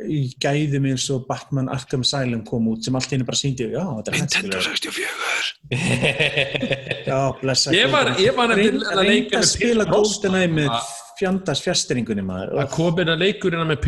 í 0.08 0.20
gæðum 0.44 0.86
eins 0.92 1.08
og 1.16 1.24
Batman 1.32 1.72
Arkham 1.72 2.04
Asylum 2.04 2.44
kom 2.48 2.68
út 2.72 2.84
sem 2.88 2.96
allt 3.00 3.12
henni 3.16 3.28
bara 3.28 3.40
síndi 3.40 3.70
já, 3.72 3.82
þetta 3.84 4.12
er 4.12 4.20
Nintendo 4.20 4.62
hættilega 4.68 5.00
64 5.72 7.08
já, 7.08 7.18
blessa 7.40 7.72
Ég 7.76 7.88
var, 7.92 8.12
ég 8.20 8.36
var 8.38 8.52
Reyn- 8.52 8.76
nefnilega 8.76 8.92
að 8.92 9.02
leika 9.02 9.16
reynda 9.16 9.42
að 9.42 9.50
spila 9.52 9.88
GoldenEye 9.96 10.52
með 10.60 10.72
fjandast 11.20 11.64
fjastringunni 11.66 12.24
maður 12.26 12.56
að 12.64 12.70
komin 12.76 13.12
að 13.14 13.22
leikur 13.26 13.54
innan 13.56 13.70
með 13.72 13.82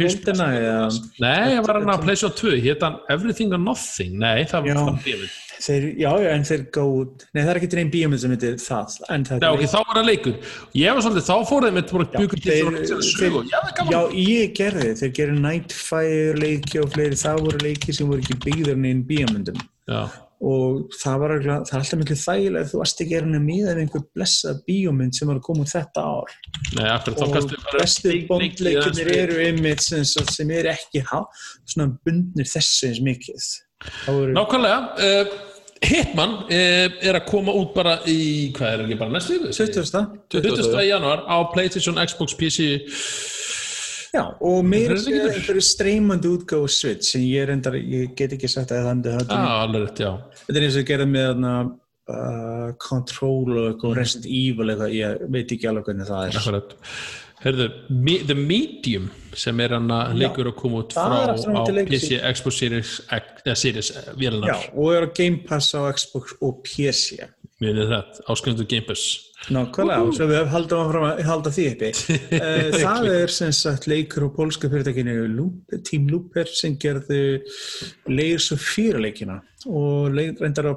eða- 0.61 1.01
Nei, 1.19 1.57
það 1.57 1.67
var 1.67 1.79
hann 1.81 1.91
að 1.95 2.05
Playstation 2.05 2.37
2 2.37 2.61
hétt 2.67 2.81
hann 2.87 2.99
Everything 3.09 3.53
or 3.53 3.57
Nothing? 3.59 4.17
Nei, 4.19 4.43
það 4.45 4.65
Já. 4.71 4.73
var 4.75 4.99
þeir, 5.57 5.85
já, 5.97 6.11
já, 6.21 6.29
en 6.35 6.43
þeir 6.45 6.63
góð 6.69 7.23
nei, 7.33 7.41
það 7.41 7.49
er 7.49 7.57
ekki 7.59 7.69
einn 7.81 7.91
bíómynd 7.91 8.19
sem 8.21 8.33
heitir 8.35 8.57
það 8.61 9.39
Nei, 9.41 9.49
ok, 9.49 9.63
þá 9.71 9.77
var 9.87 9.97
það 9.97 10.05
leikur. 10.11 10.35
Ég 10.77 10.93
var 10.93 11.01
svolítið, 11.01 11.25
þá 11.27 11.37
fór 11.49 11.65
þeim 11.65 11.79
bara 11.97 12.05
byggur 12.13 12.41
til 12.43 12.51
þeir, 12.53 13.37
Já, 13.49 13.61
já, 13.89 14.01
ég 14.13 14.53
gerði, 14.53 14.91
þeir 15.01 15.13
gerði 15.17 15.39
Nightfire 15.47 16.37
leiki 16.43 16.79
og 16.83 16.91
fleiri, 16.93 17.17
það 17.17 17.41
voru 17.47 17.57
leiki 17.65 17.93
sem 17.97 18.07
voru 18.11 18.21
ekki 18.21 18.37
byggður 18.45 18.85
inn 18.85 19.03
bíómyndum. 19.09 19.57
Já, 19.89 20.01
og 20.37 20.91
það 20.93 21.19
var 21.21 21.31
örugglega- 21.33 21.65
það 21.65 21.73
er 21.73 21.81
alltaf 21.81 21.99
miklu 21.99 22.15
þægilega 22.21 22.61
ef 22.61 22.71
þú 22.71 22.79
varst 22.81 23.01
ekki 23.01 23.17
að 23.17 23.29
miða 23.41 23.71
við 23.73 23.81
einhver 23.83 24.03
blessað 24.13 24.59
bíómynd 24.67 25.17
sem 25.17 25.27
var 25.31 25.39
að 25.39 25.45
koma 25.47 25.63
út 25.65 25.71
þetta 25.73 26.03
ár 26.05 26.35
nei, 26.77 26.89
akkur 26.93 27.15
þá 27.17 27.23
og 27.25 27.55
bestu 27.73 28.13
aðeins 28.77 29.01
eru 29.17 29.39
einmitt 29.47 29.81
sem, 29.81 30.03
sagt, 30.05 30.33
sem 30.35 30.51
eru 30.51 30.69
ekki 30.69 31.01
há, 31.09 31.23
svona 31.65 31.89
bundnir 32.05 32.45
þessu 32.45 32.91
eins 32.91 33.01
mikið 33.01 33.47
voru, 34.05 34.35
Nákvæmlega 34.37 34.77
uh, 35.07 35.33
Hitman 35.87 36.37
uh, 36.45 36.85
er 37.01 37.17
að 37.17 37.25
koma 37.29 37.53
út 37.57 37.73
bara 37.73 37.97
í, 38.05 38.53
hvað 38.53 38.75
er 38.75 38.85
ekki 38.85 38.99
bara 39.01 39.13
næstu 39.13 39.39
viku? 39.39 39.51
20. 39.57 40.05
20. 40.37 40.77
januar 40.85 41.25
á 41.25 41.37
Playstation, 41.53 41.97
Xbox, 42.05 42.37
PC 42.37 43.36
Já, 44.17 44.23
og 44.49 44.63
mér 44.65 44.93
er 44.95 45.01
er 45.01 45.27
einhverju 45.31 45.63
streymandi 45.65 46.31
útgáfu 46.31 46.71
Switch 46.73 47.11
sem 47.11 47.25
ég 47.27 47.45
reyndar, 47.49 47.77
ég 47.77 48.15
get 48.17 48.33
ekki 48.37 48.49
sagt 48.51 48.73
að 48.73 48.87
það 48.87 49.11
er 49.11 49.21
Já, 49.21 49.27
það 49.33 49.51
alveg 49.65 49.85
rétt, 49.85 50.01
já. 50.01 50.11
Þetta 50.47 50.57
er 50.57 50.65
eins 50.67 50.79
og 50.79 50.81
ég 50.81 50.89
gerði 50.89 51.07
með 51.11 51.29
þarna, 51.29 51.53
uh, 52.15 52.65
Control 52.87 53.61
og 53.61 53.87
Resident 53.97 54.27
Evil 54.31 54.73
eitthvað, 54.73 54.97
ég 54.97 55.23
veit 55.37 55.55
ekki 55.55 55.71
alveg 55.71 55.91
hvernig 55.91 56.09
það 56.09 56.27
er. 56.27 56.41
Akkurat. 56.41 56.75
Herðu, 57.37 57.69
Me 57.93 58.17
The 58.25 58.33
Medium 58.33 59.11
sem 59.37 59.59
er 59.61 59.75
hann 59.77 59.91
að 59.93 60.15
leikur 60.17 60.49
að 60.49 60.55
koma 60.57 60.81
út 60.81 60.95
frá 60.97 61.17
er 61.19 61.35
á 61.37 61.61
PC, 61.85 62.17
Xbox 62.33 62.61
Series, 62.63 62.93
eða 63.13 63.57
Series 63.61 63.91
eh, 63.93 64.07
Já, 64.07 64.15
vélunar, 64.17 64.69
og 64.73 64.95
er 64.97 65.05
á 65.05 65.09
Game 65.13 65.43
Pass 65.45 65.75
á 65.77 65.85
Xbox 65.93 66.33
og 66.41 66.63
PC 66.65 67.21
minnið 67.61 67.91
það, 67.93 68.19
áskrifendur 68.33 68.69
Game 68.69 68.85
Pass. 68.87 69.26
Nákvæmlega, 69.53 70.11
svo 70.17 70.25
við 70.27 70.49
haldum 70.51 70.81
áfram 70.83 71.05
að 71.07 71.21
halda 71.27 71.51
því 71.55 71.65
uppi. 71.71 71.91
Eh, 72.37 72.73
Það 72.81 73.05
er 73.13 73.31
sem 73.31 73.53
sagt 73.55 73.85
leikur 73.87 74.25
á 74.27 74.29
pólska 74.35 74.67
fyrirtækinu 74.71 75.13
Team 75.87 76.09
Looper 76.11 76.49
sem 76.51 76.75
gerðu 76.81 77.19
Layers 78.11 78.49
of 78.51 78.59
Fear 78.63 78.99
leikina 79.05 79.39
og 79.67 80.11
reyndar 80.17 80.67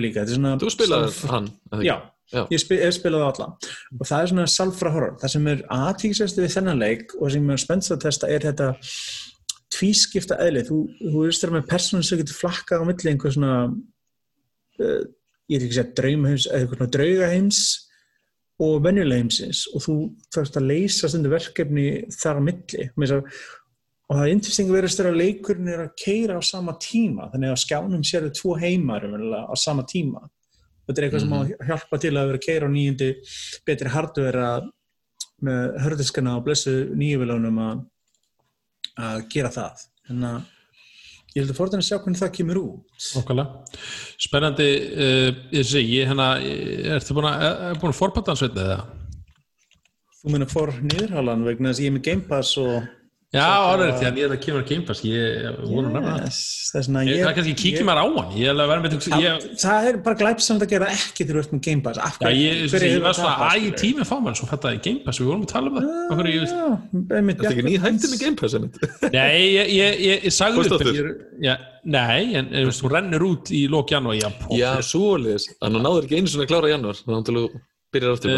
líka. 0.00 0.24
Þetta 0.24 0.32
er 0.32 0.38
svona 0.40 0.54
Þú 0.62 0.72
spilaði 0.72 1.10
sálf- 1.12 1.30
hann? 1.34 1.50
Já, 1.84 1.96
Já. 2.32 2.42
ég 2.50 2.62
spil, 2.64 2.80
hef 2.80 2.96
spilað 2.96 3.24
á 3.24 3.28
alla 3.34 3.48
og 4.00 4.08
það 4.08 4.22
er 4.24 4.32
svona 4.32 4.46
salfra 4.54 4.94
horror. 4.96 5.14
Það 5.20 5.34
sem 5.36 5.50
er 5.52 5.62
aðtíksast 5.76 6.40
við 6.40 6.54
þennan 6.56 6.80
leik 6.80 7.14
og 7.20 7.30
sem 7.36 7.50
er 7.54 7.60
spennst 7.66 7.92
að 7.94 8.02
testa 8.08 8.30
er 8.32 8.40
þetta 8.48 8.70
tvískipta 9.74 10.38
eðli. 10.44 10.64
Þú, 10.68 10.78
þú 11.12 11.24
veist 11.26 11.44
þér 11.44 11.54
með 11.58 11.68
persónu 11.70 12.06
sem 12.06 12.20
getur 12.22 12.40
flakkað 12.40 12.84
á 12.84 12.88
milli 12.88 13.10
einhver 13.12 13.34
svona 13.36 13.54
uh, 13.68 15.00
ég 15.50 15.58
er 15.58 15.64
ekki 15.66 15.74
að 15.74 15.78
segja 15.80 15.96
draumaheims 16.00 16.46
eða 16.48 16.60
einhver 16.64 16.78
svona 16.80 16.94
draugaheims 16.96 17.62
og 18.62 18.78
venjulega 18.84 19.22
heimsins 19.22 19.64
og 19.74 19.82
þú 19.82 19.96
þarfst 20.34 20.58
að 20.60 20.68
leysa 20.70 21.10
stundu 21.10 21.32
verkefni 21.32 21.86
þar 22.14 22.38
á 22.38 22.42
milli. 22.46 22.88
Að- 22.94 23.32
og 24.04 24.16
það 24.18 24.24
er 24.26 24.34
interesting 24.34 24.68
að 24.68 24.76
vera 24.78 24.92
störa 24.92 25.10
að 25.10 25.20
leikurinn 25.22 25.72
er 25.72 25.82
að 25.86 25.94
keira 26.04 26.38
á 26.38 26.42
sama 26.44 26.76
tíma 26.78 27.30
þannig 27.32 27.50
að 27.50 27.62
skjánum 27.64 28.04
sér 28.04 28.28
þau 28.28 28.34
tvo 28.38 28.58
heimar 28.60 29.06
á 29.08 29.54
sama 29.56 29.82
tíma. 29.82 30.28
Þetta 30.86 30.98
er 31.00 31.06
eitthvað 31.08 31.24
sem 31.24 31.32
á 31.32 31.38
að 31.40 31.68
hjálpa 31.68 32.00
til 32.00 32.12
að 32.12 32.26
vera 32.28 32.38
að 32.38 32.46
keira 32.46 32.68
á 32.68 32.74
nýjandi 32.74 33.10
betri 33.64 33.88
hardware 33.88 34.44
að 34.44 34.70
með 35.44 35.78
hörðiskana 35.84 36.36
og 36.38 36.44
blessu 36.44 36.74
nýjuvilunum 36.94 37.58
að 37.64 37.84
að 39.00 39.28
gera 39.32 39.50
það. 39.50 39.86
En 40.12 40.26
að 40.28 40.42
ég 41.34 41.42
held 41.42 41.54
að 41.54 41.60
fórðan 41.60 41.82
að 41.82 41.88
sjá 41.88 41.96
hvernig 41.98 42.20
það 42.22 42.34
kemur 42.38 42.60
út 42.62 43.06
Nákvæmlega. 43.14 43.78
Spennandi, 44.26 44.68
uh, 44.94 45.30
ég 45.58 45.70
sé, 45.70 45.82
ég 45.82 46.10
hérna, 46.10 46.28
ertu 46.96 47.16
búin 47.16 47.30
að, 47.30 47.48
er 47.70 47.80
búin 47.82 47.94
að 47.94 47.98
forpata 47.98 48.34
hans 48.34 48.44
veitna 48.46 48.68
eða? 48.68 48.82
þú 50.24 50.32
meina 50.32 50.46
fór 50.48 50.70
niðurhalan 50.80 51.42
vegna 51.44 51.68
þess 51.68 51.80
að 51.82 51.84
ég 51.84 51.90
er 51.90 51.96
með 51.98 52.04
Game 52.06 52.24
Pass 52.30 52.54
og 52.56 52.86
Já, 53.34 53.46
alveg 53.66 53.88
rétt, 53.88 53.96
því 53.98 54.06
að 54.08 54.18
ég 54.20 54.24
er 54.28 54.32
að 54.34 54.40
kemur 54.44 54.60
að 54.62 54.68
Game 54.70 54.84
Pass, 54.86 55.00
ég 55.02 55.56
voru 55.64 55.88
að 55.88 55.94
nefna 55.96 56.12
það. 56.14 56.28
Ég, 57.04 57.10
ég, 57.10 57.22
það 57.24 57.30
er 57.30 57.36
kannski 57.38 57.54
kíkja 57.58 57.86
maður 57.88 58.00
á 58.00 58.06
hann, 58.14 58.30
ég 58.38 58.44
er 58.46 58.52
alveg 58.54 58.64
að 58.64 58.70
vera 58.70 58.84
með 58.84 58.94
þetta, 58.94 59.18
ég, 59.24 59.46
það, 59.64 59.88
er 59.90 59.98
bara 60.06 60.18
glæpsamt 60.22 60.64
að 60.64 60.70
gera 60.74 60.90
ekki 60.94 61.26
þegar 61.26 61.34
þú 61.34 61.42
ert 61.44 61.54
með 61.56 61.62
Game 61.66 61.82
Pass 61.84 61.98
Af 62.04 62.14
já, 62.14 62.26
hverju- 62.28 62.44
ég, 62.44 62.86
ég, 62.94 63.02
var 63.04 63.16
svona, 63.18 63.34
að 63.34 63.56
í 63.58 63.64
skilurðu? 63.64 63.80
tími 63.82 64.06
fá 64.06 64.14
maður, 64.22 64.38
svo 64.38 64.48
fattaði 64.52 64.78
ég 64.78 64.82
Game 64.86 65.02
Pass, 65.04 65.18
við 65.22 65.30
vorum 65.32 65.44
að 65.44 65.52
tala 65.54 65.66
um 65.66 65.78
það, 65.80 66.30
ég, 66.30 66.54
Þetta 66.94 67.18
er 67.18 67.28
ekki 67.34 67.44
Bjarni- 67.44 67.66
ný 67.66 67.76
hætti 67.84 68.12
með 68.14 68.20
Game 68.24 68.36
Pass 68.40 68.54
einmitt. 68.54 68.78
Nei, 69.14 69.38
ég, 69.54 69.72
ég, 69.74 70.00
ég, 70.08 70.24
ég 70.28 70.34
sagði 70.34 70.68
ég- 70.94 71.14
já, 71.48 71.54
Nei, 71.84 72.34
en 72.38 72.46
en, 72.48 72.62
þú 72.64 72.68
veist, 72.70 72.82
hún 72.86 72.94
rennur 72.94 73.24
út 73.28 73.50
í 73.52 73.66
lók 73.68 73.90
janúar 73.92 74.16
Já, 74.16 74.30
Já, 74.56 74.70
svoleiðis. 74.80 75.50
Þannig 75.60 75.82
að 75.82 75.84
náður 75.84 76.06
ekki 76.06 76.16
einu 76.16 76.30
svona 76.32 76.46
að 76.46 76.52
klára 76.54 76.70
í 76.70 76.72
janúar. 76.72 77.00
Þannig 77.04 77.18
að 77.20 77.34
þú 77.34 77.60
byrjar 77.92 78.14
aftur. 78.16 78.30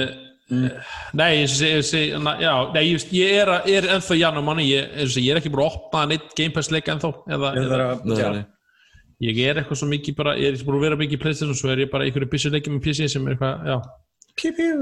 Uh, 0.52 0.92
Nei, 1.16 1.30
ég, 1.40 3.30
er, 3.30 3.52
er 3.76 3.88
ennþá 3.96 4.18
janúar 4.20 4.46
manni 4.46 4.68
ég, 4.68 4.92
og 5.04 5.16
er 5.22 5.40
ekki 5.40 5.52
búin 5.52 5.64
að 5.64 5.72
opna 5.80 6.04
neitt 6.12 6.30
Game 6.38 6.54
Pass 6.54 6.72
leika 6.74 6.94
ennþá 6.94 7.12
Ég 9.24 9.38
er 9.40 9.56
eitthvað 9.62 9.78
svo 9.80 9.88
mikið 9.88 10.16
bara, 10.18 10.34
ég 10.36 10.52
er 10.52 10.64
búin 10.66 10.76
að 10.76 10.88
vera 10.90 10.98
mikið 11.00 11.16
í 11.16 11.20
Playstation 11.22 11.54
og 11.54 11.60
svo 11.60 11.70
er 11.72 11.86
ég 11.86 11.92
bara 11.92 12.04
einhverju 12.04 12.28
byssu 12.34 12.50
leikið 12.52 12.74
með 12.74 12.82
PC 12.84 13.06
sem 13.08 13.24
er 13.24 13.32
eitthvað, 13.32 13.54
já. 13.70 13.76
Pjú, 14.36 14.50
pjú. 14.58 14.74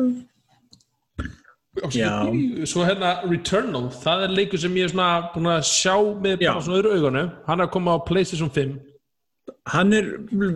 Svo 2.71 2.83
hérna 2.87 3.13
Returnal, 3.27 3.89
það 4.03 4.27
er 4.27 4.35
leikur 4.35 4.61
sem 4.63 4.75
ég 4.79 4.89
er 4.89 4.93
svona 4.93 5.31
búin 5.35 5.51
að 5.51 5.63
sjá 5.71 5.95
með 6.23 6.43
svona 6.63 6.79
öðru 6.81 6.93
augunum 6.99 7.31
hann 7.47 7.63
er 7.63 7.67
að 7.67 7.73
koma 7.75 7.95
á 7.95 8.07
Playstation 8.07 8.51
5 8.55 8.75
Hann 9.73 9.95
er 9.97 10.09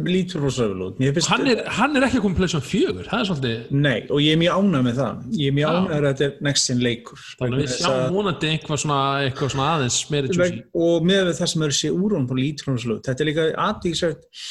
lítur 0.05 0.43
frá 0.43 0.51
sögulút 0.53 0.99
hann 1.31 1.47
er, 1.49 1.63
hann 1.79 1.97
er 1.97 2.05
ekki 2.05 2.21
á 2.21 2.29
Playstation 2.29 2.61
4 2.61 3.07
það 3.07 3.15
er 3.23 3.29
svolítið, 3.31 3.71
Nei, 3.73 4.03
og 4.13 4.21
ég 4.21 4.35
er 4.35 4.41
mjög 4.43 4.59
ánægð 4.59 4.85
með 4.85 4.99
það. 4.99 5.23
Ég 5.33 5.49
er 5.49 5.55
mjög 5.57 5.77
ánægð 5.79 5.95
að 5.97 6.09
þetta 6.09 6.27
er 6.27 6.43
next 6.45 6.69
gen 6.69 6.83
leikur. 6.85 7.23
Þannig 7.39 7.57
að 7.57 7.63
við 7.63 7.73
sjáum 7.73 8.19
vonandi 8.19 8.51
eitthvað 8.53 8.83
svona, 8.83 8.99
eitthvað 9.25 9.53
svona 9.55 9.69
aðeins 9.79 9.99
meiri 10.13 10.33
juicy. 10.35 10.61
Og 10.85 11.09
með 11.09 11.31
það 11.39 11.53
sem 11.55 11.65
eru 11.69 11.79
sé 11.79 11.93
úr 11.95 12.17
hún 12.19 12.27
på 12.29 12.37
lítrónslút, 12.37 13.01
þetta 13.09 13.25
er 13.25 13.31
líka 13.31 13.47
aðtíksvægt 13.65 14.45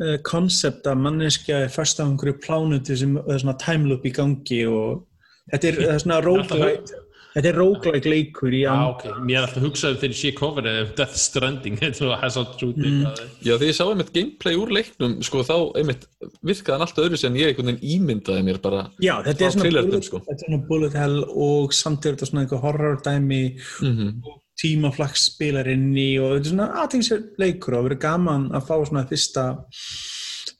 uh, 0.00 0.16
koncept 0.26 0.90
að 0.90 1.04
manneskja 1.04 1.60
er 1.68 1.72
fast 1.76 2.02
á 2.02 2.04
einhverju 2.08 2.40
plánuti 2.42 2.98
sem 2.98 3.14
er 3.20 3.38
svona 3.44 3.54
time 3.62 3.92
loop 3.92 4.10
í 4.10 4.14
gangi 4.16 4.64
og 4.66 5.04
þetta 5.52 5.70
er, 5.70 5.80
það 5.84 5.94
er 5.94 6.04
svona 6.04 6.20
roguelike 6.26 7.00
þetta 7.34 7.50
er 7.50 7.58
roguelike 7.60 8.10
leikur 8.12 8.56
í 8.56 8.62
Já, 8.64 8.70
and 8.72 8.88
ok, 8.94 9.04
mér 9.26 9.38
er 9.40 9.46
alltaf 9.46 9.64
hugsað 9.66 9.98
þegar 10.00 10.14
ég 10.14 10.20
sé 10.20 10.32
coverið 10.38 10.80
af 10.80 10.92
Death 11.00 11.20
Stranding 11.20 11.78
þetta 11.82 12.10
var 12.10 12.22
Hazard 12.24 12.56
Truth 12.58 12.78
Mm. 12.80 13.02
Já, 13.44 13.52
þegar 13.54 13.66
ég 13.68 13.76
sá 13.76 13.82
einmitt 13.84 14.12
gameplay 14.14 14.56
úr 14.56 14.70
leiknum, 14.72 15.16
sko, 15.26 15.42
þá 15.46 15.54
einmitt 15.78 16.06
virkaði 16.46 16.74
hann 16.74 16.84
allt 16.86 17.00
öðru 17.02 17.18
sem 17.20 17.36
ég 17.38 17.50
einhvern 17.50 17.70
veginn 17.74 17.96
ímyndaði 17.96 18.44
mér 18.46 18.60
bara. 18.62 18.84
Já, 19.04 19.12
þetta 19.26 19.46
er 19.46 19.54
svona 19.54 19.72
bullet, 19.74 20.06
sko. 20.08 20.20
þetta 20.26 20.36
er 20.36 20.46
svona 20.46 20.60
bullet 20.70 20.96
hell 20.96 21.18
og 21.28 21.74
samt 21.76 22.06
er 22.06 22.16
þetta 22.16 22.30
svona 22.30 22.44
eitthvað 22.46 22.64
horror 22.64 23.02
dæmi 23.04 23.42
Mm 23.84 24.22
tímaflaks 24.60 25.30
spilar 25.30 25.68
inn 25.72 25.92
í 25.96 26.10
og 26.20 26.34
þetta 26.34 26.42
er 26.42 26.52
svona 26.52 26.68
aðtíksvægt 26.82 27.38
leikur 27.40 27.78
og 27.78 27.86
verið 27.88 28.02
gaman 28.02 28.48
að 28.56 28.66
fá 28.68 28.74
svona 28.76 29.06
fyrsta 29.08 29.44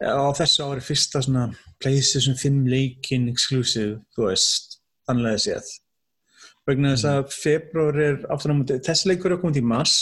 á 0.00 0.24
þessu 0.38 0.64
ári 0.64 0.84
fyrsta 0.84 1.22
svona 1.26 1.48
PlayStation 1.82 2.38
5 2.40 2.62
leikin 2.70 3.28
exclusive, 3.32 3.98
þú 4.16 4.30
veist 4.30 4.78
annlega 5.10 5.42
séð 5.44 5.68
vegna 6.68 6.92
þess 6.94 7.06
að 7.10 7.30
februar 7.34 8.00
er 8.04 8.18
aftur 8.32 8.52
á 8.52 8.56
múti, 8.58 8.76
þessi 8.84 9.10
leikur 9.10 9.34
er 9.34 9.40
komið 9.42 9.60
í 9.62 9.64
mars 9.70 9.94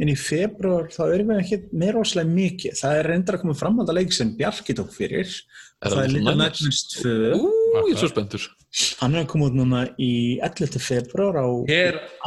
en 0.00 0.10
í 0.12 0.16
februar 0.18 0.88
þá 0.92 1.02
erum 1.08 1.32
við 1.32 1.42
ekki 1.42 1.58
meira 1.82 2.00
óslega 2.02 2.32
mikið, 2.32 2.78
það 2.80 2.98
er 2.98 3.10
reyndar 3.12 3.38
að 3.38 3.44
koma 3.44 3.58
framhald 3.58 3.92
að 3.92 3.98
leik 4.00 4.16
sem 4.16 4.32
Bjarki 4.38 4.76
tók 4.78 4.94
fyrir 4.96 5.28
Er 5.82 5.90
það 5.90 5.96
það 5.98 6.04
er 6.04 6.12
Little 6.12 6.34
Nightmares? 6.38 6.62
Nightmares 6.62 6.82
2 6.94 7.12
Ú, 7.36 7.52
ég 7.88 7.92
er 7.96 8.00
svo 8.00 8.10
spenntur. 8.12 8.48
hann 9.02 9.14
er 9.16 9.24
að 9.24 9.30
koma 9.32 9.48
út 9.50 9.58
núna 9.58 9.82
í 10.00 10.12
11. 10.40 10.78
februar 10.80 11.40
á 11.42 11.46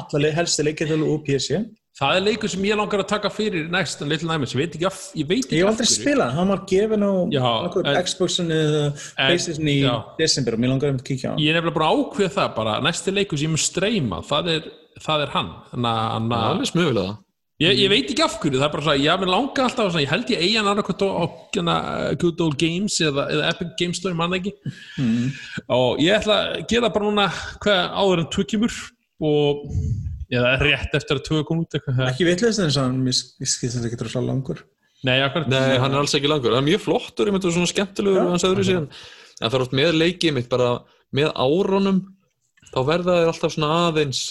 alla 0.01 0.35
helsti 0.39 0.67
leikjartölu 0.67 1.09
og 1.13 1.23
PC 1.25 1.63
Það 1.95 2.17
er 2.17 2.23
leikur 2.25 2.51
sem 2.51 2.63
ég 2.67 2.75
langar 2.75 2.99
að 2.99 3.07
taka 3.07 3.29
fyrir 3.31 3.69
next 3.71 4.01
and 4.03 4.11
Little 4.11 4.27
Nightmares, 4.27 4.51
ég 4.51 4.59
veit 4.65 4.73
ekki 4.75 4.87
af, 4.89 4.97
ég 5.15 5.27
veit 5.29 5.45
ekki 5.45 5.55
Ég 5.55 5.61
hef 5.63 5.69
af 5.69 5.71
aldrei 5.71 5.85
hverju. 5.87 5.99
spilað, 6.01 6.31
hann 6.35 6.49
var 6.51 6.63
gefin 6.67 7.05
á 7.07 7.11
Já, 7.31 7.43
annarkvort 7.47 7.87
en- 7.87 7.99
Xboxin 8.03 8.49
eða 8.51 8.81
Playstation 9.15 9.69
í 9.71 9.75
já. 9.79 9.93
desember 10.19 10.53
og 10.53 10.59
mér 10.59 10.69
langar 10.73 10.89
um 10.91 10.97
að 10.99 11.05
kíkja 11.07 11.29
á 11.29 11.31
hann. 11.31 11.39
Ég 11.39 11.49
er 11.55 11.61
nefnilega 11.61 11.77
bara 11.77 11.91
ákveð 11.95 12.33
það 12.35 12.49
bara, 12.57 12.73
næsti 12.83 13.13
leikur 13.15 13.37
sem 13.39 13.47
ég 13.47 13.53
mun 13.55 13.63
streyma, 13.63 14.19
það 14.27 14.49
er, 14.57 14.63
það 14.99 15.21
er 15.23 15.29
hann. 15.37 15.49
Þannig 15.71 15.93
að- 15.95 16.27
Það 16.35 16.59
er 16.65 16.71
smögulega. 16.73 17.17
ég, 17.63 17.77
ég 17.79 17.89
veit 17.89 18.09
ekki 18.11 18.23
af 18.27 18.35
hverju, 18.41 18.59
það 18.59 18.67
er 18.67 18.73
bara 18.75 18.83
svo 18.83 18.91
að 18.91 18.99
ég 19.05 19.11
hafði 19.15 19.31
langa 19.31 19.63
alltaf, 19.63 19.91
svona, 19.91 20.03
ég 20.03 20.09
held 20.11 20.27
ég 20.27 20.39
eigi 20.43 20.55
hann 20.59 20.67
annarkvæmt 20.67 20.99
á, 21.07 21.31
hérna, 21.55 22.17
Good 22.19 22.41
Old 22.41 22.57
Games 22.59 22.99
eða, 22.99 23.23
eða 23.31 23.49
Epic 23.55 23.71
Games 23.79 23.97
Store, 24.03 24.13
mann 24.13 24.31
ekki. 24.35 24.51
Mm. 24.99 25.31
Og 25.69 25.99
ég 26.03 26.11
ætla 26.19 26.59
að 26.59 26.67
gera 26.67 26.89
bara 26.89 27.05
núna 27.07 27.29
hvað 27.63 27.79
áður 27.95 28.19
en 28.19 28.27
tvö 28.35 28.43
kemur 28.51 28.73
og 29.21 29.71
eða 30.31 30.53
rétt 30.61 30.95
eftir 30.97 31.19
að 31.19 31.25
tvö 31.29 31.43
kom 31.45 31.59
út 31.63 31.75
eitthvað. 31.77 32.01
Ekki 32.09 32.25
vitlega 32.29 32.53
þess 32.55 32.79
að 32.79 32.87
hann, 32.87 33.11
skilst 33.13 33.75
þetta 33.77 33.89
ekki 33.91 33.99
droslega 34.01 34.25
langur. 34.29 34.63
Nei. 35.05 35.19
Nei, 35.51 35.77
hann 35.77 35.93
er 35.93 35.99
alls 36.01 36.15
ekki 36.17 36.29
langur. 36.31 36.55
Það 36.55 36.61
er 36.63 36.69
mjög 36.71 36.81
flottur, 36.81 37.29
ég 37.29 37.35
myndi 37.35 37.51
svona 37.53 37.69
skemmtilegur 37.69 38.17
Já. 38.17 38.23
og 38.25 38.31
hans 38.33 38.47
öðru 38.47 38.63
síðan. 38.65 38.87
En 39.41 39.49
það 39.51 39.57
er 39.59 39.65
oft 39.67 39.75
með 39.77 39.97
leikið 39.99 40.33
mitt 40.39 40.49
bara 40.49 40.69
með 41.15 41.29
árunum 41.35 41.99
þá 42.71 42.79
verða 42.87 43.19
þeir 43.19 43.29
alltaf 43.33 43.53
svona 43.53 43.69
aðeins 43.89 44.21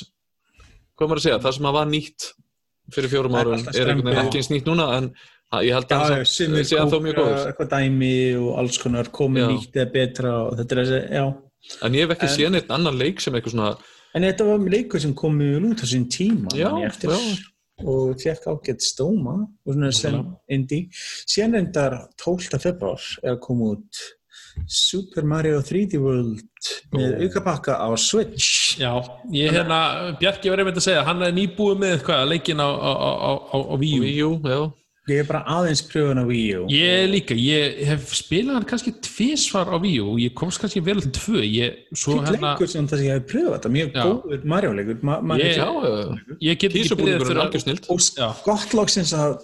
hvað 0.94 1.08
maður 1.10 1.20
að 1.20 1.26
segja, 1.28 1.38
það 1.44 1.54
sem 1.58 1.68
að 1.70 1.76
var 1.78 1.86
nýtt 1.90 2.26
fyrir 2.94 3.10
fjórum 3.12 3.34
Það 3.34 3.40
er 3.40 3.48
árum 3.54 3.64
er 3.74 3.90
einhvern 3.92 4.08
veginn 4.10 4.26
ekki 4.26 4.40
eins 4.40 4.50
nýtt 4.52 4.68
núna 4.68 4.86
en 4.98 5.06
það- 5.14 5.64
ég 5.64 5.76
held 5.78 5.88
Já, 5.88 5.96
að 5.96 6.04
það 6.04 6.18
er 6.18 6.28
sé 6.64 6.76
ennþá 6.82 7.00
mjög 7.04 7.16
góður 7.20 7.46
eitthvað 7.48 7.70
dæmi 7.74 8.12
og 8.42 8.50
alls 8.60 8.78
konar 8.82 9.10
komið 9.14 9.46
nýtt 9.54 9.78
eða 9.80 9.92
betra 9.94 10.32
og 10.44 10.58
þetta 10.58 10.72
er 10.76 10.82
þessi, 10.82 11.00
já. 11.14 11.24
en 11.86 11.92
ég 11.94 12.04
hef 12.04 12.14
ekki 12.16 12.28
En- 12.28 12.34
séð 12.36 12.50
neitt 12.52 12.70
annan 12.70 12.98
leik 12.98 13.20
sem 13.20 13.34
eitthvað 13.34 13.54
svona 13.54 13.70
En 14.14 14.22
þetta 14.22 14.46
var 14.46 14.66
leikur 14.70 15.02
sem 15.02 15.14
kom 15.16 15.34
mjög 15.40 15.70
út 15.72 15.82
á 15.82 15.86
sín 15.90 16.04
tíma 16.10 16.52
Já, 16.54 16.70
eftir, 16.86 17.14
og 17.82 18.20
fekk 18.22 18.46
ágætt 18.52 18.84
stóma 18.86 19.40
og 19.42 19.72
svona 19.72 19.90
sem 19.94 20.20
indie. 20.54 20.86
Síðan 21.26 21.58
reyndar 21.58 21.96
12. 22.22 22.60
februar 22.62 23.02
er 23.24 23.34
að 23.34 23.42
koma 23.42 23.72
út 23.74 24.04
Super 24.70 25.26
Mario 25.26 25.58
3D 25.66 25.98
World 25.98 26.70
með 26.94 27.24
aukapakka 27.26 27.74
á 27.74 27.90
Switch. 27.98 28.78
Já, 28.78 29.02
ég 29.34 29.50
hérna, 29.50 30.14
Bjarki 30.20 30.52
var 30.52 30.62
einmitt 30.62 30.78
að 30.78 30.86
segja, 30.86 31.02
hann 31.08 31.26
er 31.26 31.34
nýbúið 31.34 31.82
með 31.82 31.98
hvað, 32.06 32.24
leikin 32.30 32.62
á, 32.62 32.70
á, 32.70 32.92
á, 32.94 33.32
á, 33.50 33.56
á 33.58 33.74
Wii 33.82 34.14
U. 34.22 34.30
Já 35.04 35.12
Ég 35.14 35.20
er 35.20 35.26
bara 35.28 35.42
aðeins 35.52 35.82
pröfun 35.84 36.16
á 36.16 36.24
Wii 36.24 36.44
U. 36.56 36.66
Ég 36.72 37.02
líka, 37.12 37.34
ég 37.36 37.82
hef 37.90 38.06
spilað 38.16 38.54
hann 38.56 38.64
kannski 38.70 38.92
tvísvar 39.04 39.68
á 39.68 39.76
Wii 39.76 39.98
U 40.00 40.06
og 40.14 40.18
ég 40.22 40.32
komst 40.34 40.62
kannski 40.62 40.80
vel 40.80 41.02
til 41.04 41.10
tvö, 41.12 41.42
ég, 41.44 41.74
svo 41.92 42.14
Fýtt 42.16 42.30
hérna, 42.30 42.52
leikur 42.54 42.70
sem 42.72 42.86
það 42.88 42.96
sem 43.02 43.08
ég 43.10 43.18
hef 43.18 43.26
pröfað 43.28 43.52
þetta, 43.58 43.72
mjög 43.74 43.90
Já. 43.92 44.04
góður 44.08 44.46
Mario-leikur. 44.54 45.02
Ma 45.04 45.18
ma 45.20 45.36
Ég- 45.36 45.58
Já, 45.60 45.68
já, 45.68 46.38
ég 46.40 46.58
get 46.58 46.70
ekki 46.72 46.82
kísubúningur 46.88 47.20
er 47.20 47.28
fyrir 47.28 47.42
algjör 47.44 47.60
að, 47.60 47.64
snilt 47.66 47.90
Og 47.92 48.00
Já. 48.16 48.28
gott 48.48 48.72
loksins 48.80 49.12
að 49.12 49.36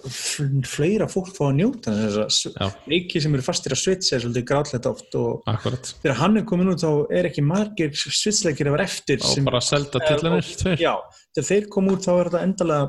fleira 0.65 1.07
fólk 1.13 1.29
fá 1.37 1.45
að 1.51 1.55
njóta 1.61 1.93
þess 1.93 2.41
Já. 2.49 2.65
að 2.65 2.75
leiki 2.89 3.21
sem 3.21 3.33
eru 3.37 3.45
fastir 3.45 3.71
að 3.77 3.81
Switch 3.85 4.11
er 4.17 4.25
svolítið 4.25 4.47
grátlegt 4.49 4.89
oft 4.89 5.15
og 5.21 5.43
akkurat, 5.45 5.93
þegar 6.01 6.17
hann 6.23 6.37
er 6.41 6.43
komin 6.49 6.73
út 6.73 6.81
þá 6.81 7.05
er 7.13 7.29
ekki 7.29 7.45
margir 7.45 7.93
Switch-leikir 7.93 8.65
að 8.65 8.77
vera 8.79 8.89
eftir 8.89 9.21
og 9.21 9.29
sem, 9.29 9.45
bara 9.45 9.61
selda 9.61 10.01
tillanir, 10.09 10.41
tveir. 10.57 10.77
já, 10.81 10.95
þegar 11.35 11.47
þeir 11.47 11.67
kom 11.71 11.87
út 11.91 12.03
þá 12.05 12.11
er 12.13 12.29
þetta 12.29 12.43
endalega 12.47 12.81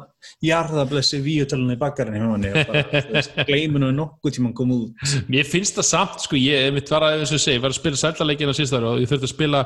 jarðablessi 0.43 1.21
víutölunar 1.23 1.77
í 1.77 1.81
bakkarinn 1.81 2.19
hjá 2.19 2.27
henni. 2.33 2.51
Og 2.53 3.47
gleyminu 3.49 3.91
er 3.91 3.97
nokkuð 3.97 4.37
tíma 4.37 4.53
kom 4.57 4.75
út. 4.75 5.15
Mér 5.31 5.47
finnst 5.49 5.79
það 5.79 5.89
samt, 5.89 6.25
sko, 6.27 6.39
ég 6.39 6.79
var 6.91 7.07
að, 7.09 7.25
segi, 7.33 7.61
var 7.63 7.75
að 7.75 7.79
spila 7.79 8.01
sældarleikina 8.03 8.55
síðast 8.57 8.79
ára 8.79 8.95
og 8.95 9.03
ég 9.03 9.11
þurfti 9.11 9.29
að 9.29 9.35
spila 9.35 9.63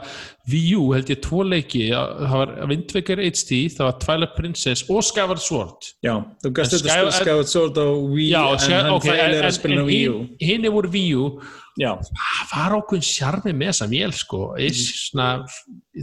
Wii 0.52 0.76
U, 0.76 0.86
held 0.96 1.12
ég, 1.12 1.20
tvo 1.24 1.44
leiki, 1.46 1.86
það 1.92 2.36
var 2.36 2.54
Waker 3.06 3.22
HD, 3.22 3.60
það 3.76 3.86
var 3.86 3.98
Twilight 4.02 4.34
Princess 4.36 4.84
og 4.90 5.04
Skyward 5.04 5.42
Sword. 5.42 5.90
já, 6.02 6.14
þú 6.42 6.52
gæst 6.56 6.74
þetta 6.74 6.90
að 6.90 6.96
spila 6.96 7.14
Skyward 7.20 7.50
Sword 7.52 7.78
á 7.78 7.86
Wii 7.86 8.28
Já, 8.30 8.42
en 8.56 8.74
hann 8.74 8.90
ok, 8.92 9.06
okay, 9.06 9.24
er 9.38 9.46
að 9.46 9.56
spila 9.56 9.78
á 9.78 9.84
en 9.84 9.88
Wii 9.90 10.04
U. 10.10 10.18
hinn 10.40 10.66
hinn 10.66 10.74
voru 10.74 10.92
Wii 10.92 11.14
U, 11.16 11.26
já, 11.80 11.92
það 12.02 12.52
var 12.52 12.76
ákveðin 12.80 13.08
sjarmi 13.10 13.56
með 13.56 13.72
þessa 13.72 13.90
vél 13.92 14.14
sko, 14.16 14.42
is, 14.58 14.84
svona, 15.06 15.30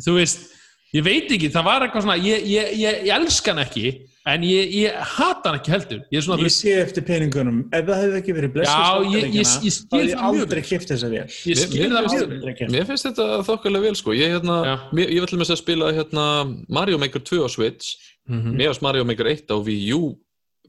þú 0.06 0.18
veist 0.20 0.48
ég 0.94 1.04
veit 1.06 1.32
ekki, 1.36 1.50
það 1.54 1.64
var 1.68 1.86
eitthvað 1.88 2.04
svona 2.06 2.18
ég, 2.22 2.44
ég, 2.50 2.74
ég, 2.80 2.98
ég 3.08 3.14
elska 3.16 3.54
hann 3.54 3.64
ekki 3.66 3.86
en 4.26 4.44
ég, 4.48 4.70
ég 4.78 4.94
hata 5.18 5.50
hann 5.50 5.58
ekki 5.60 5.72
heldur. 5.74 6.04
Ég 6.14 6.22
er 6.22 6.24
svona, 6.24 6.50
sé 6.56 6.74
eftir 6.80 7.04
peningunum. 7.04 7.58
Ef 7.76 7.84
það 7.90 8.02
hefði 8.04 8.20
ekki 8.22 8.36
verið 8.38 8.54
blessu 8.54 8.72
Já, 8.72 8.92
ég- 9.04 9.34
ég- 9.36 9.66
ég 9.68 9.74
þá 9.74 9.98
hefði 9.98 10.04
ég 10.04 10.14
mjög 10.14 10.24
aldrei 10.30 10.62
kipt 10.70 10.88
þessa 10.94 11.10
vel 11.12 11.26
ég 11.26 11.60
skil 11.60 11.82
Mér- 11.84 11.96
það 11.98 12.56
keypt. 12.60 12.72
Mér 12.72 12.86
finnst 12.88 13.08
þetta 13.10 13.28
þokkalega 13.50 13.82
vel 13.90 13.96
sko. 14.00 14.16
Ég, 14.16 14.32
hérna, 14.38 14.80
vil 14.94 15.26
til 15.28 15.38
með 15.42 15.52
að 15.58 15.62
spila 15.64 15.92
hérna, 15.98 16.26
Mario 16.70 16.98
Maker 16.98 17.20
2 17.20 17.44
á 17.44 17.50
Switch. 17.52 17.96
Mhm. 18.30 18.56
Mér 18.56 18.70
finnst 18.72 18.82
Mario 18.86 19.04
Maker 19.04 19.28
1 19.28 19.52
á 19.52 19.58
Wii 19.60 19.92
U 19.98 20.16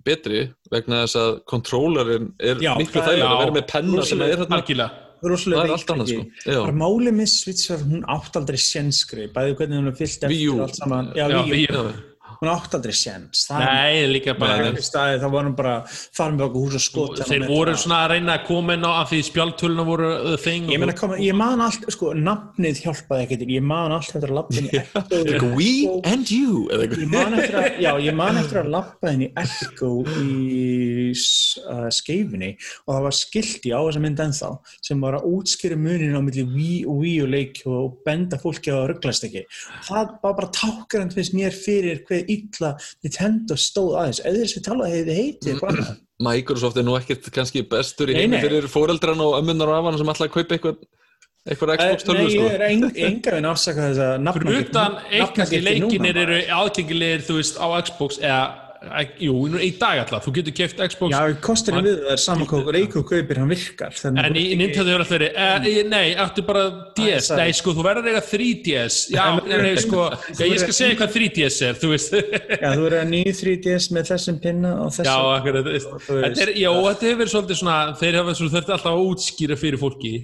betri 0.05 0.51
vegna 0.73 1.05
þess 1.07 1.17
að 1.17 1.45
controllerinn 1.49 2.33
er 2.41 2.57
Já, 2.61 2.75
miklu 2.77 3.01
þægilega 3.01 3.31
að 3.31 3.39
vera 3.45 3.55
með 3.55 3.67
penna 3.71 4.03
sem 4.05 4.21
er 4.21 4.35
hérna 4.37 4.91
rosalega 5.33 5.61
Það 5.61 5.69
er 5.69 5.75
allt 5.77 5.93
annað, 5.95 6.11
sko. 6.13 6.25
Bara 6.55 6.77
málið 6.81 7.17
með 7.21 7.37
að 7.75 7.85
hún 7.91 8.03
átt 8.15 8.41
aldrei 8.41 8.61
sjenskri 8.61 9.29
bæði 9.35 9.57
hvernig 9.61 9.81
hún 9.81 9.93
er 9.93 9.97
fyllt 9.99 10.27
eftir 10.29 10.65
allt 10.67 10.81
saman. 10.81 11.13
Já, 11.17 11.25
Já. 11.33 11.41
Já, 11.65 12.14
hún 12.41 12.51
átt 12.51 12.75
aldrei 12.77 12.95
það 12.95 13.63
Nei, 13.63 14.07
líka 14.11 14.35
bara 14.39 14.71
var 14.73 15.47
hún 15.47 15.55
bara 15.57 15.75
farin 15.87 16.39
við 16.39 16.47
okkur 16.49 16.65
hús 16.65 16.77
og 16.79 16.85
skot 16.85 17.23
þeir 17.29 17.47
voru 17.49 17.75
svona 17.79 18.01
að 18.05 18.15
reyna 18.15 18.37
að 18.39 18.47
koma 18.49 18.77
inn 18.77 18.87
á 18.87 18.93
að 18.93 19.13
því 19.13 19.21
spjáltöluna 19.29 19.87
voru 19.87 20.11
the 20.25 20.39
thing 20.41 20.71
ég, 20.73 20.85
koma, 20.99 21.19
ég 21.21 21.37
man 21.39 21.63
allt, 21.65 21.87
sko, 21.95 22.13
nafnið 22.17 22.83
hjálpaði 22.85 23.27
ekkert 23.27 23.55
ég 23.55 23.67
man 23.67 23.95
allt 23.95 24.11
eftir 24.11 24.33
að 24.33 24.39
lappa 24.41 24.63
Echo. 24.65 24.83
Eitthvað 25.05 25.57
We 25.59 25.71
and 26.09 26.33
you 26.33 26.65
ég 26.73 27.13
man 27.13 27.39
eftir 27.39 27.59
að, 27.61 27.69
já, 27.85 27.91
ég 28.09 28.19
man 28.19 28.41
eftir 28.41 28.61
að 28.63 28.71
lappa 28.75 29.15
í 29.15 29.31
Echo 29.45 29.93
í 30.25 31.13
uh, 31.15 31.89
skeifinni 31.95 32.55
og 32.87 32.95
það 32.95 33.07
var 33.09 33.19
skilti 33.21 33.75
á 33.75 33.81
þessa 33.81 34.05
mynd 34.05 34.25
ennþá 34.25 34.53
sem 34.85 35.05
var 35.05 35.19
að 35.19 35.29
útskýra 35.31 35.79
munin 35.81 36.17
á 36.17 36.21
milli 36.25 36.47
Wii 36.55 36.81
og 36.89 37.03
Wii 37.05 37.17
og 37.25 37.33
leik 37.35 37.63
og 37.69 37.99
benda 38.07 38.41
fólki 38.41 38.73
á 38.73 38.81
að 38.81 38.89
rugglast 38.95 39.27
ekki. 39.29 39.45
Það 39.89 40.15
var 40.23 40.37
bara 40.41 40.53
tákarand 40.55 41.15
finnst 41.15 41.37
mér 41.37 41.55
fyrir 41.55 42.03
hver 42.09 42.14
illa 42.35 42.71
Nintendo 43.05 43.57
stóð 43.61 43.95
aðeins 44.01 44.21
eða 44.25 44.43
þessi 44.45 44.63
talaði 44.67 44.99
hefði 44.99 45.17
heitið 45.21 45.53
eitthvað 45.55 45.71
annað. 45.75 45.95
Microsoft 46.25 46.77
er 46.79 46.85
nú 46.87 46.95
ekkert 46.99 47.31
kannski 47.35 47.63
bestur 47.69 48.11
í 48.13 48.15
Nei, 48.15 48.21
heimi 48.23 48.37
nei. 48.39 48.45
fyrir 48.47 48.69
fóreldran 48.71 49.21
og 49.25 49.39
ömmunar 49.41 49.73
og 49.73 49.81
afana 49.81 49.99
sem 49.99 50.13
ætla 50.15 50.29
að 50.29 50.35
kaupa 50.37 50.55
eitthvað 50.55 50.77
eitthvað 51.45 51.73
Xbox 51.77 52.05
Nei, 52.05 52.09
tölvu 52.09 52.25
ég 52.25 52.35
sko. 52.39 52.45
er 52.55 52.63
eng, 52.71 52.85
enga 53.09 53.33
veginn 53.35 53.49
afsaka 53.51 53.89
þess 53.91 53.99
að 54.01 54.13
fyrir 54.15 54.25
nafnagiftin- 54.25 54.69
utan 54.71 54.95
eitt 55.11 55.35
kannski 55.37 55.59
nafnagiftin 55.59 55.83
núna 55.83 55.91
leikinir 55.91 56.21
eru 56.23 56.39
aðgengilegir 56.61 57.25
þú 57.27 57.35
veist 57.41 57.59
á 57.61 57.67
Xbox 57.85 58.19
eða, 58.23 58.39
jú, 59.21 59.35
í 59.59 59.71
dag 59.81 60.03
alltaf 60.03 60.27
þú 60.27 60.35
getur 60.39 60.55
keft 60.57 60.83
Xbox. 60.93 61.15
Já, 61.15 61.35
kosturinn 61.45 61.87
við 61.87 62.01
það 62.05 62.13
er 62.15 62.23
samankók 62.23 62.69
og 62.69 62.75
Reykjavík 62.77 63.09
kaupir, 63.11 63.41
hann 63.43 63.51
virkar. 63.53 63.99
En 64.11 64.39
í 64.39 64.45
Nintendo 64.59 64.93
hefur 64.93 65.05
alltaf 65.05 65.15
verið, 65.17 65.39
eh, 65.47 65.79
nei, 65.89 66.15
áttu 66.25 66.45
bara 66.47 66.65
DS, 66.97 67.31
nei, 67.39 67.51
sko, 67.57 67.75
þú 67.77 67.87
verður 67.87 68.11
eiga 68.13 68.23
3DS, 68.29 68.99
já, 69.15 69.25
nei, 69.51 69.75
sko, 69.83 70.07
ég 70.45 70.61
skal 70.63 70.77
segja 70.79 70.99
hvað 71.01 71.15
3DS 71.19 71.61
er, 71.69 71.79
þú 71.81 71.93
veist, 71.95 72.15
Já, 72.15 72.69
þú 72.71 72.87
verður 72.87 72.99
að 73.01 73.11
nýju 73.13 73.35
3DS 73.41 73.91
með 73.95 74.11
þessum 74.13 74.41
pinna 74.43 74.75
og 74.85 74.91
já, 74.95 74.99
þessum 75.01 75.25
já, 76.55 76.71
þetta 76.71 77.09
hefur 77.09 77.21
verið 77.23 77.33
svolítið 77.35 77.61
svona, 77.61 77.79
þeir 78.01 78.21
hafa 78.21 78.37
þurfti 78.41 78.61
alltaf 78.65 78.91
að 78.93 79.05
útskýra 79.11 79.59
fyrir 79.61 79.81
fólki, 79.81 80.15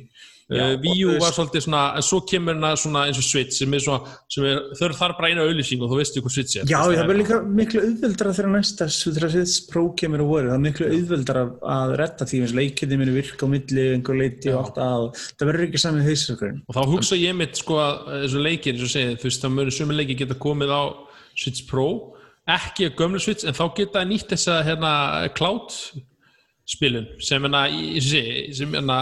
Já, 0.50 0.64
uh, 0.66 0.72
og 0.74 0.80
Wii 0.82 0.94
þú 0.98 1.06
U 1.06 1.10
veist- 1.14 1.22
var 1.22 1.34
svolítið 1.36 1.62
svona, 1.66 1.82
en 1.96 2.02
svo 2.02 2.18
kemur 2.26 2.54
hana 2.58 2.70
svona 2.76 3.04
eins 3.06 3.18
og 3.20 3.26
Switch, 3.26 3.54
sem 3.60 3.74
er 3.74 3.82
svona, 3.84 4.14
sem 4.34 4.44
er, 4.50 4.56
þau 4.74 4.88
þarf 4.98 5.16
bara 5.20 5.28
eina 5.30 5.44
auðlýsing 5.46 5.82
og 5.84 5.90
þú 5.92 5.98
veistu 6.00 6.22
hvað 6.24 6.34
Switch 6.34 6.56
er. 6.58 6.64
Já, 6.66 6.78
það 6.82 7.06
verður 7.06 7.20
líka 7.20 7.38
miklu 7.60 7.82
auðveldara 7.86 8.32
þegar 8.34 8.50
næsta 8.56 8.88
Switch 8.90 9.70
Pro 9.70 9.84
kemur 9.94 10.24
og 10.24 10.30
voru 10.32 10.50
það 10.50 10.58
er 10.58 10.64
miklu 10.66 10.90
auðveldara 10.90 11.44
að 11.76 11.94
retta 12.02 12.24
því 12.26 12.40
eins 12.42 12.54
leikindi 12.58 12.98
minu 12.98 13.14
virka 13.14 13.46
á 13.46 13.48
milli 13.54 13.86
einhver 13.94 14.18
leiti 14.18 14.50
og 14.50 14.58
allt 14.64 14.80
að 14.82 15.06
það 15.38 15.46
verður 15.52 15.66
ekki 15.68 15.82
sami 15.86 16.02
hausverkurinn 16.08 16.62
Og 16.66 16.74
þá 16.74 16.82
hugsa 16.90 17.16
ég 17.20 17.36
mitt 17.38 17.56
sko 17.62 17.78
að 17.78 17.94
þessu 18.26 18.42
leikir, 18.42 18.74
eins 18.74 18.82
og 18.88 18.94
segið, 18.96 19.16
þú 19.22 19.28
veist, 19.30 19.42
þá 19.44 19.48
mörgur 19.54 19.76
sumi 19.78 19.94
leiki 20.00 20.18
geta 20.18 20.34
komið 20.34 20.70
á 20.74 20.82
Switch 21.38 21.66
Pro, 21.70 21.86
ekki 22.50 22.90
að 22.90 22.96
gömlu 22.98 23.20
Switch, 23.22 23.44
en 23.46 23.54
þá 23.54 23.64
geta 23.76 24.02
nýtt 24.04 24.32
þessa 24.34 24.64
hérna 24.66 24.94
cloud 25.38 25.70
spilun 26.66 27.06
sem 27.22 27.42
hérna, 27.42 27.64
í- 27.70 27.96
og 27.98 28.54
sem 28.54 28.72
hérna 28.72 28.98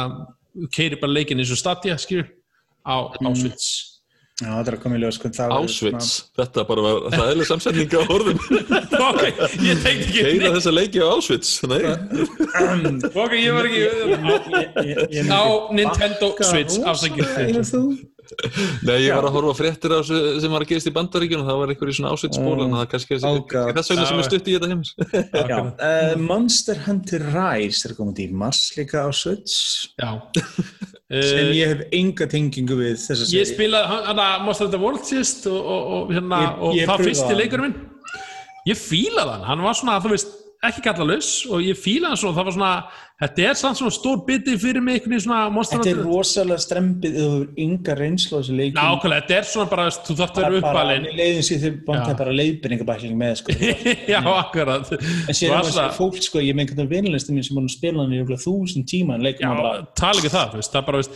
keiri 0.74 0.98
bara 1.00 1.14
leikin 1.18 1.40
eins 1.40 1.52
og 1.54 1.60
Stadia, 1.60 1.98
skilur, 2.00 2.28
á, 2.86 3.10
á 3.12 3.30
Switch. 3.36 3.98
Já, 4.38 4.52
það 4.52 4.68
er 4.70 4.74
að 4.76 4.82
koma 4.84 4.94
í 4.94 5.00
ljós 5.02 5.16
Auschwitz, 5.50 6.08
þetta 6.38 6.62
bara 6.68 6.82
var 6.84 6.98
það 7.10 7.30
er 7.32 7.40
samsetning 7.48 7.90
á 7.90 8.02
orðum. 8.06 8.38
Ok, 9.08 9.22
ég 9.66 9.80
tenkti 9.82 10.12
ekki 10.12 10.22
Keira 10.28 10.52
þessa 10.54 10.72
leiki 10.76 11.02
á 11.02 11.10
Auschwitz? 11.10 11.56
Nei, 11.66 11.80
ok, 13.08 13.34
ég 13.34 13.56
var 13.56 13.66
ekki 13.66 15.26
á 15.26 15.42
Nintendo 15.74 16.30
bakka 16.30 16.46
Switch, 16.52 16.78
Nei 18.88 18.96
ég 19.06 19.14
var 19.16 19.26
að 19.28 19.34
horfa 19.38 19.52
á 19.52 19.58
fréttir 19.58 19.92
á 19.94 19.98
þessu 20.02 20.18
sem 20.42 20.52
var 20.52 20.64
að 20.64 20.70
gerast 20.72 20.90
í 20.90 20.94
bandaríkjunum 20.96 21.46
það 21.48 21.60
var 21.62 21.72
einhver 21.72 21.90
í 21.90 21.94
svona 21.96 22.12
það 22.12 22.82
er 22.82 22.90
kannski 22.92 23.18
Oh, 23.28 23.38
God. 23.48 23.72
þess 23.78 23.92
vegna 23.92 24.06
sem 24.10 24.20
er 24.22 24.26
stutt 24.28 24.48
í 24.50 24.56
þetta 24.56 24.70
heims 24.72 24.90
uh, 24.98 26.12
Monster 26.20 26.80
Hunter 26.86 27.24
Rise 27.34 27.88
er 27.88 27.94
komið 27.98 28.22
í 28.24 28.28
mars 28.44 28.60
líka 28.78 29.04
á 29.04 29.10
Switch. 29.16 29.88
Já. 29.98 30.10
Sem 31.08 31.46
uh, 31.48 31.54
ég 31.56 31.70
hef 31.72 31.84
enga 31.96 32.26
tengingu 32.28 32.76
við 32.76 32.98
þessa 33.00 33.24
ég 33.32 33.46
seríu. 33.46 33.46
spilaði 33.54 33.88
hann- 33.94 34.04
hann 34.10 34.20
að 34.26 34.42
Monster 34.44 34.68
Hunter 34.68 34.82
World 34.82 35.06
síst 35.08 35.46
og, 35.48 35.56
og, 35.58 35.86
og, 35.98 36.12
hérna, 36.12 36.40
Ég- 36.44 36.58
og 36.68 36.76
ég 36.76 36.84
það 36.90 36.98
pröfaði 37.00 37.08
fyrsti 37.12 37.30
hann. 37.32 37.40
leikurinn 37.40 37.64
minn. 37.70 37.78
Ég 38.68 38.76
fílaði 38.82 39.32
hann, 39.38 39.46
hann 39.48 39.64
var 39.64 39.78
svona 39.78 39.96
þú 40.04 40.12
veist, 40.12 40.34
ekki 40.66 40.82
kallalaus 40.82 41.28
og 41.46 41.60
ég 41.62 41.76
fílaði 41.78 42.08
hann 42.10 42.18
svo. 42.18 42.30
Það 42.34 42.46
var 42.48 42.54
svona, 42.56 42.70
þetta 43.22 43.44
er 43.46 43.54
samt 43.60 43.78
svona 43.78 43.92
stór 43.94 44.16
biti 44.26 44.56
fyrir 44.58 44.82
mig 44.82 44.96
einhvern 44.98 45.12
veginn 45.14 45.22
svona 45.28 45.42
Monster 45.54 45.78
Þetta 45.78 45.92
er 45.92 46.00
rosalega 46.02 46.58
strempið 46.64 47.12
þú 47.14 47.26
hefur 47.28 47.46
enga 47.64 47.92
reynslu 48.00 48.32
á 48.34 48.38
þessu 48.40 48.56
leikin 48.58 48.78
nákvæmlega, 48.78 49.22
þetta 49.28 49.36
er 49.38 49.44
svona 49.52 49.68
bara, 49.70 49.84
þú 50.08 50.12
þarft 50.18 50.34
að 50.34 50.42
vera 50.42 50.50
bara, 50.64 50.72
uppalinn. 50.72 51.04
mér 51.06 51.14
leiðin 51.20 51.46
sér 51.46 51.58
þau 51.62 51.70
Já. 51.70 51.78
vantar 51.92 52.16
bara 52.22 52.34
leiðbyrningabækling 52.40 53.14
með 53.22 53.32
sko. 53.42 53.48
já, 54.14 54.20
akkurat. 54.34 54.86
En 54.98 55.34
sér 55.38 55.48
er 55.54 55.62
það 55.68 55.82
að- 55.84 55.96
fólk 56.00 56.18
sko, 56.26 56.38
ég 56.42 56.54
með 56.58 56.62
einhvern 56.66 56.90
veginn 56.90 57.06
vinlistin 57.08 57.34
mín 57.38 57.46
sem 57.46 57.54
búin 57.58 57.70
að 57.70 57.76
spila 57.78 58.02
hann 58.02 58.14
í 58.14 58.18
örugglega 58.18 58.42
þúsund 58.48 58.84
tíma 58.90 59.14
en 59.14 59.22
leikum 59.28 59.44
Já, 59.46 59.50
hann 59.52 59.62
bara 59.62 59.86
tala 59.94 60.18
ekki 60.18 60.34
það, 60.34 60.46
þú 60.50 60.56
veist, 60.58 60.72
það 60.74 60.80
er 60.82 60.86
bara, 60.90 60.98
veist, 60.98 61.14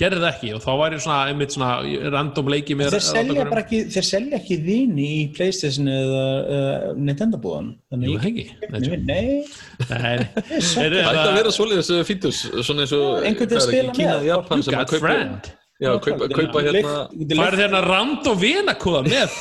er 0.00 0.08
er 0.08 0.16
gerði 0.16 0.24
það 0.24 0.30
ekki 0.34 0.50
og 0.56 0.62
þá 0.64 0.70
væri 0.80 1.00
svona, 1.04 1.18
einmitt 1.30 1.54
svona 1.54 1.70
random 2.14 2.50
leiki 2.52 2.76
með 2.78 2.96
þeir 2.96 3.04
selja 3.06 3.46
bara 3.50 3.64
ekki, 3.64 3.80
þeir 3.94 4.06
selja 4.08 4.40
ekki 4.40 4.58
vini 4.64 5.06
í 5.20 5.22
Playstation 5.36 5.90
eða 5.92 6.24
uh, 6.40 6.88
Nintendo 6.98 7.40
búðan 7.42 7.72
Jú, 8.00 8.16
það 8.16 8.28
ekki. 8.30 8.46
Nei, 8.70 8.80
nei, 9.04 9.22
Nei, 9.90 10.16
sorry. 10.64 11.00
Það 11.00 11.14
ætti 11.14 11.24
að 11.24 11.38
vera 11.40 11.54
svoleiðis 11.56 11.94
uh, 11.94 12.02
fítus, 12.08 12.44
svona 12.60 12.86
eins 12.86 12.94
og 12.96 13.24
Einhvern 13.24 13.56
er 13.56 13.62
ekki, 13.62 13.70
spila 13.70 13.96
með. 13.96 14.28
Japan 14.30 14.62
you 14.62 14.68
sem 14.68 14.76
að 14.76 14.84
got 14.84 14.94
kaupa, 14.96 15.58
já, 15.80 15.90
kaupa, 16.04 16.28
kaupa 16.34 16.62
hérna 16.66 16.94
Það 17.10 17.46
er 17.46 17.56
hérna 17.60 17.80
random 17.86 18.38
vinakóða 18.40 19.00
með. 19.06 19.36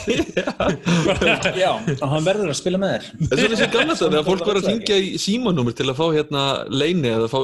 Já, 1.60 1.72
og 2.00 2.06
hann 2.14 2.26
verður 2.26 2.52
að 2.54 2.58
spila 2.60 2.80
með 2.82 2.94
þér. 2.94 3.08
Það 3.30 3.42
er 3.44 3.54
þessi 3.54 3.68
gamla 3.74 3.96
þetta, 3.96 4.10
þegar 4.14 4.28
fólk 4.30 4.46
var 4.50 4.60
að 4.60 4.68
hringja 4.70 4.98
í 5.04 5.10
símanúmer 5.22 5.76
til 5.78 5.88
að 5.92 5.98
fá 6.00 6.06
hérna 6.16 6.44
leini 6.72 7.12
eða 7.14 7.30
fá 7.32 7.38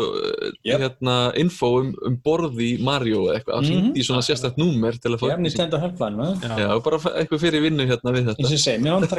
Yep. 0.65 0.79
hérna 0.81 1.15
info 1.41 1.69
um, 1.81 1.91
um 2.07 2.15
borð 2.25 2.59
í 2.63 2.71
Mario 2.83 3.25
eða 3.27 3.39
eitthvað, 3.39 3.55
að 3.59 3.65
Mhm. 3.65 3.71
hringja 3.71 4.01
í 4.01 4.05
svona 4.07 4.23
sérstætt 4.25 4.57
númer 4.61 4.97
til 5.01 5.11
að 5.13 5.19
fá 5.21 5.27
Já, 5.29 5.37
Nintendo 5.41 5.77
Helpline, 5.81 6.29
Já, 6.41 6.67
bara 6.85 6.97
eitthvað 7.15 7.43
fyrir 7.45 7.61
vinnu 7.65 7.85
hérna 7.89 8.13
við 8.15 8.29
þetta. 8.31 8.45
Og 8.45 8.51
ég 8.55 8.61
segi, 8.63 8.81
mér 8.81 8.99
vantar 8.99 9.17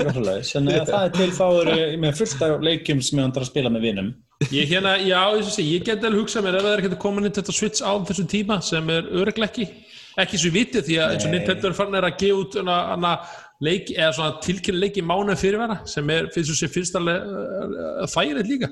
þannig 0.57 0.81
að 0.81 0.89
það 0.95 1.05
er 1.05 1.13
til 1.21 1.31
þá 1.37 1.45
er 1.61 1.71
ég 1.77 1.99
með 2.03 2.17
fullt 2.23 2.43
af 2.49 2.61
leikjum 2.67 3.03
sem 3.03 3.19
ég 3.21 3.27
vantar 3.29 3.43
að 3.47 3.51
spila 3.53 3.71
með 3.77 3.87
vinum 3.91 4.15
Ég 4.53 4.69
hérna, 4.69 4.97
já, 5.01 5.21
sé, 5.49 5.63
ég 5.65 5.85
get 5.87 6.03
alveg 6.05 6.21
hugsað 6.21 6.45
mér 6.45 6.59
ef 6.59 6.65
það 6.67 6.75
er 6.75 6.81
ekkert 6.83 6.97
að 6.99 7.03
koma 7.07 7.23
Nintendo 7.25 7.53
Switch 7.57 7.81
á 7.81 7.93
þessum 8.05 8.27
tíma 8.29 8.59
sem 8.65 8.91
er 8.93 9.07
öruglega 9.17 9.65
ekki 10.21 10.41
svo 10.41 10.51
vitið 10.53 10.85
því 10.85 10.99
að. 11.01 11.15
Nintendo 11.33 11.71
er 11.71 11.77
farin 11.77 11.97
að 11.97 12.09
gefa 12.21 12.41
út 12.43 12.59
hana, 12.61 12.77
hana 12.93 13.13
leik, 13.65 13.93
eða 13.95 14.13
svona 14.19 14.41
tilkynna 14.45 14.83
leiki 14.85 15.05
mánuð 15.05 15.41
fyrirvara 15.41 15.79
sem 15.89 16.13
er, 16.13 16.29
finnst 16.35 16.53
þú 16.53 16.57
sér 16.59 16.73
finnst 16.75 16.99
alveg 17.01 17.31
uh, 17.33 18.05
þægilegt 18.13 18.51
líka 18.53 18.69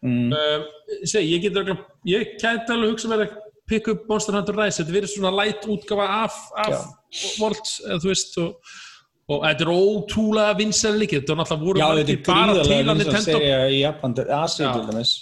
mm. 0.00 0.32
um, 0.32 0.64
segi, 1.04 1.34
ég 1.34 1.44
get 1.44 1.58
örugglega- 1.60 2.08
ég 2.08 2.32
get 2.40 2.72
alveg 2.72 2.94
hugsað 2.94 3.12
mér 3.12 3.24
að 3.26 3.36
pikka 3.72 3.94
upp 3.94 4.08
Monster 4.08 4.36
Hunter 4.36 4.56
Rise, 4.56 4.80
þetta 4.80 4.96
verður 4.96 5.12
svona 5.12 5.34
light 5.36 5.68
útgafa 5.68 6.08
af, 6.22 6.40
af 6.64 6.88
Worlds, 7.40 7.76
eða 7.84 8.00
þú 8.00 8.12
veist 8.14 8.40
og, 8.40 8.72
og 9.30 9.44
þetta 9.46 9.66
er 9.66 9.72
ótrúlega 9.74 10.56
vinsæl 10.58 10.96
líki, 10.98 11.20
þetta 11.20 11.34
er 11.36 11.42
náttúrulega 11.42 11.66
voru 11.66 11.82
Já, 11.82 11.88
þetta 11.98 12.16
er 12.16 12.22
gríðarlega 12.28 12.62
að 12.62 12.72
vinsæl 12.72 12.96
Nintendo 13.02 13.26
serja 13.28 13.60
í 13.68 13.82
Japan, 13.82 14.14
Já. 14.18 14.72
til 14.72 14.88
dæmis 14.90 15.12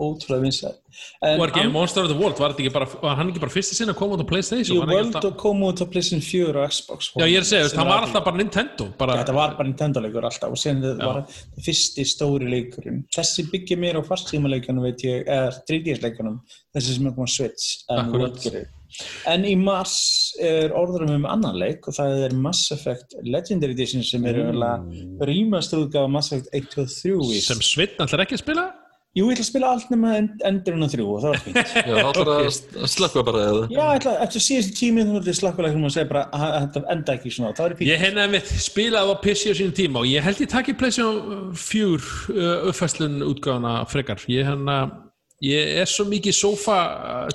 ótrúlega 0.00 0.44
vinsæl 0.46 0.76
en 1.24 1.38
var 1.40 1.50
ekki 1.52 1.62
Monster 1.72 2.02
Hunter 2.04 2.16
World, 2.18 2.38
var, 2.40 2.52
þetta 2.54 2.64
ekki 2.64 2.72
bara, 2.74 2.86
var 3.02 3.18
hann 3.18 3.30
ekki 3.30 3.42
bara 3.42 3.52
fyrsta 3.52 3.76
sinna 3.76 3.92
að 3.94 3.98
koma 4.00 4.16
út 4.16 4.24
á 4.24 4.28
Playstation 4.30 4.76
Jú, 4.78 4.86
World 4.88 5.14
alltaf- 5.14 5.28
og 5.30 5.36
kom 5.40 5.62
út 5.68 5.80
á 5.80 5.86
PlayStation 5.92 6.24
4 6.24 6.56
og 6.64 6.72
Xbox 6.72 7.10
Já, 7.20 7.24
ég 7.28 7.36
er 7.36 7.44
að 7.44 7.50
segja, 7.50 7.68
er 7.68 7.88
var 7.90 8.04
alltaf 8.06 8.24
bara 8.24 8.40
Nintendo 8.40 8.88
bara, 8.98 9.18
Þetta 9.20 9.36
var 9.36 9.54
bara 9.58 9.68
Nintendo 9.68 10.02
leikur 10.04 10.26
alltaf 10.28 10.56
og 10.56 10.60
sen 10.60 10.80
það 10.82 10.98
Já. 10.98 11.06
var 11.06 11.20
það 11.20 11.64
fyrsti 11.68 12.06
stóri 12.08 12.50
leikurinn 12.50 13.04
þessi 13.16 13.46
byggir 13.52 13.80
mér 13.84 14.00
á 14.00 14.02
fastímaleikunum 14.08 14.88
veit 14.88 15.04
ég, 15.04 15.24
eða 15.28 15.54
3DS 15.68 16.02
leikunum 16.04 16.40
þessi 16.74 16.96
sem 16.96 17.06
er 17.06 17.16
komað 17.16 17.34
Switch 17.36 17.70
en. 17.88 18.12
World 18.16 18.40
gerir. 18.44 18.68
En 19.30 19.46
í 19.48 19.54
mars 19.58 19.96
er 20.40 20.74
orðurum 20.76 21.14
um 21.20 21.28
annan 21.30 21.58
leik 21.60 21.88
og 21.88 21.96
það 21.96 22.26
er 22.26 22.36
Mass 22.46 22.70
Effect 22.74 23.16
Legendary 23.26 23.76
Edition 23.76 24.04
sem 24.06 24.26
er 24.28 24.42
mm. 24.42 25.18
rýmast 25.26 25.74
útgáfa 25.76 26.10
Mass 26.10 26.34
Effect 26.34 26.54
1, 26.56 26.70
2 26.76 27.16
og 27.16 27.26
3 27.30 27.40
í. 27.40 27.42
sem 27.44 27.64
Svinn 27.64 27.98
ætlar 28.00 28.26
ekki 28.26 28.38
að 28.38 28.44
spila? 28.44 28.70
Jú, 29.10 29.24
ég 29.26 29.34
ætla 29.34 29.42
að 29.42 29.48
spila 29.48 29.70
allt 29.74 29.88
nema 29.90 30.10
end- 30.20 30.42
endurinn 30.46 30.86
á 30.86 30.88
3 30.92 31.02
og 31.02 31.16
það 31.18 31.32
var 31.32 31.40
fínt. 31.42 31.56
Já, 31.90 31.94
það 31.96 32.10
ætlar 32.10 32.28
að 32.36 32.90
slökka 32.92 33.24
bara 33.26 33.40
eða? 33.48 33.64
Já, 33.66 33.80
ég 33.80 33.96
ætla, 33.98 34.12
eftir 34.22 34.44
síðustu 34.44 34.76
tími 34.78 35.02
þú 35.08 35.16
verður 35.16 35.36
slakkuleikum 35.40 35.86
og 35.88 35.94
segja 35.96 36.10
bara 36.12 36.22
að 36.30 36.54
þetta 36.54 36.82
enda 36.94 37.16
ekki 37.18 37.32
svona, 37.34 37.50
það 37.58 37.66
er 37.66 37.74
fínt. 37.80 37.90
Ég 37.90 38.04
henni 38.04 38.22
að 38.22 38.36
mitt 38.36 38.52
spilaði 38.62 39.10
á 39.10 39.22
PC 39.24 39.50
á 39.50 39.54
sínum 39.58 39.74
tíma 39.80 40.04
og 40.04 40.06
ég 40.12 40.28
held 40.28 40.44
ég 40.44 40.52
takk 40.54 40.70
í 40.70 40.76
Playstation 40.78 41.50
4 41.58 41.90
uh, 41.90 42.70
uppfæslun 42.70 43.18
útgáfuna 43.26 43.74
frekar. 43.90 44.22
Ég, 44.30 44.46
henni, 44.46 44.78
ég 45.40 45.70
er 45.80 45.88
svo 45.88 46.04
mikið 46.10 46.34
sofa 46.36 46.76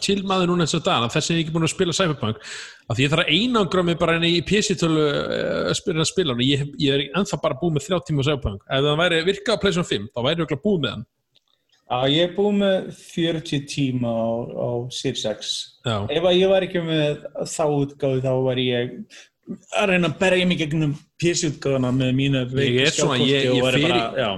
chillmaður 0.04 0.52
núna 0.52 0.66
eins 0.68 0.76
og 0.78 0.84
dana 0.86 1.08
þess 1.10 1.30
að 1.32 1.34
ég 1.34 1.40
er 1.40 1.44
ekki 1.46 1.56
búin 1.56 1.66
að 1.68 1.74
spila 1.74 1.96
Cyberpunk. 1.98 2.38
Af 2.86 2.98
því 3.00 3.06
ég 3.08 3.12
þarf 3.16 3.24
að 3.26 3.34
einangra 3.34 3.84
mig 3.88 3.98
bara 3.98 4.16
inn 4.20 4.28
í 4.30 4.44
PC-tölu 4.46 5.02
uh, 5.08 5.72
að 5.72 5.76
spila, 5.80 6.04
að 6.06 6.12
spila 6.12 6.36
og 6.36 6.44
ég, 6.46 6.66
ég 6.78 6.94
er 7.00 7.06
ennþá 7.18 7.40
bara 7.42 7.58
búið 7.62 7.78
með 7.80 7.88
þrjá 7.88 8.00
tíma 8.12 8.26
Cyberpunk. 8.28 8.62
Ef 8.70 8.86
það 8.86 9.00
væri 9.02 9.22
virkað 9.32 9.58
á 9.58 9.62
Playstation 9.64 9.90
5 9.90 10.10
þá 10.14 10.20
væri 10.28 10.36
ég 10.36 10.42
örugglega 10.44 10.66
búið 10.68 10.82
með 10.86 10.94
hann. 10.96 11.06
Já, 11.86 11.98
ég 12.10 12.24
er 12.26 12.32
búið 12.38 12.56
með 12.62 12.86
40 12.98 13.66
tíma 13.70 14.10
á, 14.14 14.26
á 14.58 14.70
Series 14.94 15.26
X. 15.34 15.50
Já. 15.86 15.98
Ef 16.18 16.26
að 16.30 16.38
ég 16.40 16.50
var 16.54 16.66
ekki 16.66 16.82
með 16.82 17.26
þá 17.52 17.64
útgáðu 17.82 18.24
þá 18.26 18.32
var 18.48 18.62
ég 18.62 18.96
að 19.78 19.92
reyna 19.92 20.10
að 20.10 20.16
berja 20.24 20.48
mig 20.50 20.58
gegnum 20.64 20.96
PC-útgáðuna 21.22 21.92
með 21.94 22.16
mínu 22.18 22.40
Ég 22.58 22.80
er 22.88 22.96
svona, 22.96 23.20
ég- 23.22 23.46
ég 23.50 23.62
fyrir 23.62 23.76
fyrir- 23.78 23.94
bara, 23.94 24.30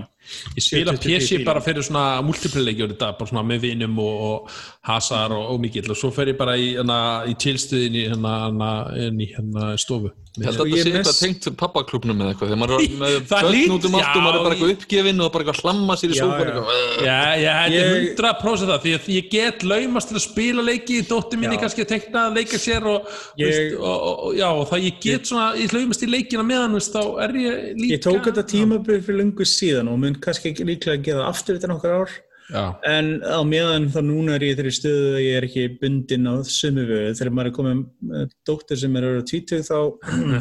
Ég 0.57 0.65
spila 0.65 0.93
70 0.97 1.17
PC 1.21 1.41
bara 1.47 1.61
fyrir 1.63 1.85
svona 1.87 2.21
multiplayer-leikjur 2.27 2.93
þetta, 2.93 3.11
bara 3.19 3.31
svona 3.31 3.45
með 3.47 3.65
vinum 3.69 3.97
og, 4.03 4.21
og 4.27 4.61
hasar 4.89 5.35
og, 5.35 5.49
og 5.53 5.59
mikill 5.63 5.87
og 5.93 5.99
svo 5.99 6.11
fer 6.15 6.33
ég 6.33 6.39
bara 6.39 6.57
í, 6.59 6.73
hana, 6.79 6.99
í 7.29 7.35
tilstuðin 7.39 7.95
í 8.01 8.07
hérna, 8.09 8.37
hana, 8.47 8.71
inn 9.07 9.21
í 9.23 9.31
hérna 9.33 9.73
stofu. 9.79 10.13
Ég 10.37 10.45
held 10.45 10.59
að 10.61 10.67
ég 10.69 10.83
þetta 10.85 10.85
sé 10.85 10.97
eitthvað 10.99 11.47
tengt 11.47 11.57
pappaklubnum 11.57 12.19
eða 12.21 12.33
eitthvað, 12.35 12.49
þegar 12.51 12.59
maður 12.61 12.83
er 12.83 12.91
með 13.01 13.15
börn 13.31 13.71
út 13.73 13.85
um 13.87 13.95
allt 13.97 14.17
og 14.19 14.21
maður 14.21 14.35
er 14.37 14.43
bara 14.45 14.53
eitthvað 14.57 14.73
uppgefinn 14.75 15.23
og 15.25 15.31
bara 15.33 15.45
eitthvað 15.47 15.61
hlamma 15.63 15.95
sér 15.97 16.11
í 16.13 16.17
Já, 16.17 16.21
sófan 16.21 16.51
já. 16.51 16.59
Já, 17.07 17.15
þetta 17.41 17.63
er 17.63 17.73
Ég- 17.73 18.11
100% 18.19 18.69
það, 18.69 18.83
því 18.83 18.93
að 18.99 19.07
ég 19.15 19.31
get 19.33 19.65
laumast 19.71 20.11
til 20.11 20.19
að 20.19 20.23
spila 20.27 20.65
leiki, 20.67 20.99
dóttir 21.09 21.41
minni 21.41 21.57
Já. 21.57 21.61
kannski 21.63 21.85
að 21.87 21.89
tekna 21.95 22.25
að 22.27 22.37
leika 22.37 22.59
sér 22.61 22.85
og, 22.91 23.09
Ég- 23.41 23.49
veist, 23.49 23.79
og, 23.79 23.95
og, 23.95 24.21
og 24.27 24.37
já, 24.37 24.47
og 24.51 24.63
það 24.69 24.85
ég 24.85 25.01
get 25.07 25.31
svona, 25.31 25.47
ég 25.57 25.73
laumast 25.73 26.05
í 26.05 26.11
leikina 26.11 26.45
meðan, 26.51 26.77
þá 26.85 27.01
er 27.25 27.35
ég 27.41 27.57
líka... 27.81 27.95
Ég 27.95 28.05
tók 28.05 28.29
þetta 28.29 28.45
tímabil 28.53 29.01
fyrir 29.07 29.19
lungu 29.23 29.49
síðan 29.57 29.89
og 29.89 29.97
mun 30.05 30.16
kannski 30.23 30.55
líklega 30.61 30.99
að 31.01 31.21
það 31.21 31.27
aftur 31.27 31.57
þetta 31.57 31.73
nokkur 31.73 31.99
ár. 32.01 32.17
Já, 32.47 32.61
en 32.87 33.17
á 33.27 33.43
meðan 33.43 33.89
þá 33.91 33.97
núna 34.07 34.37
er 34.37 34.45
ég 34.47 34.53
þeirri 34.55 34.71
stöðu 34.71 35.07
að 35.17 35.23
ég 35.25 35.33
er 35.35 35.45
ekki 35.49 35.63
bundinn 35.81 36.29
á 36.31 36.35
sumu 36.47 36.85
við 36.87 37.07
þegar 37.19 37.31
maður 37.35 37.49
er 37.49 37.55
komið 37.57 37.81
með 38.11 38.29
dóttir 38.47 38.79
sem 38.79 38.95
er 38.95 39.07
að 39.07 39.15
vera 39.17 39.25
tvítug 39.31 39.65
þá 39.67 39.79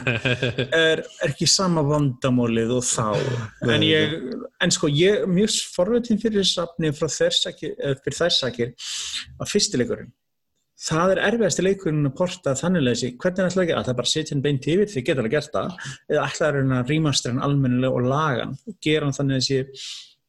er, 0.85 1.03
er 1.03 1.33
ekki 1.33 1.49
sama 1.51 1.83
vandamálið 1.89 2.77
og 2.77 2.87
þá. 2.87 3.09
En 3.75 3.87
ég, 3.87 4.15
en 4.63 4.75
sko 4.77 4.93
ég 4.95 5.25
er 5.25 5.35
mjög 5.35 5.59
forveitin 5.75 6.23
fyrir 6.23 6.47
safni 6.47 6.95
frá 6.95 7.11
þessakir, 7.11 7.75
fyrir 8.05 8.19
þessakir 8.21 8.73
að 9.43 9.51
fyrstileikurinn 9.51 10.15
það 10.77 11.13
er 11.15 11.23
erfiðasti 11.31 11.65
leikurinn 11.65 12.09
að 12.11 12.17
porta 12.19 12.55
þannig 12.59 12.85
leysi, 12.85 13.13
hvernig 13.23 13.47
ætla 13.49 13.65
ekki 13.65 13.77
að 13.77 13.87
það 13.89 14.01
bara 14.01 14.13
setja 14.13 14.35
hann 14.35 14.43
beint 14.45 14.67
yfir, 14.69 14.91
þið 14.93 15.07
geta 15.07 15.23
alveg 15.23 15.37
gert 15.37 15.55
það. 15.55 15.87
Eða 16.13 16.27
ætla 16.27 16.49
að 16.49 16.59
reyna 16.59 16.81
að 16.81 16.93
rýmastra 16.93 17.33
hann 17.33 17.47
almennilega 17.47 17.97
og 17.97 18.11
laga 18.11 18.45
hann 18.45 18.59
og 18.59 18.77
gera 18.85 19.09
hann 19.09 19.17
þannig 19.17 19.41
þessi 19.41 19.87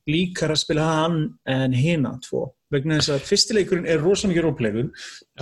líkar 0.08 0.54
að 0.54 0.62
spila 0.62 0.88
hann 1.02 1.20
en 1.52 1.76
hina 1.76 2.14
tvo. 2.24 2.46
Vegna 2.72 2.98
þess 3.00 3.14
að 3.14 3.28
fyrstileikurinn 3.30 3.88
er 3.88 4.02
rosa 4.04 4.28
mikið 4.28 4.44
roleplaygun 4.44 4.90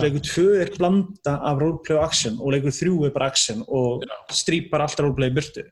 leikur 0.02 0.22
tvö 0.26 0.46
er 0.62 0.70
blanda 0.76 1.38
af 1.48 1.62
og 1.62 1.90
action 2.02 2.38
og 2.38 2.54
leikur 2.54 2.74
þrjú 2.74 3.06
er 3.06 3.14
bara 3.14 3.30
action 3.32 3.64
og 3.66 4.04
strýpar 4.30 4.84
alltaf 4.84 5.06
roleplay 5.06 5.32
í 5.32 5.34
burtu. 5.34 5.64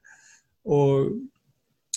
Og 0.65 1.13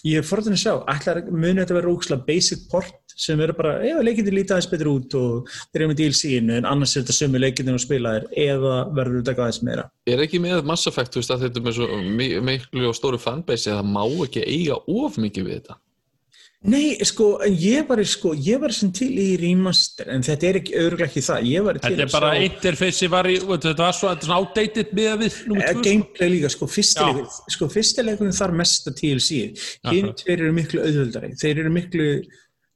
ég 0.08 0.22
er 0.22 0.26
forðin 0.28 0.56
að 0.58 0.62
sjá, 0.64 0.74
ætlar 0.94 1.20
muni 1.32 1.60
þetta 1.62 1.78
vera 1.78 1.92
ókslega 1.94 2.26
basic 2.28 2.66
port 2.72 2.96
sem 3.18 3.40
verður 3.40 3.58
bara, 3.58 3.72
eða 3.82 4.04
leikindi 4.06 4.34
líta 4.36 4.54
aðeins 4.54 4.70
betur 4.70 4.90
út 4.92 5.16
og 5.18 5.48
þeir 5.72 5.82
eru 5.82 5.88
með 5.90 6.00
DLC-inu 6.04 6.58
en 6.60 6.68
annars 6.70 6.94
er 6.94 7.02
þetta 7.02 7.16
sömu 7.18 7.40
leikindi 7.42 7.74
og 7.74 7.82
spilaðir 7.82 8.28
eða 8.44 8.76
verður 8.94 9.24
þetta 9.24 9.36
aðeins 9.48 9.62
meira? 9.66 9.88
Er 10.14 10.22
ekki 10.22 10.42
með 10.44 10.62
Mass 10.70 10.86
Effect, 10.92 11.16
þú 11.16 11.24
veist 11.24 11.34
að 11.34 11.48
þetta 11.48 11.60
er 11.62 11.66
með 11.66 11.78
svo 11.80 11.88
mi- 12.20 12.30
miklu 12.52 12.92
og 12.92 12.96
stóru 13.00 13.18
fanbase 13.22 13.74
það 13.74 13.90
má 13.96 14.04
ekki 14.28 14.46
eiga 14.46 14.78
of 14.86 15.18
mikið 15.18 15.50
við 15.50 15.60
þetta 15.62 15.80
Nei, 16.66 16.96
sko, 17.06 17.36
en 17.46 17.54
ég 17.54 17.86
var, 17.86 18.00
sko, 18.10 18.32
ég 18.34 18.58
var 18.60 18.74
sem 18.74 18.90
til 18.92 19.12
í 19.22 19.28
remaster, 19.38 20.08
en 20.10 20.24
þetta 20.26 20.48
er 20.50 20.58
ekki 20.58 20.74
öðruglega 20.82 21.06
ekki 21.12 21.22
það, 21.22 21.44
ég 21.52 21.68
var 21.68 21.78
til 21.78 21.92
þetta 21.94 22.06
er 22.08 22.14
bara 22.16 22.32
interfacei 22.48 23.10
var 23.14 23.30
í, 23.30 23.36
þetta 23.44 23.76
var 23.78 23.94
svo, 23.94 24.10
þetta 24.10 24.26
er 24.26 24.30
svona 24.32 24.40
outdated 24.42 24.96
með 24.98 25.14
við 25.22 25.38
nummer 25.52 25.68
Eh, 25.68 25.70
tvö, 25.70 25.78
sko. 25.78 25.84
gameplay 25.86 26.32
líka, 26.34 26.50
sko, 26.56 26.66
Já. 26.66 26.74
fyrstileikur 26.74 27.54
sko, 27.54 27.70
fyrstileikurinn 27.76 28.34
þarf 28.40 28.58
mesta 28.58 28.92
TLC 28.98 29.30
hinn 29.38 29.54
Akkurat. 29.86 30.18
tveir 30.24 30.42
eru 30.48 30.56
miklu 30.58 30.82
auðvöldari 30.82 31.32
þeir 31.38 31.62
eru 31.62 31.76
miklu 31.78 32.10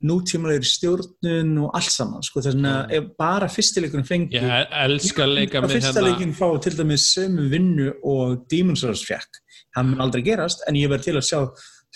nútímalegri 0.06 0.66
stjórnun 0.66 1.52
og 1.66 1.76
allt 1.78 1.92
saman 1.98 2.22
sko, 2.26 2.40
þess 2.46 2.62
að 2.62 2.96
ef 3.02 3.10
bara 3.18 3.50
fyrstileikurinn 3.50 4.08
fengi 4.08 4.38
Ég 4.38 4.78
elska 4.86 5.26
að 5.26 5.36
leika 5.42 5.58
að 5.60 5.68
með 5.68 5.82
hérna 5.90 6.06
leikin 6.08 6.38
fá 6.38 6.48
til 6.62 6.78
dæmis 6.78 7.10
sömu 7.18 7.50
vinnu 7.50 7.92
og 8.06 8.46
Demon's 8.48 8.86
Souls 8.86 9.04
fekk 9.10 9.42
hann 9.76 9.90
mun 9.90 10.02
aldrei 10.06 10.22
gerast, 10.26 10.62
en 10.68 10.76
ég 10.78 10.90
verð 10.90 11.04
til 11.10 11.18
að 11.18 11.26
sjá 11.34 11.44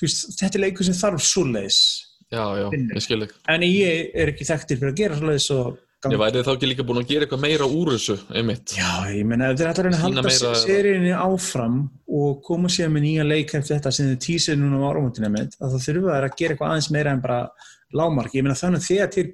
veist, 0.03 0.27
þetta 0.41 0.59
er 0.59 0.63
leikur 0.65 0.85
sem 0.89 0.97
þarf 0.99 1.23
svoleiðis. 1.23 1.79
En 3.53 3.65
ég 3.67 4.11
er 4.17 4.31
ekki 4.33 4.47
þekktir 4.47 4.79
fyrir 4.81 4.91
að 4.93 5.01
gera 5.03 5.19
svoleiðis 5.21 5.49
og 5.55 5.81
Ég 6.05 6.19
væri 6.21 6.41
þá 6.45 6.51
ekki 6.51 6.67
líka 6.69 6.83
búin 6.85 6.99
að 7.01 7.07
gera 7.09 7.25
eitthvað 7.25 7.41
meira 7.41 7.65
úr 7.65 7.89
þessu, 7.95 8.15
einmitt. 8.37 8.75
Já, 8.77 8.89
ég 9.09 9.25
meina, 9.25 9.47
ef 9.49 9.57
þeir 9.57 9.69
ætla 9.71 9.85
að 9.87 9.95
að 9.95 10.03
halda 10.03 10.23
meira- 10.27 10.51
seríunni 10.61 11.13
áfram 11.17 11.77
og 12.19 12.43
koma 12.45 12.69
sér 12.69 12.91
með 12.93 13.05
nýja 13.07 13.25
leik 13.25 13.53
eftir 13.57 13.79
þetta 13.79 13.93
sem 13.95 14.11
þið 14.11 14.19
tísið 14.27 14.59
núna 14.59 14.81
á 14.85 14.87
áramótinu 14.91 15.31
mitt, 15.33 15.57
að 15.57 15.73
það 15.73 15.85
þurfa 15.87 16.13
að 16.19 16.27
gera 16.37 16.53
eitthvað 16.53 16.69
aðeins 16.69 16.91
meira 16.93 17.15
en 17.15 17.23
bara 17.25 17.39
lámark. 17.95 18.35
Ég 18.37 18.45
meina 18.45 18.59
þannig 18.59 18.83
að 18.83 18.89
þegar 18.91 19.11
til 19.15 19.25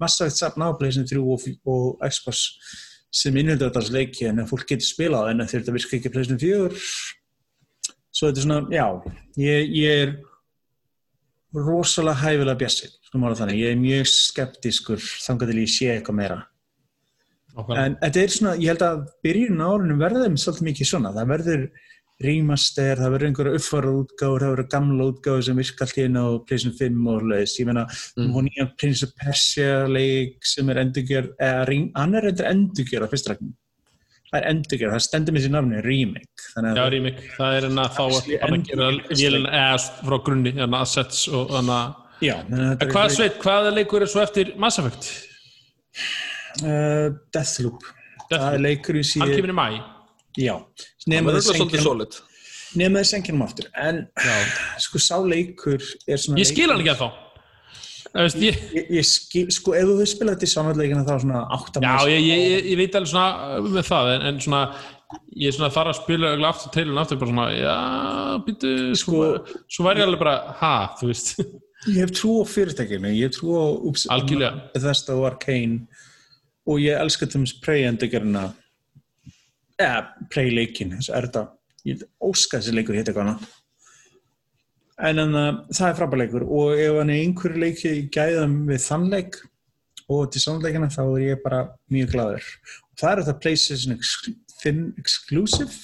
massavegt 0.00 0.36
safn 0.36 0.60
á 0.66 0.68
Playstation 0.76 1.08
3 1.08 1.24
og, 1.24 1.48
og 1.64 2.04
Xbox 2.10 2.44
sem 3.10 3.34
innhöldur 3.40 3.72
þetta 3.72 3.94
leiki 3.96 4.28
en 4.28 4.42
að 4.44 4.50
fólk 4.52 4.68
getur 4.68 4.86
spilað 4.86 5.30
en 5.32 5.40
að 5.40 5.54
þeir 5.54 5.62
þetta 5.62 5.76
virka 5.78 5.96
ekki 5.96 6.12
Playstation 6.12 6.42
4 6.42 6.82
svo 8.20 8.28
þetta 8.28 8.42
er 8.42 8.46
svona, 8.46 8.60
já 8.76 8.86
ég, 9.40 9.74
ég 9.80 10.04
er 10.04 10.14
rosalega 11.56 12.20
hæfilega 12.20 12.60
bjassið, 12.60 12.94
sko 13.08 13.34
ég 13.56 13.72
er 13.72 13.80
mjög 13.80 14.06
skeptiskur 14.12 15.00
þangar 15.24 15.50
til 15.50 15.62
ég 15.64 15.72
sé 15.72 15.92
eitthvað 15.96 16.20
meira 16.20 16.40
Nákvæmlega. 17.50 17.84
En 17.84 17.96
þetta 18.00 18.20
er 18.22 18.34
svona, 18.34 18.56
ég 18.60 18.70
held 18.70 18.82
að 18.86 19.00
byrjun 19.24 19.62
á 19.62 19.66
árunum 19.70 20.00
verður 20.00 20.36
svolítið 20.38 20.66
mikið 20.68 20.90
svona. 20.90 21.12
Það 21.16 21.32
verður 21.32 21.64
remaster, 22.20 23.00
það 23.00 23.14
verður 23.14 23.28
einhverja 23.30 23.58
uppfara 23.58 23.92
útgáður, 23.96 24.44
það 24.44 24.52
verður 24.54 24.68
gamla 24.74 25.06
útgáður 25.10 25.46
sem 25.46 25.60
virka 25.60 25.86
allt 25.86 26.00
einu 26.04 26.20
á 26.22 26.28
PlayStation 26.46 26.76
5 26.76 27.08
og 27.10 27.26
leðis. 27.30 27.56
Ég 27.60 27.66
meina, 27.66 27.86
Mm. 28.16 28.32
hún 28.34 28.48
nýja 28.48 28.66
Prince 28.76 29.02
of 29.06 29.14
Persia 29.16 29.86
leik 29.88 30.36
sem 30.44 30.68
er 30.68 30.76
endurgjör, 30.84 31.32
eða 31.40 31.90
hann 31.96 32.14
er 32.14 32.28
endur 32.28 32.46
endurgjör 32.46 33.04
á 33.04 33.08
fyrsta 33.08 33.34
ræknum. 33.34 33.54
Það 34.30 34.38
er 34.40 34.44
endurgjör, 34.52 34.92
það 34.94 35.02
stendur 35.06 35.34
með 35.34 35.42
sér 35.46 35.52
nafni, 35.56 35.80
remake. 35.82 36.44
Þannig 36.54 36.76
Já, 36.76 36.82
að 36.84 36.90
remake, 36.94 37.22
það 37.36 37.54
er 37.56 37.64
hérna 37.66 37.86
þá 37.90 38.00
að 38.04 38.10
bara 38.10 38.20
að 38.20 38.28
gera 38.30 38.50
endurgerð. 38.90 39.18
vélina 39.20 39.50
eða 39.60 39.80
frá 40.06 40.16
grunni, 40.28 40.52
hérna 40.58 40.82
assets 40.86 41.22
og 41.34 41.50
þannig 41.50 42.26
já, 42.28 42.34
að 42.38 42.84
En 42.84 42.92
hvað 42.94 43.04
er 43.08 43.14
sveit, 43.16 43.38
hvaða 43.42 43.72
leikur 43.74 44.04
er 44.06 44.12
svo 44.12 44.22
eftir 44.22 44.52
Mass 44.62 44.78
Effect? 44.78 45.10
uh, 46.62 47.08
Deathloop. 47.34 47.88
Það 48.30 48.46
er 48.54 48.62
leikur 48.62 48.98
í 49.00 49.02
Hann 49.02 49.10
síðu, 49.10 49.38
kemur 49.40 49.50
í 49.54 49.56
mæ 49.58 49.66
já, 50.38 50.54
Það 51.02 51.56
enginn 51.64 51.82
solid. 51.82 52.18
nema 52.78 53.00
þess 53.02 53.16
enginn 53.18 53.42
aftur. 53.42 53.66
En 53.74 54.04
Já. 54.14 54.36
sko 54.86 55.00
sá 55.02 55.16
leikur 55.26 55.82
er 56.06 56.20
svona 56.22 56.38
Ég 56.38 56.46
skil 56.52 56.70
hann 56.70 56.78
ekki 56.84 56.92
að 56.94 57.02
þá 57.02 57.08
Veist, 58.14 58.40
ég, 58.42 58.56
Ég, 58.74 58.88
ég 58.98 59.06
skil, 59.06 59.44
sko, 59.54 59.74
ef 59.78 59.86
þú 59.86 60.06
spilað 60.10 60.34
þetta 60.36 60.48
í 60.48 60.50
samvætleikina 60.54 61.04
þá 61.06 61.12
svona 61.22 61.42
8 61.54 61.82
Já, 61.84 61.92
ég, 62.10 62.24
ég, 62.26 62.66
ég 62.72 62.80
veit 62.80 62.96
alveg 62.98 63.12
svona 63.12 63.60
með 63.70 63.86
það 63.86 64.10
en, 64.16 64.24
en 64.30 64.40
svona, 64.42 64.62
ég 65.38 65.50
er 65.52 65.56
svona 65.56 65.70
þar 65.76 65.90
að 65.92 65.98
spila 66.00 66.32
aftur 66.50 66.72
til 66.74 66.86
en 66.90 67.00
aftur 67.04 67.20
bara 67.20 67.30
svona, 67.30 67.46
já, 67.54 67.76
býtu 68.48 68.72
sko, 68.98 69.20
Sko- 69.38 69.60
svo 69.76 69.86
væri 69.86 70.02
ég 70.02 70.08
alveg 70.08 70.24
bara, 70.24 70.34
ha, 70.62 70.72
þú 70.98 71.12
veist. 71.12 71.32
Ég 71.86 72.00
hef 72.02 72.10
trú 72.18 72.34
á 72.42 72.44
fyrirtækinu, 72.50 73.14
ég 73.16 73.30
hef 73.30 73.38
trú 73.38 73.54
á. 73.56 73.64
Bethesda 74.74 75.14
og 75.16 75.28
Arcane 75.30 75.86
og 76.68 76.82
ég 76.82 76.98
elska 77.00 77.30
þeim 77.30 77.46
Prey 77.64 77.86
endurgerina 77.88 78.48
eða 79.80 80.02
Prey 80.34 80.50
leikin, 80.52 80.92
þess 80.98 81.08
að 81.14 81.16
er 81.22 81.28
þetta 81.30 81.46
ég 81.88 82.02
óska 82.20 82.58
þessi 82.60 82.74
leikur 82.76 82.98
hétt 82.98 83.08
eitthvað 83.08 83.30
annað 83.30 83.48
en 85.08 85.22
en 85.24 85.34
það 85.70 85.86
er 85.88 85.96
frábær 85.98 86.20
leikur. 86.22 86.44
Og 86.44 86.78
ef 86.78 86.98
hann 86.98 87.12
er 87.12 87.22
einhverju 87.24 87.62
leiki 87.64 87.94
gæðum 88.12 88.56
við 88.68 88.84
þann 88.84 89.08
leik 89.12 89.40
og 90.10 90.30
til 90.32 90.42
samleikina 90.42 90.90
þá 90.90 91.02
er 91.04 91.24
ég 91.28 91.42
bara 91.44 91.60
mjög 91.92 92.14
gladur 92.16 92.46
og 92.90 92.98
það 92.98 93.10
er 93.12 93.20
þetta 93.22 93.42
PlayStation 93.44 94.00
5 94.60 94.80
Exclusive. 95.00 95.76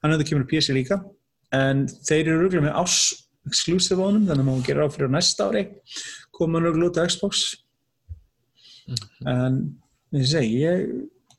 Hann 0.00 0.14
er 0.14 0.20
það 0.20 0.30
kemur 0.30 0.48
PC 0.48 0.72
líka. 0.76 1.00
En 1.52 1.84
þeir 2.06 2.30
eru 2.30 2.44
rúglega 2.44 2.68
með 2.68 2.78
ás 2.78 2.96
exclusive 3.48 3.98
á 4.00 4.06
honum 4.06 4.26
þannig 4.28 4.44
að 4.44 4.48
maður 4.48 4.66
gerir 4.68 4.86
á 4.86 4.94
fyrir 4.94 5.12
næsta 5.12 5.48
ári. 5.50 5.64
Koma 6.36 6.62
rúglega 6.62 6.92
út 6.92 7.00
á 7.00 7.08
Xbox. 7.10 7.42
En 9.28 9.58
ég 10.16 10.28
segi, 10.30 10.62
ég 10.64 10.86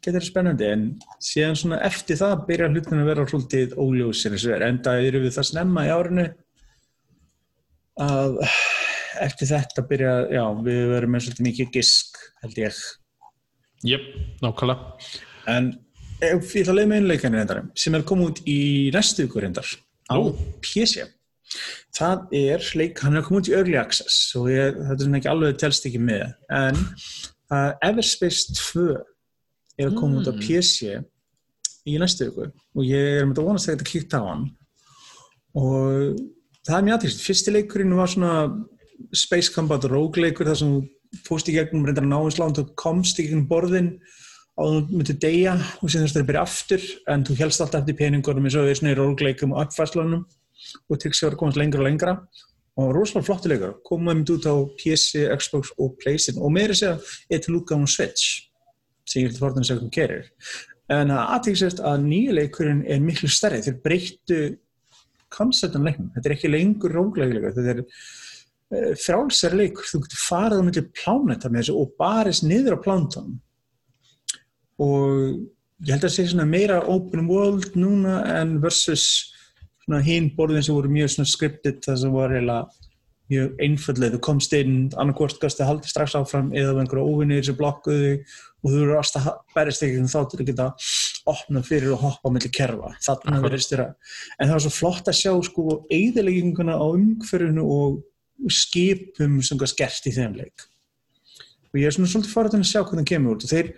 getur 0.02 0.20
það 0.20 0.28
spennandi 0.28 0.68
en 0.68 0.86
síðan 1.24 1.58
svona 1.60 1.82
eftir 1.88 2.20
það 2.20 2.46
byrja 2.48 2.70
hlutin 2.72 3.02
að 3.02 3.10
vera 3.12 3.26
svolítið 3.30 3.76
óljósir 3.82 4.38
er. 4.54 4.68
Enda 4.70 4.98
eru 5.02 5.24
við 5.26 5.36
það 5.38 5.50
snemma 5.52 5.88
í 5.88 5.94
árinu 5.94 6.28
að 8.00 8.40
eftir 9.26 9.50
þetta 9.52 9.84
byrja, 9.90 10.12
já, 10.32 10.44
við 10.64 10.82
verum 10.94 11.12
með 11.16 11.26
svolítið 11.26 11.48
mikið 11.50 11.72
gisk, 11.76 12.20
held 12.44 12.60
ég 12.62 12.82
Jöp, 13.92 14.04
nákvæmlega 14.44 15.10
en 15.52 15.72
ef 16.22 16.52
ég 16.54 16.62
ætla 16.62 16.76
að 16.76 16.78
leiða 16.78 16.90
með 16.92 17.00
einleikanir 17.02 17.42
reyndar 17.42 17.64
sem 17.82 17.98
er 17.98 18.06
komið 18.08 18.30
út 18.30 18.42
í 18.46 18.60
næstu 18.94 19.26
ykkur 19.26 19.42
reyndar 19.48 19.72
á. 20.12 20.18
PC 20.62 21.08
það 21.98 22.36
er 22.38 22.68
leik, 22.80 23.02
hann 23.04 23.18
er 23.18 23.26
komið 23.26 23.42
út 23.42 23.50
í 23.52 23.56
Early 23.58 23.80
Access 23.82 24.36
og 24.40 24.52
ég, 24.54 24.78
þetta 24.78 24.98
er 25.00 25.06
svona 25.08 25.20
ekki 25.20 25.32
alveg 25.34 25.58
telst 25.60 25.88
ekki 25.90 26.02
með 26.02 26.28
en 26.56 26.78
uh, 27.52 27.72
Everspace 27.84 28.54
2 28.56 28.86
er 29.82 29.90
að 29.90 29.98
koma 29.98 30.22
út 30.22 30.30
á 30.30 30.34
Mm. 30.36 30.44
PC 30.46 31.02
í 31.90 31.98
næstu 31.98 32.30
ykkur 32.30 32.52
og 32.54 32.86
ég 32.86 33.18
er 33.18 33.26
með 33.26 33.34
þetta 33.34 33.48
vonast 33.50 33.68
að 33.68 33.74
þetta 33.76 33.90
kíkt 33.90 34.14
á 34.14 34.22
hann 34.22 34.46
og 35.58 36.22
það 36.68 36.78
er 36.78 36.88
mjög 36.88 36.98
aðtýrst 36.98 37.24
fyrsti 37.26 37.54
leikurinn 37.56 37.96
var 37.98 38.12
svona 38.12 38.34
Space 39.18 39.52
Combat 39.54 39.86
rogueleikur 39.90 40.50
þar 40.50 40.60
sem 40.60 40.74
þú 40.76 41.22
fórst 41.28 41.50
í 41.52 41.56
gegnum 41.56 41.86
reyndar 41.88 42.08
náinslánt 42.08 42.62
og 42.62 42.76
komst 42.80 43.20
í 43.20 43.28
gegnum 43.28 43.48
borðin 43.50 43.96
og 44.62 44.76
þú 44.76 45.00
myndir 45.00 45.18
deyja 45.22 45.56
og 45.58 45.90
síðan 45.90 46.06
þurftir 46.06 46.24
að 46.24 46.30
byrja 46.30 46.44
aftur 46.46 46.86
en 47.12 47.26
þú 47.28 47.38
helst 47.40 47.64
alltaf 47.64 47.82
eftir 47.82 47.98
peningunum 48.00 48.48
eins 48.48 48.58
og 48.60 48.68
við 48.68 48.80
svona 48.80 48.94
í 48.94 49.00
rogueleikum 49.00 49.56
og 49.56 49.66
uppfæslunum 49.66 50.24
og 50.90 51.06
að 51.06 51.38
komast 51.40 51.60
lengra 51.60 51.82
og 51.82 51.88
lengra. 51.88 52.16
Og 52.80 52.94
rosalega 52.96 53.74
komum 53.84 54.24
við 54.24 54.38
út 54.38 54.48
á 54.48 54.56
PC, 54.80 55.26
Xbox 55.36 55.74
og 55.78 55.98
Playstation 56.00 56.44
og 56.44 56.54
meira 56.56 56.76
segja 56.78 56.98
til 57.30 57.58
útgáðum 57.60 57.84
á 57.84 57.90
Switch 57.92 58.48
sem 59.06 59.26
ég 59.26 59.32
vil 59.32 59.42
forðan 59.42 59.68
segja 59.68 59.82
hvað 59.82 59.96
gerir. 59.98 60.30
En 60.92 61.12
að 61.12 61.34
aðtíksast 61.36 61.82
að 61.84 62.06
nýja 62.06 62.36
leikurinn 62.38 62.86
er 62.88 63.04
miklu 63.04 63.28
stærri. 63.32 63.60
Þeir 63.66 63.82
breyttu 63.84 64.40
konceptum 65.34 65.88
leiknum, 65.88 66.12
þetta 66.16 66.30
er 66.30 66.36
ekki 66.38 66.52
lengur 66.52 66.96
rógleikur, 66.96 67.54
þetta 67.56 67.74
er 67.76 67.82
uh, 67.86 68.92
frálsar 69.02 69.56
leikur, 69.58 69.88
þú 69.88 70.04
getur 70.06 70.26
farið 70.26 70.62
á 70.62 70.68
milli 70.68 70.86
pláneta 71.02 71.52
með 71.52 71.64
þessu 71.64 71.80
og 71.82 71.96
barist 72.02 72.46
niður 72.48 72.78
á 72.80 72.84
plántunum 72.84 73.40
og 74.82 75.86
ég 75.86 75.96
held 75.96 76.06
að 76.08 76.14
sé 76.16 76.28
svona 76.30 76.48
meira 76.50 76.82
open 76.90 77.28
world 77.30 77.76
núna 77.78 78.22
en 78.40 78.58
versus 78.64 79.06
svona 79.84 80.02
hinn 80.06 80.32
borðin 80.38 80.64
sem 80.66 80.78
voru 80.78 80.92
mjög 80.94 81.16
svona 81.16 81.32
scripted 81.32 81.82
það 81.86 82.00
sem 82.04 82.16
var 82.16 82.34
heila 82.36 82.62
mjög 83.32 83.62
einföldlega, 83.64 84.18
þú 84.18 84.22
komst 84.28 84.54
inn 84.58 84.78
annarkvort 85.00 85.40
gæst 85.42 85.62
að 85.64 85.72
halda 85.72 85.90
strax 85.90 86.16
áfram 86.20 86.52
eða 86.52 86.74
með 86.76 86.84
einhverju 86.84 87.14
óvinnir 87.14 87.46
sem 87.48 87.58
blokkuðu 87.58 88.02
þig 88.08 88.40
og 88.62 88.70
þú 88.70 88.82
eru 88.84 88.98
alltaf 89.00 89.28
að 89.32 89.40
berist 89.56 89.86
ekki 89.86 90.02
um 90.02 90.10
þá 90.12 90.20
til 90.30 90.40
að 90.40 90.50
geta 90.52 90.68
opna 91.32 91.62
fyrir 91.66 91.94
og 91.96 92.04
hoppa 92.06 92.30
á 92.30 92.34
milli 92.34 92.52
kerfa. 92.54 92.92
Þarna 93.06 93.42
verðist 93.46 93.74
þér 93.74 93.84
að 93.86 93.94
en 94.38 94.48
það 94.48 94.56
var 94.56 94.64
svo 94.66 94.74
flott 94.76 95.10
að 95.12 95.20
sjá 95.22 95.32
sko 95.48 95.78
eigðilegginguna 95.90 96.78
á 96.78 96.86
umhverfinu 96.86 97.66
og 97.78 98.52
skipum 98.52 99.40
sem 99.46 99.60
gæst 99.62 99.80
gert 99.80 100.10
í 100.10 100.14
þeim 100.16 100.38
leik. 100.40 100.68
Og 101.72 101.82
ég 101.82 101.88
er 101.88 101.96
svona 101.96 102.12
svolítið 102.12 102.36
farin 102.36 102.64
að 102.64 102.70
sjá 102.70 102.82
hvernig 102.82 103.06
það 103.06 103.12
kemur 103.14 103.36
út. 103.36 103.46
Og 103.46 103.52
þeir 103.54 103.74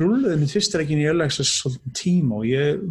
rulluðu 0.00 0.38
mitt 0.40 0.52
fyrsta 0.52 0.80
leikin 0.80 1.02
í 1.02 1.08
Alexa 1.10 1.46
svolítið 1.46 1.96
tíma 1.96 2.40
og 2.40 2.48
ég 2.48 2.84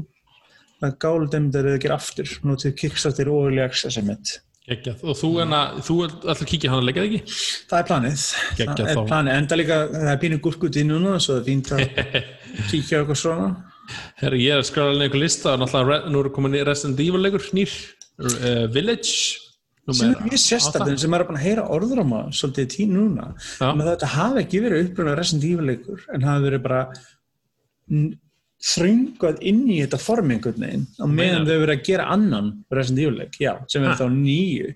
það 0.80 0.90
er 0.90 0.98
gálu 1.06 1.30
dem 1.32 1.50
þegar 1.54 1.72
þeir 1.72 1.84
gera 1.86 2.00
aftur 2.00 2.34
notið 2.46 2.76
Kickstarter 2.82 3.32
og 3.32 3.50
Alexa 3.52 3.92
sem 3.94 4.08
mitt 4.08 4.38
Geggjað. 4.66 5.04
Og 5.06 5.18
þú, 5.20 5.30
enna, 5.44 5.60
þú 5.86 5.96
ætlar 6.08 6.40
að 6.42 6.48
kíkja 6.50 6.72
hann 6.72 6.82
að 6.82 6.88
leika 6.90 7.04
það 7.04 7.12
ekki? 7.12 7.38
það 7.70 7.78
er 7.78 7.88
planið. 7.90 8.24
Geggjað 8.58 8.80
það 8.80 8.92
er 8.96 9.10
planið, 9.12 9.38
enda 9.42 9.60
líka 9.60 9.78
það 9.92 10.12
er 10.14 10.20
pínu 10.24 10.40
gúrkut 10.48 10.80
í 10.82 10.86
núna 10.88 11.16
svo 11.22 11.36
það 11.36 11.42
er 11.42 11.46
fínt 11.50 11.72
að 11.76 11.84
kíkja 12.72 13.02
eitthvað 13.02 13.20
svona. 13.22 13.50
Herri, 14.24 14.42
ég 14.42 14.56
er 14.56 14.64
að 14.64 14.70
skrála 14.72 14.96
inn 14.96 15.06
einhver 15.06 15.22
lista 15.22 15.54
og 15.54 15.62
náttúrulega 15.62 16.10
nú 16.10 16.24
eru 16.24 16.34
komin 16.34 16.58
í 16.58 16.64
Resident 16.66 17.04
Evil 17.06 17.22
leikur 17.22 17.46
nýr, 17.54 17.76
uh, 18.26 18.66
Village. 18.74 19.14
Sem 19.86 20.16
er 20.16 20.26
mjög 20.26 20.42
sérstaklega 20.42 20.98
sem 20.98 21.14
er 21.14 21.24
að 21.28 21.44
heyra 21.44 21.68
orður 21.70 22.02
á 22.02 22.06
maður 22.10 22.38
svolítið 22.40 22.70
tí 22.74 22.88
núna. 22.90 23.28
En 23.62 23.86
þetta 23.86 24.14
hafi 24.16 24.42
ekki 24.42 24.64
verið 24.64 24.88
upprunað 24.88 25.20
Resident 25.20 25.46
Evil 25.46 25.70
leikur 25.70 26.08
en 26.16 26.26
hafi 26.26 26.48
verið 26.48 26.64
bara 26.66 26.80
þröngað 28.64 29.44
inn 29.46 29.66
í 29.68 29.82
þetta 29.84 30.00
form 30.02 30.32
einhvern 30.34 30.64
veginn 30.64 30.88
á 30.98 31.06
meðan 31.10 31.46
þau 31.46 31.60
verið 31.60 31.76
að 31.76 31.86
gera 31.90 32.08
annan 32.16 32.50
Resident 32.74 33.04
Evil 33.04 33.20
leik, 33.20 33.38
já, 33.42 33.54
sem 33.72 33.86
er 33.86 33.98
þá 34.00 34.08
nýju. 34.14 34.74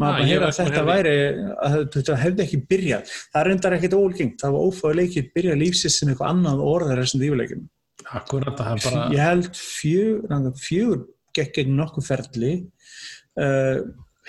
Maður 0.00 0.22
var 0.30 0.46
að 0.46 0.48
ekki 0.48 0.62
þetta 0.62 0.84
væri 0.88 1.14
að 1.52 1.74
þetta 1.92 2.16
hefði 2.22 2.44
ekki 2.46 2.60
byrjað. 2.70 3.10
Það 3.32 3.40
er 3.42 3.48
reyndar 3.50 3.76
ekkit 3.76 3.96
ólgengt, 3.98 4.38
það 4.40 4.54
var 4.54 4.70
ófáðu 4.70 4.98
leikir 4.98 5.28
byrjað 5.36 5.60
lífsins 5.60 5.98
sem 6.00 6.10
eitthvað 6.10 6.32
annað 6.32 6.62
orða 6.64 6.96
Resident 6.98 7.26
Evil 7.28 7.42
leikin 7.42 7.66
Akkurat, 8.10 8.56
það 8.58 8.70
er 8.72 8.86
bara 8.86 9.02
ég 9.12 9.22
held 9.22 9.58
fjögur, 9.58 10.48
fjögur 10.58 11.04
gekk 11.36 11.54
gegn 11.60 11.76
nokkuð 11.78 12.08
ferli. 12.08 12.52
Uh, 13.38 13.84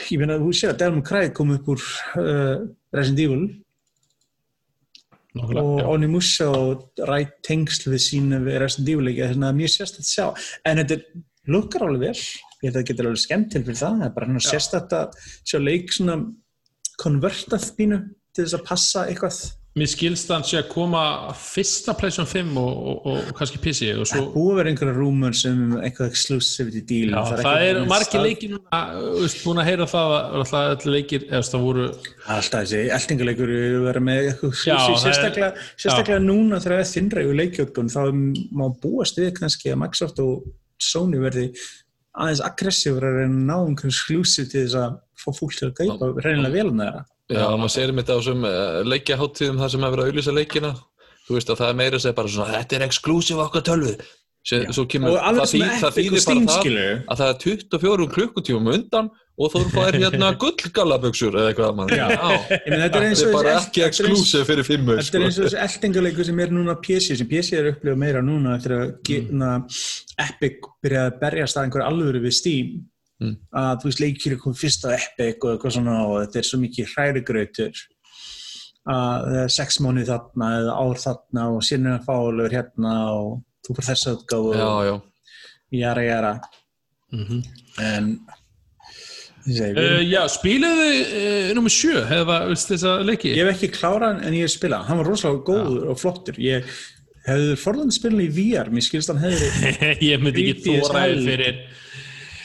ég 0.10 0.22
meina 0.22 0.38
þú 0.42 0.52
sér 0.56 0.74
að 0.74 0.84
Devil 0.84 1.04
Cry 1.08 1.32
kom 1.36 1.56
upp 1.56 1.72
úr 1.74 1.82
uh, 2.22 2.68
Resident 2.96 3.24
Evil 3.24 3.48
nokkulega, 5.38 5.66
og 5.66 5.82
já. 5.82 5.88
Onimusha 5.94 6.48
og 6.54 7.04
rætt 7.10 7.38
tengsl 7.48 7.92
við 7.94 8.04
sína 8.08 8.42
við 8.44 8.60
Evil 8.64 9.08
leikja 9.08 9.30
þannig 9.32 9.38
að 9.38 9.46
það 9.46 9.52
er 9.52 9.60
mjög 9.62 9.74
sérstætt 9.76 10.06
að 10.06 10.12
sjá. 10.12 10.28
En 10.70 10.82
þetta 10.82 11.00
lukkar 11.54 11.88
alveg 11.88 12.06
vel. 12.08 12.24
Ég 12.64 12.70
held 12.70 12.76
að 12.76 12.80
það 12.80 12.88
getur 12.92 13.10
alveg 13.10 13.24
skemmt 13.24 13.52
til 13.52 13.64
fyrir 13.64 13.82
það 13.82 14.00
það 14.00 14.08
er 14.08 14.16
bara 14.18 14.30
hann 14.30 14.46
sérstætt 14.48 14.96
að 15.00 15.18
sjá 15.44 15.58
leik 15.60 15.92
svona 15.96 16.20
konvertað 17.02 17.68
bínu 17.78 18.00
til 18.34 18.46
þess 18.46 18.58
að 18.58 18.66
passa 18.70 19.06
eitthvað 19.10 19.42
Mér 19.74 19.90
skilst 19.90 20.30
að 20.30 20.36
hann 20.36 20.44
sé 20.46 20.58
að 20.60 20.68
koma 20.70 21.00
fyrsta 21.34 21.96
PlayStation 21.98 22.28
5 22.30 22.58
og, 22.62 22.74
og, 22.92 23.06
og, 23.10 23.30
kannski 23.40 23.58
PC 23.64 23.88
og 23.98 24.06
svo 24.06 24.28
búið 24.36 24.52
að 24.52 24.58
vera 24.60 24.70
einhverja 24.70 24.94
rúmur 25.00 25.38
sem 25.38 25.62
eitthvað 25.80 26.12
exclusivity 26.12 26.84
deal. 26.92 27.16
Já, 27.16 27.24
það 27.32 27.40
ekki 27.42 27.70
er 27.72 27.80
margir 27.90 28.22
leikir 28.22 28.52
núna, 28.54 28.82
þú 28.94 29.24
veist, 29.24 29.40
búin 29.42 29.62
að 29.64 29.70
heyra 29.72 29.88
það 29.90 30.14
að 30.14 30.36
alltaf 30.44 30.68
allir 30.76 30.94
leikir, 30.94 31.26
eða 31.32 31.48
það 31.48 31.66
voru 31.66 31.86
Alltaf 32.36 32.68
þessi 32.68 32.82
eldingaleikur 33.00 33.54
vera 33.88 34.04
með 34.10 34.28
eitthvað 34.28 34.54
það 34.62 34.84
er- 34.84 35.02
sérstaklega, 35.08 35.66
sérstaklega 35.74 36.26
núna 36.28 36.60
þegar 36.62 36.76
það 36.78 36.84
er 36.86 36.92
þinnrægu 36.92 37.38
leikjöldun 37.42 37.90
þá 37.96 38.02
má 38.54 38.66
búast 38.86 39.18
við 39.18 39.32
kannski 39.40 39.74
að 39.74 39.82
Microsoft 39.82 40.22
og 40.22 40.46
Sony 40.78 41.18
verði 41.24 41.48
aðeins 42.14 42.44
aggressífur 42.46 43.10
að 43.10 43.18
reyna 43.24 43.42
ná 43.50 43.56
einhverjum 43.58 43.90
exclusive 43.96 44.52
til 44.54 44.68
þess 44.68 44.78
að 44.84 45.02
fá 45.18 45.30
fólk 45.34 45.58
til 45.58 45.72
að 45.72 45.76
gaupa 45.82 46.14
reynilega 46.22 46.54
vel 46.60 46.70
með 46.78 46.92
það 46.94 47.10
Já, 47.32 47.46
maður 47.56 47.72
sér 47.72 47.94
mitt 47.96 48.12
á 48.12 48.18
uh, 48.20 48.82
leikjaháttíðum 48.88 49.62
þar 49.62 49.72
sem 49.72 49.86
hefur 49.86 49.96
verið 49.96 50.04
að 50.04 50.12
auðlýsa 50.12 50.36
leikina 50.36 50.74
þú 51.24 51.38
veist 51.38 51.54
að 51.54 51.62
það 51.62 51.72
er 51.72 51.80
meira 51.80 52.00
að 52.00 52.04
segja 52.04 52.18
bara 52.18 52.34
svona 52.34 52.58
þetta 52.58 52.78
er 52.78 52.86
exclusive 52.90 53.46
okkar 53.46 53.64
svo 54.44 54.84
kemur, 54.92 55.16
það, 55.16 55.46
þýð, 55.54 55.70
það 55.80 55.94
þýðir 55.98 56.24
bara 56.28 56.42
það 56.44 56.66
að 57.14 57.20
það 57.22 57.30
er 57.30 57.38
24 57.44 58.08
klukkutífum 58.12 58.72
undan 58.74 59.08
og 59.40 59.54
þú 59.54 59.62
fær 59.72 59.96
hérna 59.96 60.32
gullgallaböksur 60.42 61.38
eða 61.40 61.54
eitthvað 61.54 61.78
mann. 61.78 61.94
Já. 61.96 62.04
Já. 62.12 62.26
Meina, 62.68 62.82
þetta 62.84 63.00
er 63.00 63.06
Þetta 63.08 63.30
bara 63.34 63.54
ekki 63.56 63.82
þetta 63.82 63.88
exclusive 63.88 64.44
fyrir 64.50 64.68
fimmu 64.68 64.98
Þetta 65.00 65.20
er 65.20 65.26
eins 65.30 65.40
og 65.40 65.48
þessi 65.48 65.62
eldingarleikur 65.64 66.28
sem 66.28 66.42
er 66.44 66.54
núna 66.54 66.76
PC 66.84 67.18
sem 67.22 67.30
PC 67.30 67.56
er 67.56 67.70
að 67.70 67.78
upplifa 67.78 68.02
meira 68.04 68.24
núna 68.26 68.58
eftir 68.58 68.76
að 68.78 69.14
mm. 69.16 69.80
Epic 70.28 70.68
byrjaði 70.84 71.14
að 71.14 71.22
berjast 71.24 71.58
að 71.58 71.70
einhverju 71.70 71.88
alvöru 71.88 72.24
við 72.28 72.38
Steam 72.42 72.76
Mm. 73.24 73.36
að 73.64 73.74
þú 73.82 73.90
veist 73.90 74.02
leikir 74.04 74.38
kom 74.42 74.54
fyrst 74.60 74.84
á 74.86 74.90
Epic 74.98 75.38
og 75.46 75.54
eitthvað 75.54 75.76
svona 75.78 75.96
og 76.08 76.16
þetta 76.26 76.40
er 76.42 76.48
svo 76.50 76.60
mikið 76.64 76.92
hrærigrautur 76.94 77.82
að 78.94 79.26
það 79.30 79.40
er 79.46 79.52
sex 79.56 79.78
mánuð 79.80 80.10
þarna 80.12 80.48
eða 80.60 80.78
ár 80.84 81.02
þarna 81.06 81.44
og 81.56 81.60
er 81.72 81.90
að 81.94 82.06
fá 82.08 82.14
alveg 82.20 82.56
hérna 82.58 82.94
og 83.16 83.30
þú 83.64 83.76
bara 83.78 83.88
þess 83.90 84.10
aðgáðu 84.12 84.56
Já, 84.58 84.66
og 84.68 84.86
já. 84.90 84.96
jara 85.84 86.04
jara 86.10 86.34
Mhm. 87.14 87.44
en 87.80 88.08
ég 89.46 89.54
segi, 89.58 89.76
Uh, 89.78 90.02
já, 90.10 90.22
spiluðu 90.32 90.88
uh, 91.04 91.54
nummer 91.54 91.70
sjö, 91.70 92.02
hefða 92.10 92.38
veist, 92.50 92.70
þessa 92.72 92.94
leiki? 93.06 93.34
ég 93.38 93.46
hef 93.46 93.54
ekki 93.62 93.70
klárað 93.76 94.24
en 94.26 94.34
ég 94.34 94.48
hef 94.48 94.54
spilað 94.58 94.86
hann 94.88 94.98
var 94.98 95.06
rosalega 95.12 95.44
góður 95.46 95.90
og 95.94 96.00
flottur 96.02 96.40
ég 96.42 96.66
hefði 97.28 97.56
forðan 97.62 97.92
spilað 97.94 98.26
í 98.26 98.30
VR 98.38 98.72
mér 98.74 98.84
skilst 98.88 99.12
hann 99.14 99.22
hefði 99.22 99.50
ég 100.12 100.20
myndi 100.24 100.48
ekki 100.56 100.80
þóraði 100.82 101.24
fyrir 101.28 101.62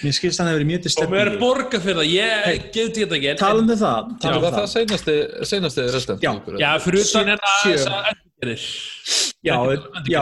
mér 0.02 0.14
skilst 0.16 0.38
hann 0.40 0.48
hefði 0.50 0.58
verið 0.60 0.70
mjög 0.70 0.82
til 0.86 0.92
og 1.04 1.10
mér 1.12 1.30
er 1.32 1.38
borga 1.40 1.80
fyrir 1.82 1.98
það, 2.00 2.08
ég 2.14 2.68
get 2.74 2.94
þetta 2.98 3.16
ekki 3.18 3.30
en- 3.32 3.40
talum 3.42 3.68
við 3.70 3.80
það, 3.82 4.10
Það 4.22 4.38
var 4.38 4.52
það 4.52 4.58
það. 4.58 4.70
seinasti, 4.76 5.16
seinasti 5.52 5.86
restant 5.96 6.22
Já. 6.22 6.32
Já, 6.62 6.70
fyrir 6.84 7.04
utan 7.04 7.32
sjö. 7.34 7.74
þessa 7.74 8.02
endurgerðir. 8.12 8.66
Já, 9.42 9.54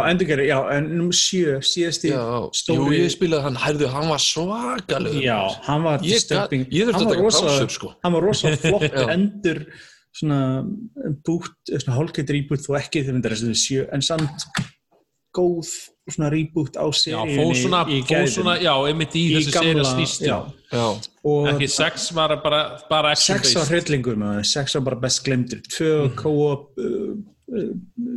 Endurgerðir. 0.08 0.46
já, 0.48 0.58
en 0.76 0.86
nummer 0.96 1.16
sjö, 1.16 1.58
síðasti 1.64 2.10
Já, 2.12 2.20
jú, 2.20 2.50
stóri 2.56 3.00
ég 3.02 3.10
spilaði 3.12 3.42
hann, 3.48 3.56
hærðu, 3.60 3.88
hann 3.92 4.08
var 4.12 4.22
svakalega 4.22 5.20
Já, 5.24 5.38
hann 5.66 5.82
var 5.84 5.98
gat, 5.98 6.06
disturbing 6.06 6.64
ég 6.72 6.88
þurfti 6.88 7.04
að 7.04 7.12
taka 7.12 7.26
pásur 7.28 7.74
sko 7.76 7.92
Hann 8.04 8.12
var 8.16 8.22
rosalega 8.22 8.62
flott 8.70 9.10
endur 9.16 9.60
svona 10.16 10.38
bút, 11.26 11.50
svona 11.68 11.96
hálfgeitt 11.98 12.30
reboot 12.32 12.62
þó 12.64 12.76
ekki 12.80 13.02
þegar 13.04 13.20
þetta 13.20 13.50
er 13.52 13.60
sjö 13.60 13.82
en 13.92 14.00
samt 14.06 14.46
góð 15.36 15.72
svona 16.14 16.30
reboot 16.30 16.76
á 16.78 16.86
Já, 16.86 16.92
seríunni 17.02 17.36
fóð 17.36 17.54
svona, 17.62 17.80
í 17.90 17.96
fóð 18.02 18.10
gæðum. 18.12 18.32
svona, 18.36 18.54
já, 18.62 18.72
einmitt 18.86 19.14
í 19.18 19.22
Í 19.26 19.34
þessu 19.36 19.50
séri 19.56 19.72
gamla- 19.74 19.90
snýst 19.94 20.20
já. 20.22 20.36
um. 20.38 20.52
Já, 20.72 20.86
og 21.24 21.48
Ekki 21.50 21.68
sex 21.68 22.10
var 22.14 22.36
bara, 22.42 22.60
bara 22.90 23.10
action 23.10 23.38
sex 23.38 23.54
var 23.54 23.66
hryllingur 23.66 24.16
með 24.16 24.36
það, 24.36 24.46
sex 24.46 24.74
var 24.74 24.82
bara 24.82 24.96
best 25.00 25.24
glemdur 25.24 25.60
tvö 25.66 25.92
Mhm. 26.06 26.14
co-op 26.16 26.78
uh, 26.78 27.14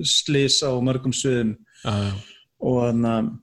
slís 0.03 0.61
á 0.61 0.69
mörgum 0.81 1.13
suðum 1.13 1.55
Já, 1.85 1.91
já. 1.91 2.11
og 2.61 2.75
þannig 2.93 3.13
að 3.17 3.37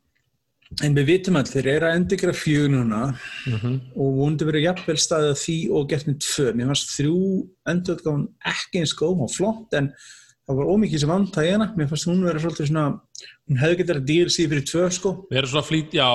en 0.82 0.94
við 0.96 1.06
vitum 1.06 1.36
að 1.38 1.50
þeir 1.54 1.66
eru 1.76 1.86
að 1.86 1.96
endigra 1.96 2.32
fjög 2.34 2.68
núna 2.70 3.02
Mhm. 3.46 3.80
og 3.96 4.14
vonandi 4.18 4.44
verið 4.48 4.66
jafnvel 4.66 4.96
staðið 4.98 5.30
að 5.30 5.42
því 5.44 5.70
og 5.70 5.88
gert 5.88 6.06
með 6.06 6.18
tvö 6.26 6.52
mér 6.54 6.66
fannst 6.66 6.90
þrjú 6.98 7.48
endurutgáfun 7.66 8.28
ekki 8.46 8.78
eins 8.80 8.94
góð, 8.94 9.18
var 9.18 9.28
flott 9.28 9.74
en 9.74 9.92
það 10.48 10.56
var 10.56 10.66
ómikið 10.66 10.98
sem 11.00 11.08
vant 11.08 11.32
að 11.34 11.46
hérna 11.50 11.76
mér 11.76 11.88
fannst 11.88 12.06
hún 12.06 12.24
vera 12.24 12.38
svolítið 12.38 12.68
svona 12.70 13.00
hún 13.46 13.58
hefði 13.62 13.76
getið 13.78 13.98
að 14.00 14.06
DLC 14.08 14.44
fyrir 14.50 14.62
tvö 14.66 14.86
sko 14.90 15.10
Við 15.30 15.36
erum 15.38 15.50
svona 15.52 15.66
flýt, 15.68 15.92
já, 15.94 16.06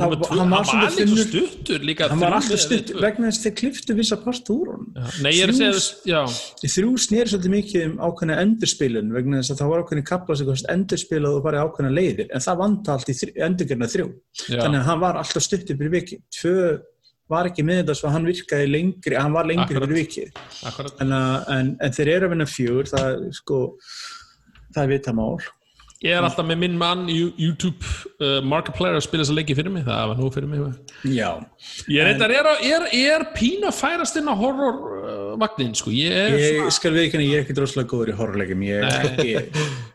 nummer 0.00 0.16
tvö, 0.22 0.28
hann 0.30 0.38
hann 0.40 0.52
var 0.56 0.94
þunnur. 0.96 1.26
stuttur 1.26 1.82
líka. 1.84 2.06
hann 2.08 2.22
var 2.22 2.36
alltaf 2.38 2.54
eða 2.56 2.62
stutt 2.64 2.86
tvö. 2.92 3.00
vegna 3.04 3.28
þess 3.28 3.40
að 3.40 3.44
þeir 3.48 3.56
kliftu 3.60 3.96
vissa 3.98 4.16
part 4.22 4.50
úr 4.54 4.70
að 4.72 5.52
segja, 5.58 6.22
Þrjú- 6.72 7.02
snýri 7.04 7.28
svolítið 7.32 7.52
mikið 7.56 7.84
um 7.90 7.94
ákveðna 8.08 8.38
endurspilun 8.46 9.12
vegna 9.12 9.42
þess 9.42 9.52
að 9.52 9.60
það 9.62 9.72
var 9.74 9.82
ákveðni 9.84 10.06
kapla 10.12 10.36
sem 10.40 10.52
endurspilað 10.76 11.36
og 11.38 11.44
bara 11.44 11.64
ákveðna 11.66 11.92
leiðir 11.98 12.32
en 12.32 12.40
það 12.46 12.60
vanta 12.64 12.96
allt 12.96 13.12
í 13.12 13.16
endurgerna 13.48 13.90
þrjú 13.92 14.08
já. 14.48 14.58
þannig 14.62 14.80
að 14.80 14.88
hann 14.88 15.00
var 15.04 15.20
alltaf 15.20 15.42
stuttur 15.44 15.76
fyrir 15.76 15.92
viki 15.98 16.20
tvö 16.40 16.56
var 17.32 17.48
ekki 17.48 17.62
með 17.64 17.82
þetta 17.82 17.94
svo 18.00 18.08
hann 18.12 18.26
virkaði 18.28 18.66
lengri, 18.72 19.16
hann 19.16 19.32
var 19.36 19.44
lengri 19.48 19.76
Akkurat. 19.76 19.88
fyrir 19.88 20.00
vikið 20.08 21.00
en, 21.04 21.12
að- 21.16 21.50
en, 21.58 21.76
en 21.80 21.92
þeir 21.96 22.08
eru 22.16 22.26
að 22.26 22.32
vinna 22.34 22.48
fjögur 22.48 22.88
það 22.92 23.26
sko 23.36 23.60
það 24.74 24.82
er 24.86 24.90
vitamál 24.96 25.36
Ég 26.02 26.16
er 26.18 26.24
alltaf 26.26 26.46
með 26.48 26.58
minn 26.58 26.74
mann 26.78 27.04
í 27.12 27.16
YouTube 27.38 27.86
uh, 28.18 28.40
Markiplier 28.42 28.96
að 28.98 29.04
spila 29.04 29.22
þessa 29.22 29.36
leiki 29.36 29.54
fyrir 29.54 29.70
mig, 29.70 29.84
það 29.86 30.08
var 30.10 30.18
nú 30.18 30.30
fyrir 30.34 30.48
mig. 30.50 30.64
já, 31.06 31.28
Ég 31.86 32.02
er, 32.02 32.10
en, 32.16 32.24
er, 32.26 32.48
er, 32.66 32.86
er 32.98 33.24
pína 33.36 33.70
að 33.70 33.76
færast 33.78 34.18
inn 34.18 34.26
á 34.26 34.34
horror 34.34 34.80
uh, 35.38 35.70
sko. 35.78 35.92
Ég 35.94 36.34
ég 36.42 36.70
skal 36.74 36.92
við 36.96 37.06
ekki 37.06 37.22
ég 37.22 37.36
er 37.38 37.44
ekki 37.44 37.56
droslega 37.56 37.90
góður 37.92 38.10
í 38.12 38.16
horrorleikum 38.18 38.64
ég 38.70 38.82
ég, 39.22 39.50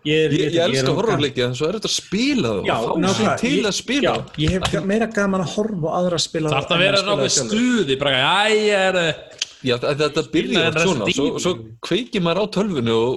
ég, 0.08 0.38
ég 0.40 0.56
er 0.56 0.70
elska 0.70 0.96
á- 0.96 0.98
horrorleiki 1.02 1.44
en 1.44 1.56
svo 1.60 1.68
er 1.70 1.78
þetta 1.82 1.92
að 1.92 1.98
spila 1.98 2.54
það 2.56 2.70
Já, 2.72 2.76
og 2.78 2.88
fá 2.88 3.02
nákvæmlega. 3.04 3.38
sig 3.38 3.44
til 3.44 3.68
að 3.72 3.78
spila. 3.82 4.14
já, 4.16 4.44
ég 4.46 4.56
hef 4.58 4.84
meira 4.88 5.10
gaman 5.12 5.44
að 5.44 5.54
horfa 5.58 5.92
á 5.92 5.96
aðra 6.00 6.20
að 6.22 6.26
spila 6.30 6.54
þarf 6.56 6.72
að 6.78 6.84
vera 6.86 7.04
náttúrulega 7.04 7.36
stuði, 7.36 8.00
bara, 8.00 8.16
já, 8.24 8.56
ég 8.56 8.86
er... 8.88 9.02
uh, 9.04 9.44
Já, 9.66 9.74
þetta 9.82 10.22
oft 10.22 10.84
svona 10.86 11.08
svo, 11.12 11.52
kveikir 11.84 12.22
maður 12.24 12.46
á 12.46 12.54
tölvunu 12.54 12.94
og 12.94 13.16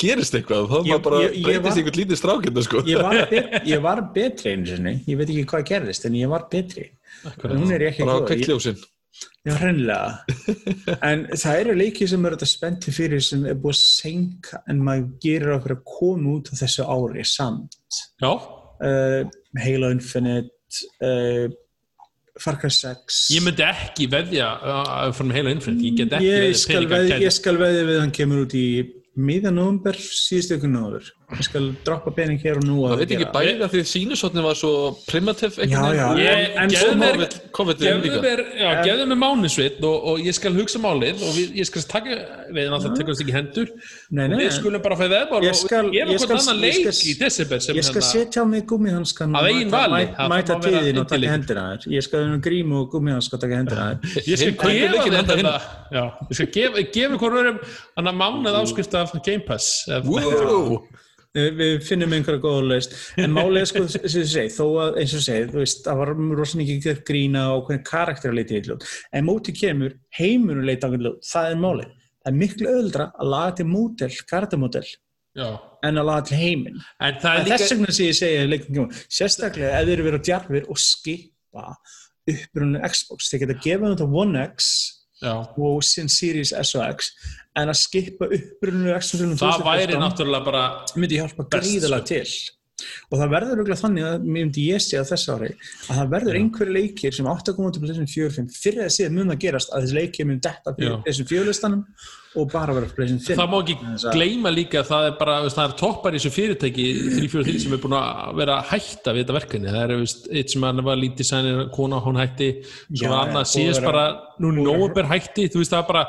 gerist 0.00 0.36
eitthvað 0.38 0.68
þá 0.70 0.76
maður 0.76 1.02
bara 1.06 1.20
breytist 1.34 1.80
einhvern 1.80 1.98
lítið 2.00 2.20
strákenda 2.20 2.64
sko. 2.66 2.84
Ég 2.88 3.02
var, 3.04 3.18
bet, 3.30 3.58
ég 3.68 3.84
var 3.84 4.02
betri 4.14 4.54
einu 4.54 4.70
sinni 4.70 4.94
ég 5.06 5.20
veit 5.20 5.28
ekki 5.28 5.44
hvað 5.52 5.66
gerðist 5.72 6.08
en 6.08 6.16
ég 6.20 6.32
var 6.32 6.46
betri. 6.52 6.86
Hún 7.44 7.74
er 7.76 7.86
ekki 7.90 8.06
góð 8.06 8.86
já, 9.44 9.54
hreinlega. 9.58 10.20
En 11.10 11.26
það 11.32 11.62
eru 11.64 11.76
leikið 11.80 12.12
sem 12.12 12.26
eru 12.28 12.38
þetta 12.38 12.50
spennti 12.50 12.94
fyrir 12.94 13.24
sem 13.24 13.42
er 13.48 13.58
búið 13.58 13.76
að 13.76 13.82
senka 13.82 14.62
en 14.70 14.84
maður 14.86 15.08
gerir 15.24 15.56
okkur 15.56 15.76
að 15.76 15.82
koma 15.88 16.36
út 16.36 16.52
á 16.52 16.54
þessu 16.60 16.86
ári 16.86 17.26
samt. 17.28 17.80
Uh, 18.20 19.26
Halo 19.60 19.90
Infinite 19.92 20.54
uh, 21.04 21.50
Far 22.40 22.56
Cry 22.60 22.70
6 22.72 23.26
ég 23.34 23.44
myndi 23.44 23.64
ekki 23.66 24.06
veðja 24.10 24.46
uh, 24.56 25.10
frá 25.16 25.34
heila 25.34 25.52
innfrind, 25.52 25.82
ég 25.84 25.98
get 25.98 26.14
ekki 26.16 26.86
veðja 26.88 27.18
ég 27.20 27.34
skal 27.34 27.58
veðja 27.60 27.82
við 27.88 28.00
hann 28.00 28.14
kemur 28.14 28.46
út 28.46 28.56
í 28.56 28.66
miðan 29.16 29.58
november 29.58 29.96
síðustu 29.98 30.58
ykkur 30.58 30.70
nóður 30.70 31.10
ég 31.30 31.44
skal 31.46 31.66
droppa 31.86 32.10
pening 32.16 32.40
hér 32.42 32.56
og 32.58 32.64
nú 32.66 32.76
það 32.82 32.92
að 32.94 32.98
veit 33.00 33.10
ekki 33.14 33.24
gera. 33.24 33.32
bæði 33.36 33.64
að 33.66 33.70
því 33.74 33.80
sínusotni 33.90 34.42
var 34.42 34.56
svo 34.58 34.70
Ég- 36.18 36.56
en 36.62 36.68
gefðu 36.74 36.96
mér- 36.98 36.98
má- 36.98 37.10
COVID, 37.20 37.34
COVID 37.58 37.78
Gefðu 37.80 38.02
líka. 38.02 38.20
mér, 38.24 38.40
já, 38.60 38.70
gefðu 38.86 39.04
mér 39.10 39.18
mánisveit 39.20 39.78
og, 39.84 40.04
og 40.10 40.18
ég 40.20 40.34
skal 40.34 40.52
hugsa 40.58 40.78
málið 40.82 41.22
og 41.22 41.30
við, 41.38 41.54
ég 41.60 41.66
skal 41.70 41.82
taka, 41.82 42.16
við 42.50 42.66
tekur 42.98 43.14
þess 43.14 43.22
ekki 43.24 43.34
hendur. 43.36 43.68
Nei, 44.10 44.26
nei, 44.28 44.38
við 44.44 44.52
skulum 44.58 44.82
bara 44.82 44.96
fæða 44.96 45.10
veðbár 45.16 45.42
Ég 45.46 45.54
skal- 45.54 45.90
ég 45.94 46.18
skal- 46.20 46.36
ég 46.54 46.60
leik 46.60 46.74
skal- 46.80 46.92
sem 47.60 47.76
ég 47.76 47.84
skal 47.84 48.02
setja 48.02 48.42
á 48.42 48.44
mig 48.46 48.66
gummihanskan 48.66 49.30
Að 49.34 49.48
eigin 49.50 49.70
vali, 49.70 50.06
mæta, 50.06 50.54
það 50.58 50.62
tíðin 50.66 50.98
og 51.00 51.08
taka 51.08 51.20
intilíkt. 51.20 51.30
hendina 51.30 51.64
þér 51.70 51.86
ég 51.96 52.02
skal 52.02 52.18
vera 52.26 52.38
grímu 52.38 52.74
og 52.82 52.90
gummihanska 52.90 53.34
og 53.34 53.40
taka 53.40 53.54
skal 54.36 54.52
gefa 54.58 54.92
leikinn 54.94 55.14
þér 55.30 55.60
Ég 56.30 56.34
skal 56.34 56.46
gefa, 56.46 56.82
gefa 56.92 57.18
hann 57.96 58.06
að 58.06 58.16
mánuð 58.20 58.58
áskrift 58.62 58.94
af 58.94 59.12
Game 59.24 59.40
Pass 59.46 59.84
wow. 60.04 60.82
Við, 61.36 61.76
finnum 61.86 62.14
einhverja 62.16 62.42
góða 62.42 62.64
laust 62.72 62.96
en 63.20 63.38
er 63.38 63.68
sko, 63.68 63.84
segir, 63.90 64.50
þó 64.54 64.64
að 64.84 65.00
eins 65.02 65.14
og 65.16 65.24
segir, 65.26 65.50
þú 65.52 65.62
veist, 65.62 65.84
það 65.86 66.00
var 66.02 66.12
rosalega 66.16 66.62
mikið 66.62 66.82
gert 66.88 67.04
grína 67.10 67.44
og 67.54 67.68
hvernig 67.68 67.86
karakter 67.86 68.32
að 68.32 68.40
leita 68.40 68.56
í 68.56 68.64
hljóð 68.66 68.88
en 69.12 69.28
mótið 69.28 69.60
kemur, 69.60 69.96
heimunum 70.18 70.66
leita 70.66 70.90
á 70.90 70.94
hljóð 70.94 71.20
það 71.30 71.52
er 71.52 71.62
málið, 71.66 71.94
það 72.20 72.32
er 72.32 72.40
miklu 72.42 72.74
öðuldra 72.74 73.08
að 73.14 73.32
laga 73.34 73.56
til 73.60 73.68
mótel, 73.70 74.12
karaktermótel 74.32 74.86
já. 75.36 75.48
en 75.86 76.00
að 76.00 76.08
laga 76.10 76.26
til 76.28 76.40
heiminn. 76.40 76.78
En 77.00 77.18
þess 77.20 77.74
vegna 77.74 77.94
sem 77.94 78.08
ég 78.10 78.18
segja 78.18 78.86
sérstaklega 79.06 79.74
ef 79.78 79.88
þeir 79.88 79.96
eru 79.96 80.08
verið 80.08 80.22
á 80.22 80.26
djarfir 80.28 80.70
og 80.70 80.80
skipa 80.80 81.66
upprunlega 82.30 82.90
Xbox, 82.92 83.30
þeir 83.30 83.44
geta 83.44 83.60
gefið 83.64 83.94
þetta 83.94 84.08
One 84.22 84.46
X 84.50 84.72
já. 85.22 85.34
og 85.56 85.84
sin 85.86 86.10
Series 86.12 86.52
S 86.56 86.74
og 86.78 86.84
X 86.96 87.12
en 87.58 87.72
að 87.72 87.78
skipa 87.80 88.28
Xbox 88.30 89.12
það 89.40 89.66
væri 89.66 89.98
náttúrulega 90.00 90.46
bara 90.46 90.64
myndi 90.96 91.18
hjálpa 91.20 91.46
best, 91.50 91.56
gríðalega 91.66 92.06
til. 92.12 92.24
Og 93.12 93.18
það 93.20 93.32
verður 93.34 93.58
auðvitað 93.60 93.80
þannig 93.82 94.04
að 94.08 94.22
mér 94.24 94.44
myndi 94.46 94.62
ég 94.70 94.80
á 94.80 95.04
þess 95.04 95.26
ári 95.34 95.50
að 95.52 95.98
það 95.98 96.12
verður 96.14 96.38
einhverju 96.38 96.72
leikir 96.78 97.12
sem 97.12 97.26
átt 97.28 97.50
að 97.50 97.58
koma 97.58 97.72
til 97.74 97.82
PlayStation 97.82 98.08
4 98.08 98.30
5 98.38 98.54
fyrir 98.62 98.86
að 98.86 98.94
síðan 98.96 99.18
mun 99.18 99.34
að 99.34 99.42
gerast 99.42 99.74
að 99.74 99.84
þessi 99.84 99.98
leikir 99.98 100.28
mun 100.30 100.40
detta 100.46 100.72
fyrir. 100.78 100.96
PlayStation 101.04 101.28
4 101.28 101.44
listanum 101.50 101.82
og 102.40 102.48
bara 102.54 102.72
vera 102.78 102.88
PlayStation 102.94 103.20
5 103.26 103.36
það 103.42 103.52
má 103.52 103.58
ekki 103.60 103.76
að- 103.90 104.16
gleyma 104.16 104.54
líka 104.54 104.80
að 104.80 104.88
það 104.94 105.10
er 105.10 105.14
bara, 105.20 105.36
það 105.50 105.60
er 105.66 105.76
toppar 105.82 106.16
í 106.16 106.22
þessu 106.22 106.32
fyrirtæki 106.38 106.86
343 107.18 107.60
sem 107.66 107.76
er 107.76 107.82
búin 107.84 107.98
að 108.00 108.34
vera 108.40 108.56
að 108.62 108.72
hætta 108.72 109.12
við 109.18 109.22
þetta 109.26 109.38
verkefni, 109.40 109.76
það 109.76 109.84
er 109.84 110.40
eitt 110.40 110.50
sem 110.56 110.62
hann 110.70 110.84
var 110.88 110.96
lítið 111.04 111.30
sænir, 111.34 111.62
kona, 111.76 112.00
hún 112.00 112.16
hætti 112.22 112.50
svo 112.64 113.10
Já, 113.10 113.16
annað 113.26 113.50
síðast 113.52 113.82
að 113.84 113.90
bara, 113.90 114.06
að- 114.08 114.62
nóvember 114.64 115.10
hætti 115.12 115.50
þú 115.52 115.60
veist 115.60 115.74
það 115.76 115.86
bara, 115.92 116.06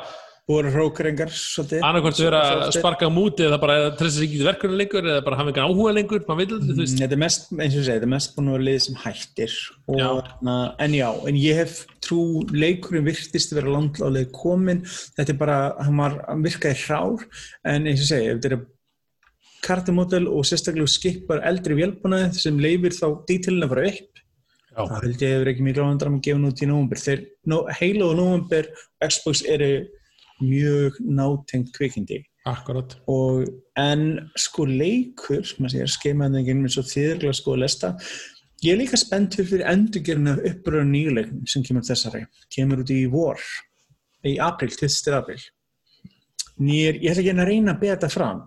búið 0.50 0.66
að 0.66 0.74
hrókrengar 0.74 1.30
annarkvæmt 1.86 2.18
vera 2.18 2.40
að 2.64 2.72
sparka 2.74 3.08
múti 3.14 3.44
eða 3.46 3.58
bara 3.62 3.76
treysta 3.94 4.16
sig 4.16 4.26
ekki 4.26 4.40
til 4.40 4.48
verkefni 4.48 4.78
lengur 4.80 5.06
eða 5.06 5.22
bara 5.22 5.38
hafa 5.38 5.52
ekki 5.52 5.62
áhuga 5.62 5.92
lengur, 5.94 6.24
veist. 6.26 6.96
Þetta 6.98 7.14
er 7.14 7.22
mest, 7.22 7.46
eins 7.54 7.76
og 7.76 7.84
segi, 7.86 7.92
þetta 7.92 8.08
er 8.08 8.10
mest 8.10 8.34
búin 8.34 8.50
að 8.50 8.56
vera 8.56 8.66
lið 8.66 8.80
sem 8.86 8.98
hættir 9.04 9.54
og, 9.86 10.00
Já. 10.00 10.08
Na, 10.48 10.56
en 10.82 10.96
já, 10.98 11.08
en 11.30 11.38
ég 11.38 11.60
hef 11.62 11.78
trú 12.02 12.24
leikurinn 12.50 13.06
virtist 13.06 13.54
vera 13.54 13.76
landlálega 13.76 14.32
komin 14.34 14.82
þetta 14.88 15.30
er 15.30 15.40
bara, 15.44 15.58
hann 15.78 16.02
var 16.02 16.18
virkaði 16.42 16.82
hrár 16.88 17.26
en 17.70 17.86
eins 17.92 18.02
og 18.08 18.18
ef 18.18 18.42
þetta 18.42 18.52
er 18.56 18.66
kartumódel 19.62 20.26
og 20.26 20.42
sérstaklega 20.48 20.90
skipar 20.90 21.46
eldri 21.46 21.78
vélbúnaði 21.78 22.42
sem 22.42 22.58
leifir 22.58 22.98
þá 22.98 23.06
dítilin 23.30 23.62
að 23.62 23.76
fara 23.76 23.88
upp 23.92 24.22
Já. 24.72 24.82
það 24.88 25.02
held 25.04 25.22
ég 25.22 25.34
hefur 25.36 25.50
ekki 25.52 25.72
áhendram 25.84 26.14
að 26.18 26.22
gefa 26.26 26.40
nút 26.42 26.62
í 26.62 26.66
nóvumber 26.66 26.98
þeir, 26.98 27.26
no, 27.46 27.64
Halo 27.78 28.10
og 28.10 28.16
nóvumber 28.18 28.70
Xbox 29.04 29.46
eru 29.46 29.74
mjög 30.42 30.98
nátengt 31.00 31.72
kvikindi. 31.76 32.22
Akkurat. 32.48 32.96
Og 33.06 33.46
en 33.78 34.30
sko 34.38 34.64
leikur 34.66 35.44
skeimaðingin 35.46 36.62
með 36.64 36.76
svo 36.76 36.82
þýðirlega 36.90 37.34
sko 37.38 37.54
að 37.54 37.62
lesta 37.62 37.92
ég 38.62 38.74
er 38.74 38.80
líka 38.80 38.98
spenntur 38.98 39.46
fyrir 39.46 39.68
endurgerinu 39.70 40.34
uppröðu 40.50 40.86
nýjuleiknum 40.90 41.46
sem 41.50 41.62
kemur 41.66 41.86
þessari. 41.86 42.22
Kemur 42.54 42.82
út 42.82 42.90
í 42.94 43.00
vor 43.10 43.38
í 44.26 44.38
april, 44.42 44.70
20. 44.74 45.18
april 45.18 45.40
nýr, 46.62 46.94
ég 47.00 47.10
ætla 47.12 47.22
ekki 47.22 47.32
að 47.32 47.48
reyna 47.48 47.72
að 47.72 47.80
beða 47.80 47.94
þetta 47.96 48.10
fram. 48.12 48.38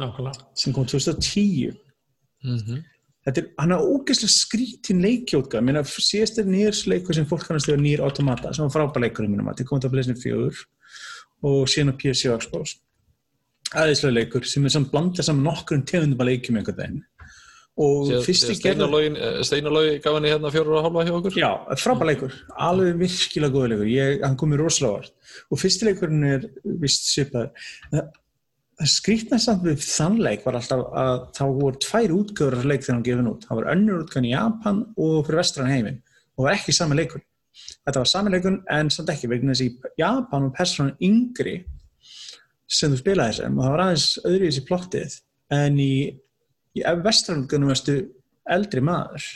nákvæmlega. 0.00 0.46
Sem 0.54 0.72
kom 0.72 0.86
2010 0.86 1.76
Mhm. 2.44 2.82
þetta 3.24 3.38
er, 3.38 3.48
hann 3.58 3.72
er 3.72 3.78
ógeðslega 3.86 4.34
skrítin 4.34 5.02
leikjótka 5.02 5.60
mér 5.62 5.78
að 5.78 5.92
síðast 6.02 6.38
er 6.38 6.44
nýjars 6.44 6.86
leikur 6.90 7.14
sem 7.14 7.26
fólk 7.26 7.46
kannast 7.46 7.68
þegar 7.68 7.82
nýjir 7.84 8.00
automata 8.02 8.52
sem 8.52 8.66
var 8.66 8.74
frábær 8.74 9.04
leikur 9.04 9.26
í 9.26 9.30
mínum 9.30 9.46
að 9.46 9.60
þetta 9.60 9.68
kom 9.68 9.80
til 9.80 9.88
að 9.90 9.94
blesna 9.94 10.14
fjögur 10.18 10.64
og 11.42 11.68
síðan 11.70 11.94
á 11.94 12.00
PC 12.00 12.32
og 12.32 12.42
Xbox. 12.42 12.74
Aðeinslega 13.72 14.16
leikur 14.16 14.44
sem 14.44 14.64
er 14.66 14.74
samt 14.74 14.90
blandað 14.90 15.28
saman 15.28 15.46
nokkrum 15.46 15.84
tegundum 15.86 16.18
að 16.18 16.32
leikjum 16.32 16.58
einhvern 16.58 16.80
veginn 16.82 17.04
og 17.80 18.10
fyrsti 18.26 18.58
gerð 18.60 18.82
Steinarlógi 19.48 20.00
gaf 20.04 20.18
henni 20.18 20.32
hérna 20.32 20.50
fjóru 20.52 20.76
og 20.76 20.86
hálfa 20.86 21.06
hjá 21.08 21.14
okkur? 21.18 21.38
Já, 21.40 21.50
frábær 21.80 22.10
leikur, 22.10 22.34
alveg 22.68 22.98
virkilega 23.00 23.54
góð 23.54 23.70
leikur, 23.72 23.92
ég, 23.92 24.18
hann 24.26 24.36
kom 24.36 24.52
mér 24.52 24.66
rosalega 24.66 24.98
vart 24.98 25.30
og 25.48 25.62
fyrsti 25.62 25.88
leikurinn 25.88 26.26
er 26.28 26.50
vist 26.82 27.08
svipað 27.08 27.54
skrýtna 28.88 29.38
samt 29.40 29.64
við 29.66 29.82
þann 29.84 30.16
leik 30.22 30.46
var 30.46 30.56
alltaf 30.58 30.84
að 30.98 31.12
þá 31.36 31.42
voru 31.58 31.80
tvær 31.82 32.14
útgöður 32.16 32.64
leik 32.66 32.84
þegar 32.84 32.96
hann 32.96 33.04
gefin 33.06 33.28
út, 33.30 33.44
það 33.46 33.58
var 33.58 33.68
önnur 33.74 34.00
útgöðin 34.02 34.28
í 34.28 34.32
Japan 34.32 34.80
og 34.96 35.18
fyrir 35.26 35.40
vestran 35.42 35.70
heiminn. 35.70 36.00
Og 36.38 36.46
var 36.46 36.56
ekki 36.56 36.74
sami 36.74 36.98
leikur. 36.98 37.22
Þetta 37.84 38.02
var 38.02 38.10
sami 38.10 38.32
leikur 38.32 38.58
en 38.72 38.90
samt 38.92 39.12
ekki 39.12 39.30
vegna 39.30 39.54
þess 39.54 39.66
í 39.66 40.00
Japan 40.00 40.48
var 40.48 40.54
personan 40.56 40.96
yngri 41.04 41.56
sem 42.66 42.92
þú 42.94 43.02
spilaði 43.02 43.38
sem. 43.38 43.58
Og 43.58 43.66
það 43.66 43.74
var 43.76 43.84
aðeins 43.86 44.08
öðru 44.24 44.46
í 44.46 44.50
þessi 44.50 44.64
plottið 44.70 45.18
en 45.58 45.78
í, 45.82 45.92
í 46.78 46.84
vestran 47.04 47.44
útgöðunum 47.44 47.72
varstu 47.72 47.96
eldri 48.56 48.82
maður. 48.84 49.26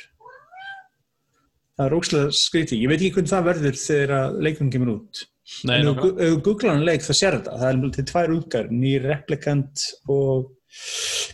Það 1.76 1.86
er 1.86 1.96
ókslega 1.98 2.28
skrítið, 2.32 2.82
ég 2.82 2.88
veit 2.92 3.00
ekki 3.02 3.14
hvernig 3.18 3.32
það 3.34 3.48
verður 3.50 3.80
þegar 3.82 4.38
leikunum 4.46 4.70
kemur 4.72 4.92
út. 4.94 5.24
Nei, 5.68 5.74
en 5.78 5.90
ef 5.92 5.98
þú- 6.00 6.38
googlar 6.46 6.72
hann 6.74 6.86
leik 6.88 7.04
þá 7.04 7.12
sér 7.14 7.36
þetta. 7.36 7.58
Það 7.60 7.68
er 7.68 7.90
til 7.96 8.06
tvær 8.10 8.32
útgar, 8.34 8.70
nýr 8.72 9.04
replikant 9.12 9.84
og 10.10 10.48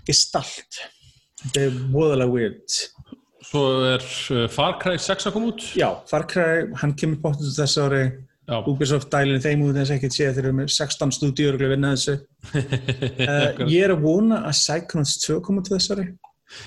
gestalt. 0.09 0.83
Þetta 1.43 1.63
er 1.69 1.79
voðalega 1.95 2.35
weird. 2.35 2.77
Svo 3.43 3.63
er 3.87 4.03
uh, 4.35 4.45
Far 4.53 4.77
Cry 4.83 4.99
6 5.03 5.29
að 5.31 5.35
koma 5.37 5.53
út? 5.53 5.65
Já, 5.79 5.89
Far 6.11 6.27
Cry, 6.31 6.67
hann 6.83 6.93
kemur 6.99 7.23
bóttið 7.25 7.55
þessu 7.57 7.87
ári 7.87 8.03
Já, 8.53 8.59
Ubisoft 8.69 9.09
dælinn 9.13 9.41
þeim 9.41 9.63
út 9.65 9.79
þess 9.79 9.95
ekki 9.95 10.11
að 10.11 10.17
sé 10.19 10.27
að 10.29 10.39
þeir 10.39 10.49
eru 10.49 10.57
með 10.59 10.75
16 10.77 11.15
stúdíur 11.17 11.57
og 11.57 11.73
vinna 11.73 11.95
þessu. 11.97 12.19
Uh, 13.23 13.63
ég 13.71 13.85
er 13.87 13.93
að 13.95 14.03
vona 14.03 14.43
að 14.49 14.57
Psychonauts 14.59 15.15
2 15.23 15.39
koma 15.47 15.63
til 15.65 15.77
þessu 15.77 15.95
ári 15.95 16.07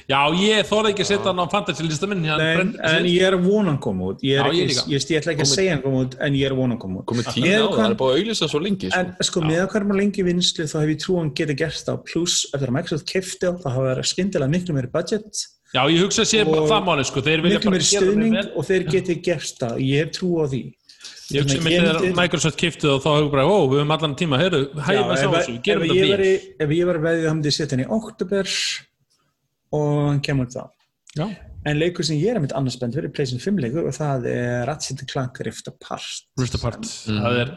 Já, 0.10 0.20
ég 0.38 0.66
þóði 0.68 0.92
ekki 0.92 1.04
að 1.04 1.10
setja 1.10 1.32
hann 1.32 1.42
á 1.42 1.46
fantasy 1.50 1.86
lista 1.86 2.08
minn 2.10 2.24
hann 2.28 2.42
en, 2.44 2.72
en 2.86 3.08
ég 3.10 3.26
er 3.26 3.36
að 3.38 3.46
vona 3.48 3.74
hann 3.74 3.80
koma 3.82 4.12
út. 4.12 4.24
Ég, 4.26 4.40
er 4.40 4.50
Já, 4.50 4.58
ég 4.58 4.72
ég, 4.72 4.80
ég, 4.96 5.20
ætla 5.20 5.34
ekki 5.34 5.46
að 5.46 5.52
segja 5.52 5.76
hann 5.76 5.84
koma 5.84 6.04
út 6.06 6.16
en 6.26 6.38
ég 6.38 6.48
er 6.48 6.56
að 6.56 6.62
vona 6.62 6.76
hann 6.76 6.82
koma 6.82 7.02
út. 7.02 7.08
Komið 7.10 7.30
tíma 7.34 7.50
er 7.50 7.58
á 7.62 7.66
það, 7.66 7.76
það 7.80 7.88
er 7.88 7.98
búið 8.00 8.14
að 8.14 8.22
auglýsa 8.22 8.50
svo 8.52 8.62
lengi 8.64 8.92
sko. 8.92 9.02
En 9.02 9.28
sko, 9.30 9.44
með 9.46 9.62
að 9.64 9.68
hverjum 9.74 9.96
lengi 10.00 10.26
vinslu 10.30 10.68
þá 10.72 10.78
hef 10.80 10.94
ég 10.94 11.02
trú 11.04 11.18
að 11.18 11.22
hann 11.22 11.34
geti 11.42 11.58
gert 11.62 11.90
það. 11.90 12.00
Pluss 12.12 12.38
eftir 12.52 12.72
að 12.72 12.78
Microsoft 12.78 13.12
kefti 13.12 13.50
á 13.50 13.54
það 13.54 13.76
hafa 13.78 13.90
verið 13.92 14.10
skyndilega 14.14 14.56
miklu 14.56 14.78
meiri 14.78 14.92
budget. 14.94 15.44
Já, 15.76 15.82
ég 15.92 16.06
hugsa 16.06 16.24
að 16.24 16.32
sé 16.32 16.44
það 16.46 16.86
máli 16.88 17.06
sko 17.06 17.22
Þeir 17.26 17.42
vilja 17.44 17.60
miklu 17.60 17.72
bara 17.74 17.76
meiri 17.76 17.90
það 17.92 18.36
vel. 18.38 18.50
og 18.56 18.68
þeir 18.70 18.90
geti 18.94 19.16
gert 19.26 19.58
það. 19.60 19.80
Ég 19.84 20.06
hef 20.06 20.14
trú 20.16 20.30
á 20.40 20.46
því 20.48 20.64
Ég 21.34 21.42
að 21.42 21.68
ég 21.72 21.82
þegar 21.82 22.16
Microsoft 22.20 22.58
kiftið 22.62 22.92
og 22.94 23.00
þá 23.02 23.10
hefur 23.16 23.32
bara, 23.34 23.46
ó, 23.50 23.56
við 23.66 23.80
höfum 23.80 23.94
allan 23.96 24.16
tíma, 24.20 24.38
heyrðu, 24.38 24.60
sjá 24.78 25.00
ef, 25.02 25.24
þessu, 25.34 25.56
gerum 25.66 25.86
ég 25.88 25.96
þetta 25.96 26.20
við. 26.22 26.44
ef 26.62 26.74
ég 26.76 26.90
var 26.92 27.00
veðið 27.02 27.26
hann 27.30 27.40
myndi 27.40 27.54
setja 27.56 27.74
hann 27.78 27.86
í 27.86 27.88
oktober 27.96 28.52
og 29.80 29.94
hann 30.12 30.20
kemur 30.26 30.52
þá. 30.54 30.62
Já, 31.16 31.26
en 31.66 31.80
leikur 31.82 32.06
sem 32.06 32.20
ég 32.20 32.30
er 32.34 32.38
að 32.38 32.46
mitt 32.46 32.54
annars 32.60 32.76
spennt 32.78 32.98
fyrir 32.98 33.10
er 33.10 33.16
PlayStation 33.16 33.42
5 33.42 33.64
leikur 33.64 33.88
og 33.90 33.96
það 33.98 34.28
er 34.30 34.66
Ratchet 34.70 35.02
Clank 35.10 35.42
Rift 35.48 35.72
Apart. 35.72 36.22
Rift 36.42 36.60
Apart, 36.60 36.86
það 37.08 37.40
er 37.42 37.54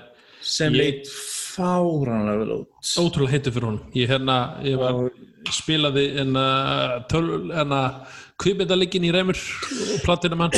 sem 0.49 0.73
Ég- 0.73 0.81
leit 0.81 1.12
fáránlega 1.12 2.39
vel 2.41 2.55
út. 2.62 2.73
Ótrúlega 3.03 3.35
heitur 3.35 3.53
fyrir 3.53 3.69
honum. 3.69 3.85
Ég 3.99 4.09
hérna, 4.09 4.39
ég 4.64 4.79
var, 4.81 4.95
og 4.95 5.53
spilaði 5.53 6.07
en 6.23 6.33
að 6.41 6.97
töl, 7.12 7.29
en 7.53 7.77
að 7.83 8.19
kvipindalikinn 8.41 9.05
í 9.09 9.12
Reymur 9.12 9.37
og 9.37 10.03
platinu 10.07 10.39
mann, 10.39 10.55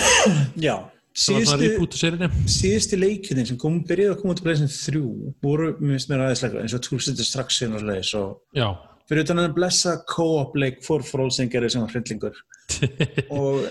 já, 0.60 0.76
síðusti 1.16 3.00
leikjunni 3.00 3.46
sem 3.48 3.58
kom, 3.60 3.80
byrjaði 3.88 4.14
að 4.14 4.20
koma 4.20 4.36
út 4.36 4.42
á 4.42 4.46
PlayStation 4.46 4.70
3 4.70 5.34
voru, 5.42 5.72
mér 5.80 5.96
finnst 5.96 6.12
mér 6.12 6.24
aðeins 6.26 6.44
leikar 6.44 6.62
eins 6.62 6.76
og 6.76 6.84
Tool 6.86 7.02
City 7.02 7.18
Destruction 7.18 7.74
og 7.78 7.82
leis 7.88 8.12
og 8.18 8.28
Já, 8.56 8.68
fyrir 9.10 9.26
utan 9.26 9.42
að 9.42 9.54
blessa 9.58 9.96
co-op 10.06 10.54
leik 10.60 10.82
for 10.86 11.02
all 11.18 11.32
sem 11.34 11.50
var 11.50 11.90
hryllingur. 11.90 12.36
Og 13.34 13.64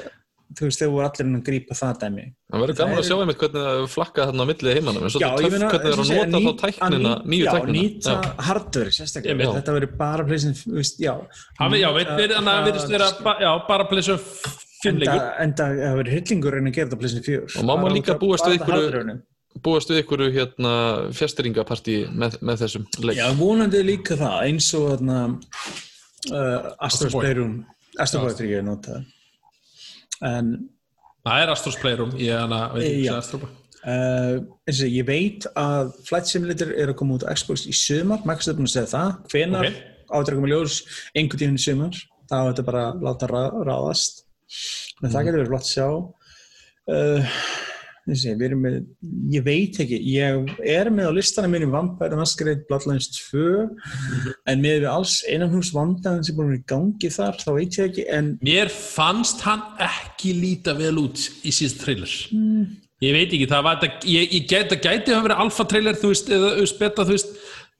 þú 0.57 0.65
veist, 0.65 0.81
þeir 0.81 0.89
voru 0.91 1.05
allir 1.05 1.27
að 1.29 1.43
grípa 1.45 1.75
það 1.77 1.97
dæmi. 2.03 2.23
Það 2.49 2.63
verður 2.63 2.77
gaman 2.79 2.99
að 2.99 3.05
sjá 3.07 3.15
einmitt 3.15 3.39
hvernig 3.39 3.65
það 3.65 3.83
flakka 3.93 4.25
þarna 4.29 4.41
á 4.41 4.49
milli 4.49 4.73
heimanum 4.75 5.03
en 5.05 5.11
svo 5.13 5.19
töff 5.21 5.35
hvernig 5.37 5.61
það 5.61 5.75
er 5.79 5.93
að 5.93 6.31
nota 6.33 6.39
þá 6.41 6.53
tæknina, 6.63 7.11
nýju 7.33 7.45
tæknina. 7.53 7.75
Nýta 7.75 8.15
Já. 8.15 8.31
hardware 8.49 8.89
Ég 8.89 8.97
sérstaklega, 8.97 9.51
þetta 9.59 9.75
verður 9.77 9.93
bara 9.99 10.25
veist, 10.27 10.97
já. 10.99 11.13
Hafi, 11.61 11.83
já, 11.83 11.89
verið, 14.83 15.25
en 15.43 15.55
það 15.59 15.81
verður 15.83 16.13
hryllingur 16.15 16.57
en 16.59 16.69
að 16.71 16.77
gera 16.77 16.89
þetta 16.89 17.01
PlayStation 17.03 17.27
4 17.27 17.59
Og 17.59 17.67
má 17.67 17.73
maður 17.73 17.83
Bara 17.85 17.97
líka 17.97 18.17
búast 18.21 18.47
við 18.47 18.65
hardware-inu. 18.65 19.15
búast 19.65 19.91
við 19.91 20.01
ykkur 20.03 20.25
hérna 20.35 20.73
fjastringapartí 21.19 21.99
með, 22.13 22.39
með 22.45 22.63
þessum 22.63 22.89
leik 23.03 23.19
Já, 23.19 23.27
vonandi 23.39 23.83
líka 23.85 24.19
það, 24.19 24.39
eins 24.47 24.71
og 24.77 24.89
þarna 24.93 25.21
uh, 26.31 26.73
Astro's. 26.87 27.15
Playroom 27.15 27.55
Astro 27.99 28.25
Boy 28.25 28.35
3 28.37 28.59
er 28.59 28.67
notað 28.67 29.07
en 30.25 30.53
Það 31.19 31.41
er 31.43 31.51
Astros 31.51 31.77
Playroom, 31.79 32.13
ég 32.19 32.37
hana, 32.39 32.59
veit 32.73 32.85
ekki 32.87 33.01
hvað 33.09 33.17
Astros 33.19 33.41
Playroom. 33.41 33.57
Uh, 33.79 34.37
eins 34.67 34.79
og 34.83 34.91
ég 34.91 35.05
veit 35.07 35.45
að 35.59 35.91
Flight 36.07 36.27
Simulator 36.27 36.71
er 36.75 36.91
að 36.91 36.97
koma 36.99 37.15
út 37.15 37.23
á 37.27 37.31
Xbox 37.31 37.63
í 37.69 37.75
sumar, 37.75 38.23
Microsoft 38.27 38.53
er 38.53 38.57
búin 38.57 38.67
að 38.67 38.73
segja 38.73 38.91
það 38.91 39.11
hvenar 39.33 39.67
Ok. 39.69 39.77
okay. 40.19 40.35
koma 40.35 40.49
í 40.49 40.51
ljós 40.51 40.79
einhvern 41.13 41.41
tíðin 41.43 41.59
í 41.59 41.63
sumar, 41.63 41.99
þá 42.27 42.35
er 42.39 42.49
þetta 42.49 42.65
bara 42.67 42.81
að 42.89 43.05
láta 43.07 43.29
rá, 43.31 43.39
ráðast 43.69 44.23
en 45.01 45.09
Mhm. 45.09 45.11
það 45.13 45.25
getur 45.25 45.39
verið 45.39 45.51
flott 45.53 45.67
að 45.67 45.73
sjá 45.73 45.89
uh, 46.89 47.33
við 48.09 48.41
erum 48.47 48.63
með 48.65 48.77
ég 49.35 49.43
veit 49.45 49.77
ekki, 49.83 49.99
ég 50.15 50.47
er 50.65 50.89
með 50.89 51.09
á 51.09 51.13
listanum 51.13 51.53
í 51.53 51.67
Vampire 51.69 52.17
Masquerade 52.17 52.63
Bloodlines 52.69 53.07
2 53.29 53.69
Mhm. 53.69 54.33
en 54.47 54.61
með 54.63 54.79
við 54.81 54.89
alls 54.89 55.23
einanhús 55.29 55.69
vandaðin 55.75 56.23
sem 56.25 56.35
búin 56.35 56.47
að 56.47 56.53
vera 56.55 56.63
í 56.63 56.69
gangi 56.73 57.11
þar, 57.13 57.37
þá 57.37 57.51
veit 57.53 57.77
ég 57.77 57.89
ekki 57.91 58.05
en 58.09 58.39
Mér 58.41 58.69
fannst 58.69 59.41
hann 59.41 59.61
ekki 59.79 60.33
líta 60.41 60.73
vel 60.77 60.95
út 60.97 61.17
í 61.45 61.51
síðast 61.53 61.79
trailer. 61.83 62.09
Hmm. 62.31 62.65
Ég 63.01 63.13
veit 63.13 63.29
ekki, 63.31 63.47
það 63.47 63.63
var 63.63 63.77
þetta, 63.79 64.07
ég, 64.09 64.31
ég 64.33 64.47
gæti, 64.49 64.75
gæti 64.81 65.13
hafa 65.13 65.27
verið 65.29 65.39
alfa 65.45 65.63
trailer, 65.69 65.93
þú 65.95 66.09
veist, 66.11 66.27
eða 66.35 66.79
beta, 66.79 67.05
þú 67.05 67.13
veist, 67.15 67.29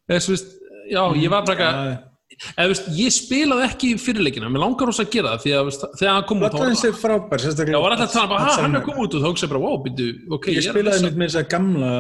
eða 0.09 0.22
þú 0.24 0.30
veist, 0.36 0.53
já, 0.91 1.03
ég 1.24 1.30
var 1.30 1.43
bara 1.45 1.57
ekki, 1.57 1.74
uh, 1.74 2.09
eða 2.55 2.65
þú 2.65 2.71
veist, 2.73 2.87
ég 2.99 3.15
spilaði 3.15 3.65
ekki 3.67 3.89
fyrirleikina, 3.99 4.49
mér 4.53 4.63
langar 4.63 4.87
rosa 4.89 5.03
að 5.05 5.11
gera 5.15 5.33
það, 5.35 5.43
því 5.45 5.53
að, 5.57 5.65
veist, 5.69 5.85
þegar 5.99 6.13
hann 6.15 6.27
kom 6.29 6.43
út, 6.45 6.55
þá 6.55 6.59
var 6.63 6.89
er 6.89 6.97
frábær 7.03 7.43
sérstaklega 7.43 7.77
Já, 7.77 7.83
var 7.83 7.95
alltaf 7.95 8.09
að 8.09 8.15
tala 8.15 8.31
bara, 8.31 8.47
ha, 8.47 8.55
hann 8.63 8.79
er 8.79 8.85
komið 8.87 9.05
út 9.05 9.17
og 9.19 9.21
þá 9.25 9.29
hugsa 9.33 9.45
ég 9.47 9.53
bara, 9.53 9.63
wow, 9.65 9.77
byrju, 9.85 10.09
ok, 10.37 10.49
Ég 10.53 10.59
að 10.63 10.69
spilaði 10.71 11.03
mitt 11.09 11.19
með 11.19 11.29
þess 11.33 11.41
að 11.43 11.49
gamla 11.55 11.91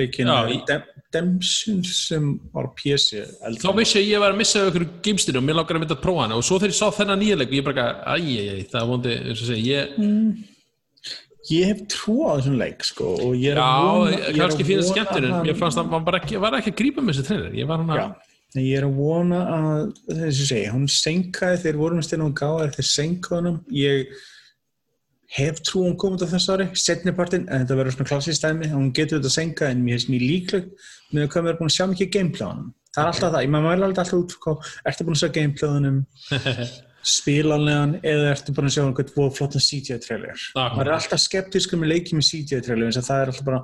leikin 0.00 0.30
Já, 0.32 0.38
í- 0.48 0.60
Dem 0.70 0.90
Dempsey 1.14 1.82
sem 1.86 2.30
var 2.50 2.70
eldri. 3.46 3.60
þá 3.62 3.70
vissi 3.76 4.00
ég 4.00 4.06
að 4.06 4.08
ég 4.14 4.22
var 4.24 4.32
að 4.34 4.38
missa 4.40 4.62
ykkur 4.66 4.86
geimstinu 5.04 5.38
og 5.38 5.44
mér 5.46 5.58
langar 5.60 5.76
að 5.76 5.84
mynda 5.84 5.94
að 5.94 6.00
prófa 6.02 6.24
hana. 6.24 6.38
Og 6.40 6.42
svo 6.48 6.56
þegar 6.58 6.72
ég 6.72 6.78
sá 6.80 6.88
þennan 6.96 7.20
nýja 7.22 7.36
leik, 7.38 7.52
ég 7.54 7.64
bara, 7.68 7.84
æj, 8.16 8.64
það 8.72 8.88
vondi, 8.90 9.14
og 9.30 9.36
segja, 9.44 9.84
ég, 9.94 10.42
Ég 11.52 11.66
hef 11.68 11.80
trú 11.92 12.14
á 12.24 12.40
þessum 12.40 12.54
leik 12.56 12.84
sko 12.88 13.10
og 13.20 13.34
ég 13.36 13.52
er 13.52 13.58
já, 13.60 13.64
að 13.68 13.84
vona 13.84 14.12
ég 14.16 14.22
er 14.30 14.38
kannski 14.38 14.64
að 14.64 14.68
finnst 14.70 14.88
vona 14.88 14.94
skemmtun, 14.94 15.24
en 15.28 15.34
að 15.34 15.42
mér 15.44 15.50
hann- 15.52 15.60
fannst 15.60 15.78
að 15.84 16.14
ekki, 16.18 16.38
var 16.40 16.54
ekki 16.56 16.70
að 16.72 16.78
grípa 16.78 17.02
með 17.04 17.12
þessi 17.18 17.26
trailer, 17.28 17.52
ég 17.58 17.68
var 17.68 17.82
hann 17.82 17.90
Já, 17.92 18.04
að, 18.06 18.14
en 18.54 18.62
ég 18.62 18.78
er 18.78 18.86
að 18.86 19.00
vona 19.00 19.40
að 19.56 19.82
þessi 20.10 20.46
segi, 20.50 20.70
hún 20.70 20.86
senkaði 20.90 21.60
þeir 21.64 21.80
voru 21.80 21.98
með 21.98 22.08
styrna 22.08 22.30
og 22.30 22.38
gáði 22.38 22.70
þeir 22.76 22.88
senkaði 22.90 23.40
honum. 23.40 23.58
Ég 23.74 24.14
hef 25.34 25.60
trú 25.66 25.82
að 25.82 25.88
hún 25.88 25.98
komið 25.98 26.24
á 26.24 26.32
þess 26.34 26.52
ári, 26.54 26.68
setnipartin 26.78 27.48
en 27.48 27.64
þetta 27.64 27.78
verður 27.80 27.96
svona 27.96 28.10
klassist 28.12 28.44
dæmi, 28.44 28.70
hún 28.70 28.92
getur 28.94 29.18
þetta 29.18 29.34
senka 29.34 29.70
en 29.70 29.82
mér 29.82 29.98
finnst 29.98 30.12
mér 30.12 30.24
líkleg 30.28 30.68
með 31.10 31.24
að 31.24 31.30
hvað 31.32 31.44
við 31.44 31.50
erum 31.50 31.60
búin 31.62 31.72
að 31.72 31.76
sjá 31.76 31.86
mikið 31.90 32.18
hann 32.44 32.64
það 32.94 33.02
er 33.02 33.10
alltaf 33.10 33.32
það, 33.34 33.40
ég 33.42 33.52
maður 33.54 33.66
mæla 33.66 33.88
alltaf 33.88 34.12
út 34.14 34.34
hvað, 34.44 34.72
ertu 34.90 35.06
búin 35.08 35.18
að 35.18 35.22
sjá 35.24 35.30
hann 35.74 35.98
spilanlegan 37.14 37.98
eða 38.00 38.30
ertu 38.32 38.54
bara 38.56 38.70
að 38.70 38.76
sjá 38.76 38.84
einhvern 38.84 39.34
flottan 39.36 39.64
CGI-trailer 39.64 40.38
Akkurat. 40.38 40.76
maður 40.78 40.88
er 40.88 40.96
alltaf 40.96 41.20
skeptisk 41.20 41.74
með 41.76 41.90
leikið 41.92 42.18
með 42.18 42.28
CGI-trailer 42.30 42.88
eins 42.88 43.00
og 43.00 43.06
það 43.08 43.20
er 43.24 43.32
alltaf 43.32 43.48
bara 43.48 43.60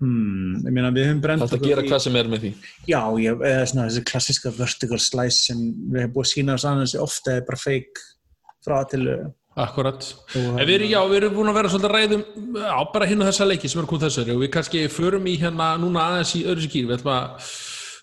hmm, 0.00 0.60
ég 0.66 0.72
meina 0.76 0.90
við 0.92 1.06
höfum 1.10 1.22
brent 1.24 1.42
Þetta 1.44 1.56
okkur 1.60 1.68
gera 1.72 1.82
í- 1.86 1.88
hvað 1.90 2.02
sem 2.04 2.16
er 2.20 2.28
með 2.32 2.44
því 2.44 2.52
já, 2.90 3.00
ég, 3.22 3.40
eða 3.52 3.64
svona 3.70 3.86
þessi 3.88 4.04
klassiska 4.10 4.52
vertical 4.58 4.98
slice 5.00 5.40
sem 5.48 5.64
við 5.92 6.00
hefum 6.04 6.14
búið 6.18 6.26
að 6.28 6.32
sína 6.34 6.54
oss 6.58 6.64
annars 6.68 6.94
ofta 7.00 7.36
er 7.38 7.44
bara 7.48 7.56
fake 7.62 8.06
frá 8.66 8.80
að 8.82 8.88
til. 8.94 9.04
Akkurat. 9.56 10.02
Og- 10.36 10.58
En 10.60 10.66
við 10.68 10.74
erum, 10.74 10.88
já, 10.90 11.00
við 11.08 11.16
erum 11.22 11.34
búin 11.38 11.48
að 11.48 11.54
vera 11.56 11.68
svolítið 11.72 11.88
að 11.88 11.94
ræðum 11.96 12.24
á 12.76 12.80
bara 12.92 13.06
hinn 13.08 13.22
og 13.22 13.28
þessa 13.30 13.46
leiki 13.48 13.68
sem 13.72 13.80
eru 13.80 13.88
komið 13.88 14.04
þessari 14.04 14.34
og 14.34 14.42
við 14.42 14.50
kannski 14.52 14.82
förum 14.92 15.24
í 15.32 15.36
hérna 15.40 15.68
núna 15.80 16.02
aðeins 16.10 16.34
í 16.36 16.42
öðru 16.44 16.60
sér 16.66 16.72
gýr, 16.74 16.88
við 16.90 16.98
ætlum 16.98 17.14
að 17.14 17.52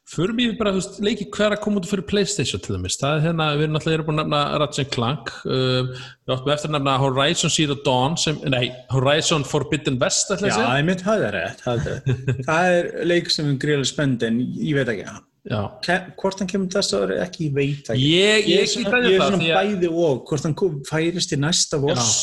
förum 0.09 0.39
í 0.43 0.45
bara, 0.59 0.73
þú 0.73 0.79
veist, 0.81 0.97
leiki 1.03 1.25
hver 1.31 1.55
að 1.55 1.61
koma 1.63 1.79
út 1.79 1.87
fyrir 1.87 2.05
Playstation 2.09 2.61
til 2.63 2.75
dæmis, 2.75 2.97
það 2.99 3.15
er 3.17 3.25
hérna, 3.27 3.47
við 3.55 3.65
erum 3.65 3.75
náttúrulega 3.77 3.97
erum 3.99 4.07
búin 4.09 4.19
að 4.19 4.25
nefna 4.27 4.61
Ratchet 4.61 4.89
Clank 4.93 5.31
um, 5.47 5.91
við 5.95 6.33
áttum 6.35 6.53
eftir 6.55 6.69
að 6.71 6.75
nefna 6.77 6.95
Horizon 7.03 7.53
Zero 7.53 7.77
Dawn 7.85 8.17
sem, 8.19 8.39
nei, 8.51 8.65
Horizon 8.93 9.45
Forbidden 9.47 9.99
West 10.01 10.33
ætla 10.35 10.49
já, 10.49 10.51
ég 10.51 10.55
að 10.55 10.63
segja, 10.63 10.79
ég 10.81 10.89
mynd 10.89 11.05
það 11.05 11.27
er 11.27 11.37
rétt 11.37 11.63
það 11.63 11.87
er, 11.93 12.17
það 12.49 12.71
er 12.73 12.89
leik 13.13 13.31
sem 13.33 13.51
er 13.53 13.61
greiðlega 13.63 13.91
spend 13.93 14.25
en 14.27 14.41
ég 14.43 14.79
veit 14.79 14.91
ekki. 14.93 15.15
Já, 15.43 15.59
Ke- 15.83 16.01
hvort 16.21 16.39
hann 16.39 16.47
kemur 16.47 16.71
þess 16.71 16.95
að 16.95 17.15
ekki, 17.19 17.49
ég 17.49 17.55
veit 17.57 17.89
ekki. 17.91 18.09
Ég, 18.13 18.45
ég 18.47 18.61
ég, 18.61 18.69
svona, 18.71 18.99
ég, 19.03 19.07
ég 19.09 19.17
er 19.17 19.23
það, 19.23 19.31
svona 19.31 19.41
því 19.41 19.49
að 19.51 19.71
bæði 19.73 19.93
og 20.03 20.21
hvort 20.29 20.47
hann 20.47 20.57
kom, 20.61 20.77
færist 20.87 21.35
í 21.35 21.39
næsta 21.39 21.79
voss. 21.83 22.13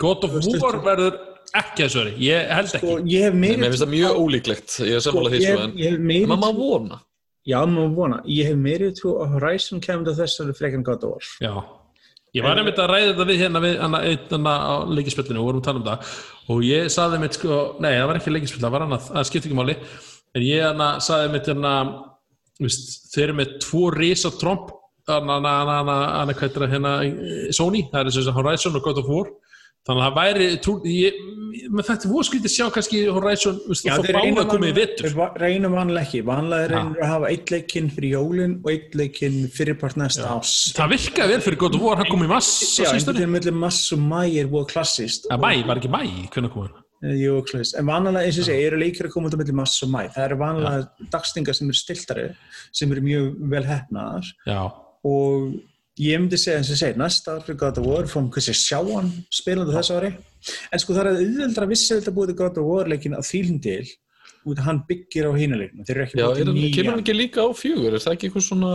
God 0.00 0.24
of 0.28 0.38
War 0.62 0.78
verður 0.84 1.18
ekki 1.56 1.84
þessu 1.84 2.00
öri, 2.02 2.14
ég 2.24 2.48
held 2.52 2.72
ekki. 2.78 2.94
Og 2.94 3.10
ég 3.12 3.26
hef 3.26 3.36
meiri 3.36 3.60
Mér 3.60 3.72
finnst 3.72 3.84
það 3.84 3.92
mjög 3.92 4.22
ólíklegt, 4.22 4.78
ég 4.84 4.96
er 4.98 5.04
sammála 5.04 5.32
því 5.32 5.42
ég, 5.42 5.52
sko, 5.52 5.66
en 5.66 5.76
ég 5.80 5.92
hef 5.94 6.02
meiri 6.10 6.30
maður 6.32 6.42
má 6.42 6.58
vona 6.62 6.98
já, 7.46 7.58
maður 7.70 7.96
vona, 7.96 8.20
ég 8.30 8.50
hef 8.50 8.60
meiri 8.60 8.92
trú 8.96 9.16
að 9.22 9.36
Horizon 9.36 9.82
kemur 9.84 10.08
til 10.08 10.16
þess 10.20 10.42
að 10.42 10.54
frekar 10.58 10.80
en 10.80 10.86
God 10.86 11.06
of 11.06 11.14
War 11.14 11.28
Já, 11.42 11.52
ég 12.36 12.46
var 12.46 12.60
einmitt 12.60 12.80
að 12.82 12.90
ræða 12.92 13.12
þetta 13.12 13.28
við 13.30 13.42
hérna 13.44 13.62
við 13.64 13.78
hana, 13.84 14.02
hana 14.32 14.56
á 14.56 14.74
leikispillinu 14.98 15.42
og 15.42 15.48
vorum 15.50 15.62
að 15.62 15.68
tala 15.68 15.82
um 15.82 15.86
það 15.86 16.16
og 16.54 16.66
ég 16.66 16.90
saði 16.92 17.22
mitt 17.22 17.38
sko, 17.38 17.60
nei 17.82 17.92
það 17.94 18.10
var 18.10 18.20
ekki 18.20 18.34
leikispill, 18.34 18.64
það 18.64 18.76
var 18.76 18.86
annað, 18.86 19.08
það 19.12 19.28
skipti 19.30 19.50
ekki 19.50 19.60
máli 19.60 19.78
en 20.36 20.46
ég 20.46 20.66
hana 20.66 20.90
saði 21.04 21.32
mitt 21.32 21.50
hérna, 21.52 21.76
þeir 22.60 23.28
eru 23.28 23.38
með 23.40 23.56
tvo 23.64 23.86
risa 23.94 24.32
tromp 24.40 24.74
hana, 25.06 25.38
hana, 25.38 25.56
hana, 25.60 25.80
hana, 25.80 25.98
hana, 26.20 26.34
hvað 26.34 26.48
heitir 26.48 26.64
það 26.64 26.74
hérna, 26.74 26.94
eh, 27.06 27.50
Sony, 27.54 27.86
það 27.92 28.00
er 28.02 28.10
þess 28.10 28.30
að 28.30 28.38
Horizon 28.40 28.78
og 28.78 28.86
God 28.86 29.02
of 29.02 29.10
War 29.10 29.30
þannig 29.86 30.02
að 30.02 30.06
það 30.06 30.16
væri, 30.18 30.46
trú, 30.64 30.74
ég, 30.90 31.18
með 31.72 31.88
þetta 31.88 32.10
voru 32.10 32.26
skrítið 32.26 32.52
sjá 32.52 32.64
kannski 32.74 33.02
Horizon, 33.16 33.58
það 33.70 34.00
fór 34.00 34.16
báða 34.16 34.42
að 34.42 34.48
koma 34.50 34.70
í 34.70 34.74
vetur. 34.76 35.06
Við 35.08 35.36
reynum 35.42 35.76
vanlega 35.76 36.06
ekki, 36.06 36.22
vanlega 36.26 36.70
reynum 36.72 36.96
að 37.00 37.12
hafa 37.12 37.30
eitt 37.32 37.52
leikinn 37.54 37.90
fyrir 37.94 38.16
jólin 38.16 38.56
og 38.62 38.72
eitt 38.72 38.96
leikinn 38.98 39.38
fyrirpart 39.54 39.98
næsta 40.00 40.32
ás 40.36 40.54
Það 40.76 40.96
virkaði 40.96 41.36
vel 41.36 41.44
fyrir 41.46 41.60
God 41.62 41.78
of 41.78 41.86
War, 41.86 42.00
hann 42.00 42.10
kom 42.10 42.26
í 42.26 42.30
mass 42.30 42.50
Já, 42.80 42.88
einhvern 42.90 43.20
veginn 43.20 43.36
mellir 43.36 43.56
mass 43.56 43.92
og 43.94 44.02
mæ 44.02 44.24
er 44.42 44.50
búið 44.50 44.72
klassist 44.74 45.30
að 45.32 45.46
mæ, 45.46 45.52
var 45.68 45.80
ekki 45.80 45.92
mæ, 45.92 46.02
hvernig 46.34 46.52
kom 46.54 46.66
hann? 46.66 46.82
Jú, 47.16 47.38
klassist. 47.46 47.76
En 47.78 47.86
vanlega, 47.86 48.24
eins 48.24 48.40
og 48.40 48.46
segi, 48.48 48.66
eru 48.66 48.80
leikir 48.80 49.08
að 49.08 49.14
koma 49.14 49.30
út 49.30 49.36
á 49.36 49.40
mellir 49.40 49.56
mass 49.58 49.78
og 49.84 49.92
mæ 49.92 50.02
Það 50.16 50.26
eru 50.26 50.40
vanlega 50.42 51.08
dagstingar 51.12 51.56
sem 51.58 51.70
eru 51.70 51.78
stiltari 51.78 52.28
sem 52.74 52.92
eru 52.92 53.04
mjög 53.04 53.32
vel 53.52 53.64
hefnaðar 53.68 54.30
og 55.06 55.56
ég 56.02 56.20
myndi 56.20 56.38
segja 56.40 56.60
eins 56.60 56.70
og 56.72 56.80
segi, 56.80 56.98
næsta 57.00 57.36
ár 57.36 57.44
fyrir 57.46 57.60
God 57.60 57.78
of 57.80 57.86
War 57.88 58.08
fórum 58.10 58.30
hversi 58.32 58.54
sjá 58.56 58.80
hann 58.84 59.12
spilandi 59.32 59.76
þessu 59.76 59.96
ári. 59.96 60.10
En 60.72 60.82
sko 60.82 60.96
það 60.96 61.06
er 61.06 61.22
auðveldra 61.22 61.68
vissi 61.70 61.94
þetta 61.94 62.14
búið 62.16 62.34
God 62.40 62.60
of 62.60 62.68
War 62.68 62.90
leikin 62.92 63.16
að 63.16 63.28
þýlum 63.30 63.62
til 63.64 63.86
út 64.46 64.58
að 64.60 64.66
hann 64.68 64.78
byggir 64.88 65.26
á 65.26 65.32
hínuleikinu 65.36 65.84
þeir 65.86 65.96
eru 65.96 66.04
ekki 66.06 66.16
er, 66.16 66.34
til 66.36 66.46
hann- 66.46 66.74
kemur 66.76 66.92
hann 66.92 67.00
nýja 67.00 67.02
ekki 67.02 67.14
líka 67.18 67.40
á 67.42 67.48
fjögur, 67.58 67.92
er 67.96 68.02
það 68.04 68.14
ekki 68.16 68.28
eitthvað 68.30 68.44
svona 68.46 68.70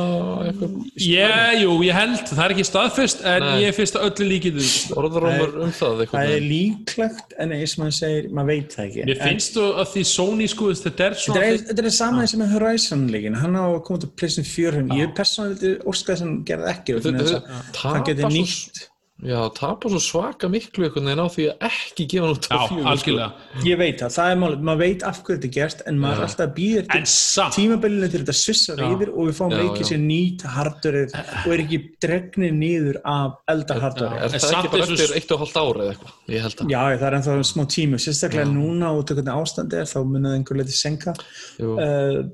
eitthvað 0.49 0.71
Yeah, 1.01 1.51
jú, 1.61 1.71
ég 1.87 1.95
held, 1.95 2.23
það 2.31 2.43
er 2.45 2.53
ekki 2.55 2.65
staðfest 2.67 3.23
en 3.25 3.45
Nei. 3.45 3.61
ég 3.63 3.75
finnst 3.77 3.95
að 3.95 4.05
öllu 4.09 4.27
líkið 4.31 4.59
orðarómur 4.99 5.55
um 5.65 5.71
það 5.79 6.03
það 6.11 6.33
er 6.35 6.45
líklegt 6.45 7.35
en 7.39 7.55
eins 7.55 7.75
og 7.77 7.83
maður 7.85 7.97
segir, 8.01 8.29
maður 8.35 8.51
veit 8.51 8.75
það 8.75 8.85
ekki. 8.89 9.05
Mér 9.11 9.21
finnst 9.25 9.55
þú 9.57 9.65
að 9.81 9.89
því 9.95 10.03
Sony 10.11 10.47
sko, 10.51 10.69
þetta 10.81 11.07
er 11.07 11.15
þetta 11.15 11.23
svona 11.25 11.45
er, 11.47 11.57
þetta 11.71 11.85
er 11.85 11.95
sama 12.01 12.21
eins 12.25 12.35
og 12.35 12.41
með 12.43 12.53
Horizon 12.57 13.07
leikin 13.15 13.39
hann 13.41 13.55
á 13.57 13.63
að 13.71 13.81
koma 13.87 14.03
til 14.03 14.11
PlayStation 14.19 14.49
4 14.51 14.85
ég 15.01 15.15
persónulega 15.17 15.59
vildi 15.61 15.73
óska 15.91 16.13
þess 16.13 16.21
að 16.21 16.27
hann 16.27 16.37
gerði 16.51 16.71
ekki 16.75 16.95
Þau- 16.97 17.03
vegna 17.07 17.19
þau- 17.19 17.27
þess 17.31 17.37
að 17.41 17.75
tapa 17.79 17.93
hann 17.95 18.07
geti 18.11 18.21
svo- 18.21 18.33
nýtt 18.35 18.87
Já, 19.21 19.37
tapa 19.53 19.89
svo 19.91 19.99
svaka 20.01 20.47
miklu 20.49 20.87
einhvern 20.87 21.05
veginn 21.05 21.21
á 21.21 21.29
því 21.29 21.43
að 21.51 21.65
ekki 21.67 22.05
gefa 22.09 22.25
hann 22.25 22.31
út 22.33 22.47
á 22.49 22.53
Já, 22.57 22.61
fjögur 22.71 22.81
sko. 22.81 22.91
algjörlega 22.91 23.65
ég 23.67 23.77
veit 23.77 23.99
það, 24.01 24.13
það 24.15 24.29
er 24.31 24.39
málið, 24.41 24.63
maður 24.65 24.79
veit 24.81 25.03
af 25.05 25.19
hverju 25.21 25.35
þetta 25.37 25.47
er 25.49 25.53
gert 25.57 25.83
en 25.91 25.99
maður 26.01 26.17
er 26.17 26.25
alltaf 26.25 26.47
að 26.49 26.95
En 26.97 27.05
samt, 27.11 27.53
tímabilinu 27.57 28.09
til 28.09 28.21
þetta 28.23 28.35
svissar 28.39 28.81
Já. 28.81 28.87
yfir 28.95 29.11
og 29.13 29.29
við 29.29 29.35
fáum 29.37 29.53
Já, 29.53 29.61
já. 29.61 29.85
sér 29.91 30.01
nýtt 30.07 30.45
hardverið 30.55 31.13
og 31.21 31.53
er 31.53 31.63
ekki 31.65 31.79
dregnir 32.01 32.55
niður 32.57 32.97
af 33.13 33.35
elda 33.53 33.77
hardverið. 33.83 34.17
Er 34.17 34.23
En 34.25 34.41
það 34.41 34.55
ekki 34.57 34.71
bara 34.73 34.87
eftir 34.87 35.13
eitt 35.19 35.35
og 35.35 35.43
hálft 35.43 35.59
ára 35.61 35.83
eða 35.85 35.93
eitthvað? 35.93 36.15
Ég 36.33 36.45
held 36.47 36.63
að 36.65 36.73
Já, 36.73 36.81
það 36.97 37.05
er 37.11 37.17
ennþá 37.19 37.35
smá 37.51 37.63
tími, 37.75 37.99
sérstaklega 38.01 38.47
núna 38.49 38.89
út 38.97 39.13
af 39.13 39.19
hvernig 39.21 39.37
ástandi 39.37 39.77
er, 39.83 39.85
þá 39.91 39.99
munið 40.15 40.37
einhver 40.39 40.61
leiti 40.63 40.77
senka. 40.81 41.13
Uh, 41.61 42.25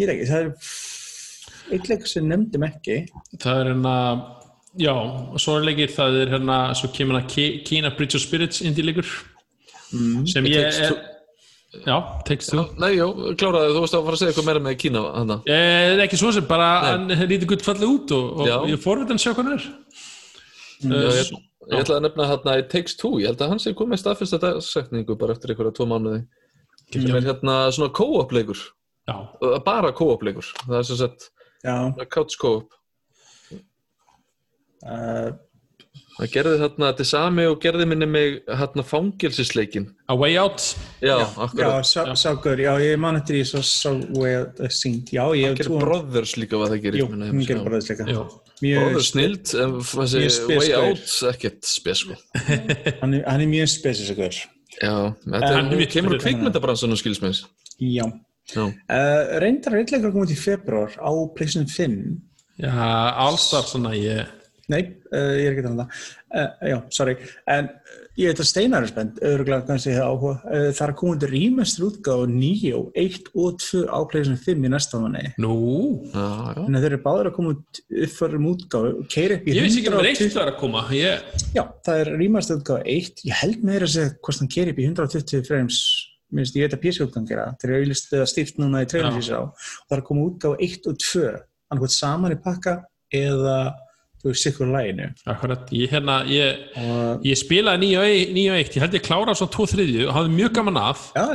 ég 0.00 0.08
er 0.08 0.14
ekki, 0.14 0.26
það 0.30 0.40
er 0.40 1.76
eitt 1.76 1.88
leik 1.92 2.08
sem 2.08 2.26
nefndum 2.32 2.64
ekki. 2.66 2.96
það 3.42 3.60
er 3.60 3.70
hérna 3.74 3.94
Já, 4.78 4.92
og 4.94 5.38
svo 5.38 5.56
er 5.60 5.66
leikir, 5.68 5.90
það 5.94 6.16
er 6.24 6.30
hérna 6.34 6.56
svo 6.74 6.88
kemur 6.94 7.14
hérna 7.20 7.28
Ki- 7.30 7.62
Kina 7.64 7.90
Bridge 7.94 8.16
of 8.18 8.22
Spirits 8.24 8.60
indie 8.66 8.82
leikur. 8.84 9.06
Mm. 9.94 10.24
sem 10.26 10.44
ég 10.50 10.64
takes 10.64 10.78
er 10.80 10.88
two. 10.90 11.00
Já, 11.86 11.96
tekst 12.26 12.50
þú 12.54 12.62
Nei, 12.78 12.92
já, 12.96 13.04
kláraði, 13.38 13.72
þú 13.74 13.80
varst 13.84 13.94
að 13.94 14.04
fara 14.06 14.14
að 14.16 14.20
segja 14.20 14.32
eitthvað 14.32 14.46
meira 14.48 14.62
með 14.62 14.76
Kína 14.82 15.00
hana. 15.14 15.36
Eh, 15.46 16.02
ekki 16.04 16.18
svo 16.18 16.32
sem, 16.34 16.44
bara 16.46 16.68
hann 16.92 17.08
lítið 17.08 17.46
gutt 17.52 17.62
fallið 17.66 17.88
út 17.92 18.14
og, 18.14 18.44
og 18.44 18.68
ég 18.70 18.78
fórvitt 18.82 19.10
hann 19.10 19.18
sjá 19.22 19.32
hvað 19.34 19.44
hann 19.44 19.58
er. 19.58 19.64
Já, 20.84 20.90
Eh, 20.94 21.18
ég, 21.22 21.30
ég 21.72 21.80
ætla 21.80 21.96
að 21.96 22.02
nefna 22.04 22.26
hérna 22.28 22.58
It 22.60 22.68
Takes 22.70 22.96
Two, 22.98 23.18
ég 23.22 23.30
held 23.30 23.40
að 23.40 23.48
hann 23.54 23.58
sé 23.62 23.72
komið 23.78 24.02
staðfyrst 24.02 24.34
að 24.42 24.58
setningu 24.66 25.14
bara 25.18 25.32
eftir 25.32 25.54
einhverja 25.54 25.72
tvo 25.78 25.86
mánuði. 25.88 26.24
Sem 26.92 27.06
er 27.16 27.24
hérna 27.30 27.54
svona 27.72 27.92
co-op 27.94 28.32
leikur. 28.36 28.58
Já, 29.08 29.14
Uh, 29.40 29.58
bara 29.64 29.92
co-op 29.92 30.22
leikur. 30.26 30.44
Það 30.66 30.78
er 30.78 30.82
sem 30.90 30.96
sagt 30.96 31.30
Já, 31.64 31.76
couch 32.10 32.36
co-op. 32.38 32.66
uh, 32.70 32.83
það 34.84 36.28
gerði 36.30 36.58
þarna 36.60 36.88
þetta 36.92 37.02
er 37.04 37.08
sami 37.08 37.44
og 37.50 37.56
gerði 37.64 37.86
minni 37.90 38.06
mig 38.06 38.36
hérna 38.46 38.84
fangilsisleikin 38.86 39.86
A 40.12 40.14
Way 40.18 40.36
Out? 40.38 40.66
Já, 41.02 41.16
já, 41.18 41.24
akkurat. 41.46 41.88
Sá, 41.88 42.02
ságur, 42.20 42.60
já, 42.62 42.70
ég 42.84 42.98
man 43.02 43.18
eftir 43.18 43.40
því 43.40 43.62
svo 43.64 43.94
við 44.14 44.68
sínt, 44.76 45.10
já, 45.16 45.24
ég 45.34 45.50
hef 45.50 45.58
gerði 45.64 45.80
Brothers 45.82 46.36
líka 46.38 46.60
hvað 46.60 46.74
það 46.76 46.84
gerir 46.84 47.00
Jú, 47.02 47.08
bara 47.64 47.80
þess 47.80 47.90
líka. 47.94 48.06
Já, 48.12 48.20
Mjög, 48.62 48.84
Brothers 48.84 49.08
snild 49.10 49.54
en 49.64 49.74
þessi 49.88 50.20
Mjög 50.22 50.34
spes 50.36 50.60
Way. 50.62 50.76
Out 50.78 51.16
ekkert 51.32 51.66
spes 51.72 52.04
sko. 52.04 52.18
Hann, 53.00 53.16
er- 53.18 53.26
hann 53.26 53.42
er 53.42 53.50
mjög 53.50 53.72
spesisökur. 53.74 54.38
já, 54.82 54.94
þetta 55.26 55.90
kemur 55.96 56.16
úr 56.16 56.22
kvikmyndabransunum 56.22 56.98
skilsmeins 57.00 57.44
Já. 57.80 58.04
já, 58.04 58.10
Uh, 58.54 59.38
reyndar 59.40 59.72
er 59.72 59.80
eitthvað 59.86 60.12
komið 60.12 60.34
til 60.34 60.36
februar 60.36 60.90
á 61.00 61.10
PlayStation 61.32 61.64
5 61.64 61.94
já 62.60 62.72
allstar 63.24 63.64
svona 63.64 63.94
ég 63.96 64.26
Nei, 64.72 64.80
uh, 65.12 65.34
ég 65.36 65.44
er 65.44 65.52
ekki 65.52 65.60
að 65.60 65.66
tala 65.66 65.74
um 65.74 65.80
það. 65.82 66.04
Uh, 66.34 66.68
já, 66.70 66.76
sorry. 66.96 67.14
En 67.52 67.66
uh, 67.68 67.96
ég 68.16 68.30
veit 68.30 68.40
að 68.40 68.46
Steinar 68.48 68.86
er 68.86 68.88
spennt, 68.90 69.18
öðruglega 69.20 69.66
kannski 69.68 69.92
það 69.92 70.06
áhuga. 70.08 70.32
Uh, 70.48 70.68
það 70.78 70.84
er 70.86 70.94
komið 71.00 71.18
til 71.20 71.30
rýmestur 71.34 71.86
útgáð 71.90 72.22
9, 72.32 72.70
1 73.02 73.28
og 73.44 73.58
2 73.60 73.82
á 73.92 73.98
PlayStation 74.08 74.40
5 74.46 74.64
í 74.64 74.70
næsta 74.72 75.00
manni. 75.02 75.24
Nú, 75.44 75.58
já, 76.14 76.24
já 76.24 76.62
Þannig 76.62 76.78
að 76.78 76.86
þeir 76.86 76.96
eru 76.96 77.02
báður 77.04 77.30
að 77.30 77.36
koma 77.36 77.52
út 77.52 77.82
uppförum 78.06 78.48
útgáð 78.54 78.88
og 78.94 79.04
keira 79.12 79.38
upp 79.38 79.44
í 79.44 79.58
ég 79.58 79.68
vissi 79.68 79.82
ekki 79.82 79.92
að 79.92 79.98
það 79.98 80.04
er 80.06 80.10
eitt 80.10 80.24
120. 80.24 80.40
var 80.40 80.52
að 80.54 80.58
koma 80.64 80.86
ég, 80.96 81.28
Já, 81.58 81.62
það 81.84 82.02
er 82.06 82.12
rýmestur 82.22 82.60
útgáð 82.62 82.90
1. 82.96 83.24
Ég 83.28 83.40
held 83.42 83.68
meira 83.68 83.88
að 83.90 83.94
segja 83.98 84.16
hvort 84.16 84.42
hann 84.42 84.52
keira 84.56 84.72
upp 84.72 84.80
í 84.80 84.88
120 84.88 85.48
frames. 85.50 85.82
Minnst, 86.34 86.56
ég 86.56 86.64
veit 86.64 86.74
að 86.74 86.80
PC-útgang 86.82 87.28
gera. 87.28 87.50
Þeir 87.60 87.70
eru 87.70 87.84
auðvist 87.84 88.14
stíft 88.32 88.56
núna 88.58 88.80
í 88.82 88.88
sér 88.90 89.04
á. 89.38 89.44
Og 89.44 89.84
það 89.86 89.98
er 89.98 90.02
komið 90.08 90.30
útgáð 90.32 90.64
1 90.66 90.88
og 90.90 90.96
2. 91.04 91.28
Annað 91.74 91.92
saman 91.94 92.34
í 92.34 92.38
pakka 92.42 92.78
eða 93.14 93.58
þú 94.24 94.32
veist, 94.32 94.46
sikkur 94.48 94.70
læginu. 94.72 95.10
akkurat, 95.28 95.68
ég 95.76 95.92
hérna 95.92 96.16
ég, 96.26 96.64
Og 96.80 97.22
ég 97.28 97.36
spilaði 97.36 97.84
9 97.84 97.98
og 98.00 98.08
1 98.08 98.34
9 98.34 98.48
og 98.50 98.58
1, 98.64 98.74
ég 98.78 98.82
held 98.86 98.96
ég 98.98 99.04
kláraði 99.04 99.36
svona 99.42 99.52
2 99.58 99.68
þriðju 99.74 100.08
og 100.08 100.14
hafði 100.16 100.34
mjög 100.40 100.52
gaman 100.58 100.76
af. 100.80 101.06
Já, 101.14 101.26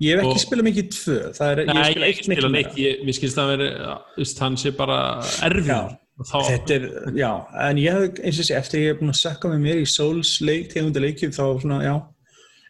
ég 0.00 0.10
hef 0.14 0.22
ekki 0.22 0.34
Og- 0.38 0.42
spilað 0.46 0.68
mikið 0.70 0.90
tvö, 0.94 1.16
það 1.34 1.50
er, 1.50 1.64
Nei, 1.66 1.74
ég 1.74 1.82
ég 1.82 1.90
spila 1.92 2.06
eitt 2.06 2.24
spila 2.24 2.48
mikið 2.48 2.76
neitt, 2.78 3.06
mér 3.08 3.16
skilst 3.18 3.38
að 3.38 4.38
hann 4.44 4.56
sé 4.56 4.70
bara 4.78 4.98
erfið 5.42 5.72
og 5.78 5.96
Þetta 6.18 6.74
er, 6.74 6.84
já, 7.14 7.30
en 7.68 7.76
ég 7.78 7.92
hef, 7.94 8.16
eins 8.26 8.38
og 8.40 8.46
sé, 8.48 8.54
eftir 8.58 8.80
ég 8.82 8.88
hef 8.92 8.98
búin 9.02 9.12
að 9.12 9.20
sökka 9.22 9.50
með 9.52 9.60
mér 9.62 9.82
í 9.82 9.86
Souls 9.86 10.40
leik, 10.42 10.66
tegunda 10.72 10.98
leikjum, 11.04 11.30
þá 11.30 11.44
svona, 11.62 11.78
já. 11.86 11.94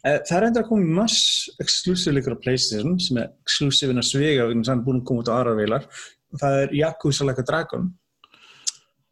Eh, 0.04 0.18
Það 0.28 0.36
er 0.36 0.46
enda 0.46 0.60
að 0.62 0.68
koma 0.68 0.84
mass 1.02 1.48
exclusive 1.58 2.12
leikur 2.14 2.36
á 2.36 2.42
Playstation, 2.44 2.98
sem 3.00 3.16
er 3.16 3.30
exclusive 3.42 3.90
inn 3.90 3.98
að 4.02 4.04
svega, 4.10 4.44
er 4.52 4.84
búin 4.84 5.00
að 5.00 5.04
koma 5.08 5.22
út 5.24 5.30
á 5.32 5.36
aðra 5.40 5.56
veilar. 5.56 5.86
Það 6.38 6.58
er 6.62 6.68
Yakuza 6.76 7.24
Like 7.24 7.40
a 7.40 7.42
Dragon, 7.48 7.88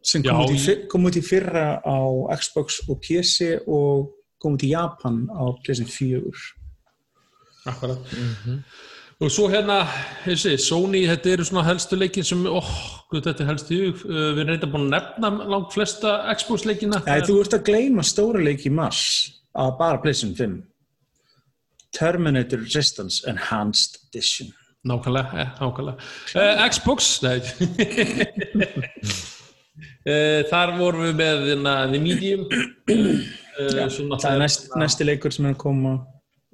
sem 0.06 0.22
kom, 0.22 0.30
Já, 0.30 0.44
út 0.44 0.52
í, 0.54 0.58
ég- 0.58 0.66
fyr- 0.66 0.84
kom 0.92 1.08
út 1.08 1.16
í 1.18 1.22
fyrra 1.26 1.66
á 1.82 1.98
Xbox 2.38 2.80
og 2.88 3.00
PC 3.02 3.56
og 3.66 4.12
kom 4.42 4.54
út 4.54 4.62
í 4.66 4.70
Japan 4.70 5.24
á 5.34 5.50
Playstation 5.64 5.90
4. 5.90 6.30
akkurat 7.66 7.98
Og 9.16 9.30
svo 9.32 9.46
hérna, 9.48 9.78
þessi, 10.26 10.58
Sony, 10.60 11.06
þetta 11.08 11.30
eru 11.32 11.44
svona 11.48 11.62
helstu 11.64 11.96
leikin 11.96 12.24
sem, 12.28 12.42
óh, 12.44 12.58
oh, 12.60 13.14
þetta 13.14 13.32
er 13.46 13.48
helstu 13.48 13.78
uh, 13.88 14.02
við 14.36 14.42
erum 14.42 14.50
reynda 14.50 14.68
búin 14.68 14.84
að 14.90 14.92
nefna 14.92 15.30
langt 15.54 15.72
flesta 15.72 16.10
Xbox 16.36 16.66
leikina. 16.68 17.00
Nei, 17.06 17.22
þú 17.24 17.38
ert 17.40 17.56
að 17.56 17.64
gleyma 17.70 18.04
stóra 18.04 18.42
leik 18.44 18.66
í 18.68 18.72
mars 18.76 19.00
á 19.56 19.72
bara 19.78 20.02
PlayStation 20.04 20.36
5 20.36 20.58
Terminator 21.96 22.60
Resistance 22.60 23.24
Enhanced 23.24 23.96
Edition 24.10 24.52
Nákvæmlega, 24.86 25.40
eh, 25.40 25.48
nákvæmlega. 25.64 25.96
Uh, 26.36 26.68
Xbox, 26.68 27.08
nei. 27.24 27.40
uh, 30.06 30.40
þar 30.50 30.76
vorum 30.80 31.06
við 31.08 31.16
með 31.20 31.48
hérna, 31.50 31.78
The 31.92 32.02
Medium. 32.02 32.46
Uh, 32.90 33.16
Já, 33.80 33.86
Það 33.88 34.30
er 34.34 34.42
næst, 34.42 34.68
næsti 34.76 35.06
leikur 35.08 35.32
sem 35.32 35.48
er 35.48 35.54
að 35.56 35.62
koma 35.62 35.94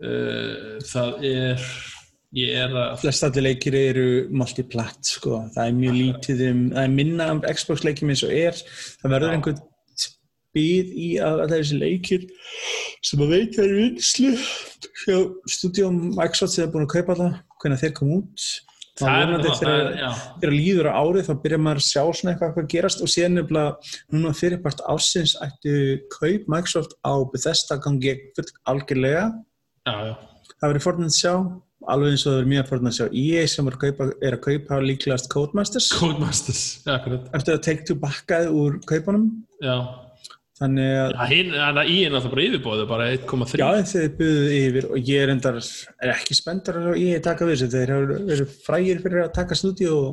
Uh, 0.03 0.81
það 0.83 1.27
er, 1.29 1.67
ég 2.35 2.57
er 2.59 2.73
að, 2.75 2.95
flest 3.05 3.23
allir 3.23 3.45
leikir 3.45 3.75
eru 3.79 4.07
multiplatt 4.35 4.99
sko. 5.07 5.45
það 5.55 5.69
er 5.69 5.77
mjög 5.77 5.95
lítið 5.95 6.41
um, 6.49 6.63
það 6.73 6.83
er 6.83 6.97
minna 6.97 7.29
um 7.31 7.43
Xbox 7.47 7.85
leikjum 7.87 8.11
eins 8.11 8.25
og 8.27 8.33
er 8.35 8.59
það 8.65 9.15
verður 9.15 9.35
einhvern 9.37 9.61
býð 10.57 10.91
í 10.99 11.07
að, 11.23 11.45
að 11.45 11.55
þessi 11.55 11.79
leikir 11.79 12.27
sem 12.99 13.23
að 13.23 13.37
veit 13.37 13.55
það 13.55 13.69
er 13.69 13.79
vinslu 13.79 14.33
hjá 15.05 15.21
stúdíum 15.55 16.03
sem 16.43 16.65
er 16.65 16.75
búin 16.75 16.89
að 16.89 16.95
kaupa 16.97 17.19
það 17.21 17.39
hvernig 17.63 17.83
þeir 17.85 17.95
kom 18.01 18.13
út 18.17 18.49
er, 19.01 19.33
þegar, 19.47 19.89
er, 20.45 20.53
líður 20.53 20.91
á 20.93 21.01
árið 21.01 21.29
þá 21.31 21.33
byrjar 21.45 21.63
maður 21.65 21.81
að 21.81 21.87
sjá 21.89 22.03
svona 22.03 22.35
eitthvað 22.35 22.55
hvað 22.57 22.71
gerast. 22.75 23.03
Og 23.05 23.11
síðan 23.11 23.39
nefnilega 23.39 23.95
núna 24.13 24.35
fyrirpart 24.37 24.85
ásins 24.93 25.35
ættu 25.45 25.75
kaup 26.13 26.49
Microsoft 26.53 26.97
á 27.01 27.15
Bethesda 27.33 27.81
gangi 27.83 28.17
algjörlega. 28.69 29.29
Já, 29.89 29.95
já. 30.13 30.15
það 30.59 30.69
verður 30.69 30.87
fornað 30.87 31.09
að 31.11 31.19
sjá 31.19 31.35
alveg 31.91 32.13
eins 32.13 32.23
og 32.23 32.29
það 32.29 32.37
verður 32.37 32.53
mjög 32.53 32.69
fornað 32.71 32.93
að 32.93 32.99
sjá. 32.99 33.07
EA 33.23 33.43
sem 33.51 33.69
er 33.69 33.77
að 33.77 33.83
kaupa, 33.83 34.09
er 34.23 34.37
að 34.37 34.45
kaupa 34.47 34.81
líklegast 34.85 35.29
Codemasters. 35.33 35.89
Codemasters, 35.99 36.63
já, 36.85 36.93
akkurat. 36.95 37.27
eftir 37.39 37.57
að 37.57 37.65
Take-Two 37.67 37.99
bakkaði 38.03 38.53
úr 38.61 38.79
kaupunum? 38.87 39.27
Já, 39.65 39.77
þannig 40.61 40.91
að 41.03 41.15
já 41.15 41.23
hinn, 41.33 41.55
að 41.57 41.93
í 41.93 41.97
er 42.07 42.13
náttúrulega 42.13 42.35
bara 42.35 42.49
yfirbóðu, 42.49 42.89
bara 42.91 43.07
1,3. 43.15 43.63
já 43.63 43.87
þeir 43.93 44.11
buðuð 44.19 44.59
yfir 44.59 44.91
og 44.91 45.09
ég 45.13 45.23
er 45.23 45.33
endar 45.33 45.63
er 45.63 46.13
ekki 46.17 46.37
spenntar 46.39 46.83
að 46.83 47.01
EA 47.01 47.23
taka 47.25 47.49
við 47.49 47.57
þessu 47.57 47.73
þeir 47.73 47.95
eru 48.37 48.51
frægir 48.67 49.03
fyrir 49.05 49.25
að 49.25 49.35
taka 49.39 49.59
stúdíu 49.59 49.97
og 49.97 50.13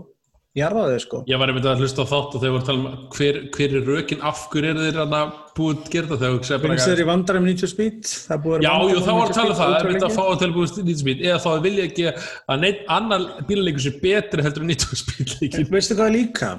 jarða 0.57 0.85
þau 0.89 1.01
sko. 1.03 1.19
Ég 1.29 1.39
var 1.39 1.51
einmitt 1.51 1.67
að 1.69 1.83
hlusta 1.83 2.03
á 2.05 2.09
þátt 2.09 2.35
og 2.35 2.41
þeir 2.41 2.53
voru 2.53 2.61
að 2.63 2.69
tala 2.69 2.79
um 2.79 3.03
hver, 3.13 3.37
hver 3.53 3.75
er 3.77 3.85
rökin, 3.85 4.23
af 4.25 4.45
hverju 4.49 4.71
eru 4.71 4.85
þeir 4.87 4.99
að 5.03 5.13
búið 5.59 5.75
að 5.75 5.91
gera 5.93 6.17
það 6.23 6.37
finnst 6.63 6.89
þeir 6.89 7.01
í 7.03 7.07
90 7.45 8.09
það 8.09 8.35
er 8.35 8.41
búið 8.45 8.57
að 8.57 8.65
Já, 8.65 8.73
jú, 8.89 9.03
þá 9.05 9.11
var 9.11 9.29
að 9.29 9.37
tala 9.37 9.53
um 9.53 9.59
það, 9.59 9.73
það 9.73 9.77
er 9.79 9.89
myndið 9.91 10.07
að 10.07 10.15
fá 10.17 10.23
að 10.25 10.39
tilbúið 10.43 10.79
nýttsmít 10.89 11.23
eða 11.27 11.39
þá 11.45 11.49
vilja 11.67 11.87
ekki 11.89 12.07
að 12.09 12.63
neitt 12.63 12.81
annar 12.97 13.25
bílaleikur 13.49 13.85
sé 13.85 13.93
betri 14.01 14.45
heldur 14.45 14.65
en 14.65 14.71
nýttsmítleikin 14.73 15.69
veistu 15.69 15.99
hvað 15.99 16.09
er 16.09 16.15
líka 16.17 16.53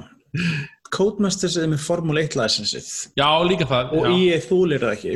Codemasters 0.94 1.58
er 1.60 1.70
með 1.70 1.84
Formule 1.84 2.24
1 2.26 2.36
licensið 2.40 2.88
Já, 3.20 3.28
líka 3.46 3.68
það 3.70 3.94
og 3.98 4.08
já. 4.08 4.16
EA 4.16 4.40
þúlir 4.46 4.84
það 4.84 4.96
ekki. 4.96 5.14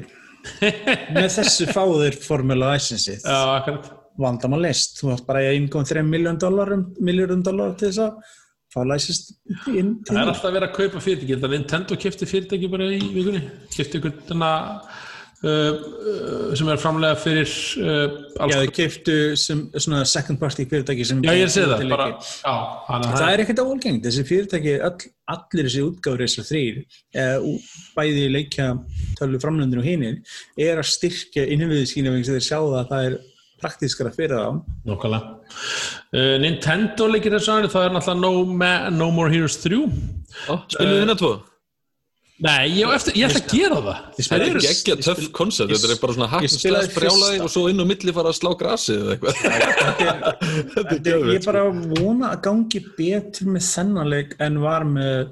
Með 1.17 1.29
þessu 1.39 1.69
fáður 1.73 2.19
Formule 2.23 2.71
licensið 2.73 3.25
Já, 3.25 3.39
akkurat. 3.59 3.93
Vandamál 4.21 4.63
list 4.69 5.01
þú 5.01 5.11
átt 5.17 5.27
bara 5.27 5.43
í 5.43 5.57
1,3 5.59 6.05
miljón 6.07 6.39
dólarum 6.39 6.87
miljórum 7.03 7.43
dólar 7.43 7.75
til 7.79 7.91
þess 7.91 8.05
að 8.05 8.35
fá 8.75 8.83
læsist 8.87 9.33
inn 9.71 9.97
Það 10.07 10.21
er 10.21 10.29
alltaf 10.29 10.47
að 10.49 10.57
vera 10.59 10.69
að 10.69 10.77
kaupa 10.79 11.03
fyrirtæki. 11.03 11.35
Þetta 11.37 11.51
Nintendo 11.53 11.99
kefti 12.05 12.29
fyrirtæki 12.31 12.71
bara 12.71 12.89
í 12.91 13.01
vikunni. 13.15 13.43
Uh, 13.45 13.99
uh, 14.35 15.03
sem 15.45 16.69
er 16.73 16.81
framlega 16.81 17.17
fyrir 17.21 17.51
uh, 17.83 18.15
alls 18.41 18.55
Já, 18.55 18.61
þau 18.63 18.73
keiftu 18.79 19.17
sem 19.41 19.61
svona 19.75 20.05
second 20.09 20.41
party 20.41 20.65
fyrirtæki 20.71 21.05
sem 21.09 21.21
Já, 21.25 21.33
ég 21.37 21.53
sé 21.53 21.67
það, 21.69 21.85
bara, 21.91 22.07
já, 22.17 22.55
hana, 22.89 23.11
Það 23.13 23.33
er 23.33 23.43
ekkert 23.45 23.63
óalgengt, 23.65 24.07
þessi 24.07 24.25
fyrirtæki 24.29 24.75
all, 24.89 25.11
allir 25.35 25.69
þessi 25.69 25.85
útgáður 25.85 26.25
þessar 26.25 26.49
þrýr 26.49 26.81
eh, 27.21 27.47
bæði 27.99 28.27
leikja 28.33 28.71
tölu 29.21 29.41
framlöndir 29.43 29.83
og 29.83 29.89
hinir 29.89 30.19
er 30.57 30.81
að 30.83 30.91
styrkja 30.95 31.47
innviðið 31.55 31.89
sína 31.93 32.15
vegna 32.15 32.25
þess 32.25 32.35
að 32.35 32.41
þeir 32.41 32.49
sjá 32.49 32.59
það 32.59 32.81
að 32.81 32.93
það 32.93 33.09
er 33.09 33.19
praktískara 33.65 34.13
fyrir 34.15 34.37
þá 34.37 34.49
Nákvæmlega. 34.89 35.35
Uh, 36.15 36.37
Nintendo 36.43 37.09
leikir 37.11 37.37
þessu 37.37 37.55
aðri, 37.55 37.73
það 37.73 37.89
er 37.89 37.99
náttúrulega 37.99 38.23
no, 38.23 38.55
Ma 38.61 38.77
no 38.93 39.11
More 39.15 39.33
Heroes 39.33 39.59
3. 39.65 39.83
Ó, 40.49 40.55
Spilum 40.69 40.95
við 40.95 41.05
hérna 41.05 41.19
tvo? 41.21 41.35
Nei, 42.43 42.65
ég, 42.75 42.91
ætla 42.91 43.13
að 43.15 43.53
gera 43.53 43.77
það. 43.79 43.99
Spilaði- 44.19 44.49
er 44.51 44.67
ekki 44.73 44.93
að 44.95 45.03
töff 45.07 45.29
koncept, 45.37 45.71
þetta 45.71 45.93
er 45.95 46.01
bara 46.03 46.17
svona 46.17 46.41
stress 46.51 46.91
brjálaði 46.97 47.45
og 47.45 47.53
svo 47.53 47.69
inn 47.71 47.79
á 47.79 47.87
milli 47.87 48.15
fara 48.17 48.33
að 48.33 48.39
slá 48.41 48.51
grasið 48.59 49.05
eða 49.05 49.15
eitthvað. 49.15 49.39
Þetta 49.39 50.75
Þetta 50.75 50.97
Ég 50.97 51.05
geðveikt, 51.07 51.47
bara 51.47 51.63
vona 51.71 52.33
að 52.35 52.43
gangi 52.49 52.83
betur 52.99 53.55
með 53.55 53.67
þennan 53.69 54.11
leik 54.11 54.35
en 54.43 54.59
var 54.65 54.87
með 54.89 55.31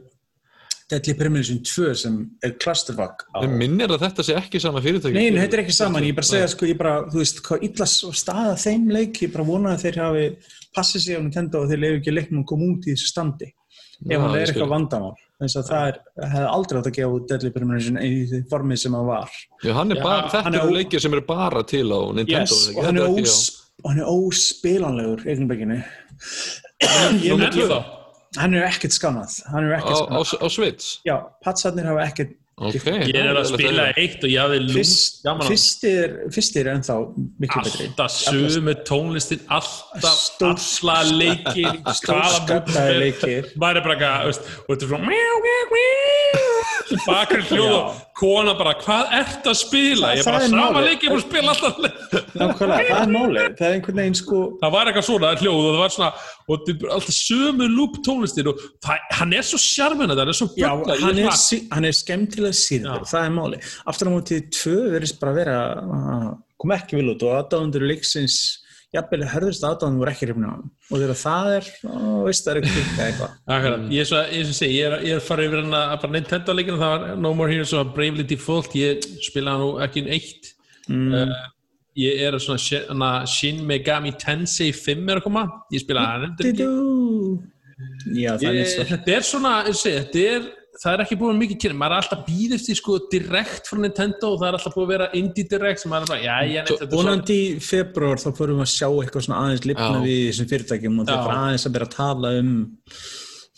Deadly 0.92 1.14
Premonition 1.18 1.58
2 1.64 1.94
sem 1.96 2.20
er 2.44 2.54
clusterfuck. 2.62 3.26
Mér 3.40 3.58
minnir 3.64 3.94
að 3.96 4.04
þetta 4.06 4.26
sé 4.28 4.36
ekki 4.38 4.60
sama 4.62 4.82
fyrirtæki. 4.84 5.16
Nei, 5.16 5.30
nei, 5.32 5.40
þetta 5.42 5.58
er 5.58 5.64
ekki 5.64 5.74
saman, 5.74 6.06
ég 6.06 6.14
bara 6.18 6.28
segja 6.28 6.50
sko, 6.52 6.68
ég 6.70 6.78
bara, 6.78 6.94
þú 7.10 7.22
veist, 7.22 7.42
hvað 7.46 7.66
illa 7.66 7.88
og 8.12 8.18
staða 8.22 8.54
þeim 8.62 8.86
leik, 8.92 9.22
ég 9.24 9.32
bara 9.34 9.48
vona 9.48 9.74
að 9.74 9.86
þeir 9.88 10.00
hafi 10.04 10.26
passið 10.76 11.04
sig 11.06 11.18
á 11.18 11.20
Nintendo 11.24 11.64
og 11.64 11.70
þeir 11.72 11.82
leiðu 11.82 11.98
ekki 12.00 12.14
leiknum 12.14 12.44
að 12.44 12.48
koma 12.52 12.70
út 12.72 12.86
í 12.86 12.94
þessu 12.94 13.10
standi 13.10 13.50
ef 14.02 14.18
hann 14.18 14.34
er 14.34 14.46
eitthvað 14.46 14.72
vandamál 14.72 15.14
þess 15.42 15.58
að 15.60 15.70
það 15.70 15.98
hefði 16.32 16.50
aldrei 16.56 16.78
átt 16.80 16.88
að 16.90 16.96
gefa 16.98 17.16
út 17.18 17.26
Deadly 17.30 17.50
Premonition 17.54 17.98
í 18.02 18.10
því 18.30 18.40
formið 18.52 18.80
sem 18.82 18.96
hann 18.98 19.08
var 19.08 19.30
Já, 19.66 19.72
hann 19.78 19.94
er 19.94 20.00
Já, 20.00 20.04
bara, 20.06 20.28
þetta 20.34 20.52
er 20.52 20.60
eru 20.62 20.76
leikir 20.78 21.02
sem 21.04 21.16
eru 21.18 21.24
bara 21.28 21.62
til 21.72 21.86
á 21.92 22.00
Nintendo. 22.16 22.42
yes, 22.42 22.68
og 22.76 22.84
hann 22.86 23.00
er, 23.02 23.08
ós, 23.22 23.38
og 23.82 23.90
hann 23.92 24.02
er 24.04 24.12
óspilanlegur 24.12 25.26
eignabækinu 25.26 25.80
Nú 27.22 27.36
myndu 27.38 27.66
þá. 27.70 27.78
hann 28.40 28.54
er 28.58 28.64
ekkert 28.68 28.94
er 29.68 29.74
á, 29.76 29.78
ekkert 29.80 29.98
á, 29.98 30.02
skánað 30.02 30.38
á 30.42 30.46
Switch. 30.50 30.86
já, 31.06 31.16
patsarnir 31.44 31.86
hafa 31.90 32.06
ekkert 32.08 32.32
Ok. 32.60 32.84
Ég 33.08 33.16
er 33.16 33.38
að 33.40 33.48
spila 33.48 33.86
eitt 33.96 34.22
og 34.22 34.28
ég 34.30 34.42
gaman 35.24 35.46
að 35.46 35.54
fyrstir, 35.54 36.12
fyrstir 36.34 36.68
er 36.68 36.76
ennþá 36.76 36.98
miklu 37.40 37.64
betri 37.64 37.88
alltaf 37.88 38.12
sömu 38.12 38.74
tónlistin 38.88 39.40
alltaf 39.48 40.44
alla 40.44 41.00
leikir 41.08 41.80
mútur 41.96 42.92
leikir. 43.00 43.50
er 43.80 43.88
bara 43.88 43.96
eitthvað, 43.96 44.30
veist, 44.30 44.54
og 44.62 44.72
þetta 44.74 44.88
er 44.88 44.94
svona 44.94 46.41
bakar 47.06 47.40
hljóð 47.48 47.72
og 47.76 48.00
kona 48.18 48.52
bara 48.58 48.74
hvað 48.80 49.12
ert 49.18 49.46
að 49.50 49.56
spila, 49.58 50.10
ég 50.16 50.22
Það- 50.22 50.28
bara 50.28 50.38
það 50.38 50.44
er 50.44 50.50
sama 50.52 50.66
málið. 50.72 50.86
leik 50.88 51.02
ég 51.02 51.08
bara 51.12 51.20
að 51.20 51.26
spila 51.28 51.52
alltaf 51.52 51.74
nákvæmlega, 52.42 52.88
það 52.92 53.02
er 53.02 53.12
málið. 53.16 53.56
Það 53.58 53.66
er 53.68 53.74
einhvern 53.78 54.00
veginn 54.02 54.18
sko 54.20 54.38
það 54.62 54.72
var 54.76 54.86
eitthvað 54.92 55.06
svona 55.08 55.32
hljóð 55.42 55.60
og 55.62 55.72
það 55.72 55.82
var 55.82 55.94
svona 55.96 56.12
og 56.48 56.66
þetta 56.66 56.86
er 56.86 56.94
alltaf 56.96 57.16
sömu 57.18 57.68
lúp 57.76 57.94
tónlistin 58.06 58.48
og 58.52 58.62
það, 58.84 58.98
hann 59.18 59.32
er 59.32 59.42
svo 59.48 59.58
sjarmina 59.62 60.14
það 60.18 60.28
er 60.28 60.38
svo 60.40 60.48
Já, 60.56 60.70
bögla 60.72 60.98
hann 61.02 61.18
er, 61.18 61.66
hann 61.72 61.84
er 61.84 61.96
skemmtilega 62.02 62.54
síður, 62.62 63.04
það 63.08 63.24
er 63.26 63.34
máli. 63.38 63.62
Aftur 63.86 64.08
á 64.08 64.12
mótið 64.14 64.50
tvö 64.58 64.76
verðist 64.96 65.20
bara 65.20 65.32
vera, 65.32 65.58
kom 66.62 66.70
ekki 66.76 66.98
vil 67.00 67.14
út 67.14 67.22
og 67.26 67.32
aðdáðundur 67.40 67.86
leiksins, 67.90 68.36
jafnvel 68.92 69.24
herðust 69.32 69.62
aðdáðundur 69.64 70.02
voru 70.02 70.12
ekki 70.12 70.26
hrifna 70.28 70.48
á 70.48 70.52
hann. 70.52 70.66
Og 70.90 70.98
þegar 71.00 71.18
það 71.22 71.52
er, 71.56 71.68
ó, 71.88 71.96
veist 72.26 72.44
það 72.46 72.52
er 72.52 72.66
eitthvað. 73.06 73.30
Akkurat, 73.56 73.86
ég 73.94 74.00
er 74.04 74.10
svo, 74.10 74.20
ég, 74.36 74.44
svo 74.50 74.56
segi, 74.58 74.76
ég 74.80 74.86
er, 74.90 74.96
ég 75.08 75.16
er 75.16 75.24
farið 75.28 75.48
yfir 75.48 75.62
hann 75.62 75.78
að 75.78 75.94
bara 76.02 76.12
Nintendo 76.16 76.56
leikina, 76.58 76.80
það 76.82 76.92
var 76.96 77.16
No 77.24 77.32
More 77.38 77.52
Heroes 77.54 77.72
og 77.78 77.94
Bravely 77.96 78.26
Default, 78.28 78.76
ég 78.76 79.06
spilaði 79.28 79.64
nú 79.64 79.70
ekki 79.86 80.04
um 80.06 80.12
eitt 80.18 80.52
Mm. 80.90 81.12
uh, 81.14 81.28
ég 81.94 82.18
er 82.26 82.34
svona 82.42 82.58
Shin- 82.58 82.88
hana 82.88 83.10
Shin 83.30 83.60
Megami 83.68 84.10
Tensei 84.18 84.72
5 84.74 85.08
er 85.12 85.20
að 85.20 85.22
koma, 85.28 85.44
ég 85.70 85.78
spilaði 85.84 86.26
hann. 86.26 86.34
Já, 88.18 88.32
það 88.36 88.48
er 88.48 88.56
ég, 88.58 88.66
svo. 88.72 88.84
þetta 88.90 89.14
er 89.16 89.26
svona, 89.26 89.52
ég 89.68 89.76
segi, 89.78 90.00
þetta 90.02 90.24
er 90.32 90.48
það 90.80 90.94
er 90.94 91.02
ekki 91.04 91.18
búin 91.20 91.40
mikið 91.40 91.58
kynni, 91.62 91.78
maður 91.82 91.94
er 91.96 92.02
alltaf 92.02 92.22
býð 92.28 92.54
eftir 92.56 92.78
sko 92.78 92.98
direkt 93.12 93.68
frá 93.68 93.80
Nintendo 93.82 94.30
og 94.32 94.38
það 94.40 94.48
er 94.48 94.56
alltaf 94.58 94.76
búin 94.76 94.86
að 94.86 94.92
vera 94.94 95.08
indie 95.18 95.48
direkt 95.50 95.82
sem 95.82 95.92
maður 95.92 96.06
er 96.06 96.12
bara, 96.14 96.22
já, 96.24 96.36
ég 96.48 96.62
er 96.62 96.70
svo 96.72 96.88
Vonandi 96.94 97.36
í 97.42 97.50
februar 97.62 98.22
þá 98.22 98.30
fórum 98.38 98.62
við 98.62 98.64
að 98.66 98.72
sjá 98.72 98.88
eitthvað 98.88 99.26
svona 99.26 99.42
aðeins 99.42 99.66
lifna 99.68 99.90
Já. 99.90 100.00
við 100.06 100.14
í 100.14 100.24
þessum 100.30 100.48
fyrirtækjum 100.54 100.96
og 101.02 101.10
þeir 101.10 101.18
Já. 101.18 101.26
fara 101.28 101.42
aðeins 101.48 101.68
að 101.68 101.76
bera 101.76 101.88
að 101.90 101.96
tala 101.98 102.32
um 102.40 102.54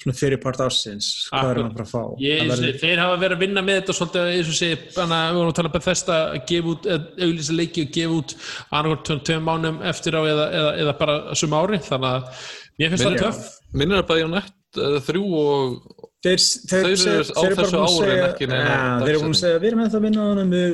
svona 0.05 0.17
fyrirpart 0.19 0.61
ásins, 0.61 1.09
hvað 1.31 1.51
erum 1.55 1.69
við 1.71 1.79
að 1.79 1.85
að 1.85 1.93
fá. 1.95 2.03
Ég, 2.21 2.41
Það 2.43 2.51
verður- 2.53 2.81
þeir 2.83 3.01
hafa 3.01 3.21
verið 3.23 3.37
að 3.39 3.45
vinna 3.45 3.63
með 3.65 3.79
þetta 3.79 3.95
svolítið, 3.97 4.31
eins 4.35 4.51
og 4.51 4.59
segi, 4.59 4.79
hana, 4.99 5.21
við 5.31 5.39
vorum 5.39 5.53
að 5.53 5.59
tala 5.61 5.71
um 5.71 5.85
þesta 5.87 6.17
að 6.35 6.43
gefa 6.51 6.73
út, 6.75 6.89
auðvitað 7.25 7.59
leiki 7.61 7.85
og 7.87 7.93
gefa 7.95 8.19
út 8.19 8.35
annarkort 8.75 9.25
tveim, 9.25 9.47
mánum 9.49 9.79
eftir 9.89 10.19
á 10.19 10.23
eða, 10.29 10.47
eða, 10.59 10.73
eða 10.83 10.97
bara 10.99 11.17
sum 11.39 11.57
ári, 11.57 11.81
þannig 11.89 12.11
að 12.11 12.45
mér 12.83 12.93
finnst 12.93 13.07
það 13.07 13.21
töff. 13.23 13.41
Minnir 13.75 14.03
að 14.03 14.09
Bajonett 14.11 14.83
uh, 14.83 14.99
3 15.09 15.25
og 15.25 16.04
Þeir, 16.25 16.41
þeir, 16.41 16.85
Þeir 16.85 17.01
þeir, 17.05 17.19
á 17.21 17.37
þeir 17.37 17.45
eru 17.45 17.57
bara 17.59 17.69
búin 17.69 17.85
að 17.85 17.91
segja 17.93 18.29
þeir 18.41 19.11
eru 19.11 19.19
búin 19.21 19.35
að 19.35 19.41
segja, 19.43 19.59
við 19.61 19.69
erum 19.69 19.81
ennþá 19.85 19.99
að 19.99 20.05
vinna 20.07 20.21
á 20.25 20.29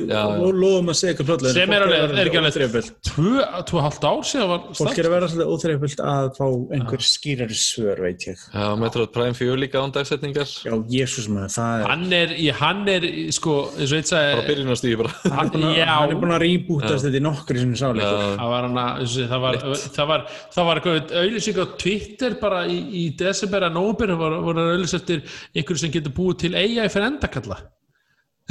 já. 0.07 0.21
og 0.31 0.51
lofum 0.61 0.87
að 0.91 0.95
segja 0.95 1.11
eitthvað 1.11 1.27
flotlega. 1.27 1.51
Sem 1.57 1.73
er 1.75 1.81
alveg, 1.83 1.99
er 2.21 2.29
ekki 2.31 2.39
alveg 2.39 2.53
og 3.75 3.83
hálft 3.83 4.03
ár 4.07 4.23
síðan 4.29 4.47
var 4.51 4.61
fólk 4.79 4.95
er 5.01 5.09
að 5.09 5.15
vera 5.15 5.27
svolítið 5.33 5.51
óþreyfullt 5.51 5.99
að 6.11 6.29
fá 6.37 6.45
einhver 6.77 7.03
skýrari 7.03 7.57
svör, 7.59 7.97
veit 8.05 8.21
ég. 8.29 8.39
Já, 8.55 8.65
Metroid 8.79 9.11
Prime 9.17 9.35
4 9.41 9.59
líka 9.59 9.75
án 9.83 9.91
dagsetningar. 9.97 10.47
Já, 10.63 10.73
jésús 10.95 11.27
maður, 11.27 11.51
það 11.57 11.71
er 11.75 11.83
hann 11.91 12.07
er, 12.15 12.29
í- 12.31 12.55
hann 12.61 12.81
er 12.95 13.09
sko, 13.35 13.57
eins 13.75 13.91
og 13.91 13.97
eitt 13.99 14.07
bara 14.71 14.79
sagði 14.79 14.95
bara. 15.03 15.11
Hann 15.35 15.51
er 15.51 15.51
búin 15.51 15.67
að- 15.67 15.75
já. 15.81 15.91
hann 15.91 16.15
er 16.15 16.19
búin 16.23 16.35
að 16.37 16.43
rýbútast 16.47 17.03
þetta 17.09 17.19
í 17.19 17.23
nokkur 17.27 17.59
í 17.59 17.65
sinni 17.65 17.75
sáleikur. 17.81 18.39
Það 18.39 18.49
var 18.55 18.63
það 25.41 25.49
það 25.49 25.55
það 25.55 25.61
einhverju 25.61 25.81
sem 25.83 25.93
getur 25.95 26.15
búið 26.17 26.37
til 26.43 26.53
AI 26.59 26.89
fyrir 26.91 27.07
endakalla. 27.07 27.57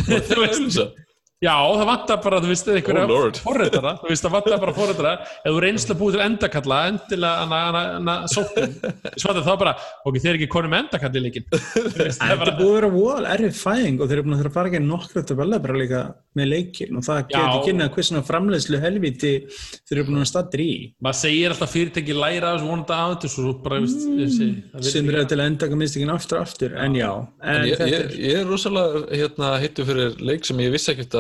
Þú 0.01 0.41
veist, 0.43 0.81
Já, 1.41 1.55
það 1.57 1.87
vantar 1.89 2.19
bara, 2.21 2.39
þú 2.45 2.49
veist, 2.51 2.67
Oh, 2.69 2.75
einhverja 2.77 3.07
Lord. 3.09 3.39
forrættara, 3.41 3.93
þú 4.03 4.09
veist, 4.11 4.25
það 4.27 4.33
vantar 4.35 4.59
bara 4.61 4.73
forrættara 4.77 5.13
ef 5.25 5.47
þú 5.55 5.61
reynsla 5.65 5.95
búið 5.97 6.13
til 6.13 6.21
endakalla 6.27 6.81
endilega 6.91 7.37
hana, 7.41 7.61
hana, 7.65 7.81
hana, 7.97 8.17
sóttum 8.29 9.41
þá 9.47 9.55
bara, 9.63 9.73
ok, 10.05 10.19
þeir 10.21 10.37
ekki 10.37 10.49
konum 10.53 10.71
með 10.75 10.83
endakall 10.85 11.17
í 11.17 11.23
líkin 11.25 11.47
er 11.57 12.53
búið 12.59 12.61
að 12.61 12.75
vera 12.77 12.91
wall, 12.93 13.25
erfið 13.25 13.57
fæðing 13.57 13.97
og 14.05 14.11
þeir 14.11 14.19
eru 14.19 14.27
búin 14.27 14.37
að 14.37 14.43
þurfa 14.43 14.51
að 14.53 14.59
fara 14.59 14.69
ekki 14.75 14.83
nokkru 14.85 15.23
til 15.31 15.37
vel 15.41 15.53
bara 15.65 15.79
líka 15.81 16.01
með 16.37 16.47
leikin 16.53 16.93
og 17.01 17.07
það 17.09 17.23
getur 17.33 17.65
kynna 17.71 17.89
hvað 17.95 18.05
svona 18.11 18.23
framleiðslu 18.29 18.83
helviti 18.85 19.33
þeir 19.49 19.97
eru 19.97 20.05
búin 20.11 20.21
að 20.21 20.29
staðir 20.35 20.61
í. 20.67 20.69
Maður 21.01 21.19
segir 21.25 21.49
alltaf 21.57 21.73
fyrirtæki 21.73 22.15
læra 22.21 22.53
þessu 22.53 22.69
vonandi 22.69 22.95
af 23.01 23.17
þessu 23.25 23.33
svo 23.49 23.57
bara, 23.65 23.81
það 23.81 24.85
sem 24.93 25.09
eru 25.09 25.25
ekki- 25.25 25.33
til 25.33 25.41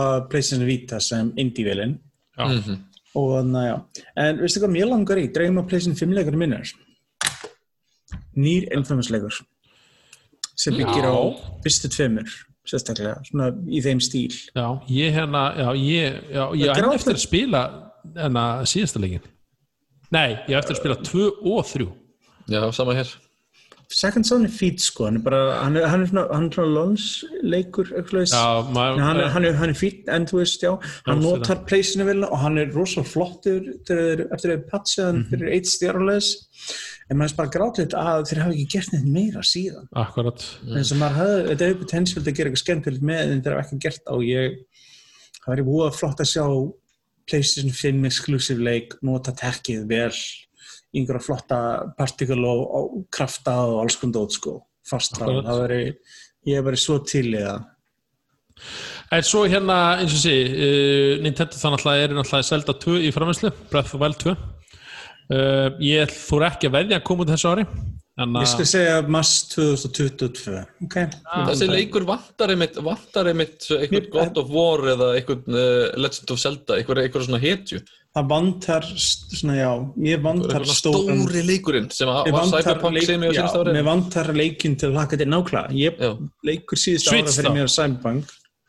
að 0.00 0.28
PlayStation 0.30 0.66
Vita 0.66 1.00
sem 1.00 1.32
indie-vélinn 1.36 1.98
Já. 2.38 2.44
Mhm. 2.48 2.78
Og 3.16 3.30
þannig 3.38 3.60
að 3.62 3.68
já. 3.70 3.76
En 4.24 4.40
veistu 4.42 4.60
hvað 4.62 4.74
mér 4.74 4.90
langar 4.90 5.20
í, 5.22 5.28
dreigum 5.32 5.62
að 5.62 5.68
PlayStation 5.70 5.96
5 6.00 6.16
leikar 6.18 6.36
minnar 6.36 6.72
nýr 8.38 8.68
infamous-leikur 8.76 9.40
sem 10.58 10.74
byggir 10.78 11.06
á 11.06 11.14
fyrstu 11.64 11.90
tveimur 11.92 12.28
sérstaklega, 12.68 13.14
svona 13.24 13.46
í 13.72 13.80
þeim 13.80 14.00
stíl. 14.04 14.34
Já, 14.52 14.66
ég 14.92 15.14
hérna, 15.16 15.42
já, 15.56 15.68
ég, 15.80 16.18
já, 16.34 16.42
ég 16.60 16.72
grátt- 16.76 16.98
eftir 16.98 17.14
að 17.16 17.22
spila 17.22 17.62
hérna 18.12 18.42
síðasta 18.68 19.00
leikin. 19.00 19.24
Nei, 20.12 20.36
ég 20.48 20.58
eftir 20.58 20.76
að 20.76 20.80
spila 20.82 20.96
2 21.08 21.30
og 21.54 21.64
3. 21.68 21.86
Já, 22.48 22.60
sama 22.76 22.94
hér 22.98 23.08
Second 23.90 24.26
Son 24.28 24.44
er 24.44 24.50
fít 24.52 24.82
sko, 24.84 25.06
hann 25.08 25.16
er 25.16 25.22
bara 25.24 25.62
hann 25.64 25.76
er, 25.80 25.86
hann 25.88 26.02
er 26.04 26.06
svona, 26.10 26.26
hann 26.34 26.44
er 26.50 26.52
svona 26.52 26.72
lons 26.74 27.04
leikur 27.42 27.88
eitthvað 27.96 28.34
hann, 28.36 29.20
er- 29.22 29.30
hann, 29.32 29.44
er, 29.48 29.54
er 29.70 29.78
fít, 29.78 30.02
en 30.12 30.26
þú 30.28 30.42
veist, 30.42 30.60
já 30.62 30.74
hann 31.06 31.22
notar 31.24 31.62
pleysinu 31.64 32.04
vel 32.04 32.24
og 32.26 32.36
hann 32.42 32.58
er 32.60 32.68
rosalega 32.74 33.08
flottur 33.08 33.70
eftir 33.88 34.52
að 34.52 34.66
hann 35.06 35.22
Mhm. 35.22 35.30
fyrir 35.30 35.52
eitt 35.56 35.66
stjárleis 35.72 36.28
en 37.10 37.16
maður 37.16 37.32
er 37.32 37.36
bara 37.40 37.48
grátlegt 37.56 37.94
að 37.96 38.26
þeir 38.28 38.42
hafa 38.44 38.52
ekki 38.58 38.68
gert 38.74 38.92
neitt 38.92 39.06
meira 39.08 39.40
síðan. 39.40 39.88
Akkurat. 39.96 40.44
eins 40.68 40.92
og 40.92 40.98
maður 40.98 41.16
hafði, 41.22 41.48
þetta 41.48 41.66
hefur 41.70 41.84
potensiál 41.86 42.20
að 42.22 42.34
gera 42.36 42.50
eitthvað 42.50 42.64
skemmtilegt 42.64 43.02
með 43.02 43.32
en 43.32 43.42
þeir 43.42 43.56
hafa 43.56 43.64
ekki 43.68 43.80
gert 43.80 44.04
á 44.04 44.14
ég 44.20 44.58
það 45.40 45.48
væri 45.56 45.64
búið 45.64 45.94
flott 45.96 46.20
að 46.20 46.32
sjá 46.34 46.44
PlayStation 47.28 47.72
5 47.72 48.04
exclusive 48.04 48.60
leik 48.60 48.92
nota 49.02 49.32
tekkið 49.32 49.88
vel 49.88 50.12
einhverja 50.96 51.24
flotta 51.24 51.58
particle 51.98 52.48
og, 52.48 52.62
og 52.78 53.02
krafta 53.12 53.58
og 53.66 53.82
alls 53.82 53.98
konar 54.00 54.20
dót 54.20 54.38
sko 54.38 54.54
fastra, 54.88 55.26
Akkurat. 55.26 55.48
það 55.48 55.60
væri 55.64 55.82
ég 56.48 56.64
væri 56.64 56.80
svo 56.80 57.02
til 57.04 57.26
í 57.34 57.42
það 57.42 57.66
En 59.14 59.22
svo 59.24 59.44
hérna, 59.48 59.74
eins 60.02 60.12
og 60.16 60.20
sé, 60.20 60.34
uh, 60.50 61.12
Nintendo 61.22 61.56
þannig 61.56 61.84
að 61.86 62.00
er 62.02 62.14
náttúrulega 62.16 62.48
Zelda 62.48 62.74
2 62.82 62.96
í 63.06 63.12
framherslu, 63.14 63.52
Breath 63.70 63.94
of 63.94 63.94
the 63.94 64.00
Wild 64.02 64.18
2. 64.20 64.34
Uh, 65.28 65.68
ég 65.84 66.10
fór 66.12 66.44
ekki 66.48 66.68
að 66.68 66.74
veðja 66.74 66.98
að 66.98 67.06
koma 67.06 67.24
út 67.24 67.30
þessu 67.32 67.52
ári. 67.52 67.64
Þannig 68.18 68.42
ég 68.42 68.50
skal 68.50 68.66
segja 68.66 68.96
mars 69.14 69.32
2022 69.52 70.56
ok, 70.88 70.96
Þessi 71.46 71.68
leikur 71.70 72.06
vantar 72.08 72.50
einmitt, 72.50 72.80
vantar 72.82 73.30
einmitt 73.30 73.68
eitthvað 73.76 74.08
God 74.16 74.40
of 74.42 74.50
War 74.50 74.82
eða 74.96 75.12
eitthvað 75.14 75.46
uh, 75.54 75.84
Legend 76.02 76.34
of 76.34 76.42
Zelda, 76.42 76.78
eitthvað, 76.80 77.04
eitthvað 77.04 77.28
svona 77.28 77.40
hetju 77.44 77.78
það 78.16 78.28
vantar 78.32 78.86
svona 78.88 79.54
já, 79.58 79.70
ég 80.08 80.22
vantar 80.24 80.64
stóran 80.66 81.20
stóri 81.26 81.42
leikurinn 81.46 81.90
sem 81.92 82.08
að- 82.08 82.32
var 82.32 82.44
Cyberpunk 82.48 82.94
leik, 82.94 83.04
sem 83.06 83.20
ég 83.22 83.30
á 83.30 83.32
já, 83.34 83.42
síðust 83.42 83.58
ári 83.60 83.72
mér 83.76 83.84
vantar 83.84 84.32
leikinn 84.34 84.76
til 84.80 84.88
að 84.88 84.92
hlaka 84.96 85.16
til 85.18 85.26
nákvæmlega 85.28 85.72
ég 85.76 85.98
Já. 86.00 86.10
leikur 86.44 86.76
síðust 86.78 87.08
ára 87.12 87.22
fyrir 87.28 87.50
þá? 87.50 87.54
mér 87.58 87.68
Cyberpunk 87.68 88.24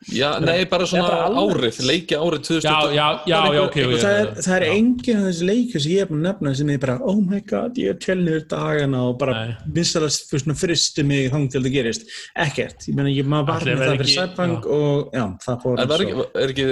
Já, 0.08 0.30
nei, 0.40 0.62
bara 0.64 0.86
svona 0.88 1.08
bara 1.10 1.26
árið, 1.42 1.76
leiki 1.84 2.16
árið 2.16 2.40
2020 2.46 2.62
já, 2.64 2.76
já, 2.96 3.08
já, 3.28 3.40
já, 3.52 3.60
ok. 3.66 3.74
og 3.84 3.90
já, 3.92 3.98
það 4.00 4.14
er, 4.20 4.30
það 4.46 4.54
er 4.56 4.64
enginn 4.70 5.18
af 5.20 5.26
þessi 5.26 5.48
leikir 5.50 5.82
sem 5.84 5.92
ég 5.92 6.00
er 6.00 6.08
búin 6.08 6.22
að 6.22 6.28
nefna 6.30 6.52
sem 6.56 6.70
ég 6.72 6.80
bara, 6.80 6.94
oh 7.04 7.18
my 7.20 7.40
god, 7.50 7.76
ég 7.82 7.92
er 7.92 7.98
tjölnir 8.00 8.46
dagana 8.48 9.02
og 9.10 9.18
bara 9.20 9.34
vinsalast 9.76 10.24
fyrir 10.30 10.44
svona 10.46 10.56
fristu 10.56 11.04
mig 11.04 11.28
þang 11.34 11.44
til 11.52 11.62
það 11.66 11.76
gerist. 11.76 12.08
Ekkert, 12.46 12.88
ég 12.88 12.96
meina, 12.96 13.12
ég 13.12 13.28
maður 13.28 13.50
var 13.52 13.68
með 13.68 13.84
það 13.84 13.94
fyrir 14.00 14.12
Cyberpunk 14.14 14.70
og 14.78 15.12
já, 15.20 15.26
það 15.44 15.60
fór 15.66 15.84
eins 15.84 15.94
ekki, 16.00 16.16
og- 16.24 16.40
er 16.46 16.54
ekki, 16.56 16.66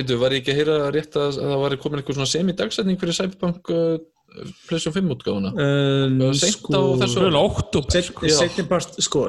byrju, 0.00 0.18
var 0.24 0.34
ég 0.34 0.42
ekki 0.42 0.56
að 0.56 0.60
heyra 0.64 0.80
rétt 0.98 1.20
að 1.22 1.30
að 1.36 1.40
það 1.54 1.62
var 1.62 1.78
komin 1.86 2.02
eitthvað 2.02 2.18
svona 2.18 2.32
semi-dagsetning 2.34 2.98
fyrir 2.98 3.20
Cyberpunk 3.22 3.72
PlayStation 4.68 4.94
5 4.94 5.12
útgáfuna? 5.14 5.50
Um, 5.56 6.20
seint 6.36 6.56
sko, 6.56 6.70
sko, 9.02 9.24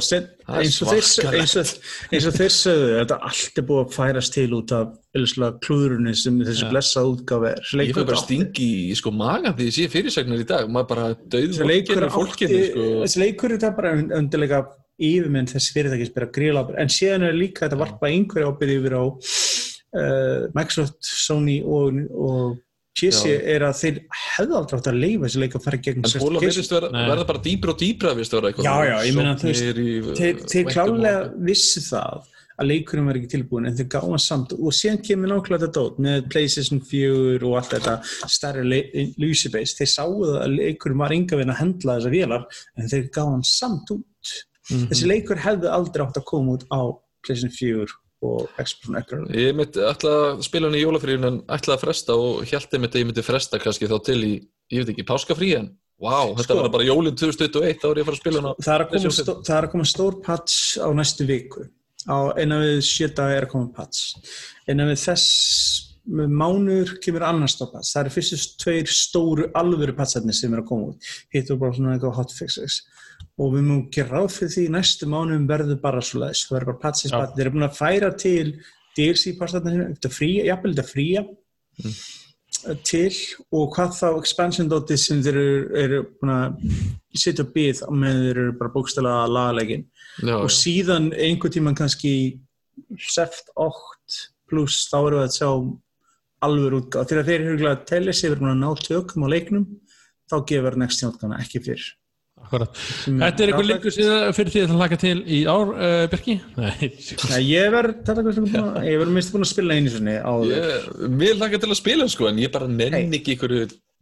eins, 0.48 0.80
og 0.82 0.92
þeir, 0.92 1.06
eins, 1.34 1.56
og, 1.60 1.72
eins 2.12 2.28
og 2.30 2.38
þeir 2.38 2.54
sögðu, 2.56 2.90
þetta 3.02 3.20
allt 3.30 3.62
er 3.62 3.68
búið 3.68 3.84
að 3.84 3.96
færast 3.98 4.36
til 4.38 4.48
út 4.58 4.74
af 4.78 4.96
klúðrunni 5.66 6.14
sem 6.16 6.40
þessi 6.40 6.66
Ja. 6.66 6.72
blessa 6.72 7.04
útgáfi 7.08 7.52
er. 7.52 7.62
Þessi 7.64 7.88
Ég 7.88 7.96
fæ 7.96 8.06
bara 8.06 8.24
stingi 8.24 8.70
í 8.92 8.96
sko 8.96 9.12
magan 9.12 9.56
því 9.58 9.70
ég 9.70 9.76
sé 9.78 9.88
fyrirsagnar 9.92 10.44
í 10.44 10.48
dag, 10.48 10.68
maður 10.70 10.88
bara 10.94 11.08
döð 11.16 11.54
þessi 11.54 11.68
leikur 11.72 11.96
vorkenir 11.96 12.18
fólkinu 12.18 12.66
sko. 12.72 12.90
þessi 13.06 13.24
leikur 13.24 13.52
er 13.52 13.64
það 13.64 13.76
bara 13.76 13.96
undirleika 14.20 14.62
yfirmenn 14.98 15.50
þess 15.50 15.74
fyrirtækis 15.76 16.14
byrja 16.16 16.30
að 16.30 16.36
gríla 16.38 16.64
en 16.82 16.90
síðan 16.90 17.28
er 17.28 17.38
líka 17.38 17.68
þetta 17.68 17.82
varpa 17.84 18.10
einhverja 18.10 18.50
ábyrð 18.50 18.78
yfir 18.80 18.96
á 18.98 19.04
uh, 19.06 20.48
Microsoft, 20.58 20.98
Sony 21.06 21.60
og, 21.62 22.00
og 22.12 22.58
Já. 23.28 23.42
er 23.54 23.66
að 23.68 23.76
þeir 23.82 24.00
hefðu 24.24 24.56
aldrei 24.60 24.78
átt 24.80 24.90
að 24.92 24.98
leifa 25.04 25.28
þessi 25.28 25.42
leik 25.44 25.58
að 25.60 25.68
fara 25.68 25.82
gegn 25.88 26.02
En 26.02 26.10
sérst 26.12 26.26
hóla 26.26 26.40
case. 26.42 26.48
virðist 26.48 26.74
verða, 26.74 27.04
verða 27.12 27.28
bara 27.32 27.44
dýbra 27.48 27.74
og 27.76 27.78
dýbra 27.84 28.16
virðist 28.18 28.34
vera 28.38 28.50
eitthvað. 28.52 28.66
Já, 28.68 28.76
já, 28.88 28.98
ég 29.08 29.16
meina, 29.18 29.36
þeir, 29.44 29.84
þeir 30.18 30.42
væntum 30.42 30.74
klálega 30.74 31.22
vissi 31.50 31.84
það 31.86 32.34
að 32.58 32.70
leikurinn 32.72 33.06
var 33.06 33.20
ekki 33.20 33.30
tilbúin 33.36 33.68
en 33.70 33.76
þeir 33.78 33.90
gáða 33.94 34.20
samt. 34.24 34.56
Og 34.58 34.74
síðan 34.74 35.04
kemur 35.06 35.30
nákvæmlega 35.30 35.68
þetta 35.68 35.78
dót 35.78 36.00
með 36.02 36.30
PlayStation 36.34 36.82
4 36.82 37.46
og 37.46 37.58
allt 37.60 37.76
þetta 37.76 37.94
stærri 38.34 38.82
lucy 39.22 39.52
base. 39.54 39.78
Þeir 39.78 39.92
sáu 39.94 40.16
það 40.24 40.40
að 40.42 40.56
leikurinn 40.58 41.04
var 41.04 41.14
enga 41.14 41.38
veginn 41.38 41.54
að 41.54 41.62
hendla 41.62 42.00
þessar 42.00 42.16
vélar 42.18 42.48
en 42.78 42.90
þeir 42.90 43.10
gáða 43.14 43.36
hann 43.36 43.46
samt 43.46 43.94
út. 43.94 44.04
Mhm. 44.68 44.90
þessi 44.92 45.08
leikur 45.08 45.40
hefði 45.40 45.70
aldrei 45.72 46.04
átt 46.04 46.18
að 46.20 46.26
koma 46.28 46.58
út 46.58 46.66
á 46.68 46.82
PlayStation 47.24 47.54
4 47.56 47.88
og 48.26 48.48
Xbox 48.58 48.88
One 48.90 49.02
X 49.04 49.18
Ég 49.38 49.58
myndi 49.58 49.84
að 49.86 50.46
spila 50.46 50.70
hann 50.70 50.78
í 50.78 50.84
jólafríun 50.84 51.28
en 51.28 51.42
að 51.54 51.82
fresta 51.84 52.16
og 52.18 52.46
held 52.50 52.72
einmitt 52.74 52.96
að 52.96 53.04
ég 53.04 53.10
myndi 53.12 53.26
fresta 53.26 53.60
kannski 53.62 53.90
þá 53.90 53.98
til 54.08 54.22
í, 54.26 54.32
ég 54.74 54.82
veit 54.82 54.94
ekki, 54.96 55.06
páskafrí 55.08 55.52
en 55.60 55.76
Vá, 55.98 56.30
þetta 56.38 56.46
Sko. 56.46 56.60
var 56.62 56.70
bara 56.76 56.86
jólinn 56.86 57.16
2021 57.18 57.80
þá 57.82 57.88
er 57.90 58.00
ég 58.00 58.04
að 58.04 58.08
fara 58.08 58.18
að 58.18 58.22
spila 58.22 58.42
hann 58.42 58.50
á 58.50 58.54
það 58.62 58.74
er 58.76 58.84
að 58.84 58.92
koma, 58.92 59.14
stó, 59.18 59.34
er 59.50 59.66
að 59.66 59.72
koma 59.72 59.88
stór 59.90 60.18
patch 60.22 60.58
á 60.78 60.90
næstu 60.94 61.26
viku. 61.26 61.64
Á 62.06 62.18
innan 62.38 62.62
við 62.62 62.82
sjö 62.86 63.08
daga 63.18 63.40
er 63.40 63.48
að 63.48 63.54
koma 63.56 63.72
patch. 63.74 64.04
Innan 64.70 64.92
við 64.92 65.02
þess 65.08 65.26
með 66.08 66.36
mánuður 66.40 66.94
kemur 67.02 67.26
annars 67.26 67.58
stór 67.58 67.72
patch. 67.72 67.96
Það 67.96 68.04
eru 68.04 68.14
fyrstu 68.14 68.62
tveir 68.62 68.94
stóru 68.94 69.50
alvöru 69.58 69.98
patcharnir 69.98 70.38
sem 70.38 70.54
er 70.54 70.62
að 70.62 70.70
koma 70.70 70.92
út. 70.92 71.10
Hitt 71.34 71.50
og 71.50 71.64
bara 71.66 71.74
svona 71.80 71.98
eitthvað 71.98 72.16
hotfixes 72.22 72.78
og 73.38 73.54
við 73.54 73.66
múum 73.68 73.84
gera 73.94 74.18
ráð 74.18 74.32
fyrir 74.34 74.54
því 74.56 74.66
næstu 74.74 75.10
mánuðum 75.10 75.50
verður 75.50 75.82
bara 75.82 76.02
svo 76.02 76.24
leiðis, 76.24 76.46
það 76.48 76.58
verður 76.58 76.70
bara 76.72 76.78
Já. 76.78 76.84
patch. 76.86 77.10
þeir 77.36 77.44
eru 77.46 77.56
búin 77.56 77.68
að 77.68 77.78
færa 77.78 78.14
til 78.18 78.48
DLC 78.98 79.34
patcharnir 79.38 79.84
eftir 79.92 80.14
fría, 80.14 80.48
jafnvel 80.48 80.74
þetta 80.74 80.88
fría 80.90 81.26
til 82.88 83.12
og 83.54 83.76
hvað 83.76 83.94
þá 84.00 84.08
expansion 84.18 84.70
dotið 84.72 85.02
sem 85.02 85.20
þeir 85.26 85.38
eru, 85.38 85.66
eru 85.84 86.00
búin 86.18 86.34
að 86.34 86.56
setja 87.18 87.46
á 87.46 87.54
byð 87.54 87.84
með 87.94 88.22
þeir 88.24 88.42
eru 88.44 88.56
bara 88.60 88.74
bókstæla 88.74 89.14
lagalegin 89.30 89.86
Já, 90.26 90.36
og 90.40 90.50
síðan 90.54 91.12
einhver 91.14 91.54
tíman 91.54 91.78
kannski 91.78 92.14
seft 92.98 93.52
8 93.54 94.18
pluss 94.50 94.88
þá 94.90 94.98
erum 95.00 95.20
við 95.20 95.28
að 95.28 95.36
sjá 95.38 95.50
alveg 96.48 96.78
útgáð 96.80 97.12
þegar 97.12 97.30
þeir 97.30 97.48
eru 97.54 97.70
að 97.70 97.86
telja 97.90 98.18
sig 98.18 98.34
verið 98.34 98.52
að 98.52 98.60
ná 98.64 98.70
tökum 98.82 99.26
á 99.26 99.34
leiknum 99.34 99.70
þá 100.28 100.38
gefur 100.50 100.78
next 100.82 101.02
gen 101.02 101.14
útgáðana 101.14 101.42
ekki 101.44 101.64
fyrr 101.66 101.86
Þetta 102.52 103.44
er 103.44 103.52
einhver 103.52 103.58
frábært. 103.58 103.70
leikur 103.72 103.96
síðan 103.96 104.36
fyrir 104.38 104.54
því 104.54 104.62
að 104.64 104.72
það 104.72 104.82
laka 104.84 105.00
til 105.02 105.16
í 105.24 105.40
ár, 105.50 105.74
uh, 105.74 106.04
Birki? 106.12 106.38
Nei, 106.58 106.92
Nei, 107.32 107.42
ég 107.48 107.74
verð 107.74 107.98
þetta 108.08 108.24
er 108.24 108.40
búin 108.40 108.62
að 108.62 108.88
ég 108.92 109.02
verð 109.02 109.18
minnst 109.18 109.34
búin 109.36 109.48
að 109.48 109.52
spila 109.52 109.78
einu 109.78 109.94
Ég, 110.52 110.88
mér 111.18 111.42
langar 111.42 111.64
til 111.64 111.72
að 111.72 111.80
spila 111.82 112.08
sko, 112.12 112.30
en 112.32 112.42
ég 112.42 112.54
bara 112.54 112.70
nenni 112.72 113.20
ekki 113.20 113.36
ykkur 113.38 113.58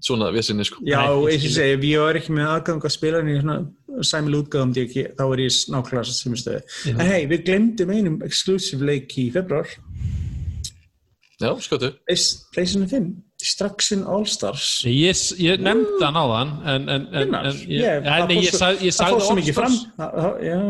svona 0.05 0.29
vissinni 0.35 0.65
sko. 0.67 0.83
Já, 0.85 0.99
eins 1.07 1.15
og 1.15 1.29
ég 1.31 1.55
segi, 1.55 1.75
ef 1.77 1.85
ég 1.87 2.03
var 2.03 2.19
ekki 2.19 2.35
með 2.35 2.51
aðgang 2.51 2.85
að 2.85 2.93
spila 2.93 3.21
en 3.23 3.31
í 3.31 3.37
svona 3.39 3.57
sæmil 4.05 4.39
útgáðum 4.41 4.73
ekki, 4.83 5.05
þá 5.15 5.23
er 5.25 5.41
ég 5.45 5.59
nákvæmlega 5.71 6.15
sem 6.17 6.35
stöðu. 6.41 6.63
En 6.93 7.05
hei, 7.07 7.21
við 7.31 7.45
glemdum 7.47 7.93
einum 7.95 8.17
exclusive 8.27 8.85
leik 8.85 9.15
í 9.21 9.29
februar, 9.33 9.71
Já, 11.35 11.49
skotu. 11.59 11.89
PlayStation 12.07 12.85
5, 12.87 13.07
Destruction 13.45 14.03
All-Stars. 14.09 14.67
ég, 14.89 15.19
ég 15.45 15.59
nefndi 15.61 16.01
hann 16.01 16.17
á 16.17 16.25
þann 16.33 16.53
en, 16.73 16.87
en, 16.95 17.03
en, 17.21 17.35
en 17.45 17.59
ég, 17.69 17.83
ég- 18.41 18.55
sag, 18.57 18.81
ég 18.81 18.95
sagði. 18.97 19.19
All-Stars. 19.61 19.75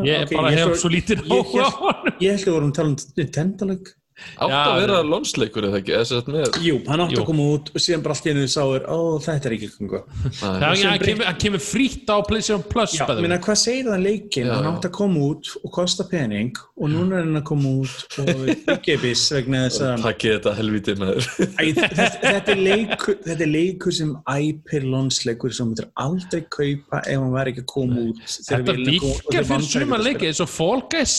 Ég 0.10 0.34
bara 0.36 0.50
hef 0.52 0.74
svo- 0.82 0.92
lítið 0.92 1.22
á 1.24 1.38
hann. 1.56 2.12
Ég 2.20 2.34
held 2.36 2.42
að 2.42 2.50
við 2.50 2.56
vorum 2.58 2.72
að 2.74 2.76
tala 2.80 2.90
um 2.92 2.98
Nintendo-leik. 3.22 3.94
Átt 4.40 4.54
að 4.56 4.78
vera 4.80 5.00
lónsleikur 5.04 5.66
eða 5.68 5.80
ekki, 5.82 5.96
með... 6.32 6.58
Jú, 6.64 6.78
hann 6.88 7.02
átti 7.04 7.18
Jú. 7.18 7.22
að 7.22 7.28
koma 7.28 7.48
út 7.52 7.72
og 7.74 7.84
síðan 7.84 8.04
bara 8.06 8.16
allt 8.16 8.28
í 8.28 8.32
einu 8.32 8.46
sáur, 8.52 8.86
ó, 8.88 9.00
þetta 9.26 9.50
er 9.50 9.56
ekki 9.58 9.70
kongu. 9.74 10.02
Það 10.40 11.42
kemur, 11.44 11.64
frýtt 11.64 12.12
á 12.12 12.18
PlayStation 12.24 12.64
Plus 12.72 12.96
Já, 12.96 13.04
minna, 13.20 13.40
hvað 13.44 13.60
segir 13.60 13.90
það 13.90 14.06
leikin? 14.06 14.48
Hann 14.54 14.64
já. 14.64 14.72
átti 14.72 14.90
að 14.90 14.96
koma 14.96 15.28
út 15.28 15.52
og 15.60 15.76
kosta 15.76 16.08
pening 16.08 16.64
og 16.80 16.92
núna 16.94 17.20
er 17.20 17.28
hann 17.28 17.42
að 17.42 17.46
koma 17.52 17.76
út 17.84 18.20
og 18.24 18.44
yggibis 18.78 19.28
vegna 19.36 19.66
þess 19.68 19.84
að 19.84 20.08
Takkið 20.08 20.36
þetta 20.38 20.58
helvítið 20.62 21.04
með 21.04 21.14
þér. 21.16 21.30
Æ, 21.46 21.64
þetta, 21.84 22.04
þetta, 22.26 22.56
er 22.56 22.66
leikur, 22.70 23.22
þetta 23.28 23.48
er 23.50 23.54
leikur 23.60 24.00
sem 24.00 24.18
æpir 24.32 24.92
lonsleikur 24.96 25.56
sem 25.56 25.66
þú 25.66 25.72
myndir 25.74 25.92
aldrei 26.08 26.46
kaupa 26.48 27.04
ef 27.04 27.20
hann 27.20 27.34
væri 27.36 27.56
ekki 27.56 27.66
að 27.68 27.72
koma 27.76 28.06
út 28.10 28.28
Þetta 28.36 28.78
virkar 28.80 29.50
fyrir 29.52 29.74
suma 29.74 30.00
leiki 30.00 30.32
eins 30.32 30.44
og 30.44 30.52
Fall 30.52 30.86
Guys 30.92 31.18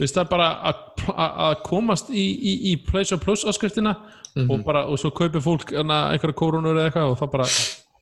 veist 0.00 0.14
það 0.16 0.24
er 0.24 0.30
bara 0.32 0.48
að- 0.70 1.06
að 1.12 1.38
að 1.50 1.62
komast 1.68 2.10
í, 2.10 2.26
í, 2.40 2.52
í 2.72 2.76
PlayStation 2.86 3.20
Plus 3.20 3.44
áskriftina 3.44 3.96
Mhm. 4.34 4.48
og, 4.50 4.64
bara, 4.64 4.86
og 4.88 4.96
svo 4.98 5.10
kaupir 5.12 5.42
fólk 5.44 5.72
einhverja 5.76 6.32
kórunur 6.32 6.72
eða 6.78 6.88
eitthvað 6.90 7.10
og 7.12 7.18
það 7.20 7.30
bara 7.32 7.48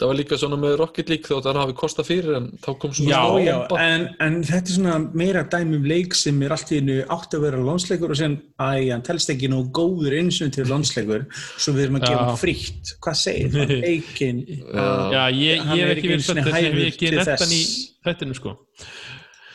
Það 0.01 0.09
var 0.09 0.17
líka 0.17 0.37
svona 0.41 0.57
með 0.57 0.79
Rocket 0.79 1.09
League 1.11 1.27
þótt 1.29 1.45
að 1.45 1.53
hann 1.53 1.59
hafi 1.61 1.75
kostað 1.77 2.07
fyrir 2.09 2.37
en 2.39 2.45
þá 2.65 2.69
kom 2.81 2.91
svona 2.91 3.11
Já, 3.11 3.45
Já, 3.45 3.57
en, 3.85 4.07
en 4.25 4.39
þetta 4.49 4.71
er 4.71 4.77
svona 4.79 4.95
meira 5.13 5.43
dæmi 5.45 5.77
um 5.77 5.85
leik 5.85 6.15
sem 6.17 6.39
er 6.47 6.55
allt 6.55 6.71
í 6.73 6.79
einu 6.81 6.95
átt 7.13 7.35
að 7.37 7.43
vera 7.45 7.59
lonsleikur 7.61 8.15
og 8.15 8.17
sem 8.17 8.39
æ, 8.57 8.89
hann 8.95 9.03
telst 9.05 9.29
ekki 9.35 9.51
nóg 9.53 9.69
góður 9.77 10.17
eins 10.17 10.41
og 10.41 10.55
til 10.57 10.65
lonsleikur 10.71 11.27
svo 11.59 11.75
við 11.77 11.83
erum 11.85 11.99
að 12.01 12.07
gefa 12.09 12.25
hann 12.31 12.41
frítt 12.41 12.95
hvað 13.05 13.19
segir 13.21 13.53
það? 13.59 13.75
Leikin 13.85 14.41
uh, 14.73 15.11
Já, 15.13 15.23
ég, 15.37 15.61
er 15.61 15.69
hef 15.69 15.93
ekki 15.99 16.13
verið 16.15 16.25
svolítið 16.31 16.57
sem 16.57 16.81
ég 16.81 16.93
ekki 16.95 17.11
hann 17.11 17.21
í 17.21 17.61
þess. 17.61 17.93
þættinu 18.09 18.35
sko 18.41 18.57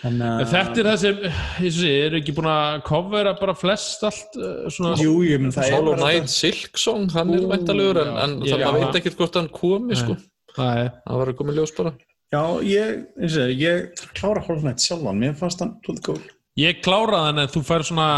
Þannig 0.06 0.50
Þetta 0.52 0.82
er 0.82 0.88
það 0.90 0.98
sem, 1.02 1.22
ég 1.66 1.72
svo 1.74 1.82
sé, 1.82 1.94
eru 2.06 2.20
ekki 2.20 2.34
búin 2.38 2.50
að 2.52 2.76
covera 2.86 3.34
bara 3.40 3.56
flest 3.58 4.04
allt 4.06 4.38
uh, 4.38 4.68
svona 4.70 4.94
Jú, 5.02 5.16
jú, 5.26 5.40
menn 5.42 5.56
það 5.56 5.70
er 5.70 5.78
Hollow 5.80 5.96
bara 5.98 6.12
Knight 6.12 6.34
Silk 6.34 6.82
Song, 6.82 7.08
hann 7.16 7.34
er 7.34 7.42
Ú, 7.42 7.50
væntalugur 7.50 8.02
en, 8.04 8.12
en 8.22 8.36
Já. 8.46 8.58
það 8.62 8.78
veit 8.80 9.00
ekkert 9.02 9.18
hvort 9.24 9.40
hann 9.40 9.50
komi 9.56 9.98
sko. 9.98 10.18
Nei, 10.60 10.86
Það 11.08 11.20
var 11.22 11.32
að 11.32 11.40
koma 11.42 11.56
í 11.56 11.58
ljós 11.58 11.74
bara. 11.76 11.96
Já, 12.36 12.44
ég, 12.68 13.02
það, 13.26 13.52
ég 13.60 13.82
þarf 13.98 14.08
að 14.12 14.16
klára 14.22 14.46
Hollow 14.46 14.64
Knight 14.68 14.86
sjálfan, 14.86 15.22
mér 15.24 15.36
fannst 15.42 15.66
hann 15.66 15.74
tólið 15.86 16.04
góð. 16.10 16.24
Ég 16.56 16.78
kláraði 16.86 17.28
hann 17.28 17.42
en 17.44 17.50
þú 17.52 17.62
fær 17.68 17.84
svona 17.84 18.10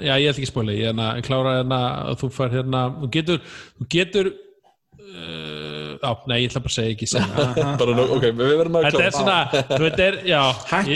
já 0.00 0.14
ég 0.16 0.30
ætla 0.30 0.40
ekki 0.40 0.46
að 0.48 0.52
spóla 0.54 0.72
ég 0.78 0.86
hérna, 0.88 1.10
kláraði 1.26 1.58
hérna 1.60 1.80
að 2.06 2.14
þú 2.22 2.30
fær 2.38 2.54
hérna 2.54 2.80
þú 3.02 3.10
getur, 3.18 3.42
þú 3.76 3.88
getur 3.92 4.30
uh, 4.32 5.61
á, 6.02 6.12
nei 6.30 6.38
ég 6.42 6.50
ætla 6.50 6.62
bara 6.64 6.72
að 6.72 6.76
segja 6.78 6.94
ekki 6.96 7.08
bara, 7.82 7.94
nú, 7.98 8.06
ok, 8.16 8.26
við 8.30 8.52
verðum 8.60 8.78
að 8.80 8.88
Þetta 8.88 9.04
er 9.06 9.14
svona, 9.16 9.38
þú 9.70 9.80
veit 9.86 10.02
er, 10.06 10.18
já 10.28 10.40
Hætt 10.72 10.92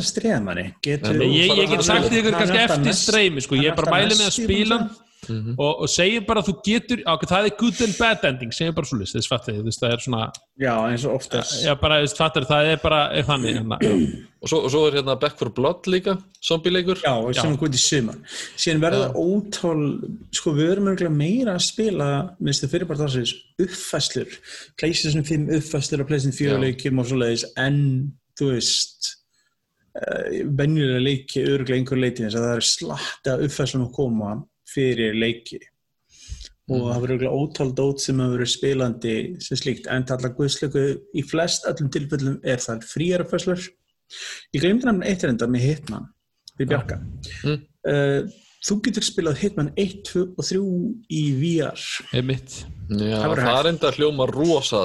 að, 0.00 0.08
streða 0.10 0.40
manni, 0.46 0.66
ég, 0.86 1.54
ég 1.60 1.74
get 1.74 1.86
sagt 1.86 2.10
ykkur 2.10 2.36
Hann 2.36 2.42
kannski 2.46 2.64
er 2.64 2.74
eftir 2.78 2.98
streymi 3.04 3.44
sko, 3.44 3.60
ég 3.60 3.72
er 3.72 3.78
bara 3.78 3.96
mælið 3.98 4.16
með 4.16 4.28
að 4.30 4.36
næst 4.40 5.09
búin 5.26 5.42
hann 5.44 5.58
og, 5.58 5.82
og 5.84 5.90
segjum 5.92 6.26
bara 6.28 6.42
að 6.42 6.48
þú 6.50 6.54
getur 6.66 7.02
á, 7.04 7.12
það 7.20 7.48
er 7.48 7.56
good 7.60 7.80
and 7.86 7.96
bad 7.98 8.26
ending, 8.30 8.54
segjum 8.56 8.76
bara 8.78 8.90
svo 8.90 8.98
list 9.00 9.16
þess 9.16 9.30
fattir, 9.30 9.58
þú 9.60 9.66
veist, 9.68 9.82
það 9.82 9.94
er 9.94 10.04
svona 10.06 10.22
Já, 10.60 10.74
eins 10.90 11.04
og 11.08 11.14
oftast. 11.16 11.54
já 11.64 11.72
bara, 11.80 12.00
veist, 12.04 12.18
fattir, 12.20 12.46
það 12.48 12.70
er 12.72 12.82
bara 12.82 13.00
er 13.16 13.26
þannig 13.28 13.56
hérna. 13.60 13.80
Og 14.40 14.48
svo, 14.48 14.58
og 14.64 14.70
svo 14.72 14.80
er 14.88 14.94
hérna 14.96 15.18
Back 15.20 15.36
for 15.36 15.50
Blood 15.52 15.84
líka, 15.92 16.14
zombie-leikur. 16.48 17.02
Já, 17.04 17.12
sem 17.36 17.50
hann 17.50 17.58
góði 17.60 17.76
í 17.76 17.80
sumar. 17.82 18.16
Síðan 18.56 18.78
verða 18.80 19.10
ótal, 19.20 19.82
sko 20.32 20.54
við 20.56 20.70
verum 20.70 20.88
örgulega 20.94 21.12
meira 21.12 21.58
að 21.58 21.66
spila, 21.66 22.06
minnst 22.40 22.64
þið 22.64 22.72
fyrir 22.72 22.88
bara 22.88 23.02
þessins, 23.02 23.34
uppfæslur, 23.60 24.38
PlayStation 24.80 25.26
5 25.28 25.44
uppfæslur 25.58 26.06
og 26.06 26.08
PlayStation 26.08 26.38
4 26.38 26.54
Já. 26.56 26.60
leikjum 26.64 27.02
og 27.04 27.10
svoleiðis, 27.10 27.44
en 27.60 27.76
þú 28.40 28.48
veist, 28.54 29.10
uh, 30.00 30.40
venjulega 30.62 31.04
leiki 31.04 31.44
örgulega 31.44 31.82
einhver 31.82 32.00
leiti 32.00 32.24
þess 32.24 32.40
að 32.40 32.46
það 32.48 32.56
er 32.62 32.68
slatta 32.70 33.36
uppfæslun 33.44 33.86
að 33.90 33.94
koma 34.00 34.32
fyrir 34.70 35.16
leiki 35.18 35.60
og 36.70 36.84
það 36.86 37.00
verður 37.02 37.14
örgulega 37.16 37.38
ótal 37.42 37.72
dót 37.74 38.02
sem 38.04 38.20
að 38.22 38.34
verður 38.36 38.50
spilandi 38.52 39.14
sem 39.42 39.58
slíkt, 39.58 39.88
en 39.90 40.06
allar 40.14 40.34
guðslöku 40.36 40.84
í 41.18 41.24
flest 41.26 41.66
öllum 41.66 41.90
tilfellum 41.90 42.36
er 42.46 42.62
það 42.62 42.86
fríar 42.86 43.24
uppfæslur. 43.24 43.64
Ég 44.54 44.62
glemdi 44.62 44.86
hann 44.86 45.02
eitt 45.06 45.24
reynda 45.26 45.48
með 45.50 45.66
Hitman, 45.66 46.06
við 46.58 46.70
Bjarka. 46.70 47.00
Mm. 47.42 47.58
Uh, 47.90 48.46
þú 48.66 48.78
getur 48.86 49.06
spilað 49.06 49.42
Hitman 49.42 49.72
1, 49.74 49.96
2 50.12 50.24
og 50.30 50.46
3 50.46 50.62
í 51.18 51.24
VR. 51.40 51.84
Já, 52.90 53.18
Það 53.18 53.42
það 53.42 53.70
enda 53.72 53.94
hljóma 53.96 54.30
rosa 54.30 54.84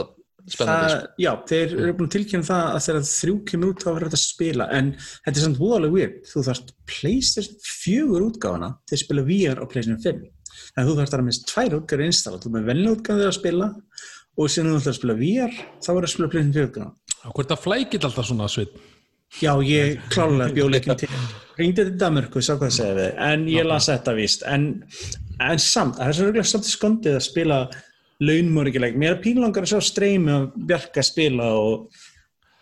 spennandi. 0.52 0.96
Það, 0.96 1.06
já, 1.24 1.32
þeir 1.52 1.76
eru 1.76 1.94
búin 1.98 2.10
að 2.10 2.16
tilkynna 2.16 2.48
það 2.50 2.70
að 2.72 2.82
þegar 2.86 3.08
þrjú 3.10 3.36
kemur 3.52 3.72
út 3.74 3.84
þá 3.84 3.90
verður 3.90 4.08
þetta 4.08 4.20
að 4.20 4.24
spila 4.24 4.68
en 4.78 4.92
þetta 5.00 5.36
er 5.36 5.46
samt 5.46 5.62
voðalega 5.62 5.96
weird. 5.98 6.18
Þú 6.32 6.46
þarft 6.50 6.74
PlayStation 6.92 7.62
4 7.70 8.26
útgáfana 8.30 8.72
til 8.86 8.98
að 8.98 9.04
spila 9.06 9.28
VR 9.30 9.62
á 9.62 9.66
PlayStation 9.72 10.04
5 10.06 10.26
en 10.76 10.88
þú 10.88 10.98
þarft 11.00 11.16
að 11.18 11.26
minnst 11.28 11.48
tvær 11.52 11.80
útgáfur 11.80 12.06
installa. 12.06 12.42
Þú 12.44 12.54
með 12.56 12.70
venni 12.72 12.92
útgáfur 12.92 13.30
að 13.30 13.38
spila 13.40 13.72
og 14.36 14.52
síðan 14.52 14.74
þú 14.74 14.78
þarft 14.78 14.92
að 14.92 15.00
spila 15.00 15.18
VR 15.22 15.58
þá 15.80 15.90
verður 15.94 16.10
að 16.10 16.14
spila 16.16 16.34
PlayStation 16.34 16.60
4 16.60 16.70
útgáfana 16.72 16.94
og 17.26 17.34
hvort 17.34 17.50
það 17.50 17.64
flækit 17.66 18.06
alltaf 18.06 18.28
svona 18.30 18.52
sveit 18.52 18.76
Já, 19.42 19.52
ég 19.66 19.98
klálega 20.14 20.54
bjóleikin 20.56 20.96
til 20.96 21.10
ringdi 21.58 21.84
til 21.84 21.96
Danmörku, 22.00 22.40
sá 22.40 22.54
hvað 22.56 22.70
það 22.70 22.76
segði 22.78 23.08
en 23.26 23.48
ég 23.52 23.68
las 23.68 23.90
þetta 23.90 24.14
víst. 24.16 24.46
En, 24.48 24.68
en 25.44 25.60
samt, 25.60 25.98
það 26.00 26.12
er 26.12 26.18
svo 26.20 26.30
launmörgileik 28.24 28.96
mér 29.00 29.16
er 29.16 29.24
pínlangar 29.24 29.66
að 29.66 29.74
sjá 29.74 29.82
streymi 29.84 30.32
að 30.32 30.46
bjarga 30.70 31.04
spila 31.04 31.50
og 31.60 32.04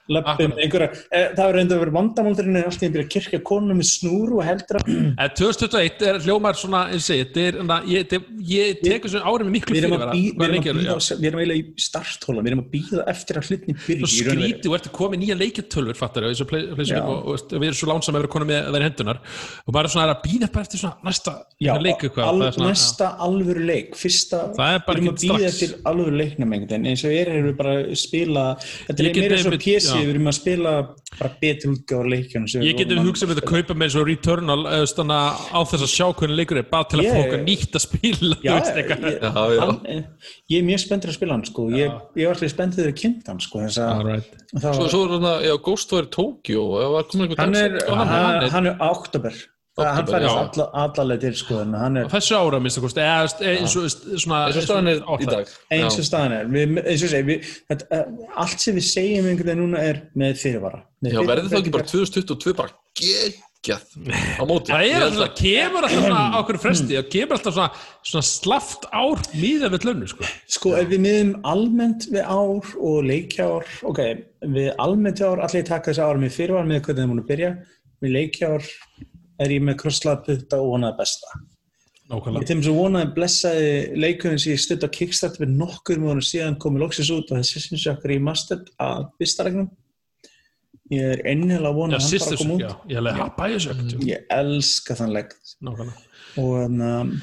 Akkurat. 0.04 0.58
einhverja, 0.60 0.90
e, 1.08 1.20
það 1.32 1.46
er 1.46 1.54
reynda 1.56 1.76
að 1.78 1.80
vera 1.80 1.92
vandamáldur 1.96 2.48
en 2.50 2.58
alltaf 2.60 2.82
einhverja 2.84 3.08
kirkja 3.14 3.40
konu 3.48 3.72
með 3.78 3.88
snúr 3.88 4.34
og 4.36 4.42
heldur 4.44 4.76
að 4.82 4.84
En 5.24 5.30
2021 5.40 6.04
er 6.10 6.18
hljómar 6.26 6.58
svona, 6.60 6.82
eins 6.92 7.08
og 7.08 7.16
ég, 7.16 7.32
er, 7.40 7.56
ég, 7.88 8.12
ég 8.50 8.82
tekur 8.84 9.14
svona 9.14 9.32
árið 9.32 9.48
með 9.48 9.54
miklu 9.56 9.78
fyrirvara. 9.78 10.12
að 10.12 10.18
við 10.20 10.44
erum 10.44 11.40
að 11.40 11.44
eiginlega 11.46 11.56
í 11.56 11.64
starthóla 11.86 12.44
við 12.44 12.52
erum 12.52 12.64
að 12.66 12.70
býða 12.74 13.06
eftir 13.14 13.40
að 13.40 13.48
hlutni 13.48 13.74
byrja 13.80 14.04
og 14.04 14.12
veru. 14.12 14.34
skrítið 14.34 14.68
og 14.68 14.76
ertu 14.80 14.92
komið 15.00 15.18
nýja 15.24 15.36
leikjartölfur 15.40 15.98
fattar 16.02 16.28
og 16.28 16.32
við 16.34 17.68
erum 17.70 17.80
svo 17.80 17.88
lánsam 17.94 18.12
að 18.12 18.20
vera 18.20 18.34
konum 18.36 18.52
með 18.52 18.60
í 18.76 18.84
hendunar 18.84 19.18
og 19.24 19.72
bara 19.78 19.88
svona 19.94 20.12
að 20.12 20.24
býða 20.28 20.52
eftir 20.64 20.84
svona 20.84 21.00
næsta 21.08 21.32
leik 21.80 22.04
næsta 22.60 23.08
alvöru 23.24 23.64
leik 23.64 23.96
fyrsta, 23.96 24.52
Það 24.58 24.70
er 24.76 24.82
bara 24.84 25.00
við 25.00 25.04
erum 25.04 25.16
að 25.16 25.24
býða 25.24 25.52
til 25.62 25.72
alvöru 25.88 26.16
leiknum 26.20 26.50
eins 26.84 27.04
og 27.08 27.14
erum 30.02 30.04
við 30.04 30.10
að 30.10 30.10
þetta 30.10 30.10
er 30.10 30.14
erum 30.14 30.30
að 30.32 30.36
spila 30.38 30.72
bara 31.14 31.32
betur 31.42 31.72
útgáður 31.74 32.08
leikjunum 32.14 32.48
sem 32.50 32.64
ég 32.66 32.78
að 33.00 33.08
hugsað 33.10 33.30
með 33.30 33.42
að 33.44 33.48
kaupa 33.54 33.74
með 33.78 33.86
eins 33.88 33.98
og 34.02 34.08
Returnal 34.10 34.58
eða 34.74 34.88
stanna 34.90 35.18
á 35.54 35.60
þess 35.70 35.86
að 35.86 35.92
sjá 35.94 36.06
hvernig 36.18 36.38
leikur 36.40 36.58
er 36.64 36.68
bara 36.74 36.88
til 36.90 37.00
að 37.00 37.06
okkar 37.24 37.44
nýtt 37.44 37.78
að 37.80 37.84
spila 37.86 38.38
Já, 38.44 38.56
ég, 38.58 39.22
Já, 39.22 39.44
já. 39.54 39.62
hann, 39.64 39.80
eh, 39.86 40.04
ég 40.54 40.58
er 40.60 40.68
mjög 40.72 40.84
spenntur 40.86 41.14
að 41.14 41.18
spila 41.20 41.38
hann 41.38 41.46
sko. 41.46 41.68
ég, 41.70 41.96
ég 42.18 42.28
var 42.28 42.34
alltaf 42.36 42.54
spenntur 42.56 42.82
þegar 42.82 42.94
ég 42.94 43.02
kynnt 43.04 43.28
hann 43.30 43.40
sko, 43.46 43.62
þess 43.64 43.80
að 43.84 43.94
Alright. 44.00 44.30
það 44.58 44.78
Svo, 44.80 44.88
er 44.88 44.94
já, 45.48 45.54
Ghost 45.70 45.94
komin 47.14 47.28
einhver 47.28 47.44
hann, 47.44 47.56
er, 47.56 47.78
á 47.86 47.94
hann, 47.94 48.08
hann? 48.08 48.44
er, 48.44 48.50
hann 48.58 48.66
er 48.74 48.76
á 48.82 48.88
oktober 48.90 49.32
Það- 49.34 49.50
hann 49.78 50.06
já. 50.22 50.30
alla, 50.30 50.66
allaleg 50.84 51.22
til 51.24 51.34
sko, 51.38 51.62
er 51.66 52.10
þessu 52.12 52.36
ára 52.38 52.60
minnst 52.62 52.78
að 52.78 52.84
kosti 52.86 53.02
eða 53.02 53.30
eða 53.42 53.54
eins 53.58 53.78
og 53.80 53.88
svona 54.22 54.42
Þessu 54.52 54.66
staðan 54.68 54.90
er 54.92 55.00
í 55.02 55.30
dag. 55.32 55.54
eins 55.74 55.98
og 55.98 56.06
staðan 56.06 56.36
er 56.38 56.52
við, 56.54 56.76
eins 56.84 57.06
og 57.08 57.10
segi, 57.14 57.26
við, 57.32 57.48
þetta, 57.72 57.88
eh, 57.98 58.36
allt 58.44 58.60
sem 58.62 58.78
við 58.78 58.86
segjum 58.92 59.30
einhvern 59.32 59.50
veginn 59.50 59.64
núna 59.64 59.82
er 59.82 60.04
með 60.14 60.38
fyrirvara 60.44 60.84
Já, 61.04 61.18
verður 61.26 61.50
það 61.50 61.58
ekki 61.64 61.74
bara 61.74 61.90
fyrirvara- 61.90 62.14
2022 62.14 62.54
bara 62.60 62.76
geggjað 63.02 63.88
á 64.38 64.44
móti? 64.46 64.70
Það 64.76 64.86
er 64.92 65.06
alltaf, 65.08 65.34
kemur 65.42 65.88
alltaf 65.88 66.06
svona 66.06 66.22
á 66.34 66.38
okkur 66.44 66.60
fresti, 66.68 66.94
það 67.00 67.10
kemur 67.16 67.38
alltaf 67.40 67.58
svona, 67.58 67.86
svona 68.12 68.28
slaft 68.30 68.86
ár 68.94 69.24
míða 69.34 69.72
við 69.74 69.88
lögnu, 69.90 70.12
sko. 70.14 70.30
Sko, 70.54 70.76
ef 70.78 70.92
við 70.94 71.02
miðum 71.08 71.34
almennt 71.50 72.06
við 72.14 72.22
ár 72.30 72.70
og 72.78 73.02
leikjár, 73.10 73.66
ok, 73.90 74.04
við 74.54 74.70
almennt 74.78 75.24
ár, 75.26 75.42
allir 75.48 75.66
taka 75.66 75.90
þessi 75.90 76.06
ár 76.06 76.22
með 76.22 76.38
fyrirvar 76.38 76.70
með 76.70 76.84
hvernig 76.86 77.02
þeim 77.02 77.14
múin 77.16 77.24
að 77.26 77.32
byrja, 77.34 77.52
við 78.04 78.16
leikjár 78.20 78.70
er 79.42 79.54
ég 79.56 79.66
með 79.66 79.80
krosslaða 79.82 80.24
putta 80.28 80.60
og 80.62 80.74
vonaði 80.76 81.00
besta. 81.00 81.34
Nákvæmlega. 82.12 82.44
Ég 82.44 82.50
þeim 82.50 82.64
svo 82.66 82.74
vonaði 82.78 83.12
blessaði 83.16 83.70
leikurinn 84.04 84.42
sem 84.42 84.54
ég 84.54 84.62
stutt 84.62 84.84
á 84.86 84.90
Kickstarter 84.94 85.44
fyrir 85.44 85.54
nokkur 85.56 86.02
múinu 86.02 86.26
síðan 86.26 86.60
komið 86.62 86.84
loksins 86.84 87.14
út 87.16 87.32
og 87.32 87.40
þessi 87.40 87.64
syns 87.64 87.86
ég 87.88 87.96
okkur 87.96 88.16
í 88.16 88.20
Mastered 88.24 88.74
að 88.84 89.06
byrstaregnum. 89.22 89.70
Ég 90.92 91.14
er 91.14 91.24
einnilega 91.32 91.72
að 91.72 91.80
vona 91.80 91.96
Já, 91.96 92.04
að 92.04 92.10
hann 92.10 92.26
bara 92.26 92.42
kom 92.42 92.60
já, 92.60 92.68
út. 92.68 92.92
ég 92.92 93.00
hefði 93.00 93.14
hafa 93.18 93.38
Bioshock 93.40 93.80
mm. 93.80 94.04
Ég 94.10 94.28
elska 94.36 94.98
þann. 95.00 95.16
Nákvæmlega. 95.64 96.04
Og 96.44 96.52
þannig 96.60 96.92
að, 96.92 97.16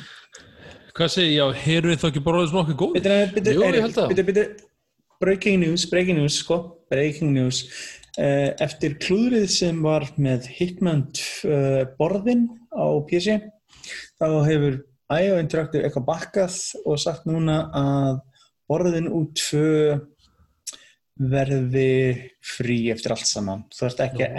Hvað 0.97 1.13
segir, 1.15 1.37
já, 1.37 1.45
heyrðu 1.65 1.93
þið 1.93 2.01
þá 2.01 2.09
ekki 2.09 2.23
borðið 2.27 2.55
nokkuð 2.57 2.77
góð? 2.81 2.97
bitur, 2.97 3.13
ég 3.15 3.85
það. 3.95 4.09
bitur, 4.11 4.27
bitur, 4.27 4.49
breaking 5.23 5.61
news, 5.63 5.85
breaking 5.91 6.19
news, 6.19 6.41
sko, 6.43 6.59
breaking 6.91 7.35
news. 7.37 7.61
Eh, 8.19 8.51
Eftir 8.59 8.97
klúðrið 8.99 9.47
sem 9.55 9.83
var 9.85 10.09
með 10.19 10.49
Hitman 10.57 11.05
uh, 11.47 11.85
borðin 11.99 12.49
á 12.75 12.87
PC, 13.07 13.37
þá 14.19 14.27
hefur 14.49 14.81
IO 15.11 15.39
Interactive 15.39 15.87
eitthvað 15.87 16.09
bakkað 16.09 16.57
og 16.85 16.99
sagt 17.03 17.29
núna 17.31 17.61
að 17.75 18.21
borðin 18.71 19.11
út 19.11 19.35
tvö 19.39 20.01
verði 21.21 22.31
frí 22.43 22.81
eftir 22.93 23.15
allt 23.15 23.29
saman. 23.29 23.65
Þú 23.75 23.87
ert 23.89 24.05
ekki 24.07 24.27
að 24.27 24.39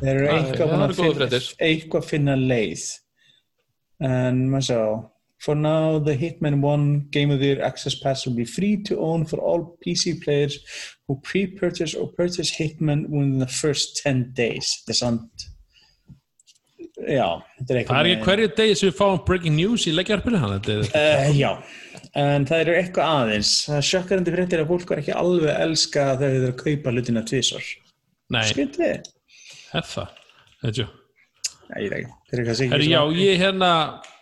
Þeir 0.00 0.12
eru 0.12 0.24
Já, 0.26 0.32
eitthvað, 0.36 0.72
það 0.96 1.12
eru 1.14 1.42
eitthvað 1.68 2.02
að 2.02 2.08
finna 2.10 2.38
leið. 2.40 2.86
En 4.06 4.42
maður 4.52 4.66
sá, 4.66 4.80
for 5.38 5.54
now 5.54 5.98
the 5.98 6.14
Hitman 6.16 6.60
1 6.60 7.08
Game 7.10 7.30
of 7.30 7.40
the 7.40 7.46
Year 7.46 7.62
Access 7.62 7.94
Pass 7.94 8.26
will 8.26 8.34
be 8.34 8.44
free 8.44 8.82
to 8.84 8.98
own 9.00 9.26
for 9.26 9.38
all 9.38 9.76
PC 9.84 10.22
players 10.24 10.58
who 11.06 11.20
pre-purchase 11.22 11.94
or 11.94 12.08
purchase 12.12 12.50
Hitman 12.56 13.08
within 13.08 13.38
the 13.38 13.46
first 13.46 14.00
10 14.02 14.32
days. 14.34 14.82
Þetta 14.86 14.94
er 14.94 14.98
samt, 15.00 15.46
já, 16.96 17.26
þetta 17.58 17.74
er 17.74 17.80
eitthvað. 17.80 17.90
það 17.92 18.00
er 18.00 18.10
ekki 18.14 18.26
hverju 18.30 18.48
degi 18.60 18.78
sem 18.80 18.88
við 18.90 18.96
fáum 19.00 19.20
breaking 19.28 19.56
news 19.58 19.86
í 19.86 19.94
leggjarpinu 19.94 20.40
hann, 20.42 20.56
þetta 20.58 20.76
er, 20.76 20.90
Uh, 20.96 21.30
já, 21.36 21.50
en 22.16 22.46
það 22.48 22.62
eru 22.64 22.76
eitthvað 22.80 23.12
aðeins. 23.20 23.52
Það 23.68 23.80
er 23.82 23.88
sjökkarandi 23.90 24.34
fréttir 24.36 24.62
að 24.64 24.70
fólk 24.72 24.92
var 24.94 25.02
ekki 25.04 25.16
alveg 25.20 25.62
elska 25.66 26.06
að 26.14 26.22
þau 26.24 26.28
eru 26.32 26.50
að 26.50 26.58
kaupa 26.64 26.94
hlutina 26.96 27.24
tvisvar. 27.28 27.66
nei, 28.32 28.42
Skritið? 28.50 29.10
er 29.76 29.90
það, 29.92 30.14
þetta 30.64 30.86
er 30.86 30.94
Nei, 31.66 31.80
ég 31.82 31.90
veit 31.90 31.98
ekki. 32.04 32.12
Eru 32.32 32.42
kannski 32.46 32.64
ekki 32.68 32.72
Herri, 32.76 32.90
já, 32.92 33.00
ég 33.18 33.40
hérna, 33.42 33.70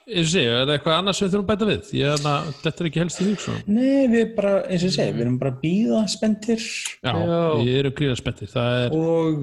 og 0.05 0.27
segja, 0.29 0.57
er 0.59 0.67
það 0.69 0.75
eitthvað 0.75 0.99
annars 0.99 1.21
sem 1.21 1.27
við 1.27 1.35
þurfum 1.35 1.45
að 1.45 1.51
bæta 1.53 1.69
við? 1.71 1.93
Ég 1.97 2.11
hérna, 2.13 2.35
þetta 2.61 2.83
er 2.83 2.89
ekki 2.91 3.03
helst 3.03 3.23
í 3.23 3.29
hug, 3.29 3.39
svona. 3.45 3.63
Nei, 3.79 4.03
við 4.13 4.35
bara, 4.37 4.53
eins 4.69 4.85
og 4.85 4.91
ég 4.91 4.97
segi, 4.99 5.15
við 5.17 5.25
erum 5.25 5.39
bara 5.41 5.55
að 5.55 5.63
býða 5.65 6.03
spenntir 6.13 6.61
Já, 6.61 7.15
Já. 7.15 7.41
ég 7.65 7.79
er 7.81 7.91
gríða 8.01 8.19
spenntir, 8.21 8.53
það 8.53 8.79
er, 8.83 8.99
og 8.99 9.41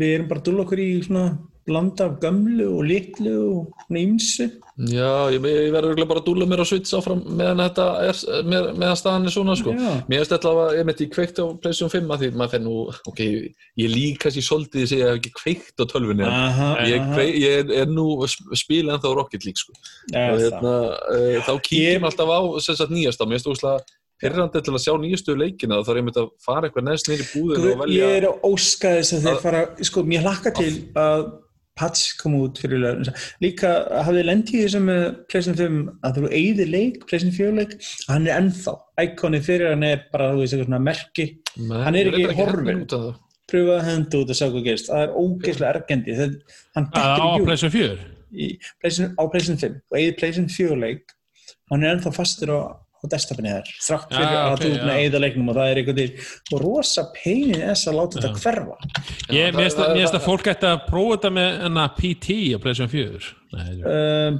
við 0.00 0.14
erum 0.14 0.30
bara 0.32 0.42
að 0.42 0.48
dúlla 0.48 0.64
okkur 0.64 0.82
í 0.84 0.88
svona 1.04 1.24
blanda 1.68 2.08
af 2.08 2.16
gömlu 2.22 2.66
og 2.78 2.86
litlu 2.88 3.34
og 3.38 3.84
svona 3.84 4.00
ýmsu. 4.00 4.46
Já, 4.78 5.10
ég, 5.34 5.42
ég 5.42 5.72
verður 5.74 6.04
bara 6.06 6.20
að 6.22 6.26
dúla 6.28 6.46
mér 6.46 6.62
á 6.62 6.66
Switch 6.70 6.94
áfram 6.94 7.24
meðan 7.26 7.62
þetta 7.64 7.86
er, 8.06 8.20
með, 8.46 8.68
meðan 8.78 8.98
staðan 9.00 9.26
er 9.26 9.34
svona 9.34 9.56
sko. 9.58 9.74
Mér 10.08 10.22
þetta 10.28 10.52
að 10.52 10.76
ég 10.78 11.02
í 11.02 11.08
kveikt 11.10 11.40
á 11.42 11.44
PlayStation 11.58 11.90
5 11.90 12.12
að 12.14 12.22
því 12.22 12.30
maður 12.38 12.52
fenn 12.54 12.66
nú, 12.68 12.76
ok, 13.10 13.22
ég 13.82 13.90
lík 13.90 14.20
kannski 14.22 14.44
svolítið 14.46 14.86
segja 14.92 15.08
að 15.08 15.10
ég 15.10 15.18
hef 15.18 15.20
ekki 15.22 15.34
kveikt 15.40 15.82
á 15.82 15.84
tölvunni 15.90 16.26
en 16.28 16.32
Aha, 16.38 16.68
ég, 16.86 17.02
aha. 17.02 17.16
kvei, 17.16 17.28
ég 17.42 17.74
er, 17.82 17.90
nú 17.90 18.06
spila 18.54 18.94
ennþá 18.94 19.14
Rocket 19.18 19.48
League 19.48 19.58
sko. 19.58 19.74
Og 20.14 20.42
hérna, 20.44 20.74
uh, 21.10 21.38
þá 21.42 21.52
kíkjum 21.58 21.98
Ég- 21.98 22.08
alltaf 22.12 22.30
á 22.30 22.40
sem 22.62 22.78
sagt 22.78 22.94
nýjasta, 22.94 23.26
mér 23.26 23.42
finnst 23.42 23.50
úrslega 23.50 23.82
pyrrandi 24.18 24.62
til 24.62 24.74
að 24.74 24.82
sjá 24.82 24.94
nýjastu 24.98 25.34
leikina 25.38 25.78
þá 25.78 25.90
þarf 25.90 26.00
ég 26.00 26.06
mitt 26.08 26.16
að 26.22 26.30
fara 26.42 26.66
eitthvað 26.68 26.88
neðst 26.88 27.10
niður 27.10 27.20
í 27.22 27.28
búðinu 27.34 27.74
og 27.74 27.82
velja 27.84 27.98
Ég 27.98 28.16
er 28.18 28.26
að 28.30 28.48
óska 28.48 28.94
þess 28.96 29.14
að 29.14 29.26
þeir 29.28 29.42
fara, 29.44 29.60
sko, 29.90 30.02
mér 30.10 30.24
hlakka 30.26 30.54
til 30.58 30.72
að 30.98 31.28
patch 31.78 32.16
kom 32.20 32.34
út 32.40 32.58
fyrir 32.60 32.82
lögum. 32.82 33.14
Líka 33.44 33.72
hafið 34.06 34.28
lent 34.28 34.52
í 34.52 34.64
þessum 34.64 34.88
með 34.90 35.04
PlayStation 35.30 35.58
5 35.60 35.78
að 36.08 36.18
þú 36.18 36.32
eigði 36.40 36.68
leik, 36.72 37.00
PlayStation 37.06 37.36
4 37.38 37.56
leik, 37.60 37.78
hann 38.10 38.28
er 38.28 38.42
ennþá. 38.42 38.76
Íkonið 39.04 39.48
fyrir 39.48 39.72
hann 39.72 39.86
er 39.88 40.04
bara, 40.12 40.32
þú 40.34 40.42
veist, 40.42 40.56
eitthvað 40.56 40.70
svona 40.70 40.84
merki. 40.90 41.28
Nei, 41.62 41.80
hann 41.86 41.98
er 41.98 42.12
ekki 42.12 42.24
reyndar 42.26 42.38
horfinn. 42.42 42.68
heppinn 42.68 42.84
út 42.84 42.96
af 42.98 43.06
það. 43.06 43.24
Pröfa 43.48 43.76
að 43.78 43.86
henda 43.88 44.18
út 44.18 44.32
og 44.34 44.36
sjá 44.36 44.46
hvað 44.48 44.66
gerist. 44.66 44.90
Það 44.90 45.04
er 45.06 45.14
ógeðslega 45.22 45.70
ergendi. 45.72 46.16
Það, 46.18 46.34
á. 46.92 47.28
PlayStation 47.38 47.76
4. 47.78 47.94
í 48.28 48.48
PlayStation, 48.82 49.14
á 49.16 49.22
PlayStation 49.24 49.62
5 49.62 49.78
og 49.88 49.96
eigið 49.96 50.18
PlayStation 50.18 50.50
4 50.52 50.82
leik 50.82 51.14
hann 51.72 51.84
er 51.84 51.96
ennþá 51.96 52.12
fastur 52.16 52.52
á, 52.52 52.60
á 52.98 53.04
desktopinni 53.12 53.50
þær 53.54 53.68
þrátt 53.86 54.12
fyrir 54.12 54.28
Já, 54.28 54.38
að 54.38 54.52
ok, 54.52 54.62
þú 54.62 54.70
ert 54.72 54.86
með 54.88 54.94
já. 54.94 55.02
eigða 55.04 55.20
leiknum 55.24 55.50
og 55.52 55.58
það 55.58 55.70
er 55.72 55.80
eitthvað 55.82 55.98
til 56.00 56.56
og 56.58 56.62
rosa 56.64 57.04
peinin 57.14 57.62
er 57.62 57.74
að 57.78 57.98
láta 57.98 58.22
þetta 58.22 58.42
hverfa 58.42 58.78
Ég, 59.38 59.58
finnst 59.58 59.82
að- 59.84 60.00
að 60.18 60.24
fólk 60.26 60.48
ætti 60.54 60.70
að 60.72 60.86
prófa 60.88 61.12
þetta 61.18 61.30
með 61.38 61.60
enna 61.68 61.84
PT 61.98 62.38
á 62.54 62.58
PlayStation 62.62 62.90
4. 62.94 63.30
Nei, 63.52 63.68
er- 63.68 64.32
um, 64.32 64.38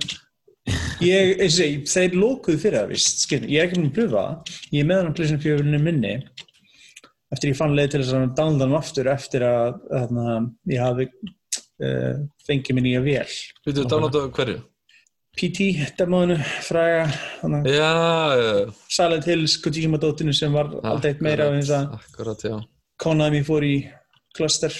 ég, 1.01 1.45
segi, 1.55 1.79
þeir 1.89 2.17
lókuðu 2.19 2.59
fyrir 2.61 2.79
það 2.83 2.91
vist, 2.93 3.23
skil, 3.25 3.41
ég 3.49 3.63
er 3.63 3.69
ekki 3.69 3.81
með 3.81 3.89
að 3.89 3.97
pröfa 4.01 4.25
ég 4.75 4.81
er 4.83 4.89
með 4.91 5.01
hann 5.03 5.11
á 5.11 5.15
PlayStation 5.17 5.45
4 5.47 5.83
minni 5.87 6.15
eftir 7.33 7.51
ég 7.53 7.57
fann 7.61 7.77
leið 7.77 7.91
til 7.95 8.01
þess 8.03 8.17
að 8.17 8.27
downloada 8.37 8.67
hann 8.67 8.79
aftur 8.81 9.09
eftir 9.13 9.45
að, 9.45 9.79
að 9.93 10.19
ég 10.73 10.81
hafi 10.83 11.07
uh, 11.85 12.15
fengið 12.49 12.75
mér 12.79 12.87
nýja 12.89 13.03
vél 13.07 13.33
Við 13.69 13.79
þú 13.79 13.87
downloadaðu 13.93 14.33
hverju? 14.39 14.59
PT, 15.39 15.69
demóðinu, 15.99 16.37
fræga 16.67 17.07
að 17.47 18.73
Silent 18.91 19.29
Hills, 19.29 19.57
Kojima 19.63 20.01
dótinu 20.03 20.35
sem 20.35 20.55
var 20.55 20.73
aldrei 20.83 21.13
eitt 21.13 21.25
meira 21.25 21.49
af 21.49 21.57
þess 21.59 21.75
að 21.77 21.97
Akkurat, 21.99 22.47
Konami 22.99 23.45
fór 23.47 23.67
í 23.67 23.77
cluster. 24.37 24.75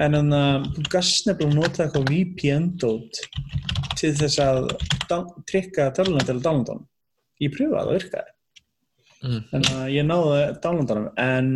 En 0.00 0.16
þannig 0.16 0.38
að 0.38 0.68
þú 0.76 0.84
gast 0.94 1.28
nefnilega 1.28 1.52
að 1.52 1.58
nota 1.60 1.84
eitthvað 1.84 2.10
VPN 2.10 2.68
dót 2.80 3.20
til 4.00 4.12
þess 4.18 4.38
að 4.42 4.70
trykka 5.50 5.90
töluna 5.96 6.24
til 6.26 6.36
að 6.38 6.44
downloada 6.46 6.76
hann. 6.76 6.86
Ég 7.42 7.54
pröfaði 7.54 7.82
það 7.82 7.96
virkaði. 7.98 8.30
Mm. 9.22 9.42
en 9.54 9.66
að 9.70 9.82
ég 9.94 10.06
náði 10.08 10.38
að 10.42 10.56
downloada 10.64 10.94
hann 10.98 11.10
en 11.22 11.50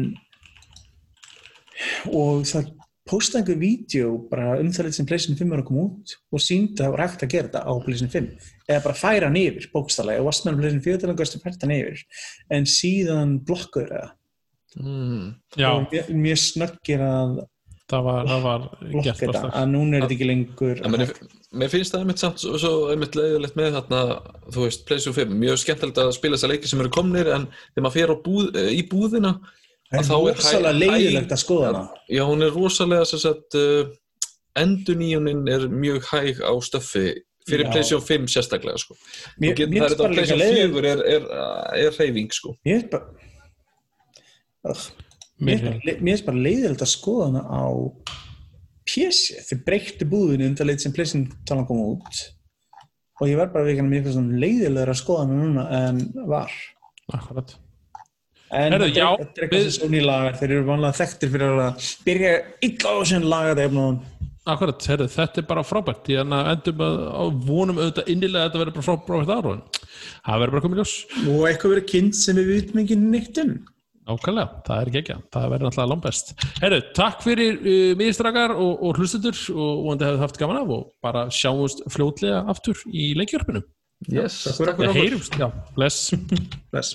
og 2.15 2.45
það 2.47 2.69
postaði 3.07 3.43
einhver 3.43 3.59
vídeo 3.61 4.13
bara 4.31 4.57
um 4.61 4.71
það 4.75 4.93
sem 4.97 5.09
PlayStation 5.09 5.39
5 5.39 5.55
er 5.55 5.63
að 5.63 5.69
koma 5.71 5.87
út 5.87 6.15
og 6.35 6.43
síndi 6.43 6.81
að 6.81 6.85
það 6.85 6.95
var 6.95 7.03
hægt 7.05 7.25
að 7.25 7.33
gera 7.35 7.49
þetta 7.49 7.65
á 7.67 7.73
PlayStation 7.85 8.15
5 8.15 8.53
eða 8.67 8.85
bara 8.87 9.01
færa 9.01 9.29
hann 9.31 9.41
yfir 9.41 9.69
bókstallega 9.73 10.23
og 10.23 10.31
varst 10.31 10.47
með 10.47 10.61
PlayStation 10.61 10.87
4 10.87 11.03
til 11.03 11.11
að 11.13 11.19
gastu 11.21 11.43
fært 11.43 11.67
hann 11.67 11.75
yfir. 11.77 12.07
En 12.57 12.71
síðan 12.71 13.37
blokkur 13.47 13.93
það. 13.93 14.15
Mm. 14.77 15.29
Já, 15.57 15.69
og 15.71 15.87
mér, 15.93 16.11
mér 16.27 16.41
snöggir 16.41 17.05
að 17.07 17.39
það 17.91 18.07
var, 18.09 18.31
það 18.31 18.47
var 18.47 18.65
gert 19.07 19.21
þetta 19.23 19.43
að 19.49 19.69
núna 19.73 19.97
er 19.97 20.05
þetta 20.05 20.17
ekki 20.17 20.29
lengur 20.29 20.81
Ja, 20.83 20.91
mér, 20.93 21.13
mér 21.57 21.71
finnst 21.73 21.95
það 21.95 22.03
einmitt 22.05 22.23
samt 22.23 22.43
svo, 22.43 22.57
svo 22.61 22.73
einmitt 22.93 23.17
leiðilegt 23.17 23.57
með 23.59 23.79
þarna, 23.79 24.01
þú 24.51 24.65
veist, 24.67 24.83
PlayStation 24.89 25.17
5 25.17 25.39
mjög 25.45 25.63
skemmtilegt 25.63 26.03
að 26.03 26.11
spila 26.19 26.37
þessar 26.37 26.53
leiki 26.53 26.73
sem 26.73 26.83
eru 26.83 26.93
komnir 26.93 27.31
en 27.33 27.47
þegar 27.55 27.87
maður 27.87 27.97
fer 27.97 28.15
búð, 28.27 28.61
í 28.75 28.83
búðina 28.91 29.33
það 29.93 30.01
að 30.01 30.09
þá 30.09 30.17
er 30.17 30.29
er 30.31 30.37
rosalega 30.41 30.73
hæ- 30.75 30.81
leiðilegt 30.83 31.33
að 31.37 31.43
skoða 31.45 31.67
hana 31.71 31.85
já, 32.17 32.23
hún 32.31 32.43
er 32.47 32.53
rosalega 32.57 33.05
sem 33.13 33.21
sagt 33.23 33.55
uh, 33.61 33.87
enduníunin 34.57 35.43
er 35.53 35.67
mjög 35.69 36.07
hæg 36.11 36.41
á 36.43 36.53
stöffi 36.65 37.07
fyrir. 37.47 37.69
PlayStation 37.71 38.01
5 38.03 38.27
sérstaklega 38.33 38.79
sko. 38.83 38.97
mér, 39.39 39.55
getur- 39.55 39.71
mér 39.71 39.83
það 39.83 39.87
er 39.87 39.95
þetta 39.95 40.09
líka 40.09 40.15
PlayStation 40.17 40.41
leiðilegt 40.43 40.75
4 40.75 40.93
er, 40.93 41.01
er, 41.15 41.23
er 41.87 41.99
reyfing 42.01 42.33
sko. 42.35 42.55
mér 42.67 42.81
finnst 42.81 42.91
bara 42.91 43.07
mér 44.67 45.61
Mér- 45.61 45.67
bara, 45.85 45.99
mér 46.09 46.43
leiðilegt 46.47 46.83
að 46.87 46.91
skoða 46.95 47.27
hana 47.29 47.43
á 47.47 47.65
PC 48.87 49.43
þau 49.49 49.59
breyttu 49.67 50.07
búðinu 50.09 50.47
undan 50.51 50.67
leit 50.71 50.81
sem 50.83 50.93
pleysin 50.95 51.27
talan 51.47 51.67
kom 51.69 51.81
út 51.85 52.23
og 53.21 53.29
ég 53.31 53.37
var 53.39 53.51
bara 53.55 53.67
vikana 53.67 53.89
mér 53.91 54.03
finnst 54.07 54.17
svona 54.19 54.41
leiðilegur 54.43 54.93
að 54.93 55.01
skoða 55.01 55.25
hana 55.27 55.39
núna 55.43 55.65
en 55.83 56.01
var 56.31 56.51
Akkurat. 57.15 57.53
En 58.53 58.73
þetta 58.77 58.91
já, 58.95 59.07
er- 59.11 59.25
þetta 59.25 59.39
er 59.41 59.47
eitthvað 59.47 59.59
við- 59.63 59.71
sem 59.71 59.81
Sony 59.89 60.01
lagar. 60.05 60.37
Þeir 60.41 60.51
eru 60.57 60.65
vanlega 60.71 60.99
þekktir 61.01 61.33
fyrir 61.35 61.61
að 61.67 61.89
byrja 62.07 62.33
illa 62.69 62.89
á 62.93 62.97
sem 63.07 63.23
laga 63.23 63.55
þetta 63.55 63.69
efna 63.71 63.87
Akkurat, 64.47 64.85
herru, 64.87 65.07
þetta 65.11 65.39
er 65.43 65.47
bara 65.49 65.63
frábært. 65.67 66.07
Ég 66.07 66.21
enna 66.23 66.45
endum 66.53 66.79
að 66.87 66.99
að 67.19 67.31
vonum 67.49 67.79
auðvitað 67.83 68.11
innilega 68.13 68.45
að 68.45 68.53
þetta 68.53 68.61
verður 68.63 68.75
bara 68.77 68.87
frá- 68.87 69.07
frábært 69.09 69.33
ára 69.35 69.55
það 70.23 70.39
verður 70.43 70.53
bara 70.55 70.65
komið 70.67 70.79
ljós. 70.79 70.93
Og 71.27 71.41
eitthvað 71.49 71.73
verið 71.75 71.87
kynnt 71.91 72.15
sem 72.15 72.37
við 72.39 72.47
vitum 72.53 72.79
ekki 72.85 72.97
neitt 73.01 73.41
um. 73.43 73.51
Nákvæmlega, 74.07 74.63
það 74.69 74.79
er 74.85 74.87
ekki 74.93 75.01
ekki, 75.03 75.15
það 75.35 75.49
verður 75.51 75.67
náttúrulega 75.67 75.91
langbest. 75.91 76.29
Herru, 76.63 76.79
takk 76.95 77.25
fyrir 77.27 77.57
uh, 77.59 77.95
miðstrakar 77.99 78.55
og, 78.55 78.85
og 78.87 79.01
hlustendur 79.01 79.35
og 79.51 79.73
vonandi 79.83 80.07
hefur 80.07 80.23
haft 80.23 80.39
gaman 80.39 80.61
af 80.63 80.71
og 80.77 80.85
bara 81.03 81.25
sjáumst 81.27 81.83
fljótlega 81.91 82.45
aftur 82.47 82.79
í 82.87 83.09
leikjörpunum. 83.19 83.65
yes, 84.13 84.45
takk 84.45 84.61
fyrir 84.61 84.73
okkur 84.77 84.95
heyrumst, 84.95 85.35
já, 85.43 85.51
bless. 85.75 86.13
Bless. 86.71 86.95